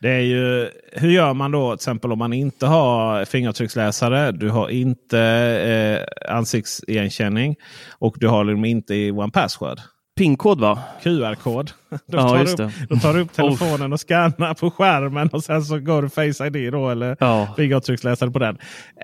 Det 0.00 0.10
är 0.10 0.20
ju, 0.20 0.70
hur 0.92 1.10
gör 1.10 1.34
man 1.34 1.50
då 1.50 1.70
till 1.70 1.74
exempel 1.74 2.12
om 2.12 2.18
man 2.18 2.32
inte 2.32 2.66
har 2.66 3.24
fingeravtrycksläsare? 3.24 4.32
Du 4.32 4.50
har 4.50 4.68
inte 4.68 5.20
eh, 5.20 6.34
ansiktsigenkänning 6.36 7.56
och 7.98 8.16
du 8.20 8.28
har 8.28 8.44
dem 8.44 8.64
inte 8.64 8.94
i 8.94 9.10
One 9.10 9.30
Password. 9.30 9.80
Pinkod 10.16 10.60
va? 10.60 10.78
QR-kod. 11.02 11.70
Då, 11.90 11.98
Ja, 12.18 12.28
tar 12.28 12.62
upp, 12.64 12.72
då 12.88 12.96
tar 12.96 13.14
du 13.14 13.20
upp 13.20 13.32
telefonen 13.32 13.92
och 13.92 14.00
scannar 14.00 14.54
på 14.54 14.70
skärmen 14.70 15.28
och 15.28 15.44
sen 15.44 15.62
så 15.62 15.78
går 15.78 16.02
du 16.02 16.08
Face 16.08 16.46
ID 16.46 16.72
då 16.72 16.90
eller 16.90 17.16
Ja. 17.20 17.54
fingeravtrycksläsare 17.56 18.30
på 18.30 18.38
den. 18.38 18.56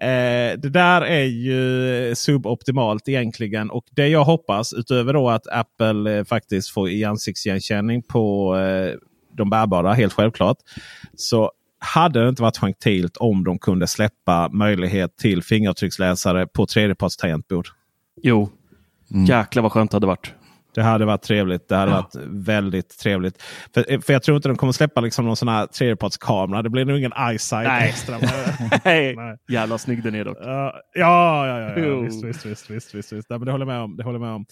Eh, 0.02 0.58
det 0.60 0.68
där 0.70 1.00
är 1.02 1.24
ju 1.24 2.14
suboptimalt 2.14 3.08
egentligen. 3.08 3.70
Och 3.70 3.84
det 3.90 4.08
jag 4.08 4.24
hoppas 4.24 4.72
utöver 4.72 5.12
då 5.12 5.28
att 5.30 5.46
Apple 5.52 6.18
eh, 6.18 6.24
faktiskt 6.24 6.70
får 6.70 6.88
i 6.90 7.04
ansiktsigenkänning 7.04 8.02
på 8.02 8.56
eh, 8.58 8.94
de 9.36 9.50
bärbara, 9.50 9.92
helt 9.92 10.12
självklart. 10.12 10.56
Så 11.16 11.50
hade 11.78 12.22
det 12.22 12.28
inte 12.28 12.42
varit 12.42 12.58
gentilt 12.58 13.16
om 13.16 13.44
de 13.44 13.58
kunde 13.58 13.86
släppa 13.86 14.48
möjlighet 14.52 15.16
till 15.16 15.42
fingeravtrycksläsare 15.42 16.46
på 16.46 16.66
tredjepartstangentbord. 16.66 17.68
Jo, 18.22 18.50
jäklar 19.28 19.62
vad 19.62 19.72
skönt 19.72 19.90
det 19.90 19.94
hade 19.96 20.06
varit. 20.06 20.34
Det 20.74 20.82
hade 20.82 21.04
varit 21.04 21.22
trevligt. 21.22 21.68
Det 21.68 21.76
hade 21.76 21.92
varit 21.92 22.14
väldigt 22.26 22.98
trevligt. 22.98 23.42
För, 23.74 24.00
för 24.00 24.12
jag 24.12 24.22
tror 24.22 24.36
inte 24.36 24.48
de 24.48 24.56
kommer 24.56 24.72
släppa 24.72 25.00
liksom 25.00 25.24
någon 25.24 25.36
sån 25.36 25.48
här 25.48 25.66
tredjepartskamera. 25.66 26.62
Det 26.62 26.70
blir 26.70 26.84
nog 26.84 26.98
ingen 26.98 27.12
eyesight 27.12 27.68
Nej. 27.68 27.88
extra. 27.88 28.18
Nej. 28.84 29.16
Nej. 29.16 29.36
Jävla 29.50 29.78
snygg 29.78 30.02
den 30.02 30.14
är 30.14 30.24
dock. 30.24 30.38
Ja, 30.40 30.74
ja, 30.94 31.46
ja, 31.46 31.60
ja, 31.60 31.78
ja. 31.78 32.00
Visst, 32.00 32.24
visst, 32.24 32.46
visst, 32.46 32.70
visst, 32.70 32.94
visst, 32.94 33.12
visst. 33.12 33.30
Nej, 33.30 33.38
men 33.38 33.46
det 33.46 33.52
håller 33.52 33.66
jag 33.66 33.72
med 33.74 33.82
om. 33.82 33.96
Det 33.96 34.04
håller 34.04 34.18
jag 34.18 34.26
med 34.26 34.34
om. 34.34 34.46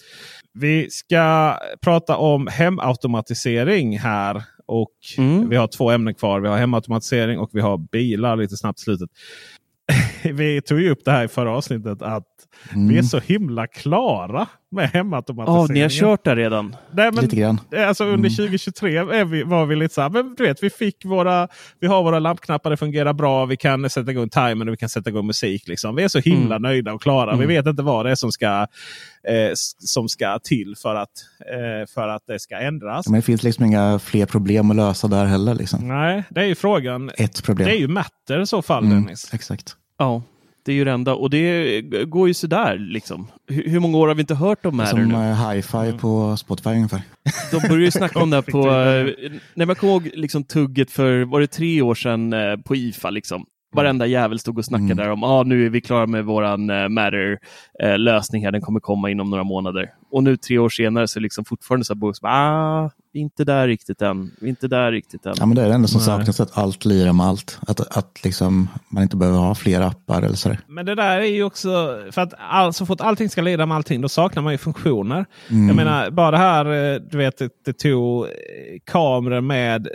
Vi 0.53 0.89
ska 0.89 1.55
prata 1.81 2.17
om 2.17 2.47
hemautomatisering 2.47 3.99
här. 3.99 4.43
Och 4.65 4.89
Mm. 5.17 5.49
Vi 5.49 5.55
har 5.55 5.67
två 5.67 5.91
ämnen 5.91 6.15
kvar. 6.15 6.39
Vi 6.39 6.47
har 6.47 6.57
hemautomatisering 6.57 7.39
och 7.39 7.49
vi 7.53 7.61
har 7.61 7.77
bilar 7.77 8.35
lite 8.35 8.57
snabbt 8.57 8.79
i 8.79 8.83
slutet. 8.83 9.09
vi 10.23 10.61
tog 10.61 10.81
ju 10.81 10.89
upp 10.89 11.05
det 11.05 11.11
här 11.11 11.25
i 11.25 11.27
förra 11.27 11.51
avsnittet 11.51 12.01
att 12.01 12.27
vi 12.89 12.97
är 12.97 13.03
så 13.03 13.19
himla 13.19 13.67
klara 13.67 14.47
med 14.71 14.83
Ja, 14.83 14.87
hemautomatiseringen. 14.93 15.73
ni 15.73 15.81
har 15.81 15.89
kört 15.89 16.23
där 16.23 16.35
redan. 16.35 16.75
Nej, 16.91 17.11
men 17.11 17.23
Lite 17.23 17.35
grann. 17.35 17.59
Alltså 17.87 18.03
under 18.05 18.29
2023 18.29 18.97
är 18.97 19.25
vi, 19.25 19.43
var 19.43 19.65
vi 19.65 19.75
lite 19.75 19.93
så 19.93 20.01
här, 20.01 20.09
men 20.09 20.35
du 20.37 20.43
vet, 20.43 20.63
vi 20.63 20.69
fick 20.69 21.05
våra, 21.05 21.47
vi 21.79 21.87
har 21.87 22.03
våra 22.03 22.19
lampknappar, 22.19 22.69
det 22.69 22.77
fungerar 22.77 23.13
bra, 23.13 23.45
vi 23.45 23.57
kan 23.57 23.89
sätta 23.89 24.11
igång 24.11 24.29
timern 24.29 24.67
och 24.67 24.73
vi 24.73 24.77
kan 24.77 24.89
sätta 24.89 25.09
igång 25.09 25.27
musik. 25.27 25.67
Liksom. 25.67 25.95
Vi 25.95 26.03
är 26.03 26.07
så 26.07 26.19
himla 26.19 26.57
nöjda 26.57 26.93
och 26.93 27.01
klara. 27.01 27.35
Vi 27.35 27.45
vet 27.45 27.65
inte 27.67 27.83
vad 27.83 28.05
det 28.05 28.11
är 28.11 28.15
som 28.15 28.31
ska, 28.31 28.67
eh, 29.27 29.51
som 29.79 30.09
ska 30.09 30.39
till 30.43 30.75
för 30.81 30.95
att, 30.95 31.09
eh, 31.39 31.87
för 31.93 32.07
att 32.07 32.23
det 32.27 32.39
ska 32.39 32.57
ändras. 32.59 33.07
Men 33.07 33.15
det 33.19 33.21
finns 33.25 33.43
liksom 33.43 33.65
inga 33.65 33.99
fler 33.99 34.25
problem 34.25 34.69
att 34.71 34.77
lösa 34.77 35.07
där 35.07 35.25
heller. 35.25 35.55
Liksom. 35.55 35.87
Nej, 35.87 36.23
det 36.29 36.41
är 36.41 36.45
ju 36.45 36.55
frågan. 36.55 37.11
Ett 37.17 37.43
problem. 37.43 37.67
Det 37.67 37.75
är 37.75 37.79
ju 37.79 37.87
matter 37.87 38.41
i 38.41 38.45
så 38.47 38.61
fall 38.61 38.83
Mm, 38.85 39.03
Dennis. 39.03 39.33
Exakt. 39.33 39.75
Ja, 39.97 40.21
det 40.65 40.71
är 40.71 40.75
ju 40.75 40.83
det 40.85 40.91
enda. 40.91 41.15
Och 41.15 41.29
det 41.29 41.81
går 42.05 42.27
ju 42.27 42.33
sådär 42.33 42.77
liksom. 42.79 43.27
Hur, 43.47 43.69
hur 43.69 43.79
många 43.79 43.97
år 43.97 44.07
har 44.07 44.15
vi 44.15 44.21
inte 44.21 44.35
hört 44.35 44.65
om 44.65 44.77
Matter 44.77 44.89
Som 44.91 45.07
nu? 45.09 45.15
eh, 45.15 45.49
hi-fi 45.51 45.97
på 45.97 46.37
Spotify 46.37 46.69
ungefär. 46.69 47.01
De 47.51 47.57
började 47.67 47.83
ju 47.85 47.91
snacka 47.91 48.19
om 48.19 48.29
det 48.29 48.35
här 48.35 48.41
på... 48.51 48.69
eh, 48.69 49.31
Nej, 49.53 49.67
man 49.67 49.75
kommer 49.75 49.93
ihåg 49.93 50.09
liksom 50.13 50.43
tugget 50.43 50.91
för, 50.91 51.21
var 51.25 51.39
det 51.41 51.47
tre 51.47 51.81
år 51.81 51.95
sedan 51.95 52.33
eh, 52.33 52.57
på 52.57 52.75
IFA 52.75 53.09
liksom? 53.09 53.45
Varenda 53.75 54.05
jävel 54.05 54.39
stod 54.39 54.57
och 54.57 54.65
snackade 54.65 54.91
Mm. 54.91 54.97
där 54.97 55.09
om 55.11 55.23
ah, 55.23 55.43
nu 55.43 55.65
är 55.65 55.69
vi 55.69 55.81
klara 55.81 56.07
med 56.07 56.25
våran 56.25 56.69
uh, 56.69 56.89
Matter-lösning 56.89 58.45
här, 58.45 58.51
den 58.51 58.61
kommer 58.61 58.79
komma 58.79 59.09
inom 59.09 59.29
några 59.29 59.43
månader. 59.43 59.89
Och 60.11 60.23
nu 60.23 60.37
tre 60.37 60.57
år 60.57 60.69
senare 60.69 61.07
så 61.07 61.19
är 61.19 61.21
det 61.21 61.23
liksom 61.23 61.45
fortfarande 61.45 61.85
så 61.85 61.93
här, 61.93 61.99
Boris, 61.99 62.19
ah, 62.23 62.89
vi 63.13 63.19
är 63.19 63.23
inte 63.23 63.43
där 63.43 63.67
riktigt 63.67 64.01
än, 64.01 64.31
vi 64.39 64.45
är 64.45 64.49
inte 64.49 64.67
där 64.67 64.91
riktigt 64.91 65.25
än. 65.25 65.33
Ja, 65.39 65.45
men 65.45 65.55
det 65.55 65.61
är 65.61 65.67
det 65.67 65.73
enda 65.73 65.87
som 65.87 65.97
Nej. 65.97 66.05
saknas, 66.05 66.39
att 66.39 66.57
allt 66.57 66.85
lirar 66.85 67.13
med 67.13 67.25
allt. 67.25 67.59
Att, 67.67 67.97
att 67.97 68.23
liksom, 68.23 68.67
man 68.89 69.03
inte 69.03 69.17
behöver 69.17 69.37
ha 69.39 69.55
fler 69.55 69.81
appar 69.81 70.21
eller 70.21 70.35
sådär. 70.35 70.59
Men 70.67 70.85
det 70.85 70.95
där 70.95 71.19
är 71.19 71.23
ju 71.25 71.43
också, 71.43 71.99
för 72.11 72.21
att 72.21 72.33
all, 72.37 72.73
så 72.73 72.85
fort 72.85 73.01
allting 73.01 73.29
ska 73.29 73.41
leda 73.41 73.65
med 73.65 73.75
allting, 73.77 74.01
då 74.01 74.09
saknar 74.09 74.43
man 74.43 74.51
ju 74.53 74.57
funktioner. 74.57 75.25
Mm. 75.49 75.67
Jag 75.67 75.75
menar, 75.75 76.09
bara 76.11 76.31
det 76.31 76.37
här, 76.37 76.65
eh, 76.65 77.01
du 77.11 77.17
vet, 77.17 77.37
det, 77.37 77.49
det 77.65 77.73
tog 77.73 78.25
eh, 78.25 78.29
kameror 78.91 79.41
med 79.41 79.87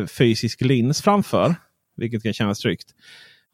eh, 0.00 0.06
fysisk 0.06 0.60
lins 0.60 1.02
framför. 1.02 1.54
Vilket 1.96 2.22
kan 2.22 2.32
kännas 2.32 2.58
tryggt. 2.58 2.94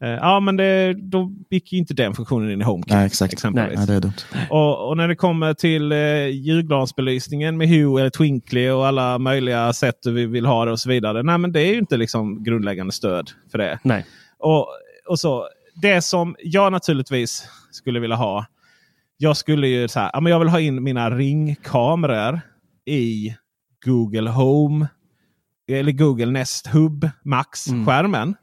Eh, 0.03 0.09
ja, 0.09 0.39
men 0.39 0.57
det, 0.57 0.93
då 0.93 1.31
gick 1.49 1.73
ju 1.73 1.79
inte 1.79 1.93
den 1.93 2.13
funktionen 2.13 2.51
in 2.51 2.61
i 2.61 2.63
HomeKit. 2.63 2.93
Nej, 2.93 3.05
exakt. 3.05 3.33
Exempelvis. 3.33 3.77
Nej, 3.77 3.87
det 3.87 3.93
är 3.93 3.99
dumt. 3.99 4.13
Och, 4.49 4.89
och 4.89 4.97
när 4.97 5.07
det 5.07 5.15
kommer 5.15 5.53
till 5.53 5.91
eh, 5.91 6.27
julgransbelysningen 6.27 7.57
med 7.57 7.69
Hue 7.69 8.01
eller 8.01 8.09
Twinkly 8.09 8.69
och 8.69 8.87
alla 8.87 9.19
möjliga 9.19 9.73
sätt 9.73 10.05
vi 10.05 10.25
vill 10.25 10.45
ha 10.45 10.65
det 10.65 10.71
och 10.71 10.79
så 10.79 10.89
vidare. 10.89 11.23
Nej, 11.23 11.37
men 11.37 11.51
det 11.51 11.61
är 11.61 11.71
ju 11.71 11.77
inte 11.77 11.97
liksom 11.97 12.43
grundläggande 12.43 12.93
stöd 12.93 13.31
för 13.51 13.57
det. 13.57 13.79
Nej. 13.83 14.05
Och, 14.39 14.67
och 15.07 15.19
så, 15.19 15.47
det 15.75 16.01
som 16.01 16.35
jag 16.39 16.71
naturligtvis 16.71 17.47
skulle 17.71 17.99
vilja 17.99 18.15
ha. 18.15 18.45
Jag 19.17 19.37
skulle 19.37 19.67
ju 19.67 19.87
så 19.87 19.99
här, 19.99 20.09
ja, 20.13 20.19
men 20.19 20.31
jag 20.31 20.39
vill 20.39 20.49
ha 20.49 20.59
in 20.59 20.83
mina 20.83 21.09
ringkameror 21.09 22.41
i 22.85 23.35
Google 23.85 24.29
Home. 24.29 24.87
Eller 25.71 25.91
Google 25.91 26.25
Nest 26.25 26.67
Hub 26.67 27.09
Max-skärmen. 27.23 28.35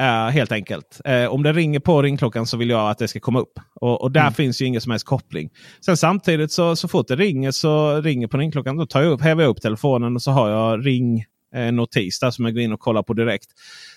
Eh, 0.00 0.28
helt 0.28 0.52
enkelt. 0.52 1.00
Eh, 1.04 1.26
om 1.26 1.42
det 1.42 1.52
ringer 1.52 1.80
på 1.80 2.02
ringklockan 2.02 2.46
så 2.46 2.56
vill 2.56 2.70
jag 2.70 2.90
att 2.90 2.98
det 2.98 3.08
ska 3.08 3.20
komma 3.20 3.40
upp. 3.40 3.60
Och, 3.74 4.02
och 4.02 4.12
där 4.12 4.30
finns 4.30 4.62
ju 4.62 4.66
ingen 4.66 4.80
som 4.80 4.90
helst 4.90 5.06
koppling. 5.06 5.50
Sen 5.84 5.96
samtidigt 5.96 6.52
så, 6.52 6.76
så 6.76 6.88
fort 6.88 7.08
det 7.08 7.16
ringer 7.16 7.50
så 7.50 8.00
ringer 8.00 8.26
på 8.26 8.36
ringklockan. 8.36 8.76
Då 8.76 8.86
tar 8.86 9.02
jag 9.02 9.12
upp, 9.12 9.20
häver 9.20 9.42
jag 9.42 9.50
upp 9.50 9.60
telefonen 9.60 10.14
och 10.14 10.22
så 10.22 10.30
har 10.30 10.50
jag 10.50 10.86
ring 10.86 11.24
notis 11.72 12.20
där 12.20 12.30
som 12.30 12.44
jag 12.44 12.54
går 12.54 12.62
in 12.62 12.72
och 12.72 12.80
kollar 12.80 13.02
på 13.02 13.12
direkt. 13.12 13.48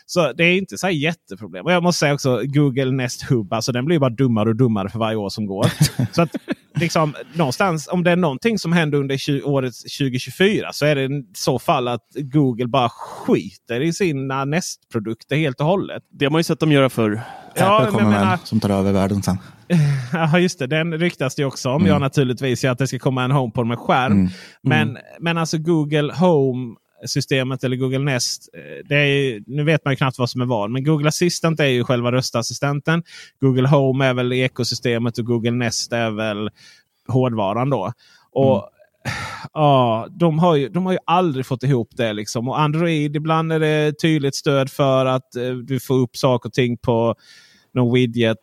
Så 0.05 0.33
det 0.33 0.43
är 0.43 0.57
inte 0.57 0.77
så 0.77 0.87
här 0.87 0.93
jätteproblem. 0.93 1.65
Och 1.65 1.71
jag 1.71 1.83
måste 1.83 1.99
säga 1.99 2.13
också 2.13 2.41
Google 2.43 2.91
Nest 2.91 3.21
Hub. 3.23 3.53
Alltså 3.53 3.71
den 3.71 3.85
blir 3.85 3.99
bara 3.99 4.09
dummare 4.09 4.49
och 4.49 4.55
dummare 4.55 4.89
för 4.89 4.99
varje 4.99 5.17
år 5.17 5.29
som 5.29 5.45
går. 5.45 5.65
så 6.11 6.21
att 6.21 6.29
liksom 6.75 7.13
någonstans 7.33 7.87
om 7.91 8.03
det 8.03 8.11
är 8.11 8.15
någonting 8.15 8.59
som 8.59 8.73
händer 8.73 8.97
under 8.97 9.17
20, 9.17 9.41
året 9.41 9.73
2024 9.75 10.69
så 10.73 10.85
är 10.85 10.95
det 10.95 11.03
i 11.03 11.25
så 11.33 11.59
fall 11.59 11.87
att 11.87 12.07
Google 12.15 12.67
bara 12.67 12.89
skiter 12.89 13.81
i 13.81 13.93
sina 13.93 14.45
Nest-produkter 14.45 15.35
helt 15.35 15.59
och 15.59 15.65
hållet. 15.65 16.03
Det 16.11 16.25
har 16.25 16.31
man 16.31 16.39
ju 16.39 16.43
sett 16.43 16.59
dem 16.59 16.71
göra 16.71 16.89
förr. 16.89 17.21
Ja, 17.55 17.77
Apple 17.77 17.91
men 17.91 17.99
kommer 17.99 18.09
menar- 18.09 18.29
väl 18.29 18.39
som 18.43 18.59
tar 18.59 18.69
över 18.69 18.91
världen 18.91 19.23
sen. 19.23 19.37
Ja 20.13 20.39
just 20.39 20.59
det, 20.59 20.67
den 20.67 20.97
ryktas 20.97 21.35
det 21.35 21.45
också 21.45 21.69
om. 21.69 21.75
Mm. 21.75 21.87
Ja 21.87 21.99
naturligtvis 21.99 22.63
ja, 22.63 22.71
att 22.71 22.77
det 22.77 22.87
ska 22.87 22.99
komma 22.99 23.23
en 23.23 23.31
HomePod 23.31 23.67
med 23.67 23.79
skärm. 23.79 24.11
Mm. 24.11 24.29
Men, 24.63 24.97
men 25.19 25.37
alltså 25.37 25.57
Google 25.57 26.13
Home 26.13 26.75
systemet 27.07 27.63
eller 27.63 27.75
Google 27.75 27.99
Nest. 27.99 28.49
eh, 28.53 28.85
Det 28.89 28.95
är, 28.95 29.43
nu 29.47 29.63
vet 29.63 29.85
man 29.85 29.93
ju 29.93 29.97
knappt 29.97 30.19
vad 30.19 30.29
som 30.29 30.41
är 30.41 30.45
vad. 30.45 30.71
Men 30.71 30.83
Google 30.83 31.07
Assistant 31.07 31.59
är 31.59 31.65
ju 31.65 31.83
själva 31.83 32.11
röstassistenten. 32.11 33.03
Google 33.39 33.67
Home 33.67 34.05
är 34.05 34.13
väl 34.13 34.33
ekosystemet 34.33 35.17
och 35.17 35.25
Google 35.25 35.51
Nest 35.51 35.93
är 35.93 36.11
väl 36.11 36.49
hårdvaran 37.07 37.69
då. 37.69 37.93
Och 38.31 38.69
Ja, 39.53 40.07
de 40.19 40.39
har, 40.39 40.55
ju, 40.55 40.69
de 40.69 40.85
har 40.85 40.93
ju 40.93 40.99
aldrig 41.05 41.45
fått 41.45 41.63
ihop 41.63 41.89
det. 41.95 42.13
Liksom. 42.13 42.47
Och 42.47 42.59
Android, 42.59 43.15
ibland 43.15 43.53
är 43.53 43.59
det 43.59 43.93
tydligt 44.01 44.35
stöd 44.35 44.69
för 44.71 45.05
att 45.05 45.35
eh, 45.35 45.51
du 45.51 45.79
får 45.79 45.95
upp 45.95 46.17
saker 46.17 46.49
och 46.49 46.53
ting 46.53 46.77
på 46.77 47.15
någon 47.73 47.93
widget, 47.93 48.37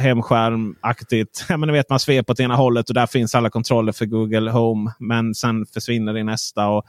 hemskärm-aktigt. 0.00 1.44
Ja, 1.48 1.56
men 1.56 1.66
ni 1.66 1.72
vet, 1.72 1.90
man 1.90 2.00
sveper 2.00 2.32
åt 2.32 2.40
ena 2.40 2.56
hållet 2.56 2.88
och 2.88 2.94
där 2.94 3.06
finns 3.06 3.34
alla 3.34 3.50
kontroller 3.50 3.92
för 3.92 4.06
Google 4.06 4.50
Home. 4.50 4.90
Men 4.98 5.34
sen 5.34 5.66
försvinner 5.66 6.12
det 6.12 6.20
i 6.20 6.24
nästa. 6.24 6.68
Och, 6.68 6.84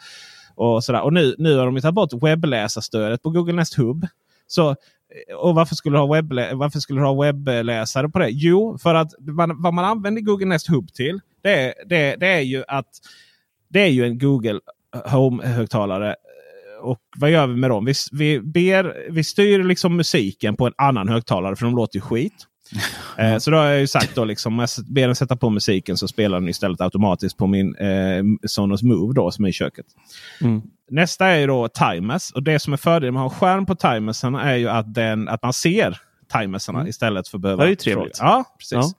och, 0.55 0.83
sådär. 0.83 1.01
och 1.01 1.13
nu, 1.13 1.35
nu 1.37 1.57
har 1.57 1.65
de 1.65 1.75
ju 1.75 1.81
tagit 1.81 1.95
bort 1.95 2.23
webbläsarstödet 2.23 3.23
på 3.23 3.29
Google 3.29 3.53
Nest 3.53 3.77
Hub. 3.77 4.07
Så, 4.47 4.75
och 5.37 5.55
varför 5.55 5.75
skulle, 5.75 5.95
du 5.95 5.99
ha 5.99 6.13
webblä 6.13 6.53
varför 6.53 6.79
skulle 6.79 7.01
du 7.01 7.05
ha 7.05 7.21
webbläsare 7.21 8.09
på 8.09 8.19
det? 8.19 8.29
Jo, 8.29 8.77
för 8.77 8.95
att 8.95 9.11
man, 9.19 9.61
vad 9.61 9.73
man 9.73 9.85
använder 9.85 10.21
Google 10.21 10.45
Nest 10.45 10.69
Hub 10.69 10.93
till 10.93 11.19
det 11.41 11.53
är, 11.53 11.73
det, 11.85 12.15
det 12.15 12.27
är 12.27 12.41
ju 12.41 12.63
att 12.67 12.87
det 13.67 13.81
är 13.81 13.87
ju 13.87 14.05
en 14.05 14.19
Google 14.19 14.59
Home-högtalare. 15.05 16.15
Och 16.81 16.99
vad 17.17 17.31
gör 17.31 17.47
vi 17.47 17.55
med 17.55 17.69
dem? 17.69 17.85
Vi, 17.85 17.93
vi, 18.11 18.39
ber, 18.39 19.11
vi 19.11 19.23
styr 19.23 19.63
liksom 19.63 19.97
musiken 19.97 20.55
på 20.55 20.67
en 20.67 20.73
annan 20.77 21.09
högtalare 21.09 21.55
för 21.55 21.65
de 21.65 21.75
låter 21.75 21.97
ju 21.97 22.01
skit. 22.01 22.47
Eh, 23.17 23.37
så 23.37 23.51
då 23.51 23.57
har 23.57 23.65
jag 23.65 23.79
ju 23.79 23.87
sagt 23.87 24.15
då 24.15 24.25
liksom, 24.25 24.53
om 24.53 24.59
jag 24.59 24.85
ber 24.85 25.07
den 25.07 25.15
sätta 25.15 25.35
på 25.35 25.49
musiken 25.49 25.97
så 25.97 26.07
spelar 26.07 26.39
den 26.39 26.49
istället 26.49 26.81
automatiskt 26.81 27.37
på 27.37 27.47
min 27.47 27.75
eh, 27.75 28.23
Sonos 28.47 28.83
Move 28.83 29.13
då, 29.13 29.31
som 29.31 29.45
är 29.45 29.49
i 29.49 29.53
köket. 29.53 29.85
Mm. 30.41 30.61
Nästa 30.89 31.27
är 31.27 31.39
ju 31.39 31.47
då 31.47 31.67
timers. 31.67 32.31
Och 32.31 32.43
det 32.43 32.59
som 32.59 32.73
är 32.73 32.77
fördelen 32.77 33.13
med 33.13 33.23
att 33.23 33.31
ha 33.31 33.39
skärm 33.39 33.65
på 33.65 33.75
timersen 33.75 34.35
är 34.35 34.55
ju 34.55 34.69
att, 34.69 34.93
den, 34.93 35.27
att 35.27 35.43
man 35.43 35.53
ser 35.53 35.97
timersarna 36.33 36.87
istället 36.87 37.27
för 37.27 37.37
att 37.37 37.41
behöva... 37.41 37.63
Det 37.63 37.67
är 37.67 37.69
ju 37.69 37.75
trevligt. 37.75 38.17
fråga. 38.17 38.31
Ja, 38.31 38.55
precis. 38.59 38.71
Ja. 38.73 38.91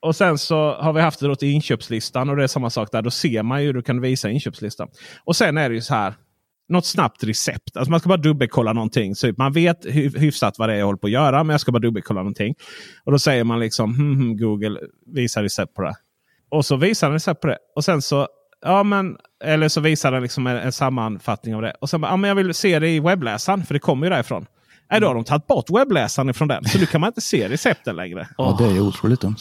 Och 0.00 0.16
sen 0.16 0.38
så 0.38 0.72
har 0.72 0.92
vi 0.92 1.00
haft 1.00 1.20
det 1.20 1.26
då 1.26 1.34
till 1.34 1.48
inköpslistan 1.48 2.30
och 2.30 2.36
det 2.36 2.42
är 2.42 2.46
samma 2.46 2.70
sak 2.70 2.92
där. 2.92 3.02
Då 3.02 3.10
ser 3.10 3.42
man 3.42 3.62
ju, 3.62 3.72
du 3.72 3.82
kan 3.82 4.00
visa 4.00 4.30
inköpslistan. 4.30 4.88
Och 5.24 5.36
sen 5.36 5.58
är 5.58 5.68
det 5.68 5.74
ju 5.74 5.80
så 5.80 5.94
här. 5.94 6.14
Något 6.68 6.86
snabbt 6.86 7.24
recept. 7.24 7.76
Alltså 7.76 7.90
man 7.90 8.00
ska 8.00 8.08
bara 8.08 8.18
dubbelkolla 8.18 8.72
någonting. 8.72 9.14
Så 9.14 9.32
man 9.36 9.52
vet 9.52 9.86
hyfsat 10.16 10.58
vad 10.58 10.68
det 10.68 10.74
är 10.74 10.78
jag 10.78 10.86
håller 10.86 10.98
på 10.98 11.06
att 11.06 11.12
göra. 11.12 11.44
Men 11.44 11.54
jag 11.54 11.60
ska 11.60 11.72
bara 11.72 11.78
dubbelkolla 11.78 12.20
någonting. 12.20 12.54
Och 13.04 13.12
då 13.12 13.18
säger 13.18 13.44
man 13.44 13.60
liksom 13.60 13.94
hm, 13.94 14.16
hm, 14.16 14.36
Google 14.36 14.80
visa 15.14 15.42
recept 15.42 15.74
på 15.74 15.82
det. 15.82 15.94
Och 16.50 16.64
så 16.64 16.76
visar 16.76 17.06
den 17.06 17.14
recept 17.14 17.40
på 17.40 17.46
det. 17.46 17.58
Och 17.76 17.84
sen 17.84 18.02
så 18.02 18.28
Ja, 18.60 18.82
men, 18.82 19.16
eller 19.44 19.68
så 19.68 19.80
visar 19.80 20.12
den 20.12 20.22
liksom 20.22 20.46
en, 20.46 20.56
en 20.56 20.72
sammanfattning 20.72 21.54
av 21.54 21.62
det. 21.62 21.72
Och 21.80 21.90
sen 21.90 22.00
bara, 22.00 22.12
ja, 22.12 22.16
men 22.16 22.28
jag 22.28 22.34
vill 22.34 22.54
se 22.54 22.78
det 22.78 22.88
i 22.88 23.00
webbläsaren 23.00 23.64
för 23.64 23.74
det 23.74 23.80
kommer 23.80 24.06
ju 24.06 24.10
därifrån. 24.10 24.46
Nej, 24.90 25.00
då 25.00 25.06
har 25.06 25.14
de 25.14 25.24
tagit 25.24 25.46
bort 25.46 25.70
webbläsaren 25.70 26.30
ifrån 26.30 26.48
den. 26.48 26.64
Så 26.64 26.78
nu 26.78 26.86
kan 26.86 27.00
man 27.00 27.08
inte 27.08 27.20
se 27.20 27.48
recepten 27.48 27.96
längre. 27.96 28.28
Ja, 28.38 28.56
det 28.58 28.64
är 28.64 28.80
otroligt 28.80 29.20
dumt. 29.20 29.36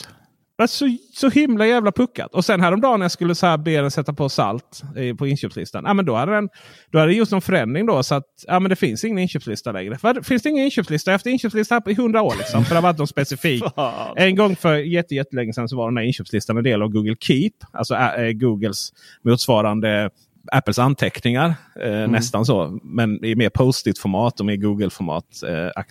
Alltså, 0.59 0.85
så 1.13 1.29
himla 1.29 1.67
jävla 1.67 1.91
puckat. 1.91 2.34
Och 2.34 2.45
sen 2.45 2.61
häromdagen 2.61 2.99
när 2.99 3.03
jag 3.03 3.11
skulle 3.11 3.35
så 3.35 3.45
här 3.45 3.57
be 3.57 3.81
den 3.81 3.91
sätta 3.91 4.13
på 4.13 4.29
salt 4.29 4.81
eh, 4.97 5.15
på 5.15 5.27
inköpslistan. 5.27 5.84
Ja, 5.88 5.93
men 5.93 6.05
då 6.05 6.15
hade 6.15 6.31
den 6.31 6.49
då 6.91 6.99
hade 6.99 7.11
det 7.11 7.15
gjort 7.15 7.31
någon 7.31 7.41
förändring 7.41 7.85
då. 7.85 8.03
Så 8.03 8.15
att 8.15 8.25
ja, 8.47 8.59
men 8.59 8.69
det 8.69 8.75
finns 8.75 9.03
ingen 9.03 9.17
inköpslista 9.17 9.71
längre. 9.71 9.97
För, 9.97 10.21
finns 10.21 10.41
det 10.43 10.49
ingen 10.49 10.65
inköpslista? 10.65 11.11
Haft 11.11 11.25
inköpslista 11.25 11.75
här 11.75 11.89
i 11.91 11.93
hundra 11.93 12.21
år. 12.21 12.34
Liksom, 12.38 12.65
för 12.65 12.69
det 12.69 12.75
har 12.75 12.84
varit 12.84 12.97
någon 12.97 13.07
specifik. 13.07 13.63
en 14.15 14.35
gång 14.35 14.55
för 14.55 14.75
jätte, 14.75 15.15
jättelänge 15.15 15.53
sedan 15.53 15.69
så 15.69 15.77
var 15.77 15.89
den 15.89 15.97
här 15.97 16.03
inköpslistan 16.03 16.57
en 16.57 16.63
del 16.63 16.81
av 16.81 16.89
Google 16.89 17.15
Keep. 17.19 17.53
Alltså 17.71 17.95
äh, 17.95 18.31
Googles 18.31 18.93
motsvarande 19.23 20.09
Apples 20.51 20.79
anteckningar. 20.79 21.53
Eh, 21.84 22.07
Nästan 22.07 22.45
så. 22.45 22.79
Men 22.84 23.25
i 23.25 23.35
mer 23.35 23.49
post-it-format 23.49 24.39
och 24.39 24.45
mer 24.45 24.55
Google-format. 24.55 25.43
Eh. 25.47 25.81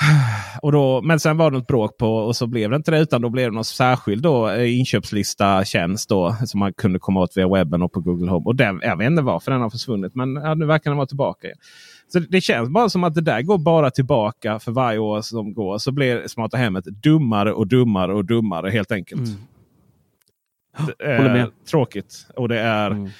Och 0.62 0.72
då, 0.72 1.02
men 1.02 1.20
sen 1.20 1.36
var 1.36 1.50
det 1.50 1.56
något 1.58 1.66
bråk 1.66 1.98
på 1.98 2.16
och 2.16 2.36
så 2.36 2.46
blev 2.46 2.70
det 2.70 2.76
inte 2.76 2.90
det. 2.90 2.98
Utan 3.00 3.22
då 3.22 3.30
blev 3.30 3.50
det 3.50 3.54
någon 3.54 3.64
särskild 3.64 4.22
då, 4.22 4.48
eh, 4.48 4.78
inköpslista 4.78 5.64
tjänst 5.64 6.08
då. 6.08 6.36
Som 6.46 6.60
man 6.60 6.72
kunde 6.72 6.98
komma 6.98 7.20
åt 7.20 7.36
via 7.36 7.48
webben 7.48 7.82
och 7.82 7.92
på 7.92 8.00
Google 8.00 8.30
Home. 8.30 8.44
Och 8.46 8.56
den, 8.56 8.80
jag 8.82 8.96
vet 8.96 9.06
inte 9.06 9.22
varför 9.22 9.52
den 9.52 9.60
har 9.60 9.70
försvunnit. 9.70 10.14
Men 10.14 10.34
ja, 10.34 10.54
nu 10.54 10.66
verkar 10.66 10.90
den 10.90 10.96
vara 10.96 11.06
tillbaka. 11.06 11.46
igen. 11.46 11.58
Så 12.12 12.18
det 12.18 12.40
känns 12.40 12.68
bara 12.68 12.88
som 12.88 13.04
att 13.04 13.14
det 13.14 13.20
där 13.20 13.42
går 13.42 13.58
bara 13.58 13.90
tillbaka 13.90 14.58
för 14.58 14.72
varje 14.72 14.98
år 14.98 15.20
som 15.20 15.54
går. 15.54 15.78
Så 15.78 15.92
blir 15.92 16.28
smarta 16.28 16.56
hemmet 16.56 16.84
dummare 16.84 17.52
och 17.52 17.66
dummare 17.66 18.14
och 18.14 18.24
dummare 18.24 18.70
helt 18.70 18.92
enkelt. 18.92 19.20
Det 20.98 21.04
är. 21.04 21.50
Tråkigt. 21.70 22.26
Och 22.36 22.48
det 22.48 22.58
är, 22.58 22.90
Mm. 22.90 23.10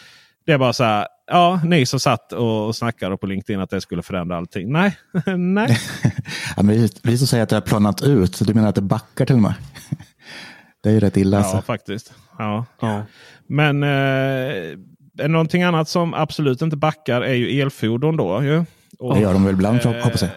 det 0.47 0.53
är 0.53 0.59
bara 0.59 0.73
så 0.73 0.85
här. 0.85 1.07
Ja, 1.27 1.61
ni 1.65 1.87
som 1.87 2.01
satt 2.01 2.33
och, 2.33 2.67
och 2.67 2.77
snackade 2.77 3.17
på 3.17 3.27
LinkedIn 3.27 3.61
att 3.61 3.71
det 3.71 3.81
skulle 3.81 4.03
förändra 4.03 4.37
allting. 4.37 4.73
Nej, 4.73 4.97
nej. 5.37 5.79
Ja, 6.57 6.63
men 6.63 6.69
vi, 6.69 6.89
vi 7.03 7.19
som 7.19 7.27
säger 7.27 7.43
att 7.43 7.49
det 7.49 7.57
har 7.57 7.61
planat 7.61 8.03
ut, 8.03 8.37
så 8.37 8.45
du 8.45 8.55
menar 8.55 8.69
att 8.69 8.75
det 8.75 8.83
backar 8.83 9.27
till 9.27 9.37
och 9.37 9.43
med? 9.43 9.55
Det 10.83 10.89
är 10.89 10.93
ju 10.95 11.01
rätt 11.01 11.17
illa. 11.17 11.37
Ja, 11.37 11.43
Alltså. 11.43 11.63
faktiskt. 11.63 12.13
Ja. 12.39 12.65
Ja. 12.81 13.03
Men 13.49 13.83
eh, 13.83 15.29
någonting 15.29 15.63
annat 15.63 15.89
som 15.89 16.15
absolut 16.15 16.63
inte 16.63 16.77
backar 16.77 17.23
är 17.23 17.35
ju 17.35 17.61
elfordon 17.61 18.17
då. 18.17 18.43
Ju. 18.43 18.65
Och, 18.99 19.15
Det 19.15 19.21
gör 19.21 19.33
de 19.33 19.45
väl 19.45 19.55
ibland, 19.55 19.81
Eh, 19.87 19.93
hoppas 20.05 20.23
jag. 20.23 20.31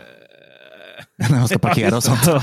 När 1.30 1.38
man 1.38 1.48
ska 1.48 1.58
parkera 1.60 1.96
och 1.98 2.04
sånt. 2.04 2.26
Ja. 2.28 2.42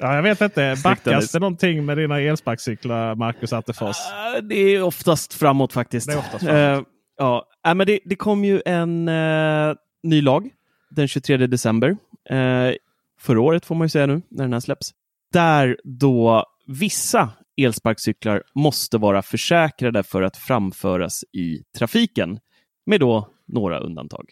ja, 0.00 0.14
jag 0.14 0.22
vet 0.22 0.40
inte. 0.40 0.76
Backas 0.84 1.32
det 1.32 1.38
någonting 1.38 1.84
med 1.84 1.96
dina 1.98 2.20
elsparkcyklar, 2.20 3.14
Marcus 3.14 3.52
Attefors? 3.52 3.96
Det 4.42 4.54
är 4.54 4.82
oftast 4.82 5.34
framåt 5.34 5.72
faktiskt. 5.72 6.06
Det 6.06 6.12
är 6.12 6.18
oftast 6.18 6.44
framåt. 6.44 6.88
Ja. 7.16 7.48
äh, 7.66 7.74
men 7.74 7.86
det, 7.86 7.98
det 8.04 8.16
kom 8.16 8.44
ju 8.44 8.62
en 8.66 9.08
eh, 9.08 9.74
ny 10.02 10.20
lag 10.22 10.50
den 10.90 11.08
23 11.08 11.36
december. 11.46 11.96
Eh, 12.30 12.72
förra 13.20 13.40
året 13.40 13.66
får 13.66 13.74
man 13.74 13.84
ju 13.84 13.88
säga 13.88 14.06
nu 14.06 14.22
när 14.30 14.44
den 14.44 14.52
här 14.52 14.60
släpps. 14.60 14.90
Där 15.32 15.76
då 15.84 16.44
vissa 16.66 17.30
elsparkcyklar 17.56 18.42
måste 18.54 18.98
vara 18.98 19.22
försäkrade 19.22 20.02
för 20.02 20.22
att 20.22 20.36
framföras 20.36 21.24
i 21.32 21.58
trafiken. 21.78 22.38
Med 22.86 23.00
då 23.00 23.28
några 23.48 23.78
undantag. 23.78 24.24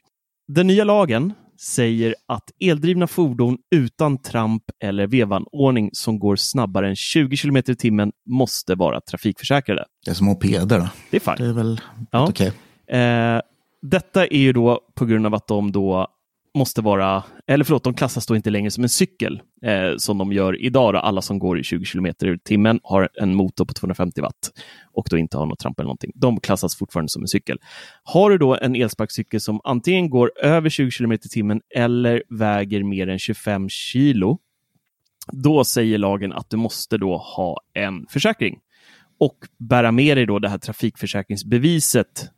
Den 0.48 0.66
nya 0.66 0.84
lagen 0.84 1.32
säger 1.60 2.14
att 2.28 2.50
eldrivna 2.60 3.06
fordon 3.06 3.58
utan 3.70 4.18
tramp 4.22 4.62
eller 4.82 5.06
vevanordning 5.06 5.90
som 5.92 6.18
går 6.18 6.36
snabbare 6.36 6.88
än 6.88 6.96
20 6.96 7.36
km 7.36 7.56
i 7.56 7.62
timmen 7.62 8.12
måste 8.26 8.74
vara 8.74 9.00
trafikförsäkrade. 9.00 9.84
Det 10.04 10.10
är 10.10 10.14
som 10.14 10.26
mopeder. 10.26 10.78
Då. 10.78 10.88
Det 11.10 11.16
är 11.16 11.20
fine. 11.20 11.34
Det 11.46 11.50
är 11.50 11.52
väl 11.52 11.80
Ja. 12.10 12.26
okej. 12.28 12.52
Eh, 12.86 13.40
detta 13.82 14.26
är 14.26 14.38
ju 14.38 14.52
då 14.52 14.80
på 14.94 15.04
grund 15.04 15.26
av 15.26 15.34
att 15.34 15.46
de 15.46 15.72
då 15.72 16.08
måste 16.54 16.82
vara, 16.82 17.22
eller 17.46 17.64
förlåt, 17.64 17.84
de 17.84 17.94
klassas 17.94 18.26
då 18.26 18.36
inte 18.36 18.50
längre 18.50 18.70
som 18.70 18.82
en 18.82 18.88
cykel 18.88 19.42
eh, 19.62 19.96
som 19.96 20.18
de 20.18 20.32
gör 20.32 20.62
idag. 20.62 20.94
Då. 20.94 20.98
Alla 20.98 21.22
som 21.22 21.38
går 21.38 21.60
i 21.60 21.62
20 21.62 21.84
km 21.84 22.06
i 22.06 22.38
timmen 22.44 22.80
har 22.82 23.08
en 23.14 23.34
motor 23.34 23.64
på 23.64 23.74
250 23.74 24.20
watt 24.20 24.52
och 24.92 25.06
då 25.10 25.18
inte 25.18 25.38
har 25.38 25.46
något 25.46 25.58
tramp 25.58 25.78
eller 25.78 25.86
någonting. 25.86 26.12
De 26.14 26.40
klassas 26.40 26.76
fortfarande 26.76 27.08
som 27.08 27.22
en 27.22 27.28
cykel. 27.28 27.58
Har 28.02 28.30
du 28.30 28.38
då 28.38 28.56
en 28.56 28.74
elsparkcykel 28.74 29.40
som 29.40 29.60
antingen 29.64 30.10
går 30.10 30.32
över 30.42 30.68
20 30.68 30.90
km 30.90 31.12
i 31.12 31.18
timmen 31.18 31.60
eller 31.74 32.22
väger 32.28 32.82
mer 32.82 33.08
än 33.08 33.18
25 33.18 33.68
kilo, 33.68 34.38
då 35.32 35.64
säger 35.64 35.98
lagen 35.98 36.32
att 36.32 36.50
du 36.50 36.56
måste 36.56 36.98
då 36.98 37.16
ha 37.16 37.60
en 37.72 38.06
försäkring 38.06 38.58
och 39.18 39.36
bära 39.58 39.92
med 39.92 40.16
dig 40.16 40.26
då 40.26 40.38
det 40.38 40.48
här 40.48 40.58
trafikförsäkringsbeviset 40.58 42.30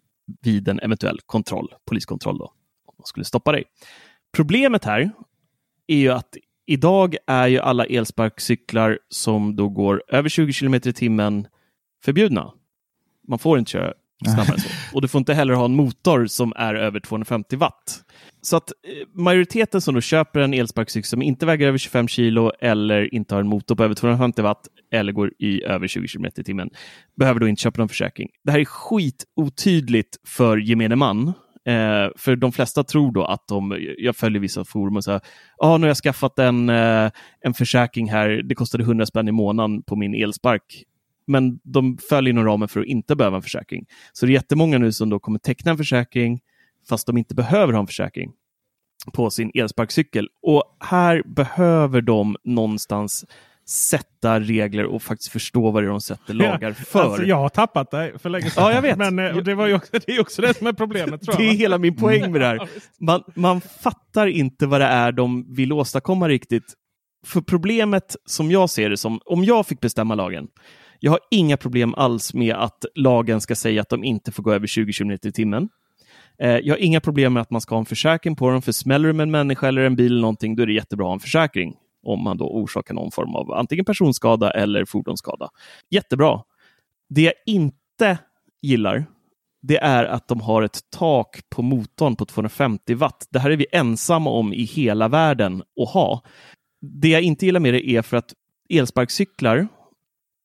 vid 0.43 0.69
en 0.69 0.81
eventuell 0.81 1.21
kontroll, 1.27 1.75
poliskontroll 1.85 2.39
då, 2.39 2.45
om 2.87 2.95
man 2.99 3.07
skulle 3.07 3.25
stoppa 3.25 3.53
dig. 3.53 3.65
Problemet 4.37 4.85
här 4.85 5.11
är 5.87 5.97
ju 5.97 6.11
att 6.11 6.37
idag 6.67 7.17
är 7.27 7.47
ju 7.47 7.59
alla 7.59 7.85
elsparkcyklar 7.85 8.99
som 9.09 9.57
då 9.57 9.69
går 9.69 10.03
över 10.09 10.29
20 10.29 10.53
km 10.53 10.75
i 10.75 10.81
timmen 10.81 11.47
förbjudna. 12.05 12.53
Man 13.29 13.39
får 13.39 13.59
inte 13.59 13.71
köra 13.71 13.95
snabbare 14.25 14.55
än 14.55 14.61
så. 14.61 14.69
Och 14.95 15.03
du 15.03 15.09
får 15.09 15.19
inte 15.19 15.35
heller 15.35 15.55
ha 15.55 15.65
en 15.65 15.77
motor 15.77 16.27
som 16.27 16.53
är 16.57 16.75
över 16.75 17.01
250 17.01 17.57
watt. 17.57 18.05
Så 18.43 18.57
att 18.57 18.71
eh, 18.71 19.09
majoriteten 19.15 19.81
som 19.81 19.95
då 19.95 20.01
köper 20.01 20.41
en 20.41 20.55
elsparkcykel 20.55 21.09
som 21.09 21.23
inte 21.23 21.47
väger 21.47 21.69
över 21.69 21.79
25 21.79 22.09
kilo 22.09 22.53
eller 22.61 23.15
inte 23.15 23.35
har 23.35 23.41
en 23.41 23.49
motor 23.49 23.75
på 23.75 23.85
över 23.85 23.95
250 23.95 24.43
watt 24.43 24.69
eller 24.93 25.13
går 25.13 25.33
i 25.39 25.63
över 25.63 25.87
20 25.87 26.09
km 26.09 26.27
i 26.37 26.45
timmen 26.45 26.71
behöver 27.17 27.41
då 27.41 27.49
inte 27.49 27.63
köpa 27.63 27.81
någon 27.81 27.89
försäkring. 27.89 28.29
Det 28.45 28.53
här 28.53 28.59
är 28.59 28.65
skitotydligt 28.65 30.17
för 30.27 30.57
gemene 30.57 30.97
man. 30.97 31.29
Eh, 31.67 32.09
för 32.17 32.37
de 32.37 32.53
flesta 32.53 32.85
tror 32.85 33.13
då 33.13 33.25
att 33.25 33.49
de, 33.49 33.79
jag 33.99 34.17
följer 34.17 34.41
vissa 34.41 34.65
forum 34.65 34.97
och 34.97 35.05
säger, 35.05 35.21
ja 35.59 35.69
ah, 35.69 35.79
nu 35.79 35.85
har 35.85 35.89
jag 35.89 35.97
skaffat 35.97 36.39
en, 36.39 36.69
eh, 36.69 37.11
en 37.41 37.55
försäkring 37.55 38.11
här, 38.11 38.29
det 38.29 38.55
kostade 38.55 38.85
100 38.85 39.07
spänn 39.07 39.29
i 39.29 39.33
månaden 39.33 39.83
på 39.83 39.97
min 39.97 40.15
elspark. 40.15 40.85
Men 41.27 41.59
de 41.63 41.99
följer 42.09 42.33
inom 42.33 42.45
ramen 42.45 42.69
för 42.69 42.81
att 42.81 42.87
inte 42.87 43.17
behöva 43.17 43.37
en 43.37 43.43
försäkring. 43.43 43.87
Så 44.13 44.27
det 44.27 44.33
är 44.33 44.35
jättemånga 44.35 44.79
nu 44.79 44.93
som 44.93 45.11
då 45.11 45.19
kommer 45.19 45.39
teckna 45.39 45.71
en 45.71 45.77
försäkring 45.77 46.41
fast 46.89 47.07
de 47.07 47.19
inte 47.19 47.35
behöver 47.35 47.73
ha 47.73 47.81
en 47.81 47.87
försäkring 47.87 48.33
på 49.13 49.31
sin 49.31 49.51
elsparkcykel. 49.55 50.29
Och 50.43 50.77
här 50.81 51.23
behöver 51.27 52.01
de 52.01 52.37
någonstans 52.45 53.25
sätta 53.69 54.41
regler 54.41 54.85
och 54.85 55.03
faktiskt 55.03 55.33
förstå 55.33 55.71
vad 55.71 55.83
det 55.83 55.87
är 55.87 55.91
de 55.91 56.01
sätter 56.01 56.35
lagar 56.35 56.73
för. 56.73 57.01
Alltså, 57.01 57.23
jag 57.23 57.37
har 57.37 57.49
tappat 57.49 57.91
det 57.91 58.13
för 58.19 58.31
länge 58.31 58.51
sedan. 58.51 58.65
Ja, 58.65 58.73
jag 58.73 58.83
vet. 58.83 58.99
Men 58.99 59.19
eh, 59.19 59.37
det, 59.37 59.55
var 59.55 59.67
ju 59.67 59.75
också, 59.75 59.91
det 59.93 60.09
är 60.13 60.21
också 60.21 60.43
det 60.43 60.57
som 60.57 60.67
är 60.67 60.73
problemet. 60.73 61.23
Tror 61.23 61.37
Det 61.37 61.43
jag, 61.43 61.53
är 61.53 61.57
va? 61.57 61.61
hela 61.61 61.79
min 61.79 61.97
poäng 61.97 62.33
med 62.33 62.41
det 62.41 62.47
här. 62.47 62.69
Man, 63.01 63.23
man 63.35 63.61
fattar 63.61 64.27
inte 64.27 64.67
vad 64.67 64.81
det 64.81 64.87
är 64.87 65.13
de 65.13 65.55
vill 65.55 65.73
åstadkomma 65.73 66.29
riktigt. 66.29 66.75
För 67.27 67.41
problemet 67.41 68.17
som 68.27 68.51
jag 68.51 68.71
ser 68.71 68.91
det 68.91 68.97
som, 68.97 69.21
om 69.25 69.45
jag 69.45 69.67
fick 69.67 69.81
bestämma 69.81 70.15
lagen, 70.15 70.49
jag 71.05 71.11
har 71.11 71.21
inga 71.31 71.57
problem 71.57 71.95
alls 71.95 72.35
med 72.35 72.55
att 72.55 72.85
lagen 72.95 73.41
ska 73.41 73.55
säga 73.55 73.81
att 73.81 73.89
de 73.89 74.05
inte 74.05 74.33
får 74.33 74.43
gå 74.43 74.53
över 74.53 74.67
20 74.67 74.93
km 74.93 75.11
i 75.11 75.33
timmen. 75.33 75.69
Eh, 76.39 76.51
jag 76.51 76.75
har 76.75 76.79
inga 76.79 77.01
problem 77.01 77.33
med 77.33 77.41
att 77.41 77.51
man 77.51 77.61
ska 77.61 77.75
ha 77.75 77.81
en 77.81 77.87
försäkring 77.87 78.37
på 78.37 78.51
dem, 78.51 78.63
för 78.63 78.73
smäller 78.73 79.09
det 79.09 79.13
med 79.13 79.23
en 79.23 79.31
människa 79.31 79.69
eller 79.69 79.83
en 79.83 79.97
bil 79.97 80.13
eller 80.13 80.21
någonting, 80.21 80.57
då 80.57 80.63
är 80.63 80.67
det 80.67 80.73
jättebra 80.73 81.05
att 81.05 81.09
ha 81.09 81.15
en 81.15 81.21
försäkring 81.21 81.77
om 82.03 82.25
man 82.25 82.37
då 82.37 82.45
orsakar 82.45 82.95
någon 82.95 83.11
form 83.11 83.35
av 83.35 83.53
antingen 83.53 83.85
personskada 83.85 84.51
eller 84.51 84.85
fordonsskada. 84.85 85.49
Jättebra. 85.91 86.43
Det 87.09 87.23
jag 87.23 87.35
inte 87.47 88.19
gillar, 88.63 89.07
det 89.63 89.77
är 89.77 90.05
att 90.05 90.29
de 90.29 90.41
har 90.41 90.63
ett 90.63 90.81
tak 90.91 91.41
på 91.49 91.63
motorn 91.63 92.17
på 92.17 92.25
250 92.25 92.95
watt. 92.95 93.29
Det 93.31 93.39
här 93.39 93.51
är 93.51 93.57
vi 93.57 93.67
ensamma 93.73 94.31
om 94.31 94.53
i 94.53 94.63
hela 94.63 95.09
världen 95.09 95.63
att 95.83 95.89
ha. 95.89 96.23
Det 96.81 97.09
jag 97.09 97.23
inte 97.23 97.47
gillar 97.47 97.61
med 97.61 97.75
det 97.75 97.89
är 97.89 98.03
för 98.03 98.17
att 98.17 98.33
elsparkcyklar 98.71 99.69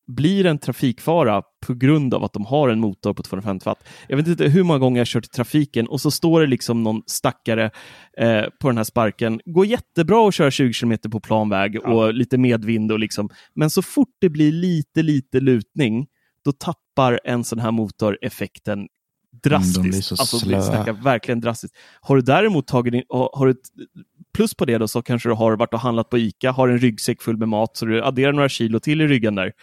blir 0.09 0.45
en 0.45 0.59
trafikfara 0.59 1.41
på 1.67 1.73
grund 1.73 2.13
av 2.13 2.23
att 2.23 2.33
de 2.33 2.45
har 2.45 2.69
en 2.69 2.79
motor 2.79 3.13
på 3.13 3.23
250 3.23 3.65
watt. 3.65 3.83
Jag 4.07 4.17
vet 4.17 4.27
inte 4.27 4.47
hur 4.47 4.63
många 4.63 4.79
gånger 4.79 4.99
jag 4.99 5.07
kört 5.07 5.25
i 5.25 5.29
trafiken 5.29 5.87
och 5.87 6.01
så 6.01 6.11
står 6.11 6.41
det 6.41 6.47
liksom 6.47 6.83
någon 6.83 7.01
stackare 7.05 7.71
eh, 8.17 8.43
på 8.61 8.67
den 8.67 8.77
här 8.77 8.83
sparken. 8.83 9.41
Går 9.45 9.65
jättebra 9.65 10.27
att 10.27 10.33
köra 10.33 10.51
20 10.51 10.73
km 10.73 10.97
på 11.11 11.19
plan 11.19 11.49
väg 11.49 11.85
och 11.85 12.13
lite 12.13 12.37
medvind 12.37 12.91
och 12.91 12.99
liksom. 12.99 13.29
Men 13.53 13.69
så 13.69 13.81
fort 13.81 14.15
det 14.21 14.29
blir 14.29 14.51
lite, 14.51 15.01
lite 15.03 15.39
lutning, 15.39 16.07
då 16.45 16.51
tappar 16.51 17.19
en 17.23 17.43
sån 17.43 17.59
här 17.59 17.71
motor 17.71 18.17
effekten 18.21 18.87
drastiskt. 19.43 20.11
Mm, 20.11 20.17
alltså, 20.19 20.49
vi 20.49 20.61
snackar 20.61 20.93
verkligen 20.93 21.41
drastiskt. 21.41 21.75
Har 22.01 22.15
du 22.15 22.21
däremot 22.21 22.67
tagit 22.67 22.93
in, 22.93 23.03
har 23.09 23.29
har 23.33 23.45
du 23.45 23.51
ett 23.51 23.67
plus 24.33 24.55
på 24.55 24.65
det 24.65 24.77
då 24.77 24.87
så 24.87 25.01
kanske 25.01 25.29
du 25.29 25.33
har 25.33 25.55
varit 25.55 25.73
och 25.73 25.79
handlat 25.79 26.09
på 26.09 26.17
ICA, 26.17 26.51
har 26.51 26.67
en 26.67 26.79
ryggsäck 26.79 27.21
full 27.21 27.37
med 27.37 27.47
mat, 27.47 27.77
så 27.77 27.85
du 27.85 28.03
adderar 28.03 28.33
några 28.33 28.49
kilo 28.49 28.79
till 28.79 29.01
i 29.01 29.07
ryggen 29.07 29.35
där. 29.35 29.53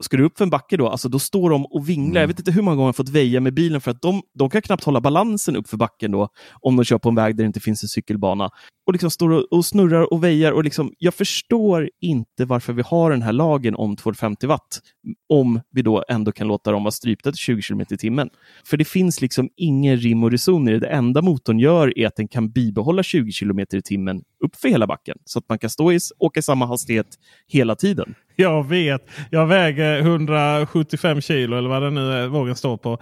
Ska 0.00 0.16
du 0.16 0.24
upp 0.24 0.38
för 0.38 0.44
en 0.44 0.50
backe 0.50 0.76
då, 0.76 0.88
alltså 0.88 1.08
då 1.08 1.18
står 1.18 1.50
de 1.50 1.66
och 1.66 1.88
vinglar. 1.88 2.20
Jag 2.20 2.28
vet 2.28 2.38
inte 2.38 2.50
hur 2.50 2.62
många 2.62 2.76
gånger 2.76 2.88
jag 2.88 2.96
fått 2.96 3.08
väja 3.08 3.40
med 3.40 3.54
bilen 3.54 3.80
för 3.80 3.90
att 3.90 4.02
de, 4.02 4.22
de 4.34 4.50
kan 4.50 4.62
knappt 4.62 4.84
hålla 4.84 5.00
balansen 5.00 5.56
upp 5.56 5.68
för 5.68 5.76
backen 5.76 6.10
då, 6.10 6.28
om 6.60 6.76
de 6.76 6.84
kör 6.84 6.98
på 6.98 7.08
en 7.08 7.14
väg 7.14 7.36
där 7.36 7.44
det 7.44 7.46
inte 7.46 7.60
finns 7.60 7.82
en 7.82 7.88
cykelbana. 7.88 8.50
Och 8.86 8.92
liksom 8.92 9.10
står 9.10 9.30
och, 9.30 9.52
och 9.52 9.64
snurrar 9.64 10.12
och 10.12 10.24
väjar. 10.24 10.52
Och 10.52 10.64
liksom, 10.64 10.92
jag 10.98 11.14
förstår 11.14 11.90
inte 12.00 12.44
varför 12.44 12.72
vi 12.72 12.82
har 12.82 13.10
den 13.10 13.22
här 13.22 13.32
lagen 13.32 13.74
om 13.74 13.96
250 13.96 14.46
watt, 14.46 14.80
om 15.28 15.60
vi 15.70 15.82
då 15.82 16.04
ändå 16.08 16.32
kan 16.32 16.48
låta 16.48 16.72
dem 16.72 16.82
vara 16.82 16.92
strypta 16.92 17.32
till 17.32 17.38
20 17.38 17.62
km 17.62 17.80
i 17.80 17.96
timmen. 17.96 18.30
För 18.64 18.76
det 18.76 18.84
finns 18.84 19.20
liksom 19.20 19.48
ingen 19.56 19.96
rim 19.96 20.24
och 20.24 20.30
reson 20.30 20.68
i 20.68 20.72
det. 20.72 20.78
Det 20.78 20.88
enda 20.88 21.22
motorn 21.22 21.58
gör 21.58 21.98
är 21.98 22.06
att 22.06 22.16
den 22.16 22.28
kan 22.28 22.50
bibehålla 22.50 23.02
20 23.02 23.32
km 23.32 23.60
i 23.60 23.82
timmen 23.82 24.22
upp 24.44 24.56
för 24.56 24.68
hela 24.68 24.86
backen, 24.86 25.18
så 25.24 25.38
att 25.38 25.48
man 25.48 25.58
kan 25.58 25.70
stå 25.70 25.92
i, 25.92 25.98
åka 26.18 26.40
i 26.40 26.42
samma 26.42 26.66
hastighet 26.66 27.06
hela 27.48 27.74
tiden. 27.74 28.14
Jag 28.44 28.68
vet. 28.68 29.08
Jag 29.30 29.46
väger 29.46 29.98
175 29.98 31.20
kilo 31.20 31.58
eller 31.58 31.68
vad 31.68 31.82
det 31.82 31.90
nu 31.90 32.12
är 32.12 32.26
vågen 32.26 32.56
står 32.56 32.76
på. 32.76 32.98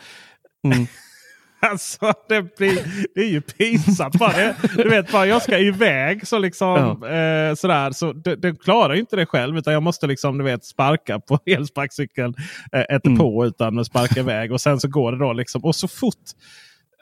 Mm. 0.65 0.87
Alltså 1.71 2.13
det, 2.29 2.57
blir, 2.57 2.79
det 3.15 3.21
är 3.21 3.29
ju 3.29 3.41
pinsamt. 3.41 4.19
Bara, 4.19 4.55
du 4.77 4.89
vet, 4.89 5.13
bara 5.13 5.27
jag 5.27 5.43
ska 5.43 5.59
iväg 5.59 6.27
så 6.27 6.39
liksom 6.39 6.77
eh, 7.03 7.55
sådär. 7.55 7.91
Så 7.93 8.13
det, 8.13 8.37
det 8.37 8.63
klarar 8.65 8.95
ju 8.95 9.01
inte 9.01 9.17
det 9.17 9.27
själv. 9.27 9.59
Utan 9.59 9.73
jag 9.73 9.83
måste 9.83 10.07
liksom 10.07 10.39
du 10.39 10.45
vet 10.45 10.65
sparka 10.65 11.21
på 11.21 11.39
elsparkcykeln. 11.47 12.35
Eh, 12.73 12.95
inte 12.95 13.09
Mm. 13.09 13.19
på 13.19 13.47
utan 13.47 13.79
att 13.79 13.87
sparka 13.87 14.21
iväg. 14.21 14.53
Och 14.53 14.61
sen 14.61 14.81
så 14.81 14.89
går 14.89 15.13
det 15.13 15.19
då 15.19 15.33
liksom. 15.33 15.65
Och 15.65 15.77
så 15.77 15.89
fort. 15.89 16.25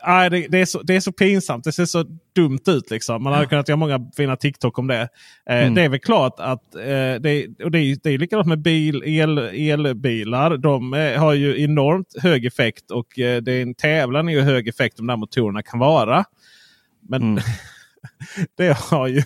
Nej, 0.07 0.31
det, 0.31 0.47
det, 0.49 0.61
är 0.61 0.67
så, 0.67 0.83
det 0.83 0.97
är 0.97 1.01
så 1.01 1.13
pinsamt. 1.13 1.65
Det 1.65 1.73
ser 1.73 1.85
så 1.85 2.05
dumt 2.35 2.61
ut. 2.67 2.91
Liksom. 2.91 3.23
Man 3.23 3.33
hade 3.33 3.47
kunnat 3.47 3.69
göra 3.69 3.77
många 3.77 4.11
fina 4.17 4.37
TikTok 4.37 4.79
om 4.79 4.87
det. 4.87 5.09
Eh, 5.51 5.63
Mm. 5.63 5.75
Det 5.75 5.83
är 5.83 5.89
väl 5.89 6.01
klart 6.01 6.35
att 6.39 6.75
eh, 6.75 6.81
det, 7.21 7.47
och 7.65 7.71
det, 7.71 7.79
är, 7.79 7.97
det 8.03 8.11
är 8.11 8.19
likadant 8.19 8.49
med 8.49 8.59
bil, 8.63 9.03
el, 9.07 9.39
elbilar. 9.39 10.57
De 10.57 10.95
eh, 10.95 11.21
har 11.21 11.33
ju 11.33 11.63
enormt 11.63 12.23
hög 12.23 12.45
effekt 12.45 12.91
och 12.91 13.19
eh, 13.19 13.43
det 13.43 13.53
är 13.53 13.63
en 13.63 13.75
tävlan 13.75 14.29
i 14.29 14.35
hur 14.35 14.43
hög 14.43 14.69
effekt 14.69 14.97
de 14.97 15.07
där 15.07 15.17
motorerna 15.17 15.63
kan 15.63 15.79
vara. 15.79 16.25
Men 17.09 17.23
Mm. 17.23 17.43
det, 18.57 18.79
har 18.79 19.07
ju, 19.07 19.23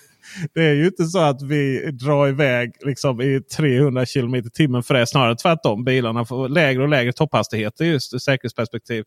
det 0.54 0.62
är 0.62 0.74
ju 0.74 0.86
inte 0.86 1.04
så 1.04 1.18
att 1.18 1.42
vi 1.42 1.90
drar 1.92 2.28
iväg 2.28 2.72
liksom 2.80 3.20
i 3.20 3.40
300 3.40 4.06
km 4.06 4.34
i 4.34 4.50
timmen 4.50 4.82
för 4.82 4.94
det. 4.94 5.06
Snarare 5.06 5.36
tvärtom. 5.36 5.84
Bilarna 5.84 6.24
får 6.24 6.48
lägre 6.48 6.82
och 6.82 6.88
lägre 6.88 7.12
topphastigheter 7.12 7.84
just 7.84 8.14
ur 8.14 8.18
säkerhetsperspektiv. 8.18 9.04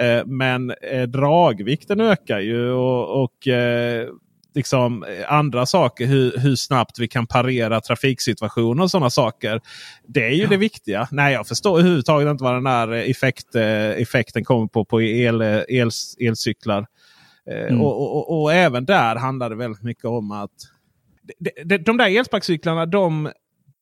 Eh, 0.00 0.26
men 0.26 0.70
eh, 0.70 1.02
dragvikten 1.02 2.00
ökar 2.00 2.38
ju 2.38 2.70
och, 2.70 3.22
och 3.22 3.48
eh, 3.48 4.08
liksom 4.54 5.04
andra 5.28 5.66
saker. 5.66 6.06
Hur, 6.06 6.38
hur 6.38 6.56
snabbt 6.56 6.98
vi 6.98 7.08
kan 7.08 7.26
parera 7.26 7.80
trafiksituationer 7.80 8.82
och 8.82 8.90
sådana 8.90 9.10
saker. 9.10 9.60
Det 10.06 10.26
är 10.26 10.34
ju 10.34 10.46
det 10.46 10.56
viktiga. 10.56 11.08
Nej, 11.10 11.32
jag 11.32 11.48
förstår 11.48 11.78
överhuvudtaget 11.78 12.30
inte 12.30 12.44
vad 12.44 12.54
den 12.54 12.66
här 12.66 12.92
effekt, 12.92 13.54
effekten 13.54 14.44
kommer 14.44 14.66
på 14.66 14.84
på 14.84 15.02
el, 15.02 15.42
el, 15.68 15.90
elcyklar. 16.20 16.86
Mm. 17.50 17.80
Och, 17.80 18.16
och, 18.16 18.42
och 18.42 18.52
även 18.52 18.84
där 18.84 19.16
handlar 19.16 19.50
det 19.50 19.56
väldigt 19.56 19.82
mycket 19.82 20.04
om 20.04 20.30
att 20.30 20.50
de, 21.38 21.50
de, 21.64 21.78
de 21.78 21.96
där 21.96 22.18
elsparkcyklarna 22.18 22.86
de, 22.86 23.32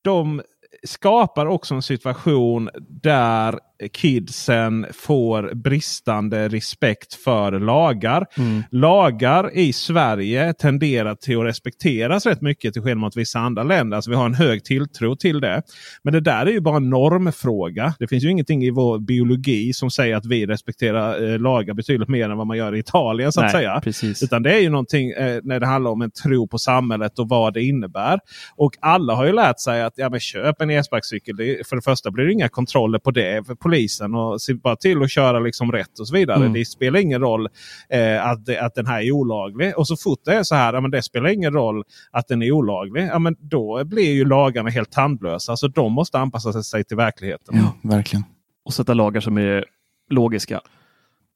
de 0.03 0.43
skapar 0.83 1.47
också 1.47 1.75
en 1.75 1.83
situation 1.83 2.71
där 2.89 3.59
kidsen 3.93 4.87
får 4.93 5.55
bristande 5.55 6.49
respekt 6.49 7.15
för 7.15 7.53
lagar. 7.53 8.27
Mm. 8.39 8.63
Lagar 8.71 9.51
i 9.55 9.73
Sverige 9.73 10.53
tenderar 10.53 11.15
till 11.15 11.39
att 11.41 11.47
respekteras 11.47 12.27
rätt 12.27 12.41
mycket 12.41 12.73
till 12.73 12.83
skillnad 12.83 12.99
mot 12.99 13.17
vissa 13.17 13.39
andra 13.39 13.63
länder. 13.63 13.97
Alltså 13.97 14.11
vi 14.11 14.17
har 14.17 14.27
en 14.27 14.35
hög 14.35 14.65
tilltro 14.65 15.17
till 15.17 15.41
det. 15.41 15.63
Men 16.03 16.13
det 16.13 16.21
där 16.21 16.47
är 16.47 16.51
ju 16.51 16.61
bara 16.61 16.77
en 16.77 16.91
normfråga. 16.91 17.95
Det 17.99 18.09
finns 18.09 18.25
ju 18.25 18.31
ingenting 18.31 18.65
i 18.65 18.71
vår 18.71 18.99
biologi 18.99 19.73
som 19.73 19.91
säger 19.91 20.17
att 20.17 20.27
vi 20.27 20.47
respekterar 20.47 21.33
eh, 21.33 21.39
lagar 21.39 21.75
betydligt 21.75 22.09
mer 22.09 22.31
än 22.31 22.37
vad 22.37 22.47
man 22.47 22.57
gör 22.57 22.75
i 22.75 22.79
Italien. 22.79 23.33
så 23.33 23.41
att 23.41 23.45
Nej, 23.45 23.53
säga. 23.53 23.81
precis. 23.85 24.23
Utan 24.23 24.43
det 24.43 24.55
är 24.55 24.61
ju 24.61 24.71
någonting 24.71 25.11
eh, 25.11 25.41
när 25.43 25.61
det 25.61 25.67
handlar 25.67 25.91
om 25.91 26.03
en 26.03 26.11
tro 26.11 26.49
på 26.49 26.59
samhället 26.59 27.19
och 27.19 27.29
vad 27.29 27.55
det 27.55 27.63
innebär. 27.63 28.21
Och 28.57 28.73
alla 28.81 29.15
har 29.15 29.27
ju 29.27 29.33
lärt 29.33 29.61
sig 29.61 29.83
att 29.83 29.93
ja, 29.97 30.09
men 30.11 30.21
köp 30.21 30.61
en 30.61 30.71
elsparkcykel. 30.71 31.37
För 31.69 31.77
det 31.77 31.83
första 31.83 32.11
blir 32.11 32.25
det 32.25 32.33
inga 32.33 32.49
kontroller 32.49 32.99
på 32.99 33.11
det 33.11 33.47
för 33.47 33.55
polisen. 33.71 34.15
och 34.15 34.43
Se 34.43 34.55
bara 34.55 34.77
till 34.77 35.03
att 35.03 35.11
köra 35.11 35.41
liksom 35.41 35.73
rätt 35.73 35.99
och 35.99 36.09
så 36.09 36.15
vidare. 36.15 36.37
Mm. 36.37 36.53
Det 36.53 36.65
spelar 36.65 37.01
ingen 37.01 37.21
roll 37.21 37.49
eh, 37.89 38.27
att, 38.27 38.49
att 38.49 38.75
den 38.75 38.87
här 38.87 39.03
är 39.03 39.13
olaglig. 39.13 39.79
Och 39.79 39.87
så 39.87 39.97
fort 39.97 40.19
det 40.25 40.35
är 40.35 40.43
så 40.43 40.55
här, 40.55 40.73
ja, 40.73 40.81
men 40.81 40.91
det 40.91 41.03
spelar 41.03 41.29
ingen 41.29 41.53
roll 41.53 41.85
att 42.11 42.29
den 42.29 42.43
är 42.43 42.53
olaglig. 42.53 43.03
Ja, 43.03 43.19
men 43.19 43.37
då 43.41 43.85
blir 43.85 44.13
ju 44.13 44.25
lagarna 44.25 44.71
helt 44.71 44.93
tandlösa. 44.93 45.57
Så 45.57 45.69
de 45.69 45.93
måste 45.93 46.19
anpassa 46.19 46.63
sig 46.63 46.85
till 46.85 46.97
verkligheten. 46.97 47.57
Ja, 47.57 47.89
verkligen. 47.89 48.25
och 48.65 48.75
sätta 48.75 48.95
lagar 48.95 49.21
som 49.21 49.39
är 49.39 49.65
logiska. 50.11 50.61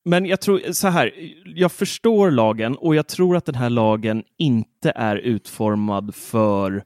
Men 0.04 0.26
jag 0.26 0.40
tror 0.40 0.72
så 0.72 0.88
här, 0.88 1.12
jag 1.44 1.72
förstår 1.72 2.30
lagen 2.30 2.76
och 2.76 2.94
jag 2.94 3.06
tror 3.06 3.36
att 3.36 3.46
den 3.46 3.54
här 3.54 3.70
lagen 3.70 4.22
inte 4.38 4.92
är 4.96 5.16
utformad 5.16 6.14
för 6.14 6.84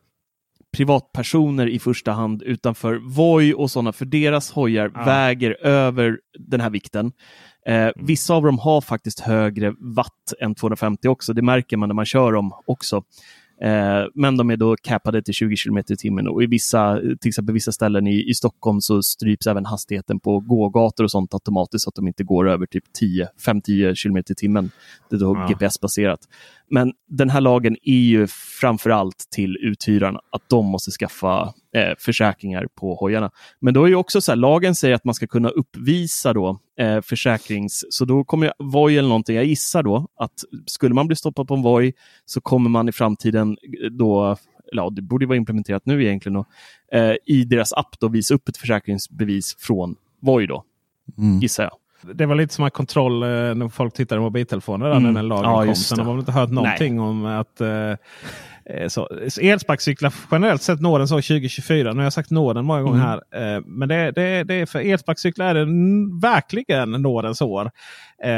privatpersoner 0.78 1.66
i 1.66 1.78
första 1.78 2.12
hand 2.12 2.42
utan 2.42 2.74
för 2.74 2.94
Voi 2.94 3.54
och 3.56 3.70
sådana, 3.70 3.92
för 3.92 4.04
deras 4.04 4.50
hojar 4.50 4.90
Ja. 4.94 5.04
väger 5.04 5.66
över 5.66 6.18
den 6.38 6.60
här 6.60 6.70
vikten. 6.70 7.12
Eh, 7.66 7.88
vissa 7.96 8.34
av 8.34 8.42
dem 8.42 8.58
har 8.58 8.80
faktiskt 8.80 9.20
högre 9.20 9.74
watt 9.78 10.32
än 10.40 10.54
250 10.54 11.08
också, 11.08 11.32
det 11.32 11.42
märker 11.42 11.76
man 11.76 11.88
när 11.88 11.94
man 11.94 12.04
kör 12.06 12.32
dem 12.32 12.52
också. 12.66 12.96
Eh, 13.62 14.04
men 14.14 14.36
de 14.36 14.50
är 14.50 14.56
då 14.56 14.76
capade 14.82 15.22
till 15.22 15.34
20 15.34 15.56
km 15.56 15.78
i 15.78 15.96
timmen 15.96 16.28
och 16.28 16.42
i 16.42 16.46
vissa, 16.46 17.00
till 17.20 17.28
exempel 17.28 17.52
vissa 17.52 17.72
ställen 17.72 18.06
i, 18.06 18.30
i 18.30 18.34
Stockholm 18.34 18.80
så 18.80 19.02
stryps 19.02 19.46
även 19.46 19.66
hastigheten 19.66 20.20
på 20.20 20.40
gågator 20.40 21.04
och 21.04 21.10
sånt 21.10 21.34
automatiskt 21.34 21.84
så 21.84 21.88
att 21.90 21.94
de 21.94 22.06
inte 22.08 22.24
går 22.24 22.48
över 22.48 22.66
typ 22.66 22.84
10, 22.98 23.28
5-10 23.46 23.94
km 24.02 24.16
i 24.18 24.22
timmen. 24.34 24.70
Det 25.10 25.16
är 25.16 25.20
då 25.20 25.34
Ja. 25.36 25.46
GPS-baserat. 25.48 26.20
Men 26.70 26.92
den 27.08 27.30
här 27.30 27.40
lagen 27.40 27.76
är 27.82 27.92
ju 27.98 28.26
framför 28.60 28.90
allt 28.90 29.28
till 29.30 29.56
uthyrarna, 29.56 30.20
att 30.30 30.48
de 30.48 30.66
måste 30.66 30.90
skaffa 30.90 31.54
eh, 31.74 31.92
försäkringar 31.98 32.66
på 32.74 32.94
hojarna. 32.94 33.30
Men 33.60 33.74
då 33.74 33.84
är 33.84 33.88
ju 33.88 33.94
också 33.94 34.20
så 34.20 34.32
här, 34.32 34.36
lagen 34.36 34.74
säger 34.74 34.94
att 34.94 35.04
man 35.04 35.14
ska 35.14 35.26
kunna 35.26 35.48
uppvisa 35.48 36.32
då 36.32 36.58
eh, 36.78 37.00
försäkrings... 37.00 37.84
Så 37.90 38.04
då 38.04 38.24
kommer 38.24 38.46
ju 38.46 38.52
Voi 38.58 38.98
eller 38.98 39.08
någonting, 39.08 39.36
jag 39.36 39.44
gissar 39.44 39.82
då 39.82 40.08
att 40.16 40.32
skulle 40.66 40.94
man 40.94 41.06
bli 41.06 41.16
stoppad 41.16 41.48
på 41.48 41.54
en 41.54 41.62
Voi 41.62 41.92
så 42.24 42.40
kommer 42.40 42.70
man 42.70 42.88
i 42.88 42.92
framtiden 42.92 43.50
eh, 43.50 43.90
då, 43.90 44.36
ja, 44.72 44.90
det 44.90 45.02
borde 45.02 45.26
vara 45.26 45.36
implementerat 45.36 45.86
nu 45.86 46.04
egentligen, 46.04 46.34
då, 46.34 46.44
eh, 46.98 47.14
i 47.26 47.44
deras 47.44 47.72
app 47.72 48.00
då 48.00 48.08
visa 48.08 48.34
upp 48.34 48.48
ett 48.48 48.56
försäkringsbevis 48.56 49.56
från 49.58 49.94
Voi 50.20 50.46
då, 50.46 50.64
Mm. 51.18 51.38
gissar 51.38 51.62
jag. 51.64 51.72
Det 52.02 52.26
var 52.26 52.34
lite 52.34 52.54
som 52.54 52.64
en 52.64 52.70
kontroll 52.70 53.22
eh, 53.22 53.28
när 53.28 53.68
folk 53.68 53.94
tittade 53.94 54.18
i 54.20 54.22
mobiltelefoner 54.22 54.86
där 54.86 54.96
Mm. 54.96 55.02
när 55.12 55.12
den 55.20 55.28
lagen 55.28 55.50
Ja, 55.50 55.64
kom. 55.64 55.74
Sen 55.74 55.98
har 55.98 56.06
man 56.06 56.18
inte 56.18 56.32
hört 56.32 56.50
någonting 56.50 57.00
om 57.00 57.26
att, 57.26 57.60
Eh, 57.60 57.92
så, 58.88 59.08
elsparkcyklar 59.40 60.12
generellt 60.30 60.62
sett 60.62 60.80
når 60.80 60.98
den 60.98 61.08
så 61.08 61.14
2024. 61.16 61.92
Nu 61.92 61.96
har 61.98 62.04
jag 62.04 62.12
sagt 62.12 62.30
når 62.30 62.54
den 62.54 62.64
många 62.64 62.82
gånger 62.82 62.96
Mm. 62.98 63.06
här. 63.32 63.56
Eh, 63.56 63.62
Men 63.66 63.88
det, 63.88 64.10
det, 64.10 64.44
det 64.44 64.54
är 64.54 64.66
för 64.66 64.78
elsparkcyklar 64.78 65.46
är 65.46 65.54
det 65.54 65.66
verkligen 66.28 66.90
nådens 66.90 67.40
år. 67.42 67.70
Eh, 68.24 68.28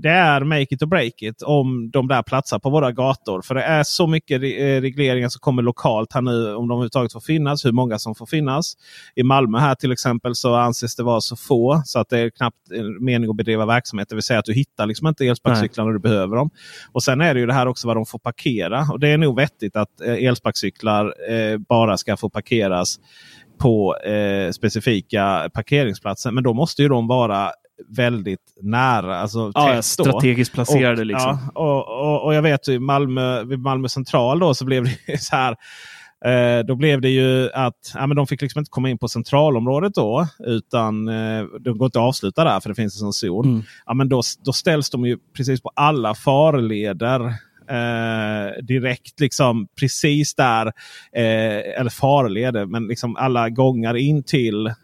det 0.00 0.08
är 0.10 0.44
make 0.44 0.62
it 0.74 0.82
or 0.82 0.86
break 0.86 1.22
it 1.22 1.42
om 1.42 1.90
de 1.90 2.08
där 2.08 2.22
platsar 2.22 2.58
på 2.58 2.70
våra 2.70 2.92
gator. 2.92 3.42
För 3.42 3.54
det 3.54 3.62
är 3.62 3.82
så 3.82 4.06
mycket 4.06 4.40
re- 4.42 4.76
eh, 4.76 4.80
regleringar 4.80 5.28
som 5.28 5.40
kommer 5.40 5.62
lokalt 5.62 6.12
här 6.12 6.20
nu 6.22 6.54
om 6.54 6.68
de 6.68 6.74
överhuvudtaget 6.74 7.12
får 7.12 7.20
finnas. 7.20 7.64
Hur 7.64 7.72
många 7.72 7.98
som 7.98 8.14
får 8.14 8.26
finnas. 8.26 8.72
I 9.14 9.22
Malmö 9.22 9.58
här 9.58 9.74
till 9.74 9.92
exempel 9.92 10.34
så 10.34 10.54
anses 10.54 10.96
det 10.96 11.02
vara 11.02 11.20
så 11.20 11.36
få 11.36 11.82
så 11.84 11.98
att 11.98 12.08
det 12.08 12.18
är 12.18 12.30
knappt 12.30 12.70
en 12.74 13.04
mening 13.04 13.30
att 13.30 13.36
bedriva 13.36 13.66
verksamhet. 13.66 14.08
Det 14.08 14.14
vill 14.14 14.22
säga 14.22 14.38
att 14.38 14.44
du 14.44 14.52
hittar 14.54 14.86
liksom 14.86 15.06
inte 15.06 15.26
elsparkcyklar 15.26 15.84
när 15.84 15.92
du 15.92 15.98
behöver 15.98 16.36
dem. 16.36 16.50
Och 16.92 17.02
sen 17.02 17.20
är 17.20 17.34
det 17.34 17.40
ju 17.40 17.46
det 17.46 17.52
här 17.54 17.66
också 17.68 17.86
vad 17.86 17.96
de 17.96 18.06
får 18.06 18.18
parkera. 18.18 18.86
Och 18.92 19.00
det 19.00 19.08
är 19.08 19.18
nog 19.18 19.36
vettigt 19.36 19.59
att 19.74 20.00
eh, 20.00 20.14
elsparkcyklar 20.14 21.14
eh, 21.32 21.58
bara 21.58 21.96
ska 21.96 22.16
få 22.16 22.30
parkeras 22.30 22.98
på 23.58 23.96
eh, 23.96 24.50
specifika 24.50 25.50
parkeringsplatser. 25.54 26.30
Men 26.30 26.44
då 26.44 26.54
måste 26.54 26.82
ju 26.82 26.88
de 26.88 27.06
vara 27.06 27.50
väldigt 27.88 28.54
nära. 28.62 29.18
Alltså 29.18 29.52
Ja, 29.54 29.82
strategiskt 29.82 30.52
placerade 30.52 31.00
och, 31.00 31.06
liksom. 31.06 31.38
Ja, 31.54 31.60
och, 31.60 32.00
och, 32.00 32.24
och 32.24 32.34
jag 32.34 32.42
vet 32.42 32.68
i 32.68 32.78
Malmö, 32.78 33.44
vid 33.44 33.58
Malmö 33.58 33.88
central 33.88 34.38
då 34.38 34.54
så 34.54 34.64
blev 34.64 34.84
det 35.06 35.18
så 35.18 35.36
här. 35.36 35.56
Eh, 36.24 36.64
då 36.64 36.76
blev 36.76 37.00
det 37.00 37.08
ju 37.08 37.50
att 37.50 37.92
ja, 37.94 38.06
men 38.06 38.16
de 38.16 38.26
fick 38.26 38.42
liksom 38.42 38.58
inte 38.58 38.70
komma 38.70 38.90
in 38.90 38.98
på 38.98 39.08
centralområdet 39.08 39.94
då. 39.94 40.26
Utan 40.46 41.08
eh, 41.08 41.44
de 41.60 41.78
går 41.78 41.86
inte 41.86 41.98
att 41.98 42.06
avsluta 42.08 42.44
där 42.44 42.60
för 42.60 42.68
det 42.68 42.74
finns 42.74 42.94
en 42.94 42.98
sån 42.98 43.12
zon. 43.12 43.44
Mm. 43.44 43.62
Ja, 43.86 43.94
men 43.94 44.08
då, 44.08 44.22
då 44.44 44.52
ställs 44.52 44.90
de 44.90 45.06
ju 45.06 45.18
precis 45.36 45.60
på 45.62 45.70
alla 45.76 46.14
farleder. 46.14 47.34
Eh, 47.70 48.62
direkt 48.62 49.20
liksom 49.20 49.68
precis 49.80 50.34
där. 50.34 50.66
Eh, 51.12 51.80
eller 51.80 51.90
farleder 51.90 52.66
men 52.66 52.86
liksom 52.86 53.16
alla 53.16 53.48
gångar 53.50 53.94
in 53.96 54.22
till, 54.22 54.66
eh, 54.66 54.74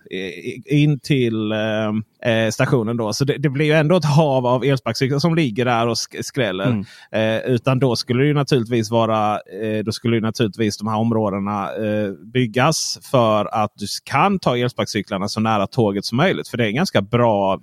in 0.66 0.98
till 1.00 1.52
eh, 1.52 1.92
eh, 2.22 2.50
stationen. 2.50 2.96
då. 2.96 3.12
Så 3.12 3.24
det, 3.24 3.38
det 3.38 3.48
blir 3.48 3.66
ju 3.66 3.72
ändå 3.72 3.96
ett 3.96 4.04
hav 4.04 4.46
av 4.46 4.64
elsparkcyklar 4.64 5.18
som 5.18 5.34
ligger 5.34 5.64
där 5.64 5.86
och 5.86 5.94
sk- 5.94 6.22
skräller. 6.22 6.66
Mm. 6.66 6.84
Eh, 7.12 7.50
utan 7.50 7.78
då 7.78 7.96
skulle 7.96 8.22
det 8.22 8.26
ju 8.26 8.34
naturligtvis 8.34 8.90
vara 8.90 9.32
eh, 9.34 9.84
då 9.84 9.92
skulle 9.92 10.16
ju 10.16 10.22
naturligtvis 10.22 10.78
de 10.78 10.88
här 10.88 10.96
områdena 10.96 11.72
eh, 11.72 12.12
byggas 12.32 12.98
för 13.02 13.54
att 13.54 13.72
du 13.74 13.86
kan 14.04 14.38
ta 14.38 14.56
elsparkcyklarna 14.56 15.28
så 15.28 15.40
nära 15.40 15.66
tåget 15.66 16.04
som 16.04 16.16
möjligt. 16.16 16.48
För 16.48 16.56
det 16.56 16.64
är 16.64 16.68
en 16.68 16.74
ganska 16.74 17.02
bra 17.02 17.60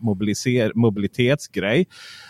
mobilitetsgrej. 0.75 1.85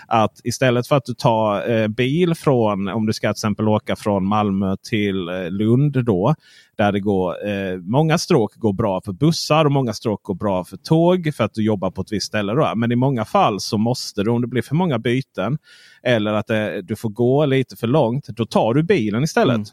Att 0.07 0.41
istället 0.43 0.87
för 0.87 0.95
att 0.95 1.05
du 1.05 1.13
tar 1.13 1.71
eh, 1.71 1.87
bil 1.87 2.35
från 2.35 2.87
om 2.87 3.05
du 3.05 3.13
ska 3.13 3.27
till 3.27 3.31
exempel 3.31 3.67
åka 3.67 3.95
från 3.95 4.25
Malmö 4.25 4.75
till 4.89 5.29
eh, 5.29 5.49
Lund 5.49 6.05
då. 6.05 6.35
Där 6.77 6.91
det 6.91 6.99
går 6.99 7.47
eh, 7.47 7.77
många 7.77 8.17
stråk 8.17 8.55
går 8.55 8.73
bra 8.73 9.01
för 9.01 9.11
bussar 9.11 9.65
och 9.65 9.71
många 9.71 9.93
stråk 9.93 10.23
går 10.23 10.35
bra 10.35 10.63
för 10.63 10.77
tåg 10.77 11.31
för 11.35 11.43
att 11.43 11.53
du 11.53 11.63
jobbar 11.63 11.91
på 11.91 12.01
ett 12.01 12.11
visst 12.11 12.27
ställe. 12.27 12.53
Då. 12.53 12.73
Men 12.75 12.91
i 12.91 12.95
många 12.95 13.25
fall 13.25 13.59
så 13.59 13.77
måste 13.77 14.23
du 14.23 14.31
om 14.31 14.41
det 14.41 14.47
blir 14.47 14.61
för 14.61 14.75
många 14.75 14.99
byten 14.99 15.57
eller 16.03 16.33
att 16.33 16.49
eh, 16.49 16.67
du 16.83 16.95
får 16.95 17.09
gå 17.09 17.45
lite 17.45 17.75
för 17.75 17.87
långt. 17.87 18.27
Då 18.27 18.45
tar 18.45 18.73
du 18.73 18.83
bilen 18.83 19.23
istället. 19.23 19.55
Mm. 19.55 19.65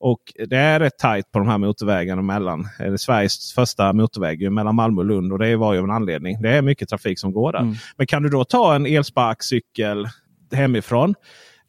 Och 0.00 0.20
det 0.48 0.56
är 0.56 0.80
rätt 0.80 0.98
tajt 0.98 1.32
på 1.32 1.38
de 1.38 1.48
här 1.48 1.58
motorvägarna 1.58 2.22
mellan. 2.22 2.68
Är 2.78 2.96
Sveriges 2.96 3.52
första 3.52 3.92
motorväg 3.92 4.52
mellan 4.52 4.74
Malmö 4.74 5.00
och 5.00 5.06
Lund 5.06 5.32
och 5.32 5.38
det 5.38 5.56
var 5.56 5.72
ju 5.72 5.78
av 5.78 5.84
en 5.84 5.90
anledning. 5.90 6.42
Det 6.42 6.50
är 6.50 6.62
mycket 6.62 6.88
trafik 6.88 7.18
som 7.18 7.32
går 7.32 7.52
där. 7.52 7.60
Mm. 7.60 7.74
Men 7.96 8.06
kan 8.06 8.22
du 8.22 8.28
då 8.28 8.44
ta 8.44 8.74
en 8.74 8.86
elsparkcykel 8.86 10.06
hemifrån 10.52 11.14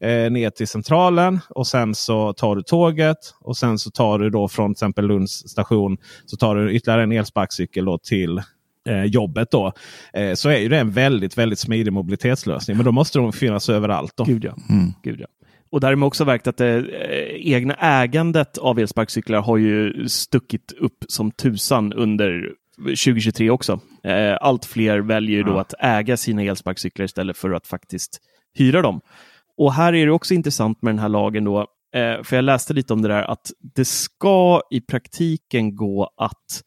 eh, 0.00 0.30
ner 0.30 0.50
till 0.50 0.68
centralen 0.68 1.40
och 1.48 1.66
sen 1.66 1.94
så 1.94 2.32
tar 2.32 2.56
du 2.56 2.62
tåget 2.62 3.18
och 3.40 3.56
sen 3.56 3.78
så 3.78 3.90
tar 3.90 4.18
du 4.18 4.30
då 4.30 4.48
från 4.48 4.74
till 4.74 4.76
exempel 4.76 5.06
Lunds 5.06 5.48
station 5.48 5.98
så 6.26 6.36
tar 6.36 6.56
du 6.56 6.72
ytterligare 6.72 7.02
en 7.02 7.12
elsparkcykel 7.12 7.84
då 7.84 7.98
till 7.98 8.42
eh, 8.88 9.04
jobbet. 9.04 9.50
Då, 9.50 9.72
eh, 10.12 10.34
så 10.34 10.48
är 10.48 10.58
ju 10.58 10.68
det 10.68 10.78
en 10.78 10.90
väldigt 10.90 11.38
väldigt 11.38 11.58
smidig 11.58 11.92
mobilitetslösning. 11.92 12.76
Men 12.76 12.86
då 12.86 12.92
måste 12.92 13.18
de 13.18 13.32
finnas 13.32 13.68
överallt. 13.68 14.12
Då. 14.16 14.24
Gud 14.24 14.44
ja. 14.44 14.56
Mm. 14.70 14.92
Gud 15.02 15.20
ja. 15.20 15.26
Och 15.72 15.80
där 15.80 15.88
har 15.88 15.96
man 15.96 16.06
också 16.06 16.24
märkt 16.24 16.46
att 16.46 16.56
det 16.56 16.76
eh, 16.76 17.52
egna 17.54 17.74
ägandet 17.74 18.58
av 18.58 18.78
elsparkcyklar 18.78 19.40
har 19.40 19.56
ju 19.56 20.08
stuckit 20.08 20.72
upp 20.72 21.04
som 21.08 21.30
tusan 21.30 21.92
under 21.92 22.52
2023 22.80 23.50
också. 23.50 23.80
Eh, 24.04 24.36
allt 24.40 24.64
fler 24.64 24.98
väljer 24.98 25.36
ju 25.36 25.42
då 25.42 25.58
att 25.58 25.74
äga 25.78 26.16
sina 26.16 26.42
elsparkcyklar 26.42 27.04
istället 27.04 27.36
för 27.36 27.50
att 27.50 27.66
faktiskt 27.66 28.20
hyra 28.54 28.82
dem. 28.82 29.00
Och 29.60 29.72
här 29.72 29.94
är 29.94 30.06
det 30.06 30.12
också 30.12 30.34
intressant 30.34 30.82
med 30.82 30.94
den 30.94 30.98
här 30.98 31.08
lagen 31.08 31.44
då, 31.44 31.60
eh, 31.94 32.22
för 32.22 32.36
jag 32.36 32.44
läste 32.44 32.74
lite 32.74 32.92
om 32.92 33.02
det 33.02 33.08
där 33.08 33.22
att 33.22 33.50
det 33.74 33.84
ska 33.84 34.60
i 34.70 34.80
praktiken 34.80 35.76
gå 35.76 36.10
att 36.16 36.62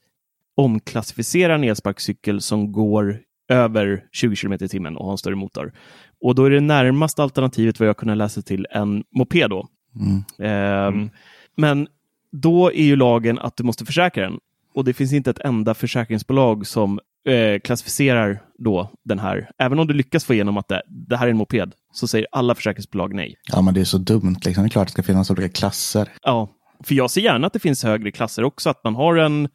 omklassificera 0.55 1.55
en 1.55 1.63
elsparkcykel 1.63 2.41
som 2.41 2.71
går 2.71 3.19
över 3.49 4.03
20 4.11 4.35
km 4.35 4.53
i 4.53 4.67
timmen 4.67 4.97
och 4.97 5.05
har 5.05 5.11
en 5.11 5.17
större 5.17 5.35
motor. 5.35 5.73
Och 6.21 6.35
då 6.35 6.45
är 6.45 6.49
det 6.49 6.59
närmaste 6.59 7.23
alternativet 7.23 7.79
vad 7.79 7.89
jag 7.89 7.97
kunnat 7.97 8.17
läsa 8.17 8.41
till 8.41 8.67
en 8.71 9.03
moped. 9.15 9.49
Då. 9.49 9.67
Mm. 9.95 10.23
Ehm, 10.39 10.93
Mm. 10.93 11.09
Men 11.55 11.87
då 12.31 12.71
är 12.71 12.83
ju 12.83 12.95
lagen 12.95 13.39
att 13.39 13.57
du 13.57 13.63
måste 13.63 13.85
försäkra 13.85 14.23
den. 14.23 14.39
Och 14.73 14.85
det 14.85 14.93
finns 14.93 15.13
inte 15.13 15.29
ett 15.29 15.39
enda 15.39 15.73
försäkringsbolag 15.73 16.67
som 16.67 16.99
eh, 17.27 17.59
klassificerar 17.59 18.41
då 18.57 18.91
den 19.05 19.19
här. 19.19 19.49
Även 19.57 19.79
om 19.79 19.87
du 19.87 19.93
lyckas 19.93 20.25
få 20.25 20.33
igenom 20.33 20.57
att 20.57 20.67
det, 20.67 20.81
det 20.87 21.17
här 21.17 21.27
är 21.27 21.31
en 21.31 21.37
moped 21.37 21.73
så 21.93 22.07
säger 22.07 22.27
alla 22.31 22.55
försäkringsbolag 22.55 23.13
nej. 23.13 23.35
Ja, 23.51 23.61
men 23.61 23.73
det 23.73 23.79
är 23.79 23.85
så 23.85 23.97
dumt. 23.97 24.37
Liksom. 24.45 24.63
Det 24.63 24.67
är 24.67 24.69
klart 24.69 24.81
att 24.81 24.87
det 24.87 24.91
ska 24.91 25.03
finnas 25.03 25.31
olika 25.31 25.49
klasser. 25.49 26.09
Ja, 26.21 26.49
för 26.83 26.95
jag 26.95 27.11
ser 27.11 27.21
gärna 27.21 27.47
att 27.47 27.53
det 27.53 27.59
finns 27.59 27.83
högre 27.83 28.11
klasser 28.11 28.43
också. 28.43 28.69
Att 28.69 28.83
man 28.83 28.95
har 28.95 29.15
en, 29.15 29.49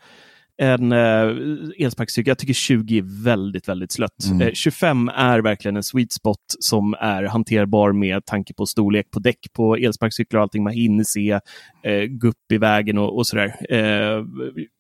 en 0.62 0.93
eh, 0.93 1.85
elsparkcykel. 1.85 2.31
Jag 2.31 2.39
tycker 2.39 2.55
20 2.55 2.99
är 2.99 3.24
väldigt, 3.24 3.69
väldigt 3.69 3.93
slött. 3.93 4.24
Mm. 4.31 4.49
Eh, 4.49 4.53
25 4.53 5.09
är 5.09 5.39
verkligen 5.39 5.77
en 5.77 5.82
sweet 5.82 6.12
spot 6.12 6.45
som 6.61 6.95
är 6.95 7.23
hanterbar 7.23 7.93
med 7.93 8.27
tanke 8.27 8.55
på 8.55 8.66
storlek 8.66 9.11
på 9.11 9.20
däck 9.20 9.53
på 9.53 9.77
elsparkcyklar 9.77 10.39
och 10.39 10.43
allting. 10.43 10.62
Man 10.62 10.73
hinner 10.73 11.05
se 11.05 11.40
eh, 11.85 12.03
gupp 12.03 12.53
i 12.53 12.59
vägen 12.59 12.99
och, 12.99 13.16
och 13.16 13.27
sådär. 13.27 13.57
Eh, 13.70 14.24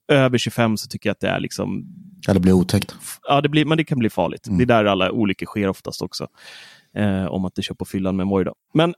över 0.08 0.38
25 0.38 0.76
så 0.76 0.88
tycker 0.88 1.08
jag 1.08 1.12
att 1.12 1.20
det 1.20 1.28
är 1.28 1.40
liksom 1.40 1.84
Ja, 2.26 2.34
det 2.34 2.40
blir 2.40 2.52
otäckt. 2.52 2.94
Ja, 3.28 3.40
det, 3.40 3.48
blir, 3.48 3.64
men 3.64 3.78
det 3.78 3.84
kan 3.84 3.98
bli 3.98 4.10
farligt. 4.10 4.46
Mm. 4.46 4.58
Det 4.58 4.64
är 4.64 4.66
där 4.66 4.84
alla 4.84 5.10
olyckor 5.12 5.46
sker 5.46 5.68
oftast 5.68 6.02
också. 6.02 6.26
Eh, 6.96 7.24
om 7.24 7.44
att 7.44 7.54
det 7.54 7.62
kör 7.62 7.74
på 7.74 7.84
fyllan 7.84 8.16
med 8.16 8.26
moj. 8.26 8.46
Men 8.74 8.94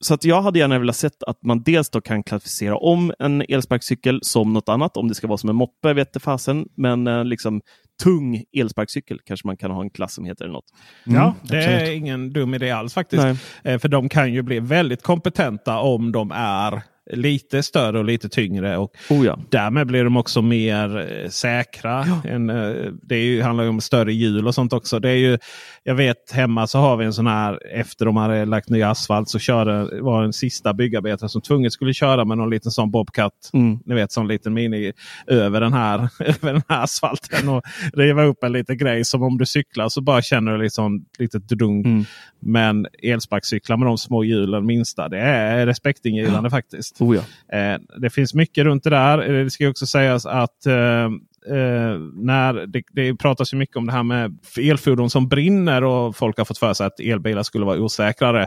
så 0.00 0.14
att 0.14 0.24
jag 0.24 0.42
hade 0.42 0.58
gärna 0.58 0.78
velat 0.78 0.96
sett 0.96 1.22
att 1.22 1.42
man 1.42 1.62
dels 1.62 1.90
då 1.90 2.00
kan 2.00 2.22
klassificera 2.22 2.76
om 2.76 3.12
en 3.18 3.42
elsparkcykel 3.48 4.18
som 4.22 4.52
något 4.52 4.68
annat, 4.68 4.96
om 4.96 5.08
det 5.08 5.14
ska 5.14 5.26
vara 5.26 5.38
som 5.38 5.50
en 5.50 5.56
moppe, 5.56 5.92
vet 5.92 6.12
det 6.12 6.20
fasen. 6.20 6.68
Men 6.76 7.06
eh, 7.06 7.24
liksom 7.24 7.60
tung 8.02 8.42
elsparkcykel 8.56 9.18
kanske 9.24 9.46
man 9.46 9.56
kan 9.56 9.70
ha 9.70 9.82
en 9.82 9.90
klass 9.90 10.14
som 10.14 10.24
heter 10.24 10.44
eller 10.44 10.52
något. 10.52 10.72
Mm, 11.06 11.18
Ja, 11.20 11.34
det 11.42 11.56
är 11.64 11.74
absolut. 11.74 11.96
ingen 11.96 12.32
dum 12.32 12.54
idé 12.54 12.70
alls 12.70 12.94
faktiskt. 12.94 13.24
Eh, 13.64 13.78
För 13.78 13.88
de 13.88 14.08
kan 14.08 14.32
ju 14.32 14.42
bli 14.42 14.60
väldigt 14.60 15.02
kompetenta 15.02 15.78
om 15.78 16.12
de 16.12 16.30
är 16.34 16.82
lite 17.10 17.62
större 17.62 17.98
och 17.98 18.04
lite 18.04 18.28
tyngre. 18.28 18.76
Och 18.76 18.92
Oh 19.10 19.26
ja. 19.26 19.38
Därmed 19.48 19.86
blir 19.86 20.04
de 20.04 20.16
också 20.16 20.42
mer 20.42 20.98
eh, 20.98 21.28
säkra. 21.28 22.06
Än, 22.24 22.50
eh, 22.50 22.92
det 23.02 23.16
är 23.16 23.22
ju, 23.22 23.42
handlar 23.42 23.64
ju 23.64 23.70
om 23.70 23.80
större 23.80 24.12
hjul 24.12 24.46
och 24.46 24.54
sånt 24.54 24.72
också. 24.72 24.98
Det 24.98 25.10
är 25.10 25.16
ju, 25.16 25.38
jag 25.82 25.94
vet 25.94 26.32
hemma 26.32 26.66
så 26.66 26.78
har 26.78 26.96
vi 26.96 27.04
en 27.04 27.12
sån 27.12 27.26
här 27.26 27.72
efter 27.74 28.06
de 28.06 28.16
hade 28.16 28.44
lagt 28.44 28.68
ny 28.68 28.82
asfalt 28.82 29.28
så 29.28 29.38
körde, 29.38 30.00
var 30.02 30.22
en 30.22 30.32
sista 30.32 30.74
byggarbetare 30.74 31.28
som 31.28 31.42
tvunget 31.42 31.72
skulle 31.72 31.94
köra 31.94 32.24
med 32.24 32.38
någon 32.38 32.50
liten 32.50 32.70
sån 32.70 32.90
bobcat. 32.90 33.50
Mm. 33.52 33.78
Ni 33.84 33.94
vet 33.94 34.12
sån 34.12 34.28
liten 34.28 34.54
mini 34.54 34.92
över 35.26 35.60
den 35.60 35.72
här, 35.72 35.98
över 36.20 36.52
den 36.52 36.62
här 36.68 36.82
asfalten 36.82 37.48
och 37.48 37.62
riva 37.92 38.24
upp 38.24 38.44
en 38.44 38.52
liten 38.52 38.78
grej. 38.78 39.04
Som 39.04 39.22
om 39.22 39.38
du 39.38 39.46
cyklar 39.46 39.88
så 39.88 40.00
bara 40.00 40.22
känner 40.22 40.52
du 40.52 40.62
liksom 40.62 41.04
lite 41.18 41.38
dudung. 41.38 41.84
Mm. 41.84 42.04
Men 42.40 42.86
elsparkcyklar 43.02 43.76
med 43.76 43.86
de 43.86 43.98
små 43.98 44.24
hjulen 44.24 44.66
minsta 44.66 45.08
det 45.08 45.18
är 45.18 45.66
respektingivande 45.66 46.50
faktiskt. 46.50 46.97
Oh 46.98 47.16
ja. 47.16 47.56
Eh, 47.58 47.80
det 48.00 48.10
finns 48.10 48.34
mycket 48.34 48.64
runt 48.64 48.84
det 48.84 48.90
där. 48.90 49.30
Eh, 49.30 49.44
Det 49.44 49.50
ska 49.50 49.68
också 49.68 49.86
sägas 49.86 50.26
att 50.26 50.66
eh, 50.66 51.04
eh, 51.46 51.98
när 52.14 52.66
det, 52.66 52.82
det 52.92 53.14
pratas 53.14 53.52
ju 53.52 53.56
mycket 53.56 53.76
om 53.76 53.86
det 53.86 53.92
här 53.92 54.02
med 54.02 54.38
elfordon 54.60 55.10
som 55.10 55.28
brinner 55.28 55.84
och 55.84 56.16
folk 56.16 56.38
har 56.38 56.44
fått 56.44 56.58
för 56.58 56.74
sig 56.74 56.86
att 56.86 57.00
elbilar 57.00 57.42
skulle 57.42 57.64
vara 57.66 57.80
osäkrare 57.80 58.46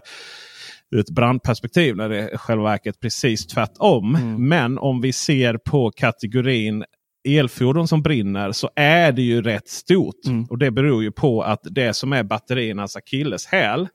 ur 0.91 0.99
ett 0.99 1.09
brandperspektiv. 1.09 1.95
När 1.95 2.09
det 2.09 2.17
är 2.17 2.37
själva 2.37 2.63
verket 2.63 2.99
precis 2.99 3.47
tvärtom. 3.47 4.15
Mm. 4.15 4.47
Men 4.47 4.77
om 4.77 5.01
vi 5.01 5.13
ser 5.13 5.57
på 5.57 5.91
kategorin 5.91 6.83
elfordon 7.27 7.87
som 7.87 8.01
brinner 8.01 8.51
så 8.51 8.69
är 8.75 9.11
det 9.11 9.21
ju 9.21 9.41
rätt 9.41 9.69
stort. 9.69 10.25
Mm. 10.25 10.45
Och 10.45 10.57
det 10.57 10.71
beror 10.71 11.03
ju 11.03 11.11
på 11.11 11.43
att 11.43 11.61
det 11.63 11.93
som 11.93 12.13
är 12.13 12.23
batteriernas 12.23 12.95
akilleshäl. 12.95 13.87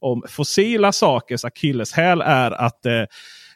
Om 0.00 0.22
fossila 0.28 0.92
sakers 0.92 1.44
akilleshäl 1.44 2.20
är 2.20 2.50
att 2.50 2.86
eh, 2.86 3.02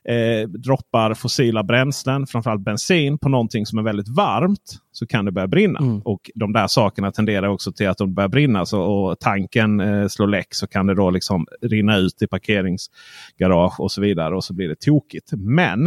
eh, 0.09 0.49
droppar 0.49 1.15
fossila 1.15 1.63
bränslen, 1.63 2.27
framförallt 2.27 2.65
bensin, 2.65 3.19
på 3.19 3.29
någonting 3.29 3.67
som 3.67 3.79
är 3.79 3.83
väldigt 3.83 4.09
varmt 4.09 4.79
så 4.93 5.07
kan 5.07 5.25
det 5.25 5.33
börja 5.33 5.49
brinna. 5.49 5.79
Mm. 5.79 6.01
Och 6.01 6.31
de 6.35 6.53
där 6.53 6.67
sakerna 6.67 7.13
tenderar 7.13 7.49
också 7.49 7.73
till 7.73 7.89
att 7.89 7.99
de 7.99 8.15
börjar 8.15 8.29
brinna. 8.29 8.67
Så, 8.67 8.83
och 8.83 9.21
tanken 9.21 9.81
eh, 9.81 10.09
slår 10.09 10.27
läck 10.27 10.55
så 10.55 10.67
kan 10.67 10.87
det 10.87 10.95
då 10.95 11.11
liksom 11.11 11.47
rinna 11.63 11.97
ut 11.97 12.23
i 12.23 12.27
parkeringsgarage 12.27 13.81
och 13.81 13.93
så 13.93 14.01
vidare. 14.01 14.37
Och 14.37 14.45
så 14.45 14.55
blir 14.55 14.69
det 14.69 14.81
tokigt. 14.81 15.33
Men 15.33 15.87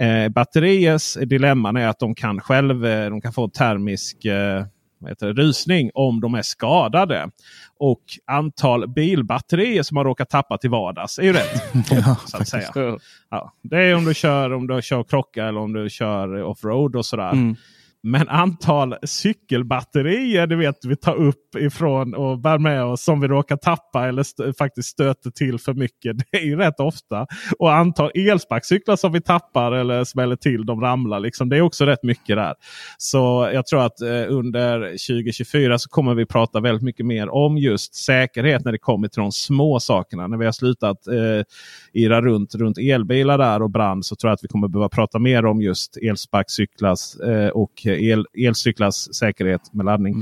eh, 0.00 0.28
batteriers 0.28 1.14
dilemma 1.14 1.80
är 1.80 1.88
att 1.88 1.98
de 1.98 2.14
kan 2.14 2.40
själv 2.40 2.86
eh, 2.86 3.10
de 3.10 3.20
kan 3.20 3.32
få 3.32 3.48
termisk 3.48 4.24
eh, 4.24 4.64
heter 5.08 5.26
det, 5.26 5.42
rusning 5.42 5.90
om 5.94 6.20
de 6.20 6.34
är 6.34 6.42
skadade. 6.42 7.30
Och 7.78 8.02
antal 8.26 8.88
bilbatterier 8.88 9.82
som 9.82 9.96
har 9.96 10.04
råkat 10.04 10.30
tappa 10.30 10.58
till 10.58 10.70
vardags 10.70 11.18
är 11.18 11.22
ju 11.22 11.32
rätt. 11.32 11.62
Ja, 11.90 12.16
så 12.26 12.36
att 12.36 12.48
säga. 12.48 12.98
Ja. 13.30 13.52
Det 13.62 13.76
är 13.76 13.94
om 13.94 14.04
du 14.04 14.14
kör 14.14 14.52
om 14.52 14.66
du 14.66 14.82
kör 14.82 15.04
krocka 15.04 15.44
eller 15.46 15.60
om 15.60 15.72
du 15.72 15.90
kör 15.90 16.42
offroad 16.42 16.96
och 16.96 17.06
sådär. 17.06 17.32
Mm. 17.32 17.56
Men 18.02 18.28
antal 18.28 18.94
cykelbatterier 19.02 20.46
du 20.46 20.56
vet, 20.56 20.84
vi 20.84 20.96
tar 20.96 21.14
upp 21.14 21.56
ifrån 21.58 22.14
och 22.14 22.38
bär 22.38 22.58
med 22.58 22.84
oss 22.84 23.04
som 23.04 23.20
vi 23.20 23.28
råkar 23.28 23.56
tappa 23.56 24.08
eller 24.08 24.22
st 24.22 24.52
faktiskt 24.58 24.88
stöter 24.88 25.30
till 25.30 25.58
för 25.58 25.74
mycket. 25.74 26.16
Det 26.32 26.38
är 26.38 26.44
ju 26.44 26.56
rätt 26.56 26.80
ofta. 26.80 27.26
Och 27.58 27.72
antal 27.72 28.10
elsparkcyklar 28.14 28.96
som 28.96 29.12
vi 29.12 29.20
tappar 29.20 29.72
eller 29.72 30.04
smäller 30.04 30.36
till, 30.36 30.66
de 30.66 30.80
ramlar. 30.80 31.20
Liksom. 31.20 31.48
Det 31.48 31.56
är 31.56 31.60
också 31.60 31.84
rätt 31.84 32.02
mycket 32.02 32.36
där. 32.36 32.54
Så 32.98 33.50
jag 33.52 33.66
tror 33.66 33.82
att 33.82 34.00
eh, 34.00 34.24
under 34.28 34.80
2024 34.80 35.78
så 35.78 35.88
kommer 35.88 36.14
vi 36.14 36.26
prata 36.26 36.60
väldigt 36.60 36.82
mycket 36.82 37.06
mer 37.06 37.28
om 37.28 37.58
just 37.58 37.94
säkerhet 37.94 38.64
när 38.64 38.72
det 38.72 38.78
kommer 38.78 39.08
till 39.08 39.20
de 39.20 39.32
små 39.32 39.80
sakerna. 39.80 40.26
När 40.26 40.36
vi 40.36 40.44
har 40.44 40.52
slutat 40.52 41.06
eh, 41.06 41.44
irra 41.92 42.22
runt, 42.22 42.54
runt 42.54 42.78
elbilar 42.78 43.38
där 43.38 43.62
och 43.62 43.70
brand 43.70 44.06
så 44.06 44.16
tror 44.16 44.28
jag 44.28 44.34
att 44.34 44.44
vi 44.44 44.48
kommer 44.48 44.68
behöva 44.68 44.88
prata 44.88 45.18
mer 45.18 45.46
om 45.46 45.62
just 45.62 45.96
elsparkcyklar. 45.96 46.96
eh, 47.28 47.48
och 47.48 47.86
el, 48.00 48.26
elcyklars 48.38 48.94
säkerhet 49.14 49.72
med 49.72 49.86
laddning. 49.86 50.14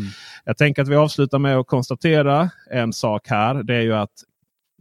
Jag 0.44 0.56
tänker 0.56 0.82
att 0.82 0.88
vi 0.88 0.97
avslutar 0.97 1.38
med 1.38 1.56
att 1.56 1.66
konstatera 1.66 2.51
en 2.70 2.92
sak 2.92 3.28
här. 3.28 3.62
Det 3.62 3.74
är 3.74 3.82
ju 3.82 3.94
att 3.94 4.12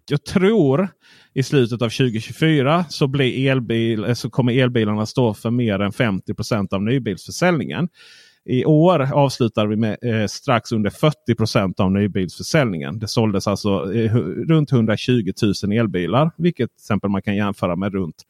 jag 0.10 0.24
tror 0.24 0.88
i 1.34 1.44
slutet 1.44 1.82
av 1.82 1.90
2024 1.90 2.86
så, 2.90 3.08
blir 3.08 3.52
elbil, 3.52 4.04
eh, 4.04 4.14
så 4.14 4.30
kommer 4.30 4.54
elbilarna 4.54 5.06
stå 5.06 5.34
för 5.34 5.52
mer 5.52 5.80
än 5.80 5.92
50% 5.92 6.74
av 6.74 6.84
nybilsförsäljningen. 6.84 7.90
I 8.46 8.66
år 8.66 9.14
avslutar 9.14 9.68
vi 9.68 9.76
med 9.76 9.98
eh, 10.02 10.28
strax 10.28 10.72
under 10.72 10.90
40% 10.90 11.82
av 11.82 11.92
nybilsförsäljningen. 11.92 13.00
Det 13.00 13.08
såldes 13.08 13.48
alltså 13.48 13.94
eh, 13.94 14.16
runt 14.48 14.72
120 14.72 15.32
000 15.64 15.74
elbilar. 15.74 16.32
Vilket 16.38 16.70
till 16.70 16.84
exempel 16.84 17.10
man 17.10 17.22
kan 17.22 17.36
jämföra 17.36 17.76
med 17.76 17.94
runt 17.94 18.24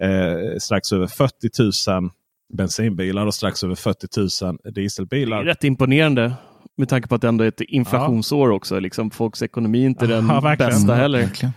eh, 0.00 0.58
strax 0.58 0.92
över 0.92 1.06
40 1.06 1.90
000 1.90 2.10
bensinbilar 2.52 3.26
och 3.26 3.34
strax 3.34 3.64
över 3.64 3.74
40 3.74 4.44
000 4.44 4.56
Det 4.62 4.68
är 4.68 4.72
dieselbilar. 4.72 5.44
rätt 5.44 5.64
imponerande. 5.64 6.32
Med 6.76 6.88
tanke 6.88 7.08
på 7.08 7.14
att 7.14 7.20
det 7.20 7.28
ändå 7.28 7.44
är 7.44 7.48
ett 7.48 7.60
inflationsår 7.60 8.50
också. 8.50 8.78
Liksom, 8.78 9.10
folks 9.10 9.42
ekonomi 9.42 9.82
är 9.82 9.86
inte 9.86 10.06
den 10.06 10.28
Ja, 10.28 10.40
verkligen. 10.40 10.70
bästa 10.72 10.94
heller. 10.94 11.18
Verkligen. 11.18 11.52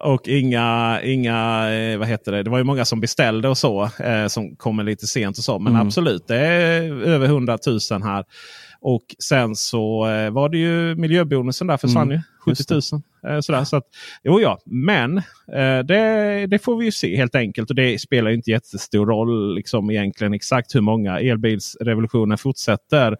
Och 0.00 0.28
inga, 0.28 1.00
inga 1.02 1.68
eh, 1.72 1.98
vad 1.98 2.08
heter 2.08 2.32
det? 2.32 2.42
Det 2.42 2.50
var 2.50 2.58
ju 2.58 2.64
många 2.64 2.84
som 2.84 3.00
beställde 3.00 3.48
och 3.48 3.58
så. 3.58 3.82
Eh, 3.98 4.26
som 4.26 4.56
kommer 4.56 4.84
lite 4.84 5.06
sent 5.06 5.38
och 5.38 5.44
så. 5.44 5.58
Men 5.58 5.72
Mm. 5.74 5.86
absolut, 5.86 6.26
det 6.28 6.36
är 6.36 6.82
över 7.02 7.26
100 7.26 7.58
000 7.90 8.02
här. 8.02 8.24
Och 8.86 9.04
sen 9.18 9.56
så 9.56 10.08
eh, 10.08 10.30
var 10.30 10.48
det 10.48 10.58
ju 10.58 10.94
miljöbonusen 10.94 11.66
där 11.66 11.76
försvann 11.76 12.10
Mm, 12.10 12.22
ju. 12.46 12.54
70 12.54 12.74
000. 12.74 13.02
Eh, 13.26 13.40
sådär. 13.40 13.64
Så 13.64 13.76
att, 13.76 13.84
jo 14.24 14.40
ja, 14.40 14.58
men 14.64 15.18
eh, 15.52 15.78
det, 15.84 16.46
det 16.46 16.58
får 16.58 16.76
vi 16.76 16.84
ju 16.84 16.92
se 16.92 17.16
helt 17.16 17.34
enkelt. 17.34 17.70
Och 17.70 17.76
det 17.76 17.98
spelar 18.00 18.30
ju 18.30 18.36
inte 18.36 18.50
jättestor 18.50 19.06
roll 19.06 19.54
liksom 19.54 19.90
egentligen 19.90 20.34
exakt 20.34 20.74
hur 20.74 20.80
många 20.80 21.20
elbilsrevolutionen 21.20 22.38
fortsätter. 22.38 23.16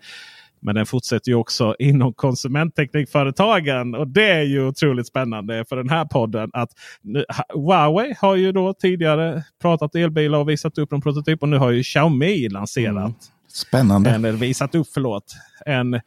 Men 0.61 0.75
den 0.75 0.87
fortsätter 0.87 1.31
ju 1.31 1.35
också 1.35 1.77
inom 1.79 2.13
konsumentteknikföretagen. 2.13 3.95
Och 3.95 4.09
det 4.09 4.31
är 4.31 4.43
ju 4.43 4.67
otroligt 4.67 5.07
spännande 5.07 5.65
för 5.69 5.77
den 5.77 5.89
här 5.89 6.05
podden. 6.05 6.51
att 6.53 6.71
nu, 7.03 7.25
Huawei 7.55 8.15
har 8.19 8.37
ju 8.37 8.53
då 8.53 8.75
tidigare 8.75 9.43
pratat 9.63 9.95
elbilar 9.95 10.39
och 10.39 10.49
visat 10.49 10.79
upp 10.79 10.93
en 10.93 11.01
prototyp. 11.01 11.43
Och 11.43 11.49
nu 11.49 11.59
har 11.59 11.71
ju 11.71 11.83
Xiaomi 11.83 12.49
lanserat 12.49 13.34
Spännande. 13.55 14.11
eller 14.11 14.33
visat 14.33 14.75
upp 14.75 14.87
förlåt. 14.95 15.35
En, 15.67 16.01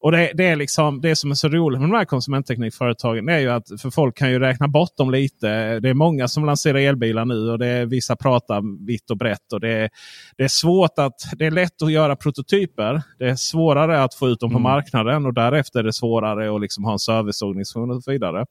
och 0.00 0.12
det, 0.12 0.32
det 0.34 0.44
är 0.44 0.56
liksom 0.56 1.00
det 1.00 1.16
som 1.16 1.30
är 1.30 1.34
så 1.34 1.48
roligt 1.48 1.80
med 1.80 1.90
de 1.90 1.96
här 1.96 2.04
konsumentteknikföretagen. 2.04 3.28
är 3.28 3.38
ju 3.38 3.50
att 3.50 3.80
för 3.82 3.90
folk 3.90 4.16
kan 4.16 4.30
ju 4.30 4.38
räkna 4.38 4.68
bort 4.68 4.96
dem 4.96 5.10
lite. 5.10 5.80
Det 5.80 5.88
är 5.88 5.94
många 5.94 6.28
som 6.28 6.44
lanserar 6.44 6.78
elbilar 6.78 7.24
nu 7.24 7.50
och 7.50 7.58
det 7.58 7.66
är, 7.66 7.86
vissa 7.86 8.16
pratar 8.16 8.86
vitt 8.86 9.10
och 9.10 9.16
brett. 9.16 9.52
Och 9.52 9.60
det, 9.60 9.68
är, 9.68 9.90
det 10.36 10.44
är 10.44 10.48
svårt 10.48 10.98
att 10.98 11.14
det 11.36 11.46
är 11.46 11.50
lätt 11.50 11.82
att 11.82 11.92
göra 11.92 12.16
prototyper. 12.16 13.02
Det 13.18 13.28
är 13.28 13.36
svårare 13.36 14.02
att 14.02 14.14
få 14.14 14.28
ut 14.28 14.40
dem 14.40 14.52
på 14.52 14.58
marknaden 14.58 15.26
och 15.26 15.34
därefter 15.34 15.78
är 15.78 15.84
det 15.84 15.92
svårare 15.92 16.54
att 16.54 16.60
liksom 16.60 16.84
ha 16.84 16.92
en 16.92 16.98
serviceorganisation 16.98 17.90
och 17.90 18.02
så 18.02 18.10
vidare. 18.10 18.46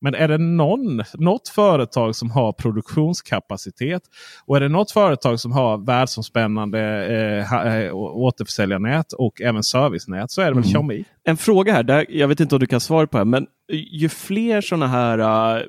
Men 0.00 0.14
är 0.14 0.28
det 0.28 0.38
någon, 0.38 1.02
något 1.14 1.48
företag 1.48 2.16
som 2.16 2.30
har 2.30 2.52
produktionskapacitet 2.52 4.02
och 4.46 4.56
är 4.56 4.60
det 4.60 4.68
något 4.68 4.90
företag 4.90 5.40
som 5.40 5.52
har 5.52 5.86
världsomspännande 5.86 6.80
eh, 7.06 7.66
eh, 7.66 7.94
återförsäljarnät 7.94 9.12
och 9.12 9.42
även 9.42 9.62
servicenät 9.62 10.30
så 10.30 10.40
är 10.40 10.46
det 10.46 10.54
väl 10.54 10.64
Xiaomi. 10.64 11.04
En 11.24 11.36
fråga 11.36 11.72
här, 11.72 11.82
där, 11.82 12.06
jag 12.08 12.28
vet 12.28 12.40
inte 12.40 12.54
om 12.54 12.60
du 12.60 12.66
kan 12.66 12.80
svara 12.80 13.06
på 13.06 13.18
det, 13.18 13.24
men 13.24 13.46
ju 13.72 14.08
fler 14.08 14.60
sådana 14.60 14.86
här 14.86 15.18
uh, 15.56 15.62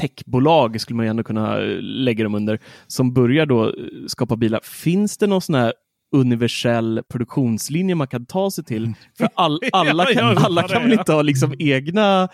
techbolag, 0.00 0.80
skulle 0.80 0.96
man 0.96 1.06
ändå 1.06 1.22
kunna 1.22 1.58
eh, 1.58 1.76
lägga 1.80 2.24
dem 2.24 2.34
under, 2.34 2.58
som 2.86 3.12
börjar 3.12 3.46
då 3.46 3.74
skapa 4.06 4.36
bilar. 4.36 4.60
Finns 4.62 5.18
det 5.18 5.26
någon 5.26 5.40
sån 5.40 5.54
här 5.54 5.72
universell 6.12 7.02
produktionslinje 7.08 7.94
man 7.94 8.06
kan 8.06 8.26
ta 8.26 8.50
sig 8.50 8.64
till? 8.64 8.92
För 9.18 9.28
all, 9.34 9.60
alla, 9.72 10.06
kan, 10.06 10.38
alla 10.38 10.68
kan 10.68 10.82
väl 10.82 10.92
inte 10.92 11.12
ha 11.12 11.22
liksom 11.22 11.54
egna, 11.58 12.28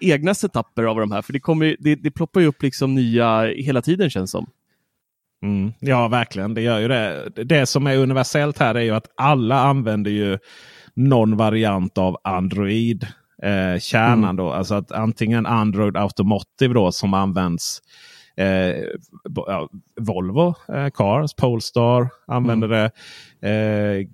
egna 0.00 0.34
setuper 0.34 0.82
av 0.82 0.96
de 0.96 1.12
här? 1.12 1.22
För 1.22 1.32
det, 1.32 1.40
kommer, 1.40 1.76
det, 1.78 1.94
det 1.94 2.10
ploppar 2.10 2.40
ju 2.40 2.46
upp 2.46 2.62
liksom 2.62 2.94
nya 2.94 3.42
hela 3.44 3.82
tiden 3.82 4.10
känns 4.10 4.30
som. 4.30 4.46
Mm. 5.42 5.72
Ja, 5.80 6.08
verkligen. 6.08 6.54
Det 6.54 6.62
gör 6.62 6.78
ju 6.78 6.88
det. 6.88 7.30
Det 7.44 7.66
som 7.66 7.86
är 7.86 7.96
universellt 7.96 8.58
här 8.58 8.74
är 8.74 8.80
ju 8.80 8.90
att 8.90 9.06
alla 9.16 9.60
använder 9.60 10.10
ju 10.10 10.38
någon 10.94 11.36
variant 11.36 11.98
av 11.98 12.16
Android. 12.24 13.06
Eh, 13.42 13.80
kärnan 13.80 14.36
då. 14.36 14.52
Alltså 14.52 14.74
att 14.74 14.92
antingen 14.92 15.46
Android 15.46 15.96
Automotive 15.96 16.74
då 16.74 16.92
som 16.92 17.14
används 17.14 17.82
Eh, 18.36 18.84
ja, 19.46 19.68
Volvo 20.00 20.54
eh, 20.74 20.88
Cars, 20.94 21.34
Polestar 21.34 22.08
använder 22.26 22.68
det. 22.68 22.90
Eh, 23.48 24.06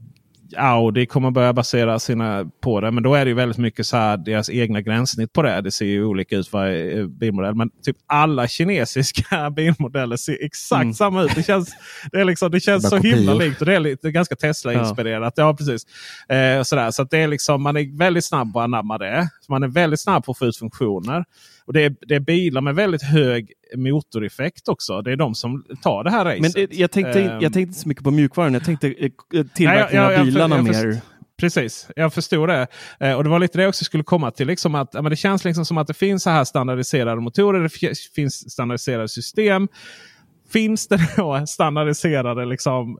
Audi 0.56 1.06
kommer 1.06 1.30
börja 1.30 1.52
basera 1.52 1.98
sina 1.98 2.50
på 2.60 2.80
det. 2.80 2.90
Men 2.90 3.02
då 3.02 3.14
är 3.14 3.24
det 3.24 3.28
ju 3.28 3.34
väldigt 3.34 3.58
mycket 3.58 3.86
så 3.86 3.96
här 3.96 4.16
deras 4.16 4.50
egna 4.50 4.80
gränssnitt 4.80 5.32
på 5.32 5.42
det. 5.42 5.60
Det 5.60 5.70
ser 5.70 5.84
ju 5.86 6.04
olika 6.04 6.36
ut 6.36 6.52
varje 6.52 7.00
eh, 7.00 7.06
bilmodell. 7.06 7.54
Men 7.54 7.70
typ 7.84 7.96
alla 8.06 8.48
kinesiska 8.48 9.50
bilmodeller 9.56 10.16
ser 10.16 10.44
exakt 10.44 10.82
Mm. 10.82 10.94
samma 10.94 11.22
ut. 11.22 11.34
Det 11.34 11.42
känns, 11.42 11.74
det 12.12 12.20
är 12.20 12.24
liksom, 12.24 12.50
det 12.50 12.60
känns 12.60 12.88
så 12.88 12.96
himla 12.96 13.32
kopior. 13.32 13.48
likt. 13.48 13.60
Och 13.60 13.66
det 13.66 13.74
är 13.74 13.80
lite, 13.80 14.10
ganska 14.10 14.36
Tesla-inspirerat. 14.36 15.32
Ja. 15.36 15.54
precis. 15.54 15.82
Eh, 16.28 16.62
sådär. 16.62 16.90
Så 16.90 17.04
det 17.04 17.18
är 17.18 17.28
liksom, 17.28 17.62
man 17.62 17.76
är 17.76 17.98
väldigt 17.98 18.24
snabb 18.24 18.52
på 18.52 18.60
att 18.60 18.64
anamma 18.64 18.98
det. 18.98 19.28
Så 19.48 19.52
man 19.52 19.62
är 19.62 19.68
väldigt 19.68 20.00
snabb 20.00 20.24
på 20.24 20.32
att 20.32 20.38
få 20.38 20.46
ut 20.46 20.56
funktioner. 20.56 21.24
Och 21.64 21.72
det 21.72 21.84
är, 21.84 21.96
det 22.00 22.14
är 22.14 22.20
bilar 22.20 22.60
med 22.60 22.74
väldigt 22.74 23.02
hög 23.02 23.52
motoreffekt 23.76 24.68
också. 24.68 25.02
Det 25.02 25.12
är 25.12 25.16
de 25.16 25.34
som 25.34 25.64
tar 25.82 26.04
det 26.04 26.10
här 26.10 26.24
racet. 26.24 26.40
Men 26.42 26.50
det, 26.54 26.74
jag, 26.74 26.90
tänkte, 26.90 27.20
Ehm, 27.22 27.30
jag 27.30 27.40
tänkte 27.40 27.60
inte 27.60 27.78
så 27.80 27.88
mycket 27.88 28.04
på 28.04 28.10
mjukvaran, 28.10 28.54
jag 28.54 28.64
tänkte 28.64 28.88
eh, 28.88 28.94
Nej, 29.32 29.44
tillverkningen 29.54 30.02
jag- 30.04 30.06
av 30.06 30.12
jag- 30.12 30.24
bilarna 30.24 30.56
jag- 30.56 30.64
mer. 30.64 30.86
jag- 30.86 30.96
Precis, 31.40 31.88
jag 31.96 32.14
förstod 32.14 32.48
det. 32.48 32.66
Eh, 33.00 33.12
och 33.12 33.24
det 33.24 33.30
var 33.30 33.38
lite 33.38 33.58
det 33.58 33.62
jag 33.62 33.68
också 33.68 33.84
skulle 33.84 34.04
komma 34.04 34.30
till. 34.30 34.46
Liksom 34.46 34.74
att, 34.74 34.90
ja, 34.92 35.02
men 35.02 35.10
det 35.10 35.16
känns 35.16 35.44
liksom 35.44 35.64
som 35.64 35.78
att 35.78 35.86
det 35.86 35.94
finns 35.94 36.22
så 36.22 36.30
här 36.30 36.44
standardiserade 36.44 37.20
motorer. 37.20 37.60
Det 37.62 37.68
fi- 37.68 37.94
finns 38.14 38.50
standardiserade 38.52 39.08
system. 39.08 39.68
Finns 40.52 40.88
det 40.88 41.00
då 41.16 41.46
standardiserade 41.46 42.44
liksom, 42.46 42.98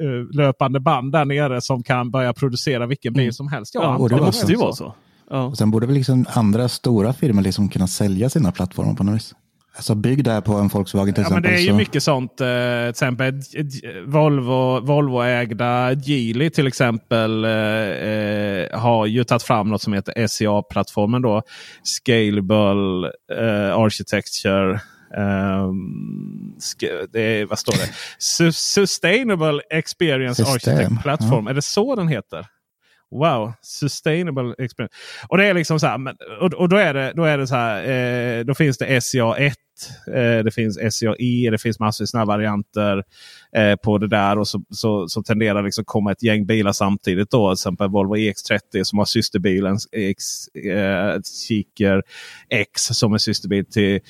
eh, 0.00 0.36
löpande 0.36 0.80
band 0.80 1.12
där 1.12 1.24
nere 1.24 1.60
som 1.60 1.82
kan 1.82 2.10
börja 2.10 2.32
producera 2.32 2.86
vilken 2.86 3.12
bil 3.12 3.32
som 3.34 3.48
helst? 3.48 3.74
Ja, 3.74 3.96
Ja, 4.00 4.08
det 4.08 4.16
måste 4.22 4.52
ju 4.52 4.58
vara 4.58 4.72
så. 4.72 4.94
Ja. 5.30 5.42
Och 5.44 5.58
sen 5.58 5.70
borde 5.70 5.86
väl 5.86 5.96
liksom 5.96 6.26
andra 6.28 6.68
stora 6.68 7.12
firmor 7.12 7.42
liksom 7.42 7.68
kunna 7.68 7.86
sälja 7.86 8.30
sina 8.30 8.52
plattformar 8.52 8.94
på 8.94 9.04
något 9.04 9.14
vis. 9.14 9.34
Alltså 9.76 9.94
bygg 9.94 10.24
där 10.24 10.40
på 10.40 10.52
en 10.54 10.68
Volkswagen 10.68 11.14
till 11.14 11.22
Ja, 11.22 11.30
men 11.30 11.38
exempel. 11.38 11.52
det 11.52 11.58
är 11.58 11.62
ju 11.62 11.68
så- 11.68 11.74
mycket 11.76 12.02
sånt. 12.02 12.40
Eh, 12.40 12.46
till 12.82 12.88
exempel 12.90 13.40
Volvo, 14.06 14.80
Volvo-ägda 14.80 15.92
Geely 15.92 16.50
till 16.50 16.66
exempel 16.66 17.44
eh, 17.44 17.50
eh, 17.50 18.80
har 18.80 19.06
ju 19.06 19.24
tagit 19.24 19.42
fram 19.42 19.68
något 19.68 19.82
som 19.82 19.92
heter 19.92 20.26
SCA-plattformen. 20.26 21.22
då. 21.22 21.42
Scalable 21.82 23.10
eh, 23.38 23.74
Architecture. 23.78 24.80
sk- 26.60 27.06
det 27.12 27.20
är, 27.20 27.46
vad 27.46 27.58
står 27.58 27.72
det? 27.72 27.90
Su- 28.20 28.52
Sustainable 28.52 29.60
Experience 29.70 30.44
System, 30.44 30.74
Architect 30.76 31.02
Platform. 31.02 31.46
Är 31.46 31.54
det 31.54 31.62
så 31.62 31.94
den 31.94 32.08
heter? 32.08 32.46
Wow, 33.10 33.52
sustainable 33.62 34.54
experience. 34.58 34.94
Och 35.28 35.38
det 35.38 35.46
är 35.46 35.54
liksom 35.54 35.80
så 35.80 35.86
här, 35.86 35.98
och, 36.40 36.54
och 36.54 36.68
då 36.68 36.76
är 36.76 36.94
det, 36.94 37.12
då 37.16 37.24
är 37.24 37.38
det 37.38 37.46
så 37.46 37.54
här. 37.54 37.88
Eh, 38.38 38.44
då 38.44 38.54
finns 38.54 38.78
det 38.78 39.00
SCA 39.00 39.36
1, 39.36 39.54
eh, 40.06 40.44
det 40.44 40.54
finns 40.54 40.94
SCA 40.94 41.14
E, 41.18 41.48
det 41.50 41.58
finns 41.58 41.80
massor 41.80 42.04
av 42.04 42.06
sådana 42.06 42.24
varianter 42.24 43.04
eh, 43.56 43.76
på 43.76 43.98
det 43.98 44.08
där. 44.08 44.38
Och 44.38 44.48
så, 44.48 44.62
så, 44.70 45.08
så 45.08 45.22
tenderar 45.22 45.54
det 45.54 45.64
liksom 45.64 45.84
komma 45.84 46.12
ett 46.12 46.22
gäng 46.22 46.46
bilar 46.46 46.72
samtidigt. 46.72 47.30
då. 47.30 47.48
Till 47.48 47.60
exempel 47.60 47.88
Volvo 47.88 48.16
EX30 48.16 48.84
som 48.84 48.98
har 48.98 49.06
systerbilen 49.06 49.78
X, 49.92 50.48
eh, 50.48 51.20
Kiker 51.48 52.02
X 52.48 52.82
som 52.82 53.14
är 53.14 53.18
systerbil 53.18 53.64
till 53.66 54.00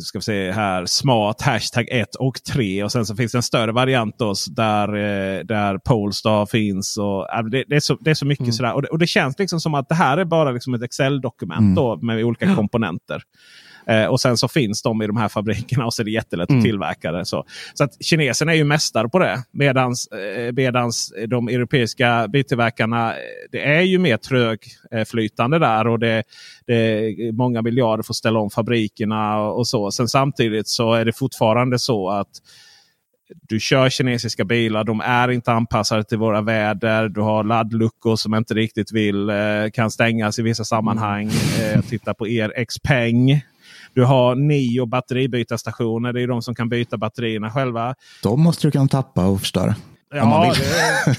ska 0.00 0.18
vi 0.18 0.22
se 0.22 0.50
här, 0.50 0.86
smart 0.86 1.42
hashtag 1.42 1.88
1 1.90 2.14
och 2.14 2.42
3. 2.42 2.84
Och 2.84 2.92
sen 2.92 3.06
så 3.06 3.16
finns 3.16 3.32
det 3.32 3.38
en 3.38 3.42
större 3.42 3.72
variant 3.72 4.18
då, 4.18 4.34
där, 4.50 4.88
eh, 4.88 5.44
där 5.44 5.78
Polestar 5.78 6.46
finns. 6.46 6.98
Och, 6.98 7.50
det, 7.50 7.64
det, 7.68 7.76
är 7.76 7.80
så, 7.80 7.94
det 8.00 8.10
är 8.10 8.14
så 8.14 8.26
mycket 8.26 8.40
mm. 8.40 8.52
sådär. 8.52 8.74
Och 8.74 8.82
det, 8.82 8.88
och 8.88 8.98
det, 8.98 9.06
känns 9.06 9.38
liksom 9.38 9.60
som 9.60 9.74
att 9.74 9.88
det 9.88 9.94
här 9.94 10.18
är 10.18 10.24
bara 10.24 10.50
liksom 10.50 10.74
ett 10.74 10.82
Excel-dokument 10.82 11.78
mm. 11.78 12.06
med 12.06 12.24
olika 12.24 12.54
komponenter. 12.54 13.22
Eh, 13.86 14.04
och 14.04 14.20
sen 14.20 14.36
så 14.36 14.48
finns 14.48 14.82
de 14.82 15.02
i 15.02 15.06
de 15.06 15.16
här 15.16 15.28
fabrikerna 15.28 15.86
och 15.86 15.94
så 15.94 16.02
är 16.02 16.04
det 16.04 16.10
jättelätt 16.10 16.48
mm. 16.48 16.58
att 16.58 16.64
tillverka 16.64 17.12
det. 17.12 17.24
Så, 17.24 17.44
så 17.74 17.84
att 17.84 18.04
kineserna 18.04 18.52
är 18.52 18.56
ju 18.56 18.64
mästare 18.64 19.08
på 19.08 19.18
det. 19.18 19.42
Medans, 19.52 20.06
eh, 20.06 20.52
medans 20.52 21.12
de 21.26 21.48
europeiska 21.48 22.28
biltillverkarna, 22.28 23.14
det 23.52 23.64
är 23.64 23.82
ju 23.82 23.98
mer 23.98 24.16
trögflytande 24.16 25.58
där. 25.58 25.86
Och 25.86 25.98
det, 25.98 26.22
det 26.66 27.32
många 27.32 27.62
miljarder 27.62 28.04
att 28.08 28.16
ställa 28.16 28.39
om 28.40 28.50
fabrikerna 28.50 29.40
och 29.40 29.66
så. 29.66 29.90
Sen 29.90 30.08
samtidigt 30.08 30.68
så 30.68 30.92
är 30.92 31.04
det 31.04 31.12
fortfarande 31.12 31.78
så 31.78 32.10
att 32.10 32.28
du 33.48 33.60
kör 33.60 33.90
kinesiska 33.90 34.44
bilar. 34.44 34.84
De 34.84 35.00
är 35.00 35.30
inte 35.30 35.52
anpassade 35.52 36.04
till 36.04 36.18
våra 36.18 36.40
väder. 36.40 37.08
Du 37.08 37.20
har 37.20 37.44
laddluckor 37.44 38.16
som 38.16 38.34
inte 38.34 38.54
riktigt 38.54 38.92
vill 38.92 39.30
eh, 39.30 39.36
kan 39.72 39.90
stängas 39.90 40.38
i 40.38 40.42
vissa 40.42 40.64
sammanhang. 40.64 41.30
Eh, 41.60 41.80
titta 41.80 42.14
på 42.14 42.28
er 42.28 42.64
Xpeng. 42.64 43.44
Du 43.94 44.04
har 44.04 44.34
Nio 44.34 44.86
batteribytarstationer. 44.86 46.12
Det 46.12 46.22
är 46.22 46.26
de 46.26 46.42
som 46.42 46.54
kan 46.54 46.68
byta 46.68 46.96
batterierna 46.96 47.50
själva. 47.50 47.94
De 48.22 48.42
måste 48.42 48.66
du 48.66 48.70
kunna 48.70 48.88
tappa 48.88 49.26
och 49.26 49.40
förstöra. 49.40 49.74
Ja, 50.14 50.54
det, 50.56 51.14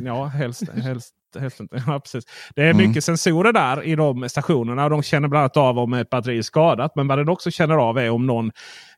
ja 0.04 0.24
helst, 0.24 0.62
helst, 0.68 1.14
inte. 1.60 1.82
Ja, 1.86 2.00
precis. 2.00 2.24
Det 2.54 2.62
är 2.62 2.74
mycket 2.74 2.86
mm. 2.86 3.02
sensorer 3.02 3.52
där 3.52 3.82
i 3.82 3.96
de 3.96 4.28
stationerna. 4.28 4.84
Och 4.84 4.90
de 4.90 5.02
känner 5.02 5.28
bland 5.28 5.40
annat 5.40 5.56
av 5.56 5.78
om 5.78 5.92
ett 5.92 6.10
batteri 6.10 6.38
är 6.38 6.42
skadat. 6.42 6.96
Men 6.96 7.08
vad 7.08 7.18
den 7.18 7.28
också 7.28 7.50
känner 7.50 7.74
av 7.74 7.98
är 7.98 8.10
om 8.10 8.26
någon 8.26 8.46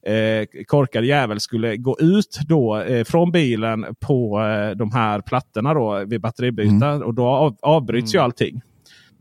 eh, 0.06 0.65
korkad 0.66 1.05
jävel 1.05 1.40
skulle 1.40 1.77
gå 1.77 1.97
ut 2.01 2.40
då 2.48 2.81
eh, 2.81 3.05
från 3.05 3.32
bilen 3.32 3.86
på 4.01 4.40
eh, 4.40 4.70
de 4.70 4.93
här 4.93 5.20
plattorna 5.20 5.74
då, 5.74 6.05
vid 6.05 6.20
batteribyte. 6.20 6.86
Mm. 6.86 7.02
Och 7.02 7.15
då 7.15 7.27
av, 7.27 7.56
avbryts 7.62 8.15
mm. 8.15 8.20
ju 8.20 8.24
allting. 8.24 8.60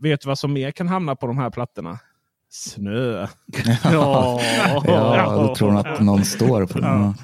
Vet 0.00 0.20
du 0.20 0.28
vad 0.28 0.38
som 0.38 0.52
mer 0.52 0.70
kan 0.70 0.88
hamna 0.88 1.16
på 1.16 1.26
de 1.26 1.38
här 1.38 1.50
plattorna? 1.50 1.98
Snö. 2.50 3.26
ja, 3.84 4.40
ja, 4.84 5.36
då 5.36 5.54
tror 5.54 5.68
hon 5.70 5.86
att 5.86 6.00
någon 6.00 6.24
står 6.24 6.66
på 6.66 6.78
den. 6.78 6.90
Ja. 6.90 7.14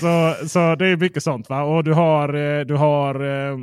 Så, 0.00 0.48
så 0.48 0.74
det 0.74 0.86
är 0.86 0.96
mycket 0.96 1.22
sånt. 1.22 1.48
Va? 1.48 1.62
Och 1.62 1.84
du 1.84 1.92
har, 1.92 2.34
eh, 2.34 2.64
du 2.64 2.74
har 2.74 3.14
eh, 3.14 3.58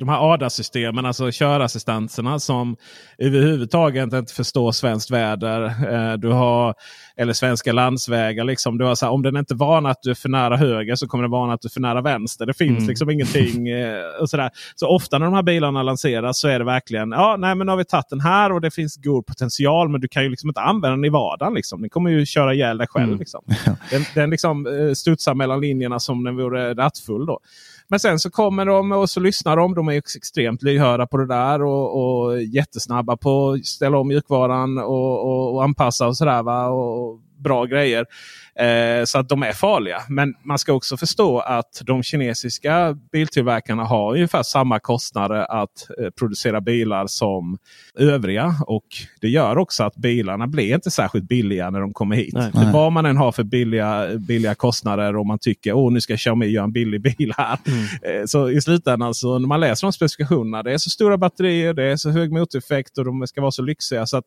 de 0.00 0.08
här 0.08 0.32
ADA-systemen, 0.32 1.06
alltså 1.06 1.30
körassistenserna 1.30 2.38
som 2.38 2.76
överhuvudtaget 3.18 4.12
inte 4.12 4.34
förstår 4.34 4.72
svenskt 4.72 5.10
väder. 5.10 5.62
Eh, 5.64 6.12
du 6.12 6.28
har, 6.28 6.74
eller 7.16 7.32
svenska 7.32 7.72
landsvägar. 7.72 8.44
Liksom. 8.44 8.78
Du 8.78 8.84
har 8.84 8.94
så 8.94 9.06
här, 9.06 9.12
om 9.12 9.22
den 9.22 9.36
inte 9.36 9.54
varnar 9.54 9.90
att 9.90 10.02
du 10.02 10.10
är 10.10 10.14
för 10.14 10.28
nära 10.28 10.56
höger 10.56 10.94
så 10.94 11.08
kommer 11.08 11.22
den 11.22 11.30
varna 11.30 11.52
att 11.52 11.60
du 11.60 11.66
är 11.66 11.70
för 11.70 11.80
nära 11.80 12.00
vänster. 12.00 12.46
Det 12.46 12.54
finns 12.54 12.78
mm. 12.78 12.88
liksom 12.88 13.10
ingenting. 13.10 13.68
Eh, 13.68 14.20
och 14.20 14.30
sådär. 14.30 14.50
Så 14.76 14.88
ofta 14.88 15.18
när 15.18 15.26
de 15.26 15.34
här 15.34 15.42
bilarna 15.42 15.82
lanseras 15.82 16.40
så 16.40 16.48
är 16.48 16.58
det 16.58 16.64
verkligen 16.64 17.10
ja, 17.10 17.36
nej, 17.38 17.54
men 17.54 17.66
nu 17.66 17.70
har 17.70 17.76
vi 17.76 17.84
tagit 17.84 18.08
den 18.10 18.20
här 18.20 18.52
och 18.52 18.60
det 18.60 18.70
finns 18.70 18.96
god 18.96 19.26
potential. 19.26 19.88
Men 19.88 20.00
du 20.00 20.08
kan 20.08 20.22
ju 20.22 20.30
liksom 20.30 20.50
inte 20.50 20.60
använda 20.60 20.96
den 20.96 21.04
i 21.04 21.08
vardagen. 21.08 21.54
Liksom. 21.54 21.80
Den 21.80 21.90
kommer 21.90 22.10
ju 22.10 22.26
köra 22.26 22.54
ihjäl 22.54 22.78
dig 22.78 22.86
själv. 22.86 23.08
Mm. 23.08 23.18
Liksom. 23.18 23.44
Den, 23.90 24.02
den 24.14 24.30
liksom, 24.30 24.66
eh, 24.66 24.92
studsar 24.92 25.34
mellan 25.34 25.60
linjerna 25.60 26.00
som 26.00 26.24
den 26.24 26.36
vore 26.36 26.74
rattfull. 26.74 27.26
Då. 27.26 27.40
Men 27.90 28.00
sen 28.00 28.18
så 28.18 28.30
kommer 28.30 28.66
de 28.66 28.92
och 28.92 29.10
så 29.10 29.20
lyssnar 29.20 29.56
de. 29.56 29.74
De 29.74 29.88
är 29.88 29.92
extremt 29.92 30.62
lyhörda 30.62 31.06
på 31.06 31.16
det 31.16 31.26
där 31.26 31.62
och, 31.62 32.24
och 32.24 32.42
jättesnabba 32.42 33.16
på 33.16 33.50
att 33.50 33.66
ställa 33.66 33.98
om 33.98 34.08
mjukvaran 34.08 34.78
och, 34.78 35.26
och, 35.26 35.54
och 35.54 35.64
anpassa 35.64 36.06
och 36.06 36.16
sådär. 36.16 36.42
Va? 36.42 36.66
Och, 36.66 37.20
bra 37.40 37.64
grejer. 37.64 38.06
Eh, 38.60 39.04
så 39.04 39.18
att 39.18 39.28
de 39.28 39.42
är 39.42 39.52
farliga. 39.52 40.02
Men 40.08 40.34
man 40.42 40.58
ska 40.58 40.72
också 40.72 40.96
förstå 40.96 41.38
att 41.38 41.82
de 41.84 42.02
kinesiska 42.02 42.98
biltillverkarna 43.12 43.84
har 43.84 44.14
ungefär 44.14 44.42
samma 44.42 44.80
kostnader 44.80 45.62
att 45.62 45.90
eh, 46.00 46.10
producera 46.18 46.60
bilar 46.60 47.06
som 47.06 47.58
övriga. 47.98 48.54
Och 48.66 48.84
det 49.20 49.28
gör 49.28 49.58
också 49.58 49.84
att 49.84 49.96
bilarna 49.96 50.46
blir 50.46 50.74
inte 50.74 50.90
särskilt 50.90 51.28
billiga 51.28 51.70
när 51.70 51.80
de 51.80 51.92
kommer 51.92 52.16
hit. 52.16 52.34
Nej. 52.34 52.72
Vad 52.72 52.92
man 52.92 53.06
än 53.06 53.16
har 53.16 53.32
för 53.32 53.44
billiga, 53.44 54.08
billiga 54.18 54.54
kostnader 54.54 55.16
och 55.16 55.26
man 55.26 55.38
tycker 55.38 55.86
att 55.86 55.92
nu 55.92 56.00
ska 56.00 56.16
Xiaomi 56.16 56.46
göra 56.46 56.64
en 56.64 56.72
billig 56.72 57.02
bil 57.02 57.34
här. 57.36 57.58
Mm. 57.66 58.20
Eh, 58.20 58.26
så 58.26 58.50
i 58.50 58.60
slutändan 58.60 59.14
så 59.14 59.38
när 59.38 59.48
man 59.48 59.60
läser 59.60 59.86
de 59.86 59.92
specifikationerna. 59.92 60.62
Det 60.62 60.72
är 60.72 60.78
så 60.78 60.90
stora 60.90 61.18
batterier, 61.18 61.74
det 61.74 61.84
är 61.84 61.96
så 61.96 62.10
hög 62.10 62.32
motoreffekt 62.32 62.98
och 62.98 63.04
de 63.04 63.26
ska 63.26 63.40
vara 63.40 63.50
så 63.50 63.62
lyxiga. 63.62 64.06
så 64.06 64.16
att 64.16 64.24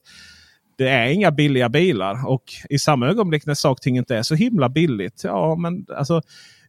det 0.78 0.90
är 0.90 1.08
inga 1.08 1.32
billiga 1.32 1.70
bilar. 1.70 2.28
Och 2.28 2.44
i 2.70 2.80
samma 2.80 3.08
ögonblick 3.08 3.46
när 3.46 3.54
saker 3.54 3.90
inte 3.90 4.16
är 4.16 4.24
så 4.24 4.36
himla 4.36 4.70
billigt. 4.70 5.22
Ja, 5.24 5.56
men 5.56 5.86
alltså 5.98 6.22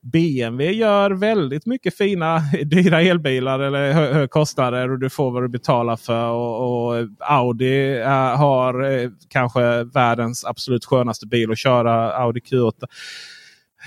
BMW 0.05 0.73
gör 0.73 1.11
väldigt 1.11 1.67
mycket 1.67 1.97
fina 1.97 2.39
dyra 2.65 3.03
elbilar 3.03 3.61
eller 3.61 3.93
höga 3.93 4.29
kostnader 4.29 4.91
och 4.91 4.99
du 4.99 5.11
får 5.11 5.31
vad 5.31 5.43
du 5.43 5.49
betalar 5.49 5.97
för. 5.97 6.29
Och, 6.29 6.87
och 6.87 7.09
Audi 7.19 8.01
äh, 8.01 8.09
har 8.37 8.91
eh, 8.91 9.11
kanske 9.29 9.85
världens 9.85 10.45
absolut 10.45 10.85
skönaste 10.85 11.27
bil 11.27 11.51
att 11.51 11.59
köra. 11.59 12.13
Audi 12.13 12.41
Q8. 12.41 12.73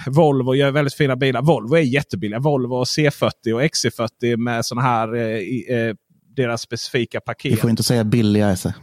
Volvo 0.08 0.56
gör 0.56 0.72
väldigt 0.72 0.94
fina 0.94 1.16
bilar. 1.16 1.42
Volvo 1.42 1.76
är 1.76 1.82
jättebilliga. 1.82 2.40
Volvo 2.40 2.84
C40 2.84 3.54
och 3.54 3.62
XC40 3.62 4.38
med 4.38 4.66
sådana 4.66 4.88
här 4.88 5.16
eh, 5.16 5.78
eh, 5.78 5.96
deras 6.36 6.62
specifika 6.62 7.20
paket. 7.20 7.52
Du 7.52 7.58
får 7.58 7.70
inte 7.70 7.84
säga 7.84 8.04
billiga. 8.04 8.50
Alltså. 8.50 8.74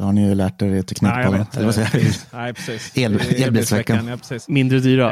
Då 0.00 0.06
har 0.06 0.12
ni 0.12 0.28
ju 0.28 0.34
lärt 0.34 0.62
er 0.62 0.82
teknikbollen. 0.82 1.46
Nej, 2.32 2.54
precis. 2.54 2.96
El, 2.96 3.20
elbilsveckan. 3.42 4.18
Ja, 4.30 4.38
Mindre 4.48 4.78
dyra. 4.78 5.06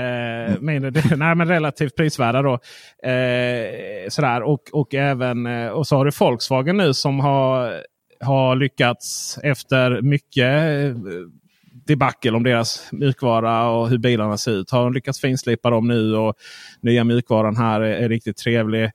Eh, 0.46 0.60
mindre, 0.60 0.90
nej, 1.16 1.34
men 1.34 1.48
relativt 1.48 1.96
prisvärda 1.96 2.42
då. 2.42 2.52
Eh, 3.10 4.08
sådär. 4.08 4.42
Och, 4.42 4.62
och, 4.72 4.94
även, 4.94 5.46
eh, 5.46 5.68
och 5.68 5.86
så 5.86 5.96
har 5.96 6.04
du 6.04 6.10
Volkswagen 6.20 6.76
nu 6.76 6.94
som 6.94 7.20
har, 7.20 7.72
har 8.20 8.56
lyckats 8.56 9.38
efter 9.42 10.02
mycket 10.02 10.54
eh, 10.54 10.96
debacle 11.86 12.30
om 12.30 12.42
deras 12.42 12.88
mjukvara 12.92 13.68
och 13.68 13.88
hur 13.88 13.98
bilarna 13.98 14.38
ser 14.38 14.52
ut. 14.52 14.70
Har 14.70 14.84
de 14.84 14.92
lyckats 14.92 15.20
finslipa 15.20 15.70
dem 15.70 15.88
nu 15.88 16.16
och 16.16 16.34
nya 16.80 17.04
mjukvaran 17.04 17.56
här 17.56 17.80
är, 17.80 17.96
är 17.96 18.08
riktigt 18.08 18.36
trevlig. 18.36 18.90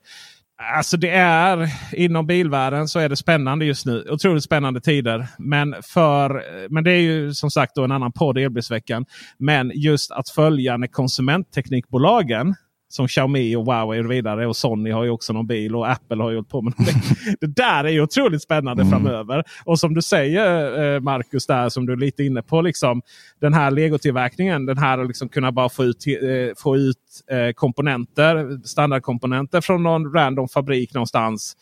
Alltså 0.56 0.96
det 0.96 1.10
är 1.10 1.70
inom 1.92 2.26
bilvärlden 2.26 2.88
så 2.88 2.98
är 2.98 3.08
det 3.08 3.16
spännande 3.16 3.64
just 3.64 3.86
nu. 3.86 4.04
Otroligt 4.10 4.44
spännande 4.44 4.80
tider. 4.80 5.26
Men, 5.38 5.74
för, 5.82 6.42
men 6.70 6.84
det 6.84 6.90
är 6.90 7.00
ju 7.00 7.34
som 7.34 7.50
sagt 7.50 7.74
då 7.74 7.84
en 7.84 7.92
annan 7.92 8.12
podd, 8.12 8.38
Elbilsveckan. 8.38 9.06
Men 9.38 9.72
just 9.74 10.10
att 10.10 10.28
följa 10.28 10.76
när 10.76 10.86
konsumentteknikbolagen 10.86 12.54
som 12.94 13.08
Xiaomi 13.08 13.56
och 13.56 13.64
Huawei 13.64 14.00
och 14.00 14.10
vidare. 14.10 14.46
Och 14.46 14.56
Sony 14.56 14.90
har 14.90 15.04
ju 15.04 15.10
också 15.10 15.32
någon 15.32 15.46
bil 15.46 15.76
och 15.76 15.90
Apple 15.90 16.22
har 16.22 16.30
gjort 16.30 16.48
på 16.48 16.62
med 16.62 16.72
någonting. 16.78 17.02
Det 17.40 17.46
där 17.46 17.84
är 17.84 17.88
ju 17.88 18.02
otroligt 18.02 18.42
spännande 18.42 18.82
mm. 18.82 18.92
framöver. 18.92 19.44
Och 19.64 19.78
som 19.78 19.94
du 19.94 20.02
säger 20.02 20.94
eh, 20.94 21.00
Marcus, 21.00 21.46
där 21.46 21.68
som 21.68 21.86
du 21.86 21.92
är 21.92 21.96
lite 21.96 22.24
inne 22.24 22.42
på. 22.42 22.62
Liksom, 22.62 23.02
den 23.40 23.54
här 23.54 23.70
legotillverkningen. 23.70 24.66
Den 24.66 24.78
här 24.78 24.98
att 24.98 25.06
liksom 25.06 25.28
kunna 25.28 25.52
bara 25.52 25.68
få 25.68 25.84
ut, 25.84 26.06
eh, 26.06 26.54
få 26.56 26.76
ut 26.76 26.96
eh, 27.30 27.52
komponenter, 27.52 28.66
standardkomponenter 28.66 29.60
från 29.60 29.82
någon 29.82 30.12
random 30.12 30.48
fabrik 30.48 30.94
någonstans. 30.94 31.56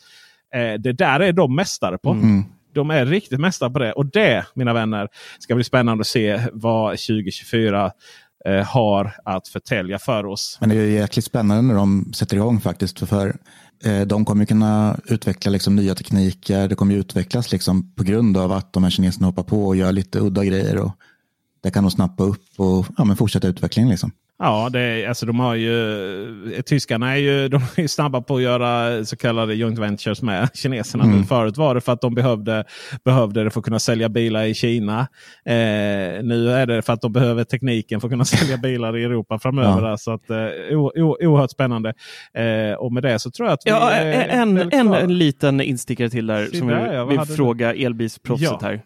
det 0.79 0.93
där 0.93 1.19
är 1.19 1.33
de 1.33 1.55
mästare 1.55 1.97
på. 1.97 2.09
Mm. 2.09 2.43
De 2.73 2.91
är 2.91 3.05
riktigt 3.05 3.39
mästare 3.39 3.69
på 3.69 3.79
det. 3.79 3.93
Och 3.93 4.05
det 4.05 4.45
mina 4.53 4.73
vänner 4.73 5.07
ska 5.39 5.55
bli 5.55 5.63
spännande 5.63 6.01
att 6.01 6.07
se 6.07 6.39
vad 6.53 6.91
2024 6.91 7.91
eh, 8.47 8.65
har 8.65 9.15
att 9.25 9.47
förtälja 9.47 9.99
för 9.99 10.25
oss. 10.25 10.57
Men 10.61 10.69
det 10.69 10.75
är 10.75 10.79
ju 10.79 10.93
jäkligt 10.93 11.25
spännande 11.25 11.61
när 11.61 11.75
de 11.75 12.13
sätter 12.13 12.37
igång 12.37 12.61
faktiskt. 12.61 12.99
För, 12.99 13.05
för 13.05 13.37
eh, 13.85 14.01
de 14.01 14.25
kommer 14.25 14.41
ju 14.41 14.45
kunna 14.45 14.99
utveckla 15.05 15.51
liksom, 15.51 15.75
nya 15.75 15.95
tekniker. 15.95 16.67
Det 16.67 16.75
kommer 16.75 16.93
ju 16.93 16.99
utvecklas 16.99 17.51
liksom, 17.51 17.93
på 17.95 18.03
grund 18.03 18.37
av 18.37 18.51
att 18.51 18.73
de 18.73 18.83
här 18.83 18.91
kineserna 18.91 19.27
hoppar 19.27 19.43
på 19.43 19.67
och 19.67 19.75
gör 19.75 19.91
lite 19.91 20.19
udda 20.19 20.45
grejer. 20.45 20.77
Och 20.77 20.91
det 21.63 21.71
kan 21.71 21.83
de 21.83 21.91
snappa 21.91 22.23
upp 22.23 22.45
och 22.57 22.85
ja, 22.97 23.03
men 23.05 23.15
fortsätta 23.15 23.47
utvecklingen. 23.47 23.89
Liksom. 23.89 24.11
Ja, 24.39 24.69
det 24.69 24.79
är, 24.79 25.07
alltså 25.07 25.25
de 25.25 25.39
har 25.39 25.55
ju, 25.55 26.61
tyskarna 26.65 27.11
är 27.11 27.17
ju, 27.17 27.47
de 27.49 27.61
är 27.75 27.87
snabba 27.87 28.21
på 28.21 28.35
att 28.35 28.41
göra 28.41 29.05
så 29.05 29.15
kallade 29.15 29.53
joint 29.53 29.79
ventures 29.79 30.21
med 30.21 30.49
kineserna. 30.53 31.03
Mm. 31.03 31.23
Förut 31.23 31.57
var 31.57 31.75
det 31.75 31.81
för 31.81 31.91
att 31.91 32.01
de 32.01 32.15
behövde, 32.15 32.65
behövde 33.05 33.43
det 33.43 33.49
för 33.49 33.59
att 33.59 33.65
kunna 33.65 33.79
sälja 33.79 34.09
bilar 34.09 34.43
i 34.43 34.53
Kina. 34.53 34.99
Eh, 35.45 36.23
nu 36.23 36.51
är 36.51 36.65
det 36.65 36.81
för 36.81 36.93
att 36.93 37.01
de 37.01 37.13
behöver 37.13 37.43
tekniken 37.43 38.01
för 38.01 38.07
att 38.07 38.11
kunna 38.11 38.25
sälja 38.39 38.57
bilar 38.57 38.97
i 38.97 39.03
Europa 39.03 39.39
framöver. 39.39 39.89
Ja. 39.89 39.97
Så 39.97 40.11
att, 40.11 40.29
eh, 40.29 40.37
oerhört 40.75 41.51
spännande. 41.51 41.93
Eh, 42.33 42.73
och 42.73 42.93
med 42.93 43.03
det 43.03 43.19
så 43.19 43.31
tror 43.31 43.47
jag 43.47 43.53
att 43.53 43.61
vi 43.65 43.69
ja, 43.69 43.91
en, 43.91 44.57
en, 44.57 44.93
en, 44.93 45.17
liten 45.17 45.61
instickare 45.61 46.09
till 46.09 46.27
där 46.27 46.45
som 46.45 46.69
jag 46.69 47.05
vill 47.05 47.19
fråga 47.21 47.73
elbilsproffset 47.73 48.57
ja. 48.61 48.67
här. 48.67 48.81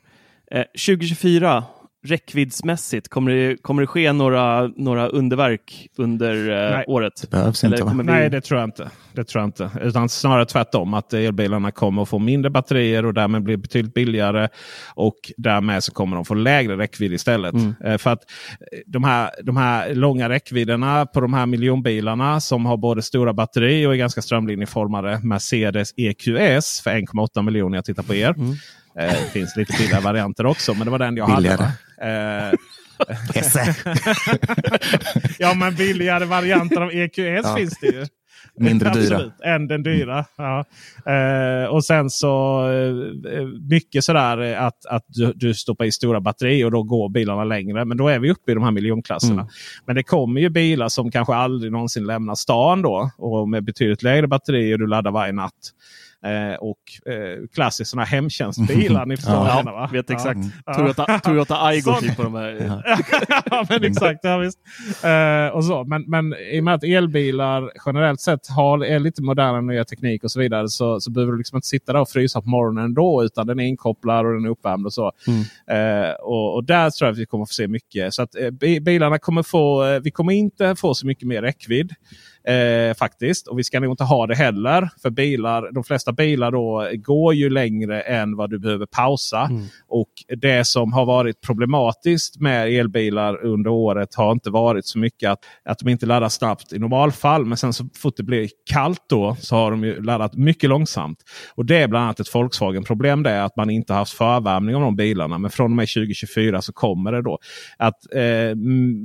Eh, 0.51 0.63
2024 0.85 1.63
räckviddsmässigt, 2.09 3.07
kommer 3.07 3.31
det, 3.31 3.57
kommer 3.61 3.81
det 3.81 3.87
ske 3.87 4.13
några, 4.13 4.67
några 4.67 5.07
underverk 5.07 5.89
under 5.97 6.49
eh, 6.75 6.83
året? 6.87 7.13
Det 7.21 7.29
behövs 7.29 7.63
inte 7.63 7.83
vi... 7.97 8.03
Nej, 8.03 8.29
det 8.29 8.41
tror 8.41 8.59
jag 8.59 8.67
inte. 8.67 8.89
Det 9.13 9.23
tror 9.23 9.41
jag 9.41 9.47
inte. 9.47 9.69
Utan 9.81 10.09
snarare 10.09 10.45
tvärtom. 10.45 10.93
Att 10.93 11.13
elbilarna 11.13 11.71
kommer 11.71 12.01
att 12.01 12.09
få 12.09 12.19
mindre 12.19 12.49
batterier 12.49 13.05
och 13.05 13.13
därmed 13.13 13.43
blir 13.43 13.57
betydligt 13.57 13.93
billigare. 13.93 14.47
Och 14.93 15.15
därmed 15.37 15.83
så 15.83 15.91
kommer 15.91 16.15
de 16.15 16.25
få 16.25 16.33
lägre 16.33 16.77
räckvidd 16.77 17.13
istället. 17.13 17.53
Mm. 17.53 17.75
Eh, 17.83 17.97
för 17.97 18.09
att 18.09 18.21
eh, 18.71 18.79
de 18.85 19.03
här, 19.03 19.31
de 19.43 19.57
här 19.57 19.95
långa 19.95 20.29
räckvidderna 20.29 21.05
på 21.05 21.21
de 21.21 21.33
här 21.33 21.45
miljonbilarna 21.45 22.41
som 22.41 22.65
har 22.65 22.77
både 22.77 23.01
stora 23.01 23.33
batteri 23.33 23.85
och 23.85 23.93
är 23.93 23.97
ganska 23.97 24.21
strömlinjeformade. 24.21 25.19
Mercedes 25.23 25.93
EQS 25.97 26.81
för 26.81 26.91
1,8 26.91 27.41
miljoner. 27.41 27.77
Jag 27.77 27.85
tittar 27.85 28.03
på 28.03 28.15
er. 28.15 28.29
Mm. 28.29 28.55
Det 28.95 29.31
finns 29.33 29.55
lite 29.55 29.73
billigare 29.77 30.03
varianter 30.03 30.45
också, 30.45 30.73
men 30.73 30.85
det 30.85 30.91
var 30.91 30.99
den 30.99 31.17
jag 31.17 31.35
billigare. 31.35 31.57
hade. 31.57 31.71
Eh, 32.01 32.51
ja, 35.39 35.53
men 35.53 35.75
billigare 35.75 36.25
varianter 36.25 36.81
av 36.81 36.91
EQS 36.91 37.41
ja. 37.43 37.55
finns 37.57 37.79
det 37.79 37.87
ju. 37.87 38.05
Mindre 38.59 38.93
dyra. 38.93 39.31
Än 39.43 39.67
den 39.67 39.83
dyra. 39.83 40.25
Ja. 40.37 40.65
Eh, 41.13 41.69
och 41.69 41.85
sen 41.85 42.09
så 42.09 42.63
eh, 42.71 43.47
mycket 43.69 44.03
sådär 44.03 44.55
att, 44.55 44.85
att 44.85 45.05
du, 45.07 45.33
du 45.35 45.53
stoppar 45.53 45.85
i 45.85 45.91
stora 45.91 46.21
batterier 46.21 46.65
och 46.65 46.71
då 46.71 46.83
går 46.83 47.09
bilarna 47.09 47.43
längre. 47.43 47.85
Men 47.85 47.97
då 47.97 48.07
är 48.07 48.19
vi 48.19 48.31
uppe 48.31 48.51
i 48.51 48.53
de 48.53 48.63
här 48.63 48.71
miljonklasserna. 48.71 49.41
Mm. 49.41 49.47
Men 49.85 49.95
det 49.95 50.03
kommer 50.03 50.41
ju 50.41 50.49
bilar 50.49 50.89
som 50.89 51.11
kanske 51.11 51.35
aldrig 51.35 51.71
någonsin 51.71 52.05
lämnar 52.05 52.35
stan 52.35 52.81
då. 52.81 53.11
Och 53.17 53.49
med 53.49 53.63
betydligt 53.63 54.03
lägre 54.03 54.27
batterier 54.27 54.77
du 54.77 54.87
laddar 54.87 55.11
varje 55.11 55.33
natt. 55.33 55.53
Eh, 56.25 56.55
och 56.55 57.13
eh, 57.13 57.47
klassiskt 57.53 57.91
sådana 57.91 58.05
hemtjänstbilar. 58.05 59.05
Ni 59.05 59.17
förstår 59.17 59.33
ja, 59.33 59.61
vad 59.65 59.73
va? 59.73 59.89
vet 59.91 60.09
exakt. 60.09 60.39
Ja. 60.65 60.73
Toyota, 60.73 61.19
Toyota 61.23 61.65
Aygo 61.65 61.93
typ 61.99 62.15
på 62.15 62.23
de 62.23 62.35
här. 62.35 62.83
ja, 63.49 63.65
men 63.69 63.83
exakt. 63.83 64.19
Ja, 64.23 64.37
visst. 64.37 64.59
Eh, 65.03 65.55
och 65.55 65.65
så. 65.65 65.83
Men, 65.83 66.03
men 66.07 66.33
i 66.51 66.59
och 66.59 66.63
med 66.63 66.73
att 66.73 66.83
elbilar 66.83 67.71
generellt 67.85 68.21
sett 68.21 68.47
har, 68.47 68.85
är 68.85 68.99
lite 68.99 69.21
modernare 69.21 69.61
nya 69.61 69.85
teknik 69.85 70.23
och 70.23 70.31
så 70.31 70.39
vidare 70.39 70.69
så, 70.69 70.99
så 70.99 71.11
behöver 71.11 71.31
du 71.31 71.37
liksom 71.37 71.55
inte 71.55 71.67
sitta 71.67 71.93
där 71.93 71.99
och 71.99 72.09
frysa 72.09 72.41
på 72.41 72.49
morgonen 72.49 72.83
ändå. 72.83 73.23
Utan 73.23 73.47
den 73.47 73.59
är 73.59 73.63
inkopplad 73.63 74.25
och 74.25 74.33
den 74.33 74.45
är 74.45 74.49
uppvärmd 74.49 74.85
och 74.85 74.93
så. 74.93 75.11
Mm. 75.27 76.09
Eh, 76.09 76.11
och, 76.13 76.55
och, 76.55 76.63
där 76.63 76.89
tror 76.89 77.07
jag 77.07 77.13
att 77.13 77.19
vi 77.19 77.25
kommer 77.25 77.45
få 77.45 77.53
se 77.53 77.67
mycket. 77.67 78.13
Så 78.13 78.21
att 78.21 78.35
eh, 78.35 78.79
bilarna 78.81 79.19
kommer 79.19 79.43
få, 79.43 79.85
eh, 79.85 79.99
vi 79.99 80.11
kommer 80.11 80.33
inte 80.33 80.75
få 80.75 80.93
så 80.93 81.07
mycket 81.07 81.27
mer 81.27 81.41
räckvidd. 81.41 81.93
Eh, 82.47 82.93
faktiskt. 82.93 83.47
Och 83.47 83.59
vi 83.59 83.63
ska 83.63 83.79
nog 83.79 83.93
inte 83.93 84.03
ha 84.03 84.27
det 84.27 84.35
heller. 84.35 84.89
För 85.01 85.09
bilar, 85.09 85.71
de 85.71 85.83
flesta 85.83 86.11
bilar 86.11 86.51
då 86.51 86.89
går 86.95 87.33
ju 87.33 87.49
längre 87.49 88.01
än 88.01 88.35
vad 88.35 88.49
du 88.49 88.59
behöver 88.59 88.85
pausa. 88.85 89.41
Mm. 89.41 89.63
Och 89.87 90.09
det 90.37 90.67
som 90.67 90.93
har 90.93 91.05
varit 91.05 91.41
problematiskt 91.41 92.39
med 92.39 92.67
elbilar 92.67 93.45
under 93.45 93.69
året 93.69 94.15
har 94.15 94.31
inte 94.31 94.49
varit 94.49 94.85
så 94.85 94.99
mycket 94.99 95.29
att, 95.31 95.39
att 95.65 95.79
de 95.79 95.89
inte 95.89 96.05
laddar 96.05 96.29
snabbt 96.29 96.73
i 96.73 96.79
normalfall. 96.79 97.45
Men 97.45 97.57
sen 97.57 97.73
så 97.73 97.89
fort 97.97 98.13
det 98.17 98.23
blir 98.23 98.49
kallt 98.71 99.03
då 99.09 99.35
så 99.39 99.55
har 99.55 99.71
de 99.71 99.83
ju 99.83 100.01
laddat 100.01 100.35
mycket 100.35 100.69
långsamt. 100.69 101.19
Och 101.55 101.65
det 101.65 101.77
är 101.77 101.87
bland 101.87 102.05
annat 102.05 102.19
ett 102.19 102.35
Volkswagen-problem. 102.35 103.23
Det 103.23 103.29
är 103.29 103.41
att 103.41 103.55
man 103.55 103.69
inte 103.69 103.93
haft 103.93 104.13
förvärmning 104.13 104.75
av 104.75 104.81
de 104.81 104.95
bilarna. 104.95 105.37
Men 105.37 105.51
från 105.51 105.71
och 105.71 105.77
med 105.77 105.87
2024 105.87 106.61
så 106.61 106.73
kommer 106.73 107.11
det 107.11 107.21
då. 107.21 107.39
Att 107.77 108.13
eh, 108.15 108.55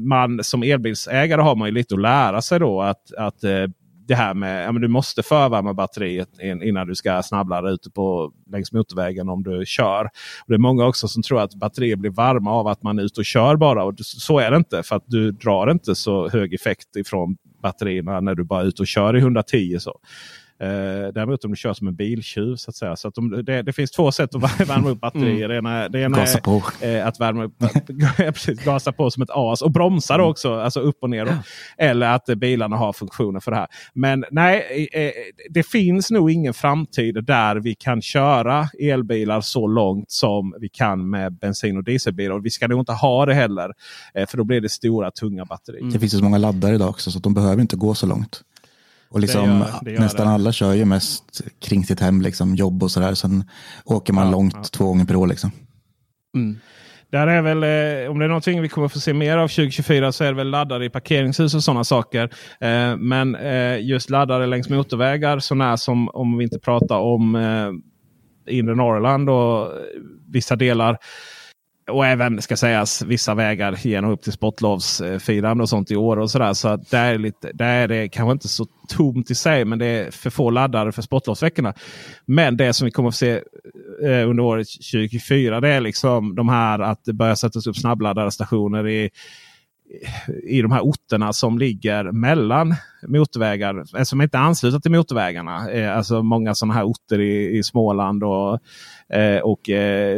man 0.09 0.44
som 0.44 0.62
elbilsägare 0.62 1.43
har 1.43 1.56
man 1.56 1.69
ju 1.69 1.74
lite 1.74 1.94
att 1.94 2.01
lära 2.01 2.43
sig 2.43 2.60
då. 2.60 2.82
att, 2.82 3.12
att 3.19 3.31
att 3.36 3.44
eh, 3.44 3.66
det 4.09 4.14
här 4.14 4.34
med 4.34 4.68
att 4.68 4.74
ja, 4.74 4.80
du 4.80 4.88
måste 4.88 5.22
förvärma 5.22 5.74
batteriet 5.74 6.28
innan 6.40 6.86
du 6.86 6.94
ska 6.94 7.22
snabbladda 7.22 7.70
ute 7.70 7.90
på, 7.90 8.32
längs 8.52 8.72
motorvägen 8.72 9.28
om 9.28 9.42
du 9.42 9.62
kör. 9.66 10.04
Och 10.04 10.48
det 10.48 10.54
är 10.54 10.59
många 10.59 10.86
också 10.86 11.09
som 11.09 11.22
tror 11.22 11.40
att 11.40 11.54
batterier 11.54 11.96
blir 11.96 12.10
varma 12.10 12.52
av 12.52 12.66
att 12.66 12.82
man 12.82 12.98
är 12.98 13.02
ute 13.02 13.20
och 13.20 13.24
kör 13.24 13.56
bara. 13.56 13.84
Och 13.84 13.94
så 13.98 14.38
är 14.38 14.50
det 14.50 14.56
inte. 14.56 14.82
För 14.82 14.96
att 14.96 15.04
du 15.06 15.30
drar 15.30 15.70
inte 15.70 15.94
så 15.94 16.28
hög 16.28 16.54
effekt 16.54 16.96
ifrån 16.96 17.36
batterierna 17.62 18.20
när 18.20 18.34
du 18.34 18.44
bara 18.44 18.60
är 18.60 18.66
ute 18.66 18.82
och 18.82 18.86
kör 18.86 19.16
i 19.16 19.18
110. 19.18 19.78
Så. 19.80 20.00
Eh, 20.61 21.12
däremot 21.15 21.45
om 21.45 21.51
du 21.51 21.57
kör 21.57 21.73
som 21.73 21.89
en 21.89 21.95
biltjuv 21.95 22.57
så 22.57 22.70
att 22.70 22.77
säga. 22.77 22.97
Så 22.97 23.09
att 23.09 23.15
de, 23.15 23.45
det, 23.45 23.62
det, 23.62 23.73
finns 23.73 23.91
två 23.91 24.12
sätt 24.12 24.35
att 24.35 24.61
värma 24.69 24.91
upp 24.91 25.01
batterier. 25.01 25.51
Mm. 25.51 25.51
Det 25.51 25.57
ena, 25.57 25.89
det 25.89 26.01
ena 26.01 26.19
gasa 26.19 26.41
på. 26.41 26.62
är 26.81 27.01
eh, 27.01 27.07
att 27.07 27.20
värma 27.20 27.45
upp, 27.45 27.53
precis, 28.16 28.65
gasa 28.65 28.93
på 28.93 29.11
som 29.11 29.23
ett 29.23 29.31
as 29.33 29.62
och 29.62 29.70
bromsa 29.70 30.15
mm. 30.15 30.27
också, 30.27 30.55
alltså 30.55 30.81
upp 30.81 30.97
och 31.03 31.11
ner. 31.11 31.24
Då. 31.24 31.33
Eller 31.79 32.15
att 32.15 32.29
eh, 32.29 32.35
bilarna 32.35 32.77
har 32.77 32.93
funktioner 32.93 33.41
för 33.41 33.51
det 33.51 33.57
här. 33.57 33.66
Men 33.95 34.24
nej, 34.31 34.89
eh, 34.93 35.11
det 35.51 35.62
finns 35.62 36.11
nog 36.11 36.31
ingen 36.31 36.55
framtid 36.55 37.24
där 37.24 37.57
vi 37.57 37.74
kan 37.74 38.03
köra 38.03 38.69
elbilar 38.81 39.41
så 39.41 39.66
långt 39.66 40.11
som 40.11 40.55
vi 40.61 40.69
kan 40.69 41.11
med 41.11 41.39
bensin 41.39 41.77
och 41.77 41.85
dieselbilar. 41.85 42.35
Och 42.35 42.47
vi 42.47 42.51
ska 42.51 42.69
nog 42.69 42.81
inte 42.81 42.93
ha 42.93 43.27
det 43.27 43.35
heller. 43.35 43.73
Eh, 44.15 44.27
för 44.27 44.37
då 44.39 44.45
blir 44.45 44.61
det 44.61 44.69
stora 44.69 45.11
tunga 45.11 45.45
batterier. 45.45 45.81
Mm. 45.81 45.93
Det 45.93 45.99
finns 45.99 46.12
så 46.12 46.24
många 46.24 46.39
laddare 46.39 46.74
idag 46.74 46.89
också 46.89 47.11
så 47.11 47.19
de 47.19 47.35
behöver 47.35 47.62
inte 47.62 47.77
gå 47.77 47.95
så 47.95 48.07
långt. 48.07 48.43
Och 49.12 49.20
liksom, 49.20 49.48
det 49.48 49.48
gör, 49.48 49.78
det 49.82 49.90
gör 49.90 50.01
nästan 50.01 50.26
det. 50.26 50.32
alla 50.32 50.52
kör 50.52 50.74
ju 50.74 50.84
mest 50.84 51.40
kring 51.60 51.84
sitt 51.84 52.01
hem, 52.01 52.22
liksom, 52.22 52.55
jobb 52.55 52.82
och 52.82 52.90
sådär. 52.90 53.14
Sen 53.14 53.44
åker 53.84 54.12
man 54.12 54.26
ja, 54.26 54.32
långt 54.32 54.55
ja. 54.56 54.62
två 54.62 54.84
gånger 54.84 55.05
per 55.05 55.16
år. 55.16 55.26
Liksom. 55.26 55.51
Mm. 56.34 56.59
Där 57.10 57.26
är 57.26 57.43
väl, 57.43 57.62
eh, 57.62 58.10
om 58.10 58.18
det 58.18 58.24
är 58.24 58.28
någonting 58.28 58.62
vi 58.62 58.68
kommer 58.68 58.89
få 58.89 59.01
se 59.01 59.12
mer 59.12 59.36
av 59.36 59.48
2024 59.48 60.12
så 60.12 60.24
är 60.24 60.28
det 60.28 60.36
väl 60.36 60.51
laddare 60.51 60.84
i 60.84 60.90
parkeringshus 60.90 61.55
och 61.55 61.62
sådana 61.62 61.84
saker. 61.84 62.30
Eh, 62.60 62.97
men 62.97 63.34
eh, 63.34 63.80
just 63.80 64.10
laddare 64.10 64.47
längs 64.47 64.68
motorvägar, 64.68 65.39
sånär 65.39 65.76
som 65.76 66.09
om 66.09 66.39
vi 66.39 66.44
inte 66.44 66.59
pratar 66.59 66.98
om 66.98 67.36
inre 68.48 68.74
Norrland 68.74 69.30
och 69.30 69.68
vissa 70.28 70.56
delar 70.56 70.98
och 71.90 72.06
även 72.06 72.42
ska 72.42 72.56
sägas 72.56 73.02
vissa 73.02 73.34
vägar 73.34 73.78
genom 73.82 74.10
upp 74.10 74.22
till 74.22 74.32
sportlovsfirande 74.32 75.62
och 75.62 75.68
sånt 75.68 75.90
i 75.90 75.96
år. 75.96 76.16
och 76.16 76.30
sådär. 76.30 76.52
Så 76.52 76.68
att 76.68 76.90
där, 76.90 77.14
är 77.14 77.18
lite, 77.18 77.52
där 77.52 77.74
är 77.74 77.88
det 77.88 78.09
kanske 78.09 78.32
inte 78.32 78.48
så 78.48 78.66
tomt 78.88 79.30
i 79.30 79.34
sig. 79.34 79.64
Men 79.64 79.78
det 79.78 79.86
är 79.86 80.10
för 80.10 80.30
få 80.30 80.50
laddare 80.50 80.92
för 80.92 81.02
sportlovsveckorna. 81.02 81.74
Men 82.26 82.56
det 82.56 82.72
som 82.72 82.84
vi 82.84 82.90
kommer 82.90 83.09
att 83.09 83.14
se 83.14 83.30
eh, 84.04 84.28
under 84.28 84.40
året 84.40 84.68
2024 84.68 85.60
det 85.60 85.68
är 85.68 85.80
liksom 85.80 86.34
de 86.34 86.48
här 86.48 86.78
att 86.78 87.04
det 87.04 87.12
börjar 87.12 87.34
sättas 87.34 87.66
upp 87.66 87.76
snabbladdarstationer 87.76 88.88
i 88.88 89.10
i 90.44 90.62
de 90.62 90.73
här 90.73 90.81
orterna 90.81 91.32
som 91.32 91.59
ligger 91.59 92.05
mellan 92.12 92.74
motorvägar. 93.06 93.85
Eh, 93.97 94.02
som 94.02 94.20
inte 94.20 94.39
är 94.39 94.43
anslutna 94.43 94.81
till 94.81 94.90
motorvägarna. 94.90 95.70
Eh, 95.70 95.97
alltså 95.97 96.23
många 96.23 96.55
sådana 96.55 96.74
här 96.74 96.85
orter 96.85 97.20
i, 97.20 97.59
i 97.59 97.62
Småland 97.62 98.24
och, 98.24 98.59
eh, 99.16 99.40
och 99.40 99.60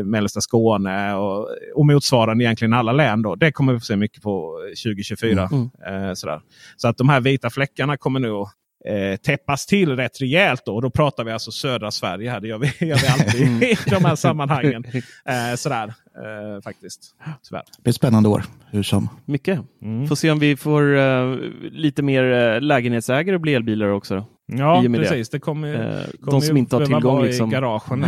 mellersta 0.04 0.40
Skåne 0.40 1.14
och, 1.14 1.48
och 1.74 1.86
motsvarande 1.86 2.44
egentligen 2.44 2.72
alla 2.72 2.92
län. 2.92 3.22
Då. 3.22 3.34
Det 3.34 3.52
kommer 3.52 3.72
vi 3.72 3.78
få 3.78 3.84
se 3.84 3.96
mycket 3.96 4.22
på 4.22 4.58
2024. 4.84 5.48
Mm. 5.52 5.70
Eh, 6.08 6.14
sådär. 6.14 6.40
Så 6.76 6.88
att 6.88 6.96
de 6.96 7.08
här 7.08 7.20
vita 7.20 7.50
fläckarna 7.50 7.96
kommer 7.96 8.20
nog 8.20 8.48
eh, 8.88 9.16
täppas 9.16 9.66
till 9.66 9.96
rätt 9.96 10.20
rejält. 10.20 10.62
Då. 10.66 10.74
Och 10.74 10.82
då 10.82 10.90
pratar 10.90 11.24
vi 11.24 11.32
alltså 11.32 11.50
södra 11.50 11.90
Sverige 11.90 12.30
här. 12.30 12.40
Det 12.40 12.48
gör 12.48 12.58
vi, 12.58 12.66
gör 12.86 12.98
vi 12.98 13.08
alltid 13.08 13.46
mm. 13.46 13.62
i 13.62 13.76
de 13.86 14.04
här 14.04 14.16
sammanhangen. 14.16 14.84
Eh, 15.26 15.56
sådär 15.56 15.84
eh, 15.86 16.62
faktiskt. 16.62 17.00
Tyvärr. 17.48 17.62
Det 17.76 17.82
blir 17.82 17.90
ett 17.90 17.96
spännande 17.96 18.28
år 18.28 18.44
hur 18.70 18.82
som. 18.82 19.08
Mycket. 19.24 19.60
Mm. 19.82 20.06
Får 20.06 20.16
se 20.16 20.30
om 20.30 20.38
vi 20.38 20.56
får 20.56 20.82
uh, 20.82 21.38
lite 21.62 22.02
mer 22.02 22.24
uh, 22.24 22.60
lägenhetsägare 22.60 23.34
och 23.34 23.40
bli 23.40 23.54
elbilar 23.54 23.88
också. 23.88 24.14
Då. 24.14 24.24
Ja, 24.46 24.84
precis. 24.94 25.28
Det 25.28 25.38
kommer, 25.38 25.68
uh, 25.68 26.06
kommer 26.20 26.30
de 26.30 26.40
som 26.40 26.56
inte 26.56 26.76
har 26.76 26.86
tillgång 26.86 27.22
liksom... 27.22 27.50
i 27.50 27.52
garagen. 27.52 28.06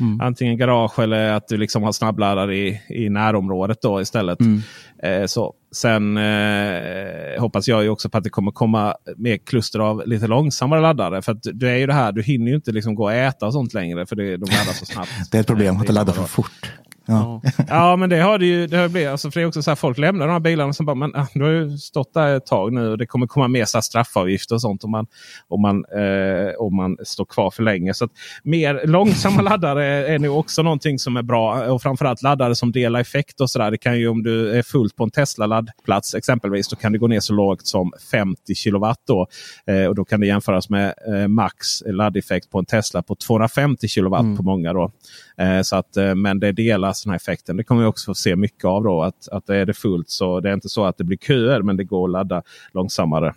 Mm. 0.00 0.20
Antingen 0.20 0.58
garage 0.58 0.98
eller 0.98 1.32
att 1.32 1.48
du 1.48 1.56
liksom 1.56 1.82
har 1.82 1.92
snabbladdare 1.92 2.56
i, 2.56 2.80
i 2.88 3.08
närområdet 3.08 3.82
då 3.82 4.00
istället. 4.00 4.40
Mm. 4.40 4.62
Eh, 5.02 5.26
så. 5.26 5.54
Sen 5.72 6.16
eh, 6.16 7.40
hoppas 7.40 7.68
jag 7.68 7.82
ju 7.82 7.88
också 7.88 8.08
på 8.08 8.18
att 8.18 8.24
det 8.24 8.30
kommer 8.30 8.50
komma 8.50 8.94
mer 9.16 9.36
kluster 9.36 9.78
av 9.78 10.02
lite 10.06 10.26
långsammare 10.26 10.80
laddare. 10.80 11.22
För 11.22 11.32
att 11.32 11.46
det 11.54 11.70
är 11.70 11.76
ju 11.76 11.86
det 11.86 11.92
här, 11.92 12.12
du 12.12 12.22
hinner 12.22 12.48
ju 12.48 12.54
inte 12.54 12.72
liksom 12.72 12.94
gå 12.94 13.04
och 13.04 13.12
äta 13.12 13.46
och 13.46 13.52
sånt 13.52 13.74
längre 13.74 14.06
för 14.06 14.16
det, 14.16 14.36
de 14.36 14.50
laddar 14.50 14.72
så 14.72 14.86
snabbt. 14.86 15.10
det 15.30 15.38
är 15.38 15.40
ett 15.40 15.46
problem 15.46 15.76
att 15.76 15.86
det 15.86 15.92
laddar 15.92 16.12
för 16.12 16.24
fort. 16.24 16.72
Ja. 17.06 17.42
ja, 17.68 17.96
men 17.96 18.10
det 18.10 18.16
har 18.20 18.38
det 18.38 18.46
ju. 18.46 18.66
Det 18.66 18.76
har 18.76 18.88
blivit, 18.88 19.08
alltså 19.10 19.30
för 19.30 19.40
det 19.40 19.44
är 19.44 19.48
också 19.48 19.62
så 19.62 19.70
här, 19.70 19.76
folk 19.76 19.98
lämnar 19.98 20.26
de 20.26 20.32
här 20.32 20.40
bilarna 20.40 20.72
som 20.72 20.86
bara, 20.86 20.94
men 20.94 21.14
ah, 21.16 21.26
du 21.34 21.42
har 21.42 21.50
ju 21.50 21.78
stått 21.78 22.14
där 22.14 22.36
ett 22.36 22.46
tag 22.46 22.72
nu 22.72 22.88
och 22.90 22.98
det 22.98 23.06
kommer 23.06 23.26
komma 23.26 23.48
mer 23.48 23.64
så 23.64 23.82
straffavgifter 23.82 24.54
och 24.54 24.60
sånt 24.60 24.84
om 24.84 24.90
man, 24.90 25.06
om 25.48 25.60
man, 25.62 25.84
eh, 25.84 26.54
om 26.58 26.76
man 26.76 26.96
står 27.04 27.24
kvar 27.24 27.50
för 27.50 27.62
länge. 27.62 27.94
Så 27.94 28.04
att 28.04 28.10
mer 28.42 28.80
långsamma 28.86 29.42
laddare 29.50 29.84
är 29.84 30.18
nog 30.18 30.38
också 30.38 30.62
någonting 30.62 30.98
som 30.98 31.16
är 31.16 31.22
bra. 31.22 31.72
Och 31.72 31.82
framförallt 31.82 32.22
laddare 32.22 32.54
som 32.54 32.72
delar 32.72 33.00
effekt 33.00 33.40
och 33.40 33.50
sådär. 33.50 33.70
Det 33.70 33.78
kan 33.78 33.98
ju 33.98 34.08
om 34.08 34.22
du 34.22 34.50
är 34.50 34.62
fullt 34.62 34.96
på 34.96 35.04
en 35.04 35.10
Tesla 35.10 35.46
laddplats 35.46 36.14
exempelvis. 36.14 36.68
Då 36.68 36.76
kan 36.76 36.92
det 36.92 36.98
gå 36.98 37.06
ner 37.06 37.20
så 37.20 37.32
lågt 37.32 37.66
som 37.66 37.92
50 38.10 38.54
kilowatt. 38.54 39.00
Då, 39.06 39.26
eh, 39.66 39.84
och 39.86 39.94
då 39.94 40.04
kan 40.04 40.20
det 40.20 40.26
jämföras 40.26 40.68
med 40.70 40.94
eh, 41.08 41.28
max 41.28 41.82
laddeffekt 41.86 42.50
på 42.50 42.58
en 42.58 42.64
Tesla 42.64 43.02
på 43.02 43.14
250 43.14 43.88
kilowatt 43.88 44.20
Mm. 44.20 44.36
på 44.36 44.42
många. 44.42 44.72
Då. 44.72 44.90
Eh, 45.38 45.62
så 45.62 45.76
att, 45.76 45.96
eh, 45.96 46.14
men 46.14 46.40
det 46.40 46.52
delas 46.52 47.02
den 47.02 47.10
här 47.10 47.16
effekten. 47.16 47.56
Det 47.56 47.64
kommer 47.64 47.82
vi 47.82 47.88
också 47.88 48.10
få 48.10 48.14
se 48.14 48.36
mycket 48.36 48.64
av. 48.64 48.82
då. 48.82 49.02
Att, 49.02 49.28
att 49.28 49.48
är 49.48 49.66
det 49.66 49.74
fullt 49.74 50.10
så 50.10 50.40
det 50.40 50.48
är 50.48 50.54
inte 50.54 50.68
så 50.68 50.84
att 50.84 50.98
det 50.98 51.04
blir 51.04 51.18
köer 51.18 51.62
men 51.62 51.76
det 51.76 51.84
går 51.84 52.08
att 52.08 52.12
ladda 52.12 52.42
långsammare. 52.72 53.34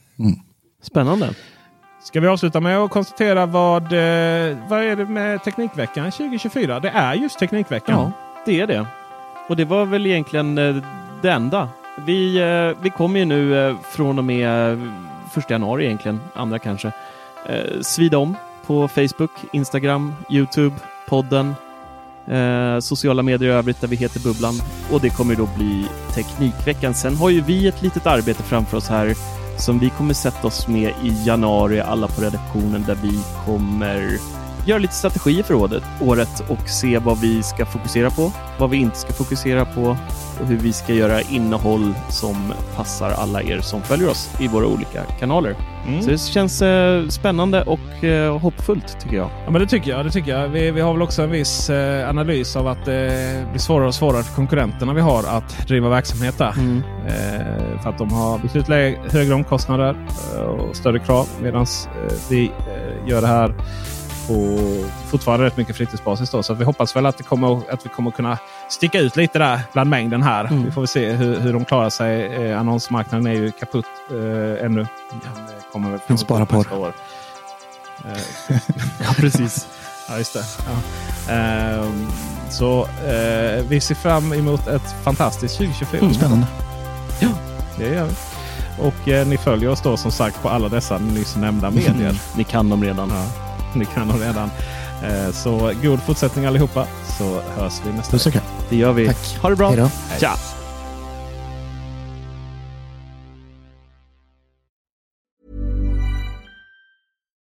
Spännande. 0.82 1.30
Ska 2.04 2.20
vi 2.20 2.28
avsluta 2.28 2.60
med 2.60 2.78
att 2.78 2.92
konstatera 2.92 3.46
vad, 3.46 3.84
eh, 3.84 4.58
vad 4.70 4.84
är 4.84 4.96
det 4.96 5.06
med 5.06 5.44
Teknikveckan 5.44 6.12
2024? 6.12 6.80
Det 6.80 6.90
är 6.90 7.14
just 7.14 7.40
Teknikveckan. 7.40 8.00
Ja, 8.00 8.12
det 8.46 8.62
är 8.62 8.68
det. 8.68 8.86
Och 9.50 9.56
det 9.56 9.66
var 9.66 9.86
väl 9.86 10.06
egentligen 10.06 10.58
eh, 10.58 10.76
det 11.22 11.32
enda. 11.32 11.70
Vi, 12.06 12.38
eh, 12.38 12.84
vi 12.84 12.90
kommer 12.90 13.20
ju 13.20 13.26
nu 13.26 13.68
eh, 13.68 13.76
från 13.92 14.18
och 14.18 14.24
med 14.24 14.72
eh, 14.72 14.80
första 15.32 15.54
januari 15.54 15.86
egentligen, 15.86 16.20
andra 16.34 16.60
kanske, 16.60 16.92
eh, 17.46 17.82
svida 17.82 18.18
om 18.18 18.36
på 18.66 18.88
Facebook, 18.88 19.32
Instagram, 19.54 20.14
Youtube, 20.32 20.76
podden, 21.08 21.56
eh, 22.30 22.80
sociala 22.80 23.24
medier 23.24 23.50
i 23.50 23.54
övrigt 23.54 23.82
där 23.82 23.88
vi 23.88 23.96
heter 23.96 24.20
Bubblan. 24.20 24.62
Och 24.92 25.02
det 25.02 25.10
kommer 25.10 25.36
då 25.36 25.50
bli 25.58 25.86
Teknikveckan. 26.14 26.94
Sen 26.94 27.16
har 27.16 27.30
ju 27.30 27.42
vi 27.42 27.68
ett 27.68 27.82
litet 27.82 28.08
arbete 28.08 28.44
framför 28.44 28.78
oss 28.78 28.88
här 28.88 29.16
som 29.58 29.80
vi 29.80 29.90
kommer 29.90 30.14
sätta 30.14 30.48
oss 30.48 30.68
med 30.68 30.90
i 31.04 31.26
januari, 31.26 31.80
alla 31.80 32.08
på 32.08 32.22
redaktionen, 32.22 32.84
där 32.88 32.98
vi 33.04 33.20
kommer 33.46 34.20
göra 34.66 34.80
lite 34.80 34.94
strategier 34.94 35.44
för 35.44 35.54
året, 35.54 35.84
året 36.02 36.50
och 36.50 36.70
se 36.70 36.98
vad 36.98 37.20
vi 37.20 37.44
ska 37.44 37.66
fokusera 37.66 38.10
på, 38.10 38.32
vad 38.60 38.70
vi 38.70 38.78
inte 38.78 38.98
ska 38.98 39.14
fokusera 39.14 39.66
på 39.66 39.98
och 40.40 40.48
hur 40.48 40.58
vi 40.58 40.74
ska 40.74 40.94
göra 40.94 41.22
innehåll 41.22 41.94
som 42.10 42.54
passar 42.76 43.12
alla 43.12 43.44
er 43.44 43.60
som 43.60 43.82
följer 43.82 44.10
oss 44.10 44.30
i 44.40 44.48
våra 44.48 44.66
olika 44.66 45.04
kanaler. 45.04 45.56
Mm. 45.88 46.02
Så 46.02 46.10
det 46.10 46.18
känns 46.18 46.62
eh, 46.62 47.08
spännande 47.08 47.64
och 47.64 48.04
eh, 48.04 48.38
hoppfullt 48.38 49.00
tycker 49.00 49.18
jag. 49.18 49.30
Ja, 49.46 49.52
men 49.52 49.62
det 49.62 49.68
tycker 49.68 49.92
jag. 49.92 50.06
Det 50.06 50.12
tycker 50.12 50.32
jag. 50.32 50.48
Vi, 50.48 50.72
vi 50.72 50.82
har 50.82 50.94
väl 50.94 51.02
också 51.02 51.22
en 51.22 51.32
viss 51.32 51.70
eh, 51.70 52.10
analys 52.10 52.56
av 52.56 52.68
att 52.68 52.86
det 52.86 53.46
blir 53.52 53.60
svårare 53.60 53.88
och 53.88 53.96
svårare 53.96 54.24
för 54.24 54.36
konkurrenterna 54.36 54.94
vi 54.94 55.02
har 55.02 55.24
att 55.24 55.68
driva 55.68 55.90
verksamhet 55.90 56.38
där. 56.38 56.54
Mm. 56.58 56.84
Eh, 57.08 57.82
för 57.82 57.90
att 57.90 57.98
de 57.98 58.12
har 58.12 58.40
betydligt 58.40 59.12
högre 59.14 59.34
omkostnader 59.34 59.96
eh, 60.36 60.42
och 60.42 60.76
större 60.76 61.00
krav. 61.00 61.28
Medan 61.42 61.62
eh, 61.62 62.14
vi 62.30 62.46
eh, 62.46 63.10
gör 63.10 63.22
det 63.22 63.28
här 63.28 63.54
på 64.30 64.60
fortfarande 65.08 65.46
rätt 65.46 65.58
mycket 65.58 65.76
fritidsbasis. 65.76 66.30
Då. 66.30 66.44
Så 66.44 66.54
vi 66.54 66.64
hoppas 66.64 66.96
väl 66.96 67.06
att, 67.06 67.18
det 67.18 67.24
kommer, 67.24 67.74
att 67.74 67.86
vi 67.86 67.90
kommer 67.90 68.12
kunna 68.12 68.38
sticka 68.70 69.00
ut 69.00 69.16
lite 69.16 69.40
där 69.40 69.62
bland 69.74 69.90
mängden 69.90 70.24
här. 70.24 70.46
Mm. 70.46 70.66
Vi 70.66 70.72
får 70.72 70.82
väl 70.82 70.88
se 70.88 71.12
hur, 71.12 71.40
hur 71.40 71.54
de 71.54 71.66
klarar 71.66 71.90
sig. 71.90 72.26
Eh, 72.26 72.60
annonsmarknaden 72.60 73.28
är 73.28 73.34
ju 73.34 73.52
kaputt 73.52 73.86
eh, 74.12 74.66
ännu. 74.66 74.88
Kommer 75.72 76.00
väl 76.08 76.18
spara 76.18 76.46
på 76.46 76.58
nästa 76.58 76.76
år. 76.76 76.94
Eh, 78.06 78.58
Ja, 79.06 79.14
precis. 79.18 79.68
Ja, 80.10 80.18
just 80.18 80.34
det. 80.34 80.44
Ja. 80.66 81.34
Ehm, 81.34 82.08
så 82.50 82.82
eh, 82.86 83.64
vi 83.68 83.82
ser 83.82 83.96
fram 83.96 84.34
emot 84.34 84.68
ett 84.68 84.96
fantastiskt 85.04 85.58
2024. 85.58 86.02
Mm, 86.02 86.14
spännande. 86.14 86.48
Det 87.78 87.90
gör 87.90 88.06
vi. 88.06 88.14
Och 88.82 89.08
eh, 89.08 89.28
ni 89.28 89.38
följer 89.38 89.70
oss 89.70 89.82
då 89.82 89.98
som 89.98 90.12
sagt 90.12 90.42
på 90.42 90.50
alla 90.50 90.70
dessa 90.70 90.98
nyss 90.98 91.36
nämnda 91.36 91.72
medier. 91.72 92.22
Ni 92.36 92.44
kan 92.44 92.70
dem 92.70 92.84
redan. 92.84 93.10
Ja, 93.10 93.49
ni 93.74 93.86
kan 93.86 94.08
dem 94.08 94.20
redan. 94.20 94.52
Eh, 95.04 95.32
så 95.32 95.72
god 95.84 96.00
fortsättning 96.00 96.46
allihopa. 96.46 96.88
Så 97.18 97.42
hörs 97.56 97.74
vi 97.86 97.94
nästa 97.94 98.32
kram. 98.32 98.44
Det 98.70 98.76
gör 98.76 98.94
vi. 98.94 99.08
Tack. 99.08 99.38
Ha 99.42 99.50
det 99.50 99.56
bra. 99.56 99.70
Hej 99.70 99.78
då. 99.78 99.90
Tja! 100.20 100.59